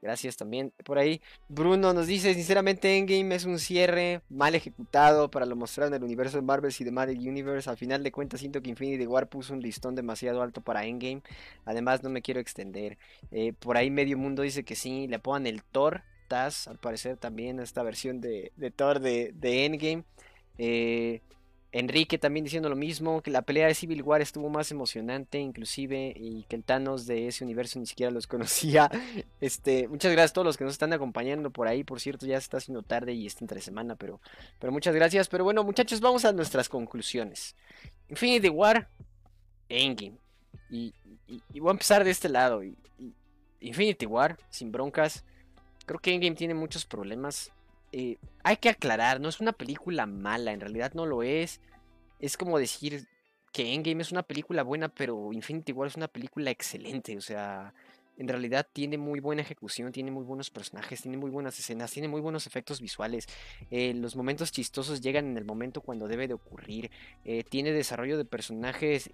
Gracias 0.00 0.36
también 0.36 0.72
por 0.84 0.98
ahí. 0.98 1.20
Bruno 1.48 1.92
nos 1.92 2.06
dice, 2.06 2.32
sinceramente 2.34 2.96
Endgame 2.96 3.34
es 3.34 3.44
un 3.44 3.58
cierre 3.58 4.20
mal 4.28 4.54
ejecutado 4.54 5.30
para 5.30 5.46
lo 5.46 5.56
mostrado 5.56 5.88
en 5.88 5.94
el 5.94 6.04
universo 6.04 6.36
de 6.36 6.42
Marvel 6.42 6.72
Marvel 6.92 7.18
Universe. 7.18 7.68
Al 7.68 7.76
final 7.76 8.02
de 8.02 8.12
cuentas 8.12 8.40
siento 8.40 8.62
que 8.62 8.70
Infinity 8.70 9.06
War 9.06 9.28
puso 9.28 9.52
un 9.52 9.60
listón 9.60 9.94
demasiado 9.94 10.42
alto 10.42 10.60
para 10.60 10.84
Endgame. 10.84 11.22
Además 11.64 12.02
no 12.02 12.10
me 12.10 12.22
quiero 12.22 12.40
extender. 12.40 12.98
Eh, 13.32 13.52
por 13.58 13.76
ahí 13.76 13.90
medio 13.90 14.16
mundo 14.16 14.42
dice 14.42 14.64
que 14.64 14.76
sí, 14.76 15.08
le 15.08 15.18
pongan 15.18 15.46
el 15.46 15.62
Thor 15.62 16.02
al 16.32 16.78
parecer 16.78 17.16
también 17.16 17.60
esta 17.60 17.82
versión 17.82 18.20
de, 18.20 18.52
Thor 18.76 19.00
de, 19.00 19.34
Endgame. 19.42 20.04
Eh, 20.58 21.20
Enrique 21.72 22.16
también 22.16 22.44
diciendo 22.44 22.70
lo 22.70 22.76
mismo, 22.76 23.20
que 23.20 23.30
la 23.30 23.42
pelea 23.42 23.66
de 23.66 23.74
Civil 23.74 24.02
War 24.02 24.22
estuvo 24.22 24.48
más 24.48 24.70
emocionante 24.70 25.38
inclusive 25.38 26.14
y 26.16 26.44
que 26.44 26.56
el 26.56 26.64
Thanos 26.64 27.06
de 27.06 27.28
ese 27.28 27.44
universo 27.44 27.78
ni 27.78 27.84
siquiera 27.84 28.10
los 28.10 28.26
conocía. 28.26 28.90
Este, 29.40 29.86
muchas 29.88 30.12
gracias 30.12 30.30
a 30.30 30.34
todos 30.34 30.46
los 30.46 30.56
que 30.56 30.64
nos 30.64 30.72
están 30.72 30.94
acompañando 30.94 31.50
por 31.50 31.68
ahí, 31.68 31.84
por 31.84 32.00
cierto 32.00 32.24
ya 32.24 32.40
se 32.40 32.44
está 32.44 32.56
haciendo 32.56 32.82
tarde 32.82 33.12
y 33.12 33.26
está 33.26 33.44
entre 33.44 33.60
semana, 33.60 33.94
pero, 33.94 34.20
pero 34.58 34.72
muchas 34.72 34.94
gracias. 34.94 35.28
Pero 35.28 35.44
bueno 35.44 35.64
muchachos, 35.64 36.00
vamos 36.00 36.24
a 36.24 36.32
nuestras 36.32 36.68
conclusiones. 36.68 37.54
Infinity 38.08 38.48
War, 38.48 38.88
Endgame. 39.68 40.16
Y, 40.70 40.94
voy 41.60 41.68
a 41.68 41.72
empezar 41.72 42.04
de 42.04 42.10
este 42.10 42.30
lado. 42.30 42.62
Infinity 43.60 44.06
War, 44.06 44.38
sin 44.48 44.72
broncas. 44.72 45.24
Creo 45.86 46.00
que 46.00 46.12
Endgame 46.12 46.36
tiene 46.36 46.54
muchos 46.54 46.84
problemas. 46.84 47.52
Eh, 47.92 48.18
hay 48.42 48.56
que 48.56 48.68
aclarar, 48.68 49.20
no 49.20 49.28
es 49.28 49.40
una 49.40 49.52
película 49.52 50.04
mala, 50.04 50.52
en 50.52 50.60
realidad 50.60 50.92
no 50.94 51.06
lo 51.06 51.22
es. 51.22 51.60
Es 52.18 52.36
como 52.36 52.58
decir 52.58 53.06
que 53.52 53.72
Endgame 53.72 54.02
es 54.02 54.12
una 54.12 54.24
película 54.24 54.64
buena, 54.64 54.88
pero 54.88 55.32
Infinity 55.32 55.72
War 55.72 55.88
es 55.88 55.96
una 55.96 56.08
película 56.08 56.50
excelente. 56.50 57.16
O 57.16 57.20
sea, 57.20 57.72
en 58.18 58.26
realidad 58.26 58.66
tiene 58.72 58.98
muy 58.98 59.20
buena 59.20 59.42
ejecución, 59.42 59.92
tiene 59.92 60.10
muy 60.10 60.24
buenos 60.24 60.50
personajes, 60.50 61.02
tiene 61.02 61.18
muy 61.18 61.30
buenas 61.30 61.58
escenas, 61.58 61.92
tiene 61.92 62.08
muy 62.08 62.20
buenos 62.20 62.48
efectos 62.48 62.80
visuales. 62.80 63.28
Eh, 63.70 63.94
los 63.94 64.16
momentos 64.16 64.50
chistosos 64.50 65.00
llegan 65.00 65.26
en 65.26 65.36
el 65.36 65.44
momento 65.44 65.82
cuando 65.82 66.08
debe 66.08 66.26
de 66.26 66.34
ocurrir. 66.34 66.90
Eh, 67.24 67.44
tiene 67.44 67.72
desarrollo 67.72 68.18
de 68.18 68.24
personajes 68.24 69.08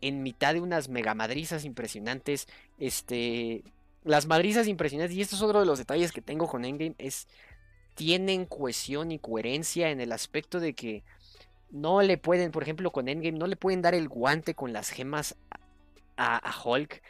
en 0.00 0.22
mitad 0.22 0.54
de 0.54 0.60
unas 0.60 0.88
megamadrizas 0.88 1.64
impresionantes. 1.64 2.46
Este 2.78 3.64
las 4.04 4.26
madrizas 4.26 4.66
impresionantes, 4.66 5.16
y 5.16 5.20
esto 5.20 5.36
es 5.36 5.42
otro 5.42 5.60
de 5.60 5.66
los 5.66 5.78
detalles 5.78 6.12
que 6.12 6.22
tengo 6.22 6.48
con 6.48 6.64
Endgame, 6.64 6.94
es 6.98 7.28
tienen 7.94 8.46
cohesión 8.46 9.12
y 9.12 9.18
coherencia 9.18 9.90
en 9.90 10.00
el 10.00 10.12
aspecto 10.12 10.60
de 10.60 10.74
que 10.74 11.04
no 11.70 12.02
le 12.02 12.18
pueden, 12.18 12.50
por 12.50 12.62
ejemplo, 12.62 12.90
con 12.90 13.08
Endgame, 13.08 13.38
no 13.38 13.46
le 13.46 13.56
pueden 13.56 13.82
dar 13.82 13.94
el 13.94 14.08
guante 14.08 14.54
con 14.54 14.72
las 14.72 14.90
gemas 14.90 15.36
a, 16.16 16.40
Hulk. 16.64 17.02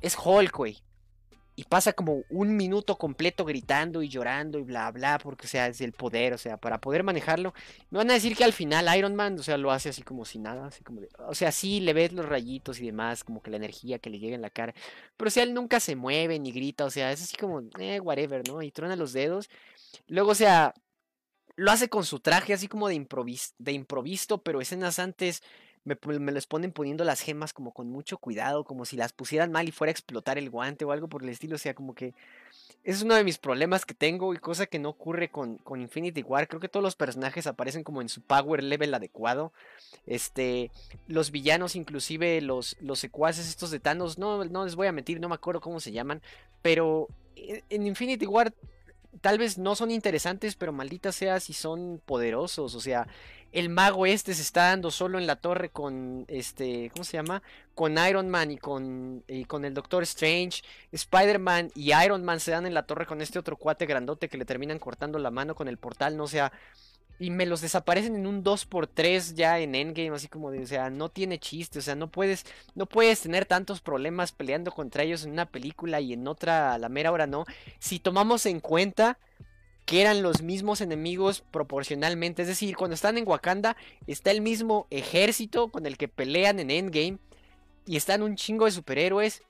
Es 0.00 0.16
Hulk, 0.22 0.56
güey. 0.56 0.78
Y 1.58 1.64
pasa 1.64 1.92
como 1.92 2.22
un 2.30 2.56
minuto 2.56 2.96
completo 2.98 3.44
gritando 3.44 4.00
y 4.00 4.08
llorando 4.08 4.60
y 4.60 4.62
bla 4.62 4.92
bla, 4.92 5.18
porque 5.18 5.46
o 5.46 5.48
sea, 5.48 5.66
es 5.66 5.80
el 5.80 5.90
poder, 5.90 6.32
o 6.32 6.38
sea, 6.38 6.56
para 6.56 6.80
poder 6.80 7.02
manejarlo. 7.02 7.52
Me 7.90 7.98
van 7.98 8.08
a 8.12 8.14
decir 8.14 8.36
que 8.36 8.44
al 8.44 8.52
final 8.52 8.96
Iron 8.96 9.16
Man, 9.16 9.36
o 9.40 9.42
sea, 9.42 9.56
lo 9.56 9.72
hace 9.72 9.88
así 9.88 10.02
como 10.02 10.24
si 10.24 10.38
nada, 10.38 10.68
así 10.68 10.84
como 10.84 11.00
o 11.18 11.34
sea, 11.34 11.50
sí 11.50 11.80
le 11.80 11.94
ves 11.94 12.12
los 12.12 12.26
rayitos 12.26 12.78
y 12.78 12.86
demás, 12.86 13.24
como 13.24 13.42
que 13.42 13.50
la 13.50 13.56
energía 13.56 13.98
que 13.98 14.08
le 14.08 14.20
llega 14.20 14.36
en 14.36 14.42
la 14.42 14.50
cara, 14.50 14.72
pero 15.16 15.26
o 15.26 15.30
sea, 15.32 15.42
él 15.42 15.52
nunca 15.52 15.80
se 15.80 15.96
mueve 15.96 16.38
ni 16.38 16.52
grita, 16.52 16.84
o 16.84 16.90
sea, 16.90 17.10
es 17.10 17.24
así 17.24 17.36
como, 17.36 17.60
eh, 17.80 17.98
whatever, 17.98 18.46
¿no? 18.46 18.62
Y 18.62 18.70
truena 18.70 18.94
los 18.94 19.12
dedos. 19.12 19.50
Luego, 20.06 20.30
o 20.30 20.36
sea, 20.36 20.74
lo 21.56 21.72
hace 21.72 21.88
con 21.88 22.04
su 22.04 22.20
traje 22.20 22.52
así 22.52 22.68
como 22.68 22.86
de, 22.86 22.94
improvis 22.94 23.56
de 23.58 23.72
improvisto, 23.72 24.44
pero 24.44 24.60
escenas 24.60 25.00
antes 25.00 25.42
me, 25.84 25.96
me 26.18 26.32
les 26.32 26.46
ponen 26.46 26.72
poniendo 26.72 27.04
las 27.04 27.20
gemas 27.20 27.52
como 27.52 27.72
con 27.72 27.90
mucho 27.90 28.18
cuidado, 28.18 28.64
como 28.64 28.84
si 28.84 28.96
las 28.96 29.12
pusieran 29.12 29.52
mal 29.52 29.68
y 29.68 29.72
fuera 29.72 29.90
a 29.90 29.92
explotar 29.92 30.38
el 30.38 30.50
guante 30.50 30.84
o 30.84 30.92
algo 30.92 31.08
por 31.08 31.22
el 31.22 31.28
estilo. 31.28 31.56
O 31.56 31.58
sea, 31.58 31.74
como 31.74 31.94
que 31.94 32.14
es 32.84 33.02
uno 33.02 33.14
de 33.14 33.24
mis 33.24 33.38
problemas 33.38 33.84
que 33.84 33.94
tengo 33.94 34.32
y 34.34 34.38
cosa 34.38 34.66
que 34.66 34.78
no 34.78 34.88
ocurre 34.90 35.30
con, 35.30 35.58
con 35.58 35.80
Infinity 35.80 36.22
War. 36.22 36.48
Creo 36.48 36.60
que 36.60 36.68
todos 36.68 36.82
los 36.82 36.96
personajes 36.96 37.46
aparecen 37.46 37.84
como 37.84 38.00
en 38.00 38.08
su 38.08 38.22
power 38.22 38.62
level 38.62 38.94
adecuado. 38.94 39.52
Este, 40.06 40.70
los 41.06 41.30
villanos, 41.30 41.76
inclusive 41.76 42.40
los, 42.40 42.76
los 42.80 42.98
secuaces 42.98 43.48
estos 43.48 43.70
de 43.70 43.80
Thanos, 43.80 44.18
no, 44.18 44.44
no 44.44 44.64
les 44.64 44.76
voy 44.76 44.86
a 44.86 44.92
mentir, 44.92 45.20
no 45.20 45.28
me 45.28 45.34
acuerdo 45.34 45.60
cómo 45.60 45.80
se 45.80 45.92
llaman, 45.92 46.22
pero 46.62 47.08
en 47.36 47.86
Infinity 47.86 48.26
War 48.26 48.52
tal 49.20 49.38
vez 49.38 49.58
no 49.58 49.74
son 49.74 49.90
interesantes, 49.90 50.54
pero 50.54 50.72
maldita 50.72 51.12
sea 51.12 51.40
si 51.40 51.52
son 51.52 52.00
poderosos. 52.04 52.74
O 52.74 52.80
sea, 52.80 53.06
el 53.52 53.68
mago 53.68 54.06
este 54.06 54.34
se 54.34 54.42
está 54.42 54.64
dando 54.64 54.90
solo 54.90 55.18
en 55.18 55.26
la 55.26 55.36
torre 55.36 55.70
con 55.70 56.24
este, 56.28 56.90
¿cómo 56.90 57.04
se 57.04 57.16
llama? 57.16 57.42
Con 57.74 57.96
Iron 57.98 58.28
Man 58.28 58.50
y 58.50 58.58
con, 58.58 59.24
y 59.26 59.44
con 59.44 59.64
el 59.64 59.74
Doctor 59.74 60.02
Strange. 60.02 60.62
Spider-Man 60.92 61.70
y 61.74 61.92
Iron 61.92 62.24
Man 62.24 62.40
se 62.40 62.50
dan 62.50 62.66
en 62.66 62.74
la 62.74 62.84
torre 62.84 63.06
con 63.06 63.20
este 63.20 63.38
otro 63.38 63.56
cuate 63.56 63.86
grandote 63.86 64.28
que 64.28 64.38
le 64.38 64.44
terminan 64.44 64.78
cortando 64.78 65.18
la 65.18 65.30
mano 65.30 65.54
con 65.54 65.68
el 65.68 65.78
portal. 65.78 66.16
No 66.16 66.24
o 66.24 66.28
sea, 66.28 66.52
y 67.18 67.30
me 67.30 67.46
los 67.46 67.60
desaparecen 67.60 68.14
en 68.14 68.26
un 68.26 68.44
2x3 68.44 69.34
ya 69.34 69.58
en 69.58 69.74
Endgame, 69.74 70.14
así 70.14 70.28
como 70.28 70.50
de, 70.50 70.62
o 70.62 70.66
sea, 70.66 70.90
no 70.90 71.08
tiene 71.08 71.38
chiste, 71.38 71.80
o 71.80 71.82
sea, 71.82 71.94
no 71.94 72.10
puedes, 72.10 72.44
no 72.74 72.86
puedes 72.86 73.20
tener 73.20 73.44
tantos 73.44 73.80
problemas 73.80 74.32
peleando 74.32 74.70
contra 74.70 75.02
ellos 75.02 75.24
en 75.24 75.32
una 75.32 75.46
película 75.46 76.00
y 76.00 76.12
en 76.12 76.28
otra 76.28 76.74
a 76.74 76.78
la 76.78 76.88
mera 76.88 77.10
hora 77.10 77.26
no. 77.26 77.44
Si 77.78 77.98
tomamos 77.98 78.46
en 78.46 78.60
cuenta 78.60 79.18
que 79.88 80.02
eran 80.02 80.20
los 80.20 80.42
mismos 80.42 80.82
enemigos 80.82 81.42
proporcionalmente, 81.50 82.42
es 82.42 82.48
decir, 82.48 82.76
cuando 82.76 82.94
están 82.94 83.16
en 83.16 83.26
Wakanda 83.26 83.74
está 84.06 84.30
el 84.30 84.42
mismo 84.42 84.86
ejército 84.90 85.68
con 85.68 85.86
el 85.86 85.96
que 85.96 86.08
pelean 86.08 86.60
en 86.60 86.70
Endgame 86.70 87.16
y 87.86 87.96
están 87.96 88.22
un 88.22 88.36
chingo 88.36 88.66
de 88.66 88.72
superhéroes 88.72 89.40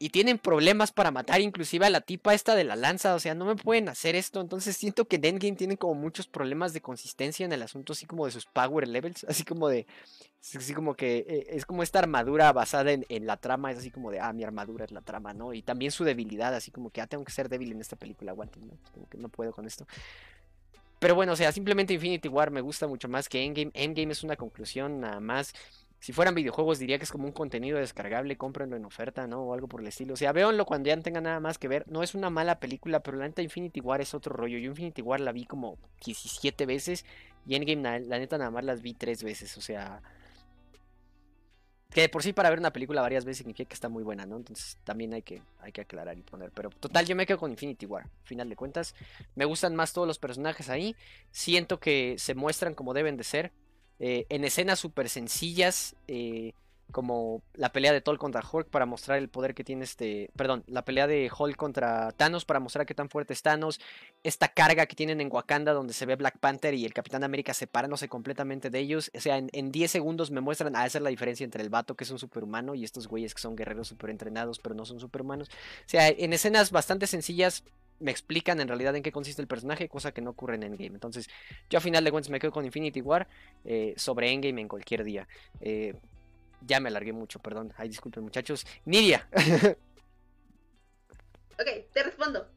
y 0.00 0.10
tienen 0.10 0.38
problemas 0.38 0.92
para 0.92 1.10
matar 1.10 1.40
inclusive 1.40 1.86
a 1.86 1.90
la 1.90 2.00
tipa 2.00 2.32
esta 2.32 2.54
de 2.54 2.62
la 2.62 2.76
lanza, 2.76 3.14
o 3.14 3.18
sea, 3.18 3.34
no 3.34 3.44
me 3.44 3.56
pueden 3.56 3.88
hacer 3.88 4.14
esto, 4.14 4.40
entonces 4.40 4.76
siento 4.76 5.06
que 5.06 5.16
Endgame 5.16 5.56
tiene 5.56 5.76
como 5.76 5.94
muchos 5.94 6.28
problemas 6.28 6.72
de 6.72 6.80
consistencia 6.80 7.44
en 7.44 7.52
el 7.52 7.62
asunto, 7.62 7.94
así 7.94 8.06
como 8.06 8.24
de 8.24 8.30
sus 8.30 8.46
power 8.46 8.86
levels, 8.86 9.24
así 9.28 9.44
como 9.44 9.68
de, 9.68 9.86
así 10.54 10.72
como 10.72 10.94
que 10.94 11.18
eh, 11.28 11.46
es 11.50 11.66
como 11.66 11.82
esta 11.82 11.98
armadura 11.98 12.52
basada 12.52 12.92
en, 12.92 13.26
la 13.26 13.36
trama, 13.38 13.72
es 13.72 13.78
así 13.78 13.90
como 13.90 14.12
de, 14.12 14.20
ah, 14.20 14.32
mi 14.32 14.44
armadura 14.44 14.84
es 14.84 14.92
la 14.92 15.00
trama, 15.00 15.34
¿no? 15.34 15.52
Y 15.52 15.62
también 15.62 15.90
su 15.90 16.04
debilidad, 16.04 16.54
así 16.54 16.70
como 16.70 16.90
que, 16.90 17.00
ah, 17.00 17.08
tengo 17.08 17.24
que 17.24 17.32
ser 17.32 17.48
débil 17.48 17.72
en 17.72 17.80
esta 17.80 17.96
película, 17.96 18.30
aguanten, 18.30 18.68
¿no? 18.68 18.78
Como 18.92 19.08
que 19.08 19.18
no 19.18 19.28
puedo 19.28 19.52
con 19.52 19.66
esto. 19.66 19.86
Pero 21.00 21.14
bueno, 21.14 21.32
o 21.32 21.36
sea, 21.36 21.52
simplemente 21.52 21.94
Infinity 21.94 22.28
War 22.28 22.50
me 22.50 22.60
gusta 22.60 22.86
mucho 22.86 23.08
más 23.08 23.28
que 23.28 23.44
Endgame. 23.44 23.70
Endgame 23.74 24.12
es 24.12 24.24
una 24.24 24.36
conclusión 24.36 25.00
nada 25.00 25.20
más 25.20 25.54
si 26.00 26.12
fueran 26.12 26.34
videojuegos 26.34 26.78
diría 26.78 26.98
que 26.98 27.04
es 27.04 27.10
como 27.10 27.26
un 27.26 27.32
contenido 27.32 27.78
descargable, 27.78 28.36
cómprenlo 28.36 28.76
en 28.76 28.84
oferta, 28.84 29.26
¿no? 29.26 29.42
O 29.42 29.54
algo 29.54 29.66
por 29.66 29.80
el 29.80 29.88
estilo. 29.88 30.14
O 30.14 30.16
sea, 30.16 30.32
véanlo 30.32 30.64
cuando 30.64 30.88
ya 30.88 30.96
no 30.96 31.02
tengan 31.02 31.24
nada 31.24 31.40
más 31.40 31.58
que 31.58 31.66
ver. 31.66 31.84
No 31.88 32.02
es 32.02 32.14
una 32.14 32.30
mala 32.30 32.60
película, 32.60 33.00
pero 33.00 33.16
la 33.16 33.26
neta 33.26 33.42
Infinity 33.42 33.80
War 33.80 34.00
es 34.00 34.14
otro 34.14 34.34
rollo. 34.34 34.58
Yo 34.58 34.70
Infinity 34.70 35.02
War 35.02 35.20
la 35.20 35.32
vi 35.32 35.44
como 35.44 35.76
17 36.04 36.66
veces 36.66 37.04
y 37.46 37.56
Endgame 37.56 38.00
la, 38.00 38.18
neta 38.18 38.38
nada 38.38 38.50
más 38.50 38.64
las 38.64 38.80
vi 38.80 38.94
3 38.94 39.24
veces. 39.24 39.56
O 39.58 39.60
sea, 39.60 40.00
que 41.90 42.08
por 42.08 42.22
sí 42.22 42.32
para 42.32 42.48
ver 42.50 42.60
una 42.60 42.72
película 42.72 43.02
varias 43.02 43.24
veces 43.24 43.38
significa 43.38 43.68
que 43.68 43.74
está 43.74 43.88
muy 43.88 44.04
buena, 44.04 44.24
¿no? 44.24 44.36
Entonces 44.36 44.78
también 44.84 45.14
hay 45.14 45.22
que, 45.22 45.42
hay 45.58 45.72
que 45.72 45.80
aclarar 45.80 46.16
y 46.16 46.22
poner. 46.22 46.52
Pero 46.52 46.70
total, 46.70 47.06
yo 47.06 47.16
me 47.16 47.26
quedo 47.26 47.38
con 47.38 47.50
Infinity 47.50 47.86
War. 47.86 48.08
Final 48.22 48.48
de 48.48 48.54
cuentas, 48.54 48.94
me 49.34 49.46
gustan 49.46 49.74
más 49.74 49.92
todos 49.92 50.06
los 50.06 50.20
personajes 50.20 50.68
ahí. 50.68 50.94
Siento 51.32 51.80
que 51.80 52.14
se 52.18 52.36
muestran 52.36 52.74
como 52.74 52.94
deben 52.94 53.16
de 53.16 53.24
ser. 53.24 53.52
Eh, 54.00 54.26
en 54.28 54.44
escenas 54.44 54.78
súper 54.78 55.08
sencillas, 55.08 55.96
eh, 56.06 56.52
como 56.92 57.42
la 57.54 57.70
pelea 57.70 57.92
de 57.92 58.00
Thor 58.00 58.16
contra 58.18 58.42
Hulk 58.50 58.68
para 58.68 58.86
mostrar 58.86 59.18
el 59.18 59.28
poder 59.28 59.54
que 59.54 59.64
tiene 59.64 59.84
este, 59.84 60.30
perdón, 60.36 60.64
la 60.66 60.84
pelea 60.84 61.06
de 61.06 61.30
Hulk 61.36 61.56
contra 61.56 62.12
Thanos 62.12 62.44
para 62.44 62.60
mostrar 62.60 62.86
qué 62.86 62.94
tan 62.94 63.10
fuerte 63.10 63.34
es 63.34 63.42
Thanos, 63.42 63.78
esta 64.22 64.48
carga 64.48 64.86
que 64.86 64.96
tienen 64.96 65.20
en 65.20 65.30
Wakanda 65.30 65.74
donde 65.74 65.92
se 65.92 66.06
ve 66.06 66.16
Black 66.16 66.38
Panther 66.38 66.72
y 66.74 66.86
el 66.86 66.94
Capitán 66.94 67.24
América 67.24 67.52
separándose 67.52 68.08
completamente 68.08 68.70
de 68.70 68.78
ellos, 68.78 69.10
o 69.14 69.20
sea, 69.20 69.36
en, 69.36 69.72
10 69.72 69.90
segundos 69.90 70.30
me 70.30 70.40
muestran 70.40 70.74
a 70.76 70.82
hacer 70.82 71.02
la 71.02 71.10
diferencia 71.10 71.44
entre 71.44 71.62
el 71.62 71.68
vato 71.68 71.94
que 71.94 72.04
es 72.04 72.10
un 72.10 72.18
superhumano 72.18 72.74
y 72.74 72.84
estos 72.84 73.06
güeyes 73.06 73.34
que 73.34 73.42
son 73.42 73.54
guerreros 73.54 73.88
super 73.88 74.08
entrenados 74.08 74.58
pero 74.58 74.74
no 74.74 74.86
son 74.86 74.98
superhumanos, 74.98 75.48
o 75.48 75.88
sea, 75.88 76.08
en 76.08 76.32
escenas 76.32 76.70
bastante 76.70 77.06
sencillas 77.06 77.64
me 78.00 78.10
explican 78.10 78.60
en 78.60 78.68
realidad 78.68 78.94
en 78.96 79.02
qué 79.02 79.12
consiste 79.12 79.42
el 79.42 79.48
personaje, 79.48 79.88
cosa 79.88 80.12
que 80.12 80.20
no 80.20 80.30
ocurre 80.30 80.54
en 80.54 80.62
Endgame. 80.62 80.94
Entonces, 80.94 81.28
yo 81.68 81.78
a 81.78 81.80
final 81.80 82.04
de 82.04 82.10
cuentas 82.10 82.30
me 82.30 82.38
quedo 82.38 82.52
con 82.52 82.64
Infinity 82.64 83.00
War 83.00 83.26
eh, 83.64 83.94
sobre 83.96 84.32
Endgame 84.32 84.60
en 84.60 84.68
cualquier 84.68 85.04
día. 85.04 85.26
Eh, 85.60 85.94
ya 86.66 86.80
me 86.80 86.88
alargué 86.88 87.12
mucho, 87.12 87.38
perdón. 87.38 87.72
Ay, 87.76 87.88
disculpen, 87.88 88.22
muchachos. 88.22 88.66
Nidia. 88.84 89.28
ok, 91.52 91.68
te 91.92 92.02
respondo. 92.02 92.48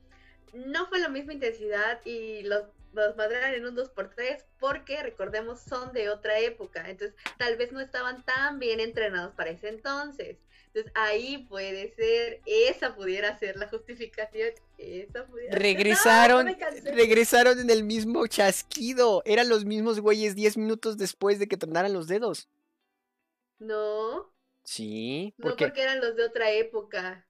No 0.54 0.88
fue 0.88 1.00
la 1.00 1.10
misma 1.10 1.34
intensidad 1.34 2.00
y 2.06 2.44
los, 2.44 2.64
los 2.94 3.16
en 3.18 3.66
un 3.66 3.76
2x3 3.76 4.44
porque, 4.60 5.02
recordemos, 5.02 5.62
son 5.62 5.94
de 5.94 6.10
otra 6.10 6.40
época. 6.40 6.90
Entonces, 6.90 7.16
tal 7.38 7.58
vez 7.58 7.72
no 7.72 7.80
estaban 7.80 8.24
tan 8.26 8.60
bien 8.60 8.80
entrenados 8.80 9.34
para 9.36 9.52
ese 9.52 9.70
entonces. 9.70 10.38
Entonces 10.74 10.92
ahí 10.96 11.40
puede 11.50 11.94
ser, 11.96 12.40
esa 12.46 12.96
pudiera 12.96 13.38
ser 13.38 13.58
la 13.58 13.68
justificación. 13.68 14.52
Esa 14.78 15.26
pudiera 15.26 15.58
regresaron, 15.58 16.56
regresaron 16.86 17.60
en 17.60 17.70
el 17.70 17.84
mismo 17.84 18.26
chasquido. 18.28 19.22
Eran 19.26 19.50
los 19.50 19.66
mismos 19.66 20.00
güeyes 20.00 20.34
10 20.34 20.58
minutos 20.58 20.98
después 20.98 21.40
de 21.40 21.48
que 21.48 21.58
tronaran 21.58 21.92
los 21.92 22.08
dedos. 22.08 22.48
No. 23.60 24.32
Sí. 24.64 25.34
No 25.38 25.56
porque 25.58 25.82
eran 25.82 26.00
los 26.00 26.16
de 26.16 26.24
otra 26.24 26.52
época. 26.52 27.28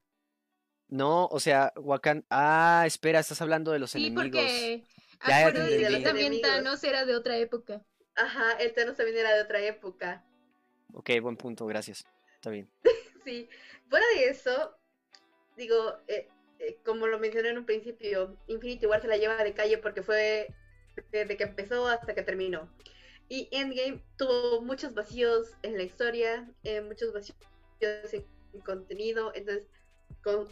No, 0.88 1.26
o 1.28 1.40
sea, 1.40 1.74
Wakan. 1.78 2.26
Ah, 2.30 2.84
espera, 2.86 3.22
estás 3.22 3.42
hablando 3.42 3.72
de 3.72 3.80
los 3.80 3.92
sí, 3.92 4.06
enemigos. 4.06 4.40
Porque 4.40 4.84
ya, 5.28 6.04
también 6.04 6.42
Thanos 6.42 6.84
era 6.84 7.06
de 7.06 7.16
otra 7.16 7.38
época. 7.38 7.82
Ajá, 8.16 8.52
el 8.60 8.74
Thanos 8.74 8.98
también 8.98 9.18
era 9.18 9.34
de 9.34 9.42
otra 9.42 9.62
época. 9.62 10.24
Ok, 10.94 11.10
buen 11.22 11.38
punto, 11.38 11.66
gracias. 11.66 12.06
Bien. 12.50 12.70
sí, 13.24 13.50
fuera 13.90 14.06
de 14.16 14.30
eso, 14.30 14.76
digo, 15.56 15.98
eh, 16.08 16.28
eh, 16.60 16.78
como 16.84 17.08
lo 17.08 17.20
mencioné 17.20 17.50
en 17.50 17.58
un 17.60 17.66
principio, 17.66 18.38
Infinity 18.48 18.86
War 18.86 19.02
se 19.02 19.08
la 19.08 19.18
lleva 19.18 19.44
de 19.44 19.54
calle 19.54 19.78
porque 19.78 20.02
fue 20.02 20.48
desde 21.12 21.38
que 21.38 21.44
empezó 21.44 21.88
hasta 21.88 22.16
que 22.16 22.24
terminó. 22.24 22.70
Y 23.30 23.48
Endgame 23.52 24.04
tuvo 24.18 24.62
muchos 24.62 24.94
vacíos 24.94 25.56
en 25.62 25.78
la 25.78 25.84
historia, 25.84 26.50
eh, 26.64 26.82
muchos 26.82 27.14
vacíos 27.14 27.38
en 27.82 28.62
contenido, 28.62 29.32
entonces 29.34 29.68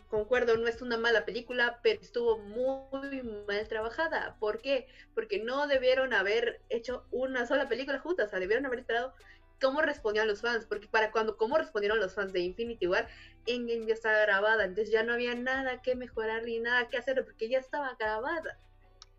concuerdo, 0.10 0.58
no 0.58 0.68
es 0.68 0.82
una 0.82 0.98
mala 0.98 1.26
película, 1.26 1.80
pero 1.84 2.02
estuvo 2.02 2.40
muy 2.40 3.22
mal 3.48 3.68
trabajada. 3.68 4.38
¿Por 4.40 4.62
qué? 4.62 4.88
Porque 5.14 5.44
no 5.44 5.68
debieron 5.68 6.14
haber 6.14 6.62
hecho 6.70 7.06
una 7.12 7.46
sola 7.46 7.68
película 7.70 8.00
juntas, 8.00 8.28
o 8.28 8.30
sea, 8.30 8.40
debieron 8.40 8.66
haber 8.66 8.80
esperado 8.80 9.14
cómo 9.60 9.82
respondían 9.82 10.28
los 10.28 10.42
fans, 10.42 10.66
porque 10.66 10.88
para 10.88 11.12
cuando 11.12 11.38
cómo 11.38 11.58
respondieron 11.58 12.00
los 12.00 12.14
fans 12.14 12.34
de 12.34 12.40
Infinity 12.40 12.88
War, 12.88 13.08
Endgame 13.46 13.86
ya 13.86 13.94
estaba 13.94 14.20
grabada, 14.20 14.66
entonces 14.66 14.92
ya 14.92 15.04
no 15.04 15.14
había 15.14 15.36
nada 15.36 15.82
que 15.82 15.96
mejorar 15.96 16.44
ni 16.44 16.60
nada 16.60 16.88
que 16.90 16.98
hacer 16.98 17.24
porque 17.24 17.50
ya 17.50 17.60
estaba 17.60 17.96
grabada. 18.00 18.58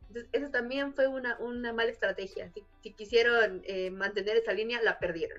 Entonces, 0.08 0.28
eso 0.32 0.50
también 0.50 0.92
fue 0.92 1.06
una, 1.06 1.38
una 1.38 1.72
mala 1.72 1.90
estrategia. 1.90 2.50
Si, 2.82 2.92
quisieron 2.92 3.62
eh, 3.64 3.90
mantener 3.90 4.36
esa 4.36 4.52
línea, 4.52 4.82
la 4.82 4.98
perdieron. 4.98 5.38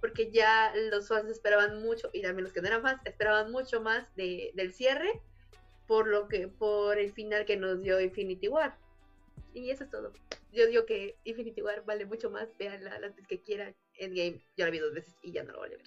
Porque 0.00 0.30
ya 0.30 0.72
los 0.90 1.08
fans 1.08 1.28
esperaban 1.28 1.82
mucho, 1.82 2.08
y 2.12 2.22
también 2.22 2.44
los 2.44 2.52
que 2.52 2.62
no 2.62 2.68
eran 2.68 2.82
fans, 2.82 3.00
esperaban 3.04 3.50
mucho 3.50 3.82
más 3.82 4.06
de, 4.16 4.52
del 4.54 4.72
cierre 4.72 5.20
por 5.86 6.06
lo 6.06 6.28
que, 6.28 6.48
por 6.48 6.98
el 6.98 7.12
final 7.12 7.44
que 7.46 7.56
nos 7.56 7.82
dio 7.82 8.00
Infinity 8.00 8.48
War. 8.48 8.76
Y 9.58 9.70
eso 9.70 9.84
es 9.84 9.90
todo. 9.90 10.12
Yo 10.52 10.66
digo 10.66 10.86
que 10.86 11.16
Infinity 11.24 11.62
War 11.62 11.84
vale 11.84 12.06
mucho 12.06 12.30
más, 12.30 12.48
vean 12.58 12.84
las 12.84 13.00
veces 13.00 13.26
que 13.26 13.40
quieran. 13.40 13.74
Endgame 13.98 14.40
ya 14.56 14.66
la 14.66 14.70
vi 14.70 14.78
dos 14.78 14.94
veces 14.94 15.16
y 15.22 15.32
ya 15.32 15.42
no 15.42 15.52
lo 15.52 15.58
voy 15.58 15.70
a 15.72 15.76
ver. 15.76 15.86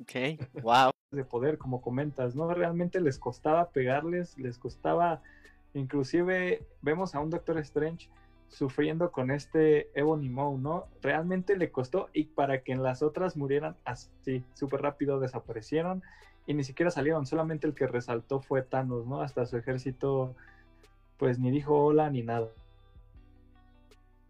Ok, 0.00 0.62
wow. 0.62 0.90
De 1.12 1.24
poder, 1.24 1.56
como 1.56 1.80
comentas, 1.80 2.34
¿no? 2.34 2.52
Realmente 2.52 3.00
les 3.00 3.18
costaba 3.18 3.70
pegarles, 3.70 4.36
les 4.38 4.58
costaba, 4.58 5.22
inclusive 5.72 6.64
vemos 6.82 7.14
a 7.14 7.20
un 7.20 7.30
Doctor 7.30 7.58
Strange 7.58 8.08
sufriendo 8.48 9.12
con 9.12 9.30
este 9.30 9.88
Ebony 9.94 10.28
Maw, 10.28 10.58
¿no? 10.58 10.88
Realmente 11.00 11.56
le 11.56 11.70
costó 11.70 12.10
y 12.12 12.24
para 12.24 12.62
que 12.62 12.72
en 12.72 12.82
las 12.82 13.02
otras 13.02 13.36
murieran 13.36 13.76
así, 13.84 14.44
súper 14.54 14.82
rápido 14.82 15.20
desaparecieron 15.20 16.02
y 16.46 16.54
ni 16.54 16.64
siquiera 16.64 16.90
salieron, 16.90 17.26
solamente 17.26 17.68
el 17.68 17.74
que 17.74 17.86
resaltó 17.86 18.40
fue 18.40 18.62
Thanos, 18.62 19.06
¿no? 19.06 19.20
Hasta 19.20 19.46
su 19.46 19.56
ejército 19.56 20.34
pues 21.16 21.38
ni 21.38 21.50
dijo 21.50 21.76
hola 21.84 22.10
ni 22.10 22.22
nada. 22.22 22.48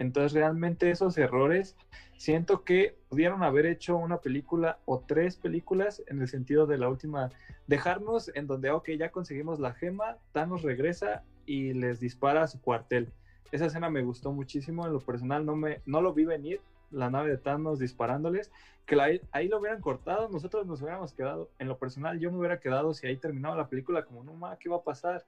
Entonces 0.01 0.33
realmente 0.33 0.91
esos 0.91 1.19
errores 1.19 1.77
siento 2.17 2.65
que 2.65 2.97
pudieron 3.11 3.43
haber 3.43 3.67
hecho 3.67 3.99
una 3.99 4.17
película 4.17 4.79
o 4.87 5.01
tres 5.01 5.37
películas 5.37 6.03
en 6.07 6.23
el 6.23 6.29
sentido 6.29 6.67
de 6.67 6.79
la 6.79 6.89
última, 6.89 7.29
dejarnos 7.67 8.35
en 8.35 8.47
donde, 8.47 8.71
ok, 8.71 8.93
ya 8.99 9.11
conseguimos 9.11 9.61
la 9.61 9.75
gema, 9.75 10.17
Thanos 10.33 10.63
regresa 10.63 11.23
y 11.45 11.75
les 11.75 12.01
dispara 12.01 12.43
a 12.43 12.47
su 12.47 12.63
cuartel. 12.63 13.13
Esa 13.53 13.67
escena 13.67 13.91
me 13.91 14.03
gustó 14.03 14.33
muchísimo, 14.33 14.87
en 14.87 14.95
lo 14.95 15.01
personal 15.01 15.45
no, 15.45 15.55
me, 15.55 15.83
no 15.85 16.01
lo 16.01 16.15
vi 16.15 16.25
venir, 16.25 16.63
la 16.91 17.11
nave 17.11 17.29
de 17.29 17.37
Thanos 17.37 17.79
disparándoles, 17.79 18.51
que 18.87 18.99
ahí 19.33 19.49
lo 19.49 19.59
hubieran 19.59 19.83
cortado, 19.83 20.31
nosotros 20.31 20.67
nos 20.67 20.81
hubiéramos 20.81 21.13
quedado, 21.13 21.51
en 21.59 21.69
lo 21.69 21.77
personal 21.77 22.19
yo 22.19 22.33
me 22.33 22.39
hubiera 22.39 22.59
quedado 22.59 22.95
si 22.95 23.07
ahí 23.07 23.19
terminaba 23.19 23.55
la 23.55 23.69
película 23.69 24.07
como, 24.07 24.25
no, 24.25 24.33
ma, 24.33 24.57
¿qué 24.57 24.71
va 24.71 24.77
a 24.77 24.83
pasar? 24.83 25.27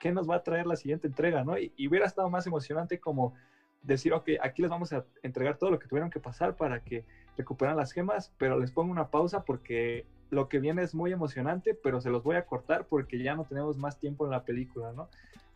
¿Qué 0.00 0.10
nos 0.10 0.28
va 0.28 0.36
a 0.36 0.42
traer 0.42 0.66
la 0.66 0.74
siguiente 0.74 1.06
entrega? 1.06 1.44
¿no? 1.44 1.56
y 1.56 1.86
hubiera 1.86 2.06
estado 2.06 2.28
más 2.28 2.48
emocionante 2.48 2.98
como 2.98 3.34
decir, 3.82 4.12
ok, 4.12 4.30
aquí 4.42 4.62
les 4.62 4.70
vamos 4.70 4.92
a 4.92 5.04
entregar 5.22 5.56
todo 5.56 5.70
lo 5.70 5.78
que 5.78 5.88
tuvieron 5.88 6.10
que 6.10 6.20
pasar 6.20 6.56
para 6.56 6.80
que 6.82 7.04
recuperen 7.36 7.76
las 7.76 7.92
gemas, 7.92 8.32
pero 8.38 8.58
les 8.58 8.72
pongo 8.72 8.90
una 8.90 9.08
pausa 9.08 9.44
porque 9.44 10.06
lo 10.30 10.48
que 10.48 10.58
viene 10.58 10.82
es 10.82 10.94
muy 10.94 11.12
emocionante, 11.12 11.74
pero 11.74 12.00
se 12.00 12.10
los 12.10 12.22
voy 12.22 12.36
a 12.36 12.44
cortar 12.44 12.86
porque 12.86 13.22
ya 13.22 13.34
no 13.34 13.44
tenemos 13.44 13.78
más 13.78 13.98
tiempo 13.98 14.24
en 14.24 14.32
la 14.32 14.44
película, 14.44 14.92
¿no? 14.92 15.08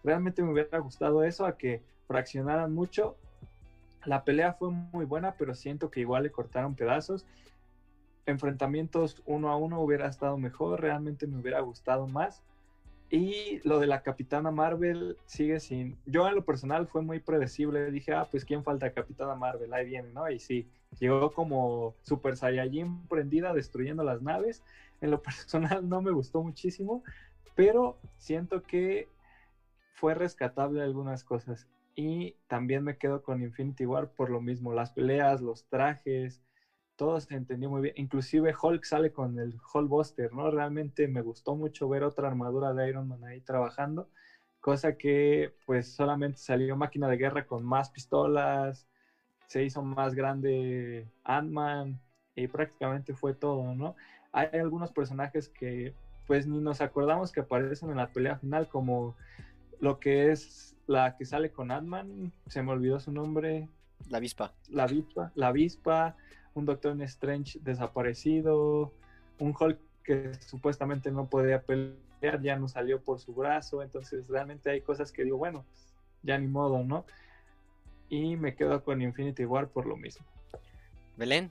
Realmente 0.03 0.43
me 0.43 0.53
hubiera 0.53 0.78
gustado 0.78 1.24
eso, 1.24 1.44
a 1.44 1.57
que 1.57 1.82
fraccionaran 2.07 2.73
mucho. 2.73 3.16
La 4.05 4.24
pelea 4.24 4.55
fue 4.55 4.70
muy 4.70 5.05
buena, 5.05 5.32
pero 5.32 5.55
siento 5.55 5.90
que 5.90 6.01
igual 6.01 6.24
le 6.24 6.32
cortaron 6.32 6.74
pedazos. 6.74 7.27
Enfrentamientos 8.27 9.23
uno 9.27 9.51
a 9.51 9.57
uno 9.57 9.81
hubiera 9.81 10.09
estado 10.09 10.39
mejor, 10.39 10.81
realmente 10.81 11.27
me 11.27 11.39
hubiera 11.39 11.61
gustado 11.61 12.07
más 12.07 12.43
y 13.12 13.60
lo 13.64 13.78
de 13.78 13.86
la 13.86 14.02
Capitana 14.02 14.51
Marvel 14.51 15.18
sigue 15.26 15.60
sin. 15.60 15.98
Yo 16.06 16.26
en 16.26 16.34
lo 16.34 16.47
personal 16.47 16.86
fue 16.86 17.02
muy 17.02 17.20
predecible. 17.20 17.90
Dije, 17.90 18.14
ah, 18.14 18.26
pues 18.30 18.43
quién 18.43 18.64
falta 18.64 18.89
Capitana 18.89 19.34
Marvel, 19.34 19.70
ahí 19.74 19.84
viene, 19.84 20.09
¿no? 20.14 20.30
Y 20.30 20.39
sí, 20.39 20.66
llegó 20.98 21.30
como 21.30 21.94
Super 22.01 22.39
Saiyajin 22.39 23.06
prendida 23.09 23.52
destruyendo 23.52 24.02
las 24.02 24.22
naves. 24.22 24.62
En 25.02 25.10
lo 25.10 25.20
personal 25.22 25.86
no 25.86 26.01
me 26.01 26.10
gustó 26.10 26.43
muchísimo, 26.43 27.05
pero 27.55 27.98
siento 28.16 28.62
que 28.62 29.09
fue 29.93 30.14
rescatable 30.14 30.80
algunas 30.80 31.22
cosas. 31.22 31.68
Y 31.94 32.36
también 32.47 32.82
me 32.82 32.97
quedo 32.97 33.20
con 33.20 33.43
Infinity 33.43 33.84
War 33.84 34.09
por 34.09 34.30
lo 34.30 34.40
mismo, 34.40 34.72
las 34.72 34.90
peleas, 34.90 35.43
los 35.43 35.66
trajes, 35.66 36.40
todo 36.97 37.20
se 37.20 37.35
entendió 37.35 37.70
muy 37.70 37.82
bien. 37.82 37.94
Inclusive 37.97 38.55
Hulk 38.60 38.85
sale 38.85 39.10
con 39.10 39.39
el 39.39 39.59
Hulkbuster, 39.73 40.32
¿no? 40.32 40.51
Realmente 40.51 41.09
me 41.09 41.20
gustó 41.20 41.55
mucho 41.55 41.89
ver 41.89 42.05
otra 42.05 42.28
armadura 42.28 42.73
de 42.73 42.89
Iron 42.89 43.09
Man 43.09 43.24
ahí 43.24 43.40
trabajando, 43.40 44.09
cosa 44.60 44.93
que 44.93 45.52
pues 45.66 45.94
solamente 45.94 46.39
salió 46.39 46.77
máquina 46.77 47.09
de 47.09 47.16
guerra 47.16 47.44
con 47.44 47.64
más 47.64 47.90
pistolas, 47.90 48.86
se 49.47 49.64
hizo 49.64 49.82
más 49.82 50.14
grande 50.14 51.06
Ant-Man 51.24 52.01
y 52.35 52.47
prácticamente 52.47 53.14
fue 53.14 53.35
todo, 53.35 53.74
¿no? 53.74 53.94
Hay 54.32 54.48
algunos 54.52 54.93
personajes 54.93 55.48
que 55.48 55.94
pues 56.27 56.47
ni 56.47 56.59
nos 56.59 56.81
acordamos 56.81 57.32
que 57.32 57.40
aparecen 57.40 57.90
en 57.90 57.97
la 57.97 58.06
pelea 58.06 58.36
final 58.36 58.69
como 58.69 59.14
lo 59.81 59.98
que 59.98 60.31
es 60.31 60.77
la 60.86 61.16
que 61.16 61.24
sale 61.24 61.51
con 61.51 61.70
Ant-Man, 61.70 62.32
se 62.47 62.62
me 62.62 62.73
olvidó 62.73 63.01
su 63.01 63.12
nombre. 63.12 63.69
La 64.09 64.19
avispa. 64.19 64.52
La 64.69 64.85
avispa, 64.85 65.32
la 65.35 65.48
avispa 65.48 66.16
un 66.55 66.66
Doctor 66.66 67.01
Strange 67.03 67.59
desaparecido, 67.62 68.93
un 69.39 69.55
Hulk 69.59 69.79
que 70.05 70.35
supuestamente 70.41 71.11
no 71.11 71.29
podía 71.29 71.62
pelear, 71.62 72.43
ya 72.43 72.57
no 72.57 72.69
salió 72.69 73.01
por 73.01 73.20
su 73.20 73.35
brazo, 73.35 73.83
entonces 73.83 74.27
realmente 74.29 74.70
hay 74.70 74.81
cosas 74.81 75.12
que 75.12 75.24
digo, 75.24 75.39
bueno, 75.39 75.65
pues, 75.69 75.95
ya 76.23 76.39
ni 76.39 76.47
modo, 76.47 76.83
¿no? 76.85 77.05
Y 78.09 78.37
me 78.37 78.55
quedo 78.55 78.83
con 78.85 79.01
Infinity 79.01 79.45
War 79.45 79.69
por 79.69 79.87
lo 79.87 79.97
mismo. 79.97 80.27
Belén. 81.16 81.51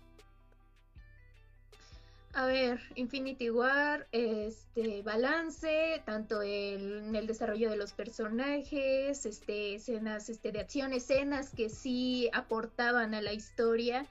A 2.34 2.46
ver, 2.46 2.80
Infinity 2.96 3.50
War, 3.50 4.08
este 4.14 5.02
balance, 5.02 6.02
tanto 6.06 6.42
en 6.42 7.14
el 7.14 7.28
desarrollo 7.28 7.70
de 7.70 7.76
los 7.76 7.92
personajes, 7.92 9.26
este, 9.26 9.76
escenas 9.76 10.30
este, 10.30 10.54
de 10.54 10.62
acción, 10.62 10.94
escenas 10.94 11.50
que 11.50 11.68
sí 11.68 12.30
aportaban 12.32 13.14
a 13.14 13.22
la 13.22 13.34
historia, 13.34 14.08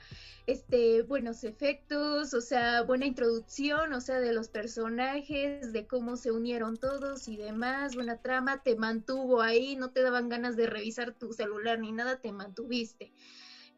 este, 0.46 1.00
buenos 1.00 1.44
efectos, 1.44 2.34
o 2.34 2.42
sea, 2.42 2.82
buena 2.82 3.06
introducción, 3.06 3.94
o 3.94 4.02
sea, 4.02 4.20
de 4.20 4.32
los 4.34 4.48
personajes, 4.50 5.72
de 5.72 5.86
cómo 5.86 6.16
se 6.16 6.30
unieron 6.30 6.76
todos 6.76 7.26
y 7.26 7.38
demás, 7.38 7.94
buena 7.94 8.16
trama, 8.16 8.58
te 8.58 8.76
mantuvo 8.76 9.40
ahí, 9.40 9.76
no 9.76 9.88
te 9.88 10.02
daban 10.02 10.28
ganas 10.28 10.56
de 10.56 10.66
revisar 10.66 11.12
tu 11.12 11.32
celular 11.32 11.78
ni 11.78 11.90
nada, 11.90 12.16
te 12.16 12.32
mantuviste. 12.32 13.12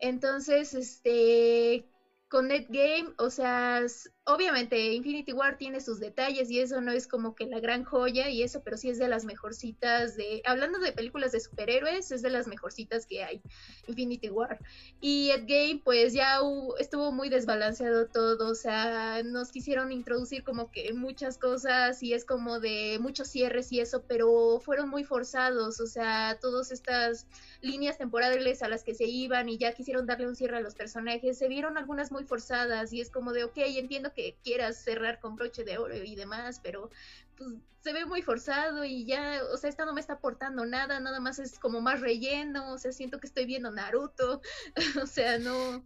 Entonces, 0.01 0.74
este, 0.74 1.85
con 2.32 2.48
Netgame, 2.48 3.12
o 3.19 3.28
sea, 3.28 3.82
obviamente 4.24 4.92
Infinity 4.92 5.32
War 5.32 5.58
tiene 5.58 5.80
sus 5.80 5.98
detalles 5.98 6.48
y 6.48 6.60
eso 6.60 6.80
no 6.80 6.92
es 6.92 7.08
como 7.08 7.34
que 7.34 7.46
la 7.46 7.58
gran 7.58 7.82
joya 7.82 8.28
y 8.28 8.42
eso, 8.42 8.62
pero 8.62 8.76
sí 8.76 8.88
es 8.88 8.98
de 8.98 9.08
las 9.08 9.24
mejorcitas 9.24 10.16
de, 10.16 10.42
hablando 10.44 10.78
de 10.78 10.92
películas 10.92 11.32
de 11.32 11.40
superhéroes, 11.40 12.12
es 12.12 12.22
de 12.22 12.30
las 12.30 12.46
mejorcitas 12.46 13.06
que 13.06 13.24
hay, 13.24 13.42
Infinity 13.88 14.30
War. 14.30 14.60
Y 15.00 15.30
Endgame, 15.30 15.80
pues 15.84 16.12
ya 16.12 16.38
estuvo 16.78 17.10
muy 17.10 17.30
desbalanceado 17.30 18.06
todo, 18.06 18.50
o 18.50 18.54
sea, 18.54 19.22
nos 19.24 19.50
quisieron 19.50 19.90
introducir 19.90 20.44
como 20.44 20.70
que 20.70 20.92
muchas 20.92 21.36
cosas 21.36 22.00
y 22.02 22.14
es 22.14 22.24
como 22.24 22.60
de 22.60 22.98
muchos 23.00 23.28
cierres 23.28 23.72
y 23.72 23.80
eso, 23.80 24.04
pero 24.06 24.60
fueron 24.60 24.88
muy 24.88 25.02
forzados, 25.02 25.80
o 25.80 25.86
sea, 25.86 26.38
todas 26.40 26.70
estas 26.70 27.26
líneas 27.60 27.98
temporales 27.98 28.62
a 28.62 28.68
las 28.68 28.84
que 28.84 28.94
se 28.94 29.04
iban 29.04 29.48
y 29.48 29.58
ya 29.58 29.72
quisieron 29.72 30.06
darle 30.06 30.28
un 30.28 30.36
cierre 30.36 30.58
a 30.58 30.60
los 30.60 30.76
personajes, 30.76 31.38
se 31.38 31.48
vieron 31.48 31.76
algunas 31.76 32.12
muy 32.12 32.22
forzadas 32.22 32.92
y 32.92 33.00
es 33.00 33.10
como 33.10 33.32
de, 33.32 33.44
ok, 33.44 33.56
entiendo 33.56 34.11
que 34.14 34.39
quieras 34.43 34.82
cerrar 34.82 35.20
con 35.20 35.36
broche 35.36 35.64
de 35.64 35.78
oro 35.78 35.94
y 35.97 36.14
demás, 36.14 36.60
pero 36.62 36.90
pues 37.36 37.51
se 37.82 37.93
ve 37.93 38.06
muy 38.06 38.22
forzado 38.22 38.84
y 38.84 39.05
ya, 39.05 39.40
o 39.52 39.56
sea, 39.56 39.68
esta 39.68 39.84
no 39.84 39.93
me 39.93 40.01
está 40.01 40.14
aportando 40.14 40.64
nada, 40.64 41.01
nada 41.01 41.18
más 41.18 41.39
es 41.39 41.59
como 41.59 41.80
más 41.80 42.01
relleno, 42.01 42.72
o 42.72 42.78
sea, 42.78 42.93
siento 42.93 43.18
que 43.18 43.26
estoy 43.26 43.44
viendo 43.44 43.70
Naruto, 43.70 44.40
o 45.02 45.06
sea, 45.06 45.39
no, 45.39 45.84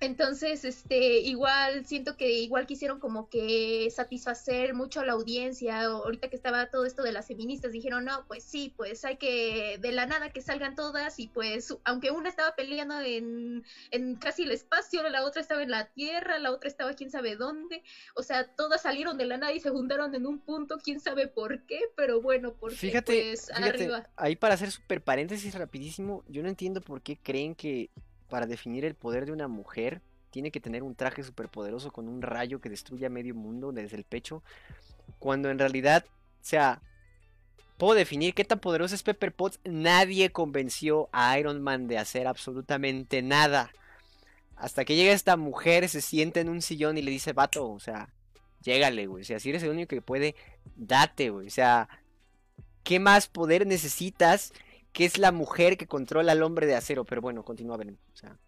entonces, 0.00 0.64
este, 0.64 1.20
igual 1.20 1.84
siento 1.86 2.16
que 2.16 2.30
igual 2.40 2.66
quisieron 2.66 3.00
como 3.00 3.28
que 3.28 3.88
satisfacer 3.90 4.74
mucho 4.74 5.00
a 5.00 5.04
la 5.04 5.12
audiencia. 5.12 5.82
Ahorita 5.82 6.28
que 6.28 6.36
estaba 6.36 6.70
todo 6.70 6.84
esto 6.84 7.02
de 7.02 7.12
las 7.12 7.26
feministas, 7.26 7.72
dijeron, 7.72 8.04
no, 8.04 8.24
pues 8.26 8.44
sí, 8.44 8.72
pues 8.76 9.04
hay 9.04 9.16
que 9.16 9.78
de 9.80 9.92
la 9.92 10.06
nada 10.06 10.30
que 10.30 10.42
salgan 10.42 10.74
todas 10.74 11.18
y 11.18 11.28
pues 11.28 11.74
aunque 11.84 12.10
una 12.10 12.28
estaba 12.28 12.54
peleando 12.54 13.00
en, 13.00 13.64
en 13.90 14.16
casi 14.16 14.44
el 14.44 14.52
espacio, 14.52 15.08
la 15.08 15.24
otra 15.24 15.40
estaba 15.40 15.62
en 15.62 15.70
la 15.70 15.86
tierra, 15.86 16.38
la 16.38 16.52
otra 16.52 16.68
estaba 16.68 16.94
quién 16.94 17.10
sabe 17.10 17.36
dónde, 17.36 17.82
o 18.14 18.22
sea, 18.22 18.46
todas 18.54 18.82
salieron 18.82 19.16
de 19.16 19.26
la 19.26 19.36
nada 19.36 19.52
y 19.52 19.60
se 19.60 19.70
juntaron 19.70 20.14
en 20.14 20.26
un 20.26 20.38
punto, 20.38 20.78
quién 20.82 21.00
sabe 21.00 21.26
por 21.28 21.62
qué, 21.66 21.80
pero 21.96 22.20
bueno, 22.20 22.54
porque 22.54 22.76
fíjate, 22.76 23.30
pues, 23.30 23.50
arriba. 23.50 24.08
Ahí 24.16 24.36
para 24.36 24.54
hacer 24.54 24.70
super 24.70 25.02
paréntesis 25.02 25.54
rapidísimo, 25.54 26.24
yo 26.28 26.42
no 26.42 26.48
entiendo 26.48 26.80
por 26.80 27.02
qué 27.02 27.16
creen 27.16 27.54
que 27.54 27.90
para 28.30 28.46
definir 28.46 28.86
el 28.86 28.94
poder 28.94 29.26
de 29.26 29.32
una 29.32 29.48
mujer, 29.48 30.00
tiene 30.30 30.50
que 30.50 30.60
tener 30.60 30.82
un 30.82 30.94
traje 30.94 31.22
superpoderoso 31.22 31.92
con 31.92 32.08
un 32.08 32.22
rayo 32.22 32.60
que 32.60 32.70
destruya 32.70 33.10
medio 33.10 33.34
mundo 33.34 33.72
desde 33.72 33.96
el 33.96 34.04
pecho. 34.04 34.42
Cuando 35.18 35.50
en 35.50 35.58
realidad, 35.58 36.04
o 36.08 36.44
sea, 36.44 36.80
puedo 37.76 37.94
definir 37.94 38.34
qué 38.34 38.44
tan 38.44 38.60
poderoso 38.60 38.94
es 38.94 39.02
Pepper 39.02 39.34
Potts. 39.34 39.60
Nadie 39.64 40.30
convenció 40.30 41.08
a 41.12 41.38
Iron 41.38 41.60
Man 41.60 41.88
de 41.88 41.98
hacer 41.98 42.26
absolutamente 42.26 43.22
nada. 43.22 43.72
Hasta 44.56 44.84
que 44.84 44.94
llega 44.94 45.12
esta 45.12 45.36
mujer, 45.36 45.88
se 45.88 46.00
sienta 46.00 46.40
en 46.40 46.48
un 46.48 46.62
sillón 46.62 46.98
y 46.98 47.02
le 47.02 47.10
dice, 47.10 47.32
vato, 47.32 47.70
o 47.70 47.80
sea, 47.80 48.12
llégale, 48.62 49.06
güey. 49.06 49.22
O 49.22 49.24
sea, 49.24 49.40
si 49.40 49.50
eres 49.50 49.62
el 49.62 49.70
único 49.70 49.88
que 49.88 50.02
puede, 50.02 50.36
date, 50.76 51.30
güey. 51.30 51.46
O 51.46 51.50
sea, 51.50 51.88
¿qué 52.84 53.00
más 53.00 53.26
poder 53.26 53.66
necesitas? 53.66 54.52
Que 54.92 55.04
es 55.04 55.18
la 55.18 55.32
mujer 55.32 55.76
que 55.76 55.86
controla 55.86 56.32
al 56.32 56.42
hombre 56.42 56.66
de 56.66 56.76
acero. 56.76 57.04
Pero 57.04 57.20
bueno, 57.20 57.44
continúa, 57.44 57.76
ver 57.76 57.92
O 57.92 58.16
sea. 58.16 58.38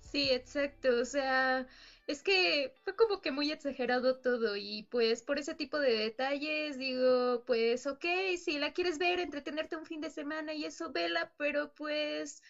Sí, 0.00 0.30
exacto. 0.30 0.88
O 1.00 1.04
sea, 1.04 1.66
es 2.06 2.22
que 2.22 2.74
fue 2.84 2.94
como 2.94 3.20
que 3.20 3.32
muy 3.32 3.50
exagerado 3.50 4.20
todo 4.20 4.56
y 4.56 4.84
pues 4.90 5.22
por 5.22 5.38
ese 5.38 5.54
tipo 5.54 5.78
de 5.78 5.96
detalles 5.96 6.78
digo, 6.78 7.44
pues 7.46 7.86
ok, 7.86 8.04
si 8.38 8.58
la 8.58 8.72
quieres 8.72 8.98
ver, 8.98 9.20
entretenerte 9.20 9.76
un 9.76 9.86
fin 9.86 10.00
de 10.00 10.10
semana 10.10 10.52
y 10.52 10.66
eso, 10.66 10.92
vela, 10.92 11.32
pero 11.38 11.72
pues 11.74 12.42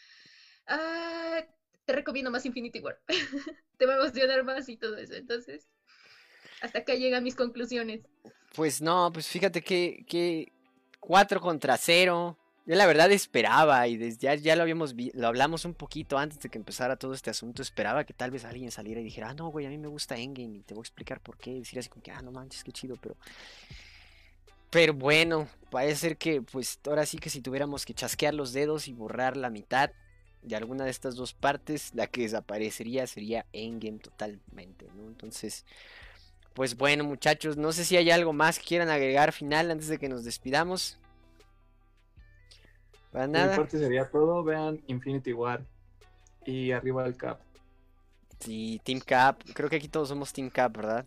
ah, 0.67 1.45
te 1.85 1.93
recomiendo 1.93 2.31
más 2.31 2.45
Infinity 2.45 2.81
War. 2.81 3.01
te 3.79 3.87
va 3.87 3.95
a 3.95 3.99
emocionar 3.99 4.45
más 4.45 4.69
y 4.69 4.77
todo 4.77 4.97
eso. 4.97 5.15
Entonces, 5.15 5.69
hasta 6.61 6.81
acá 6.81 6.95
llegan 6.95 7.25
mis 7.25 7.37
conclusiones. 7.37 8.03
Pues 8.55 8.81
no, 8.81 9.11
pues 9.13 9.27
fíjate 9.29 9.63
que, 9.63 10.05
que 10.09 10.53
4 11.01 11.41
contra 11.41 11.77
0 11.77 12.39
Yo 12.67 12.77
la 12.77 12.87
verdad 12.87 13.13
esperaba 13.13 13.87
y 13.89 13.99
desde 13.99 14.21
ya, 14.21 14.35
ya 14.37 14.57
lo 14.57 14.63
habíamos 14.63 14.95
lo 14.95 15.27
hablamos 15.27 15.67
un 15.67 15.75
poquito 15.75 16.17
antes 16.17 16.41
de 16.41 16.49
que 16.49 16.57
empezara 16.57 16.97
todo 16.97 17.13
este 17.13 17.29
asunto, 17.29 17.61
esperaba 17.61 18.05
que 18.05 18.15
tal 18.15 18.31
vez 18.31 18.47
alguien 18.47 18.71
saliera 18.71 19.03
y 19.03 19.05
dijera, 19.05 19.31
ah, 19.31 19.35
no, 19.35 19.49
güey, 19.49 19.67
a 19.67 19.69
mí 19.69 19.77
me 19.77 19.89
gusta 19.89 20.17
Endgame 20.17 20.57
y 20.57 20.63
te 20.63 20.73
voy 20.73 20.81
a 20.81 20.85
explicar 20.85 21.21
por 21.21 21.37
qué, 21.37 21.53
decir 21.55 21.79
así 21.79 21.91
como 21.91 22.03
que, 22.03 22.11
ah, 22.11 22.23
no 22.23 22.33
manches, 22.33 22.65
qué 22.65 22.73
chido, 22.73 22.97
pero... 23.01 23.17
Pero 24.71 24.93
bueno, 24.93 25.47
parece 25.71 25.97
ser 25.97 26.17
que 26.17 26.43
pues 26.43 26.81
ahora 26.87 27.07
sí 27.07 27.19
que 27.19 27.31
si 27.31 27.41
tuviéramos 27.41 27.85
que 27.85 27.95
chasquear 27.95 28.35
los 28.35 28.53
dedos 28.53 28.89
y 28.89 28.93
borrar 28.93 29.37
la 29.37 29.49
mitad 29.49 29.91
de 30.43 30.57
alguna 30.57 30.85
de 30.85 30.91
estas 30.91 31.15
dos 31.15 31.33
partes, 31.33 31.93
la 31.95 32.09
que 32.09 32.23
desaparecería 32.23 33.07
sería 33.07 33.47
Endgame 33.53 33.99
totalmente, 33.99 34.89
¿no? 34.97 35.07
Entonces, 35.07 35.65
pues 36.55 36.77
bueno 36.77 37.05
muchachos, 37.05 37.57
no 37.57 37.73
sé 37.73 37.85
si 37.85 37.97
hay 37.97 38.11
algo 38.11 38.33
más 38.33 38.59
que 38.59 38.65
quieran 38.65 38.89
agregar 38.89 39.33
final 39.33 39.71
antes 39.71 39.87
de 39.87 39.99
que 39.99 40.09
nos 40.09 40.25
despidamos. 40.25 40.99
Para 43.15 43.29
nada. 43.29 43.53
Mi 43.53 43.57
parte 43.59 43.79
sería 43.79 44.11
todo. 44.11 44.43
Vean 44.43 44.83
Infinity 44.89 45.33
War 45.33 45.65
y 46.45 46.73
arriba 46.73 47.07
el 47.07 47.17
Cap. 47.17 47.39
Sí, 48.41 48.81
Team 48.83 48.99
Cap. 48.99 49.41
Creo 49.55 49.71
que 49.71 49.77
aquí 49.77 49.87
todos 49.87 50.09
somos 50.09 50.33
Team 50.33 50.51
Cap, 50.51 50.77
¿verdad? 50.77 51.07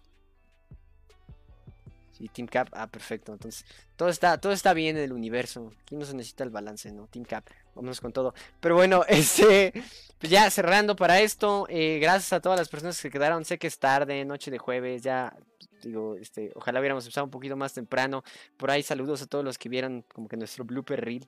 Sí, 2.13 2.29
Team 2.29 2.47
Cap. 2.47 2.69
Ah, 2.71 2.87
perfecto. 2.87 3.33
Entonces, 3.33 3.65
todo 3.97 4.07
está, 4.07 4.37
todo 4.39 4.53
está 4.53 4.73
bien 4.73 4.95
en 4.95 5.03
el 5.03 5.11
universo. 5.11 5.73
Aquí 5.81 5.97
no 5.97 6.05
se 6.05 6.15
necesita 6.15 6.45
el 6.45 6.49
balance, 6.49 6.93
¿no? 6.93 7.07
Team 7.07 7.25
Cap. 7.25 7.43
Vámonos 7.75 7.99
con 7.99 8.13
todo. 8.13 8.33
Pero 8.61 8.75
bueno, 8.75 9.03
este. 9.09 9.73
Pues 10.17 10.31
ya 10.31 10.49
cerrando 10.49 10.95
para 10.95 11.19
esto. 11.19 11.67
Eh, 11.67 11.99
gracias 11.99 12.31
a 12.31 12.39
todas 12.39 12.57
las 12.57 12.69
personas 12.69 13.01
que 13.01 13.09
quedaron. 13.09 13.43
Sé 13.43 13.57
que 13.57 13.67
es 13.67 13.79
tarde, 13.79 14.23
noche 14.23 14.49
de 14.49 14.59
jueves. 14.59 15.03
Ya 15.03 15.35
digo, 15.83 16.15
este, 16.15 16.53
ojalá 16.55 16.79
hubiéramos 16.79 17.03
empezado 17.03 17.25
un 17.25 17.31
poquito 17.31 17.57
más 17.57 17.73
temprano. 17.73 18.23
Por 18.55 18.71
ahí 18.71 18.81
saludos 18.81 19.21
a 19.23 19.27
todos 19.27 19.43
los 19.43 19.57
que 19.57 19.67
vieron 19.67 20.05
como 20.13 20.29
que 20.29 20.37
nuestro 20.37 20.63
blooper 20.63 21.03
reel. 21.03 21.27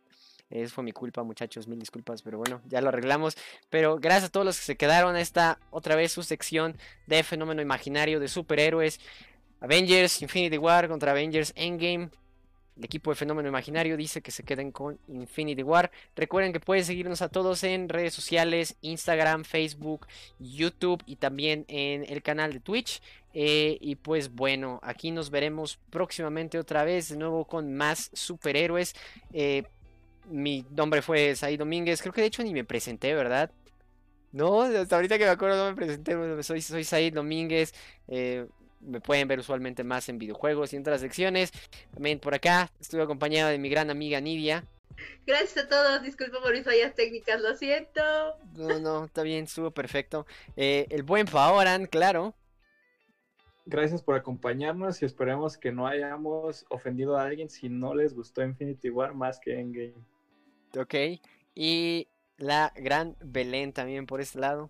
Eso 0.49 0.73
fue 0.73 0.83
mi 0.83 0.91
culpa, 0.91 1.23
muchachos, 1.23 1.67
mil 1.67 1.79
disculpas, 1.79 2.21
pero 2.21 2.37
bueno, 2.37 2.61
ya 2.67 2.81
lo 2.81 2.89
arreglamos. 2.89 3.37
Pero 3.69 3.99
gracias 3.99 4.25
a 4.25 4.31
todos 4.31 4.45
los 4.45 4.57
que 4.57 4.65
se 4.65 4.77
quedaron 4.77 5.15
esta 5.15 5.59
otra 5.69 5.95
vez 5.95 6.11
su 6.11 6.23
sección 6.23 6.75
de 7.07 7.23
fenómeno 7.23 7.61
imaginario 7.61 8.19
de 8.19 8.27
superhéroes. 8.27 8.99
Avengers 9.61 10.21
Infinity 10.21 10.57
War 10.57 10.87
contra 10.87 11.11
Avengers 11.11 11.53
Endgame. 11.55 12.09
El 12.77 12.85
equipo 12.85 13.11
de 13.11 13.17
Fenómeno 13.17 13.49
Imaginario 13.49 13.97
dice 13.97 14.21
que 14.21 14.31
se 14.31 14.43
queden 14.43 14.71
con 14.71 14.97
Infinity 15.09 15.63
War. 15.63 15.91
Recuerden 16.15 16.53
que 16.53 16.61
pueden 16.61 16.85
seguirnos 16.85 17.21
a 17.21 17.27
todos 17.27 17.65
en 17.65 17.89
redes 17.89 18.13
sociales, 18.13 18.77
Instagram, 18.79 19.43
Facebook, 19.43 20.07
YouTube 20.39 21.03
y 21.05 21.17
también 21.17 21.65
en 21.67 22.05
el 22.07 22.23
canal 22.23 22.53
de 22.53 22.61
Twitch. 22.61 23.01
Eh, 23.33 23.77
y 23.81 23.95
pues 23.95 24.33
bueno, 24.33 24.79
aquí 24.81 25.11
nos 25.11 25.29
veremos 25.29 25.77
próximamente 25.89 26.57
otra 26.57 26.85
vez 26.85 27.09
de 27.09 27.17
nuevo 27.17 27.43
con 27.43 27.73
más 27.73 28.11
superhéroes. 28.13 28.95
Eh, 29.33 29.63
mi 30.29 30.65
nombre 30.71 31.01
fue 31.01 31.35
Said 31.35 31.59
Domínguez. 31.59 32.01
Creo 32.01 32.13
que 32.13 32.21
de 32.21 32.27
hecho 32.27 32.43
ni 32.43 32.53
me 32.53 32.63
presenté, 32.63 33.13
¿verdad? 33.13 33.51
No, 34.31 34.61
hasta 34.61 34.95
ahorita 34.95 35.17
que 35.17 35.25
me 35.25 35.31
acuerdo 35.31 35.57
no 35.57 35.71
me 35.71 35.75
presenté. 35.75 36.43
Soy, 36.43 36.61
soy 36.61 36.83
Said 36.83 37.13
Domínguez. 37.13 37.73
Eh, 38.07 38.45
me 38.81 39.01
pueden 39.01 39.27
ver 39.27 39.39
usualmente 39.39 39.83
más 39.83 40.07
en 40.09 40.17
videojuegos 40.17 40.71
y 40.71 40.77
en 40.77 40.83
otras 40.83 41.01
secciones. 41.01 41.51
También 41.93 42.19
por 42.19 42.33
acá 42.33 42.71
estuve 42.79 43.01
acompañado 43.01 43.49
de 43.49 43.57
mi 43.57 43.69
gran 43.69 43.89
amiga 43.89 44.21
Nidia. 44.21 44.63
Gracias 45.25 45.65
a 45.65 45.67
todos, 45.67 46.01
disculpa 46.01 46.41
por 46.41 46.53
mis 46.53 46.63
fallas 46.63 46.93
técnicas, 46.93 47.41
lo 47.41 47.55
siento. 47.55 48.01
No, 48.55 48.79
no, 48.79 49.05
está 49.05 49.23
bien, 49.23 49.45
estuvo 49.45 49.71
perfecto. 49.71 50.25
Eh, 50.57 50.87
el 50.89 51.03
buen 51.03 51.27
Faoran, 51.27 51.85
claro. 51.85 52.35
Gracias 53.65 54.01
por 54.01 54.15
acompañarnos 54.15 55.01
y 55.01 55.05
esperemos 55.05 55.57
que 55.57 55.71
no 55.71 55.87
hayamos 55.87 56.65
ofendido 56.69 57.17
a 57.17 57.23
alguien 57.23 57.49
si 57.49 57.69
no 57.69 57.93
les 57.93 58.15
gustó 58.15 58.43
Infinity 58.43 58.89
War 58.89 59.13
más 59.13 59.39
que 59.39 59.59
Endgame. 59.59 59.93
Ok. 60.77 60.95
Y 61.55 62.07
la 62.37 62.73
gran 62.75 63.15
Belén 63.21 63.73
también 63.73 64.05
por 64.05 64.21
este 64.21 64.39
lado. 64.39 64.69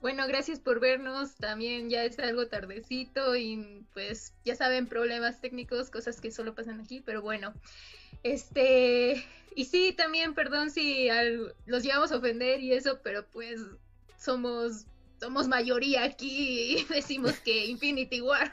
Bueno, 0.00 0.26
gracias 0.26 0.58
por 0.58 0.80
vernos. 0.80 1.36
También 1.36 1.88
ya 1.88 2.04
es 2.04 2.18
algo 2.18 2.48
tardecito 2.48 3.36
y 3.36 3.84
pues 3.94 4.34
ya 4.44 4.56
saben, 4.56 4.86
problemas 4.86 5.40
técnicos, 5.40 5.90
cosas 5.90 6.20
que 6.20 6.32
solo 6.32 6.54
pasan 6.54 6.80
aquí, 6.80 7.00
pero 7.00 7.22
bueno. 7.22 7.54
Este, 8.22 9.24
y 9.54 9.64
sí, 9.64 9.92
también 9.92 10.34
perdón 10.34 10.70
si 10.70 11.08
los 11.66 11.82
llevamos 11.82 12.12
a 12.12 12.16
ofender 12.16 12.60
y 12.60 12.72
eso, 12.72 13.00
pero 13.02 13.24
pues 13.26 13.60
somos 14.18 14.86
somos 15.22 15.46
mayoría 15.46 16.02
aquí 16.02 16.78
y 16.78 16.84
decimos 16.92 17.38
que 17.38 17.66
Infinity 17.66 18.20
War. 18.20 18.52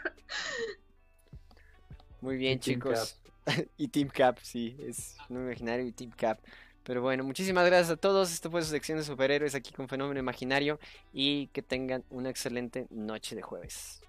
Muy 2.22 2.38
bien, 2.38 2.60
chicos. 2.60 3.20
y 3.78 3.88
Team 3.88 4.10
Cap, 4.10 4.38
sí, 4.42 4.76
es 4.80 5.18
un 5.30 5.38
imaginario 5.38 5.86
y 5.86 5.92
Team 5.92 6.12
Cap. 6.12 6.40
Pero 6.84 7.02
bueno, 7.02 7.24
muchísimas 7.24 7.66
gracias 7.66 7.92
a 7.92 7.98
todos. 7.98 8.34
Esto 8.34 8.50
fue 8.50 8.64
su 8.64 8.70
sección 8.70 8.98
de 8.98 9.04
superhéroes 9.04 9.54
aquí 9.54 9.72
con 9.72 9.88
Fenómeno 9.88 10.20
Imaginario. 10.20 10.80
Y 11.14 11.48
que 11.48 11.62
tengan 11.62 12.04
una 12.10 12.30
excelente 12.30 12.88
noche 12.90 13.36
de 13.36 13.44
jueves. 13.44 14.02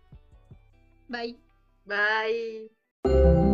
Bye. 1.09 1.37
Bye. 1.85 3.50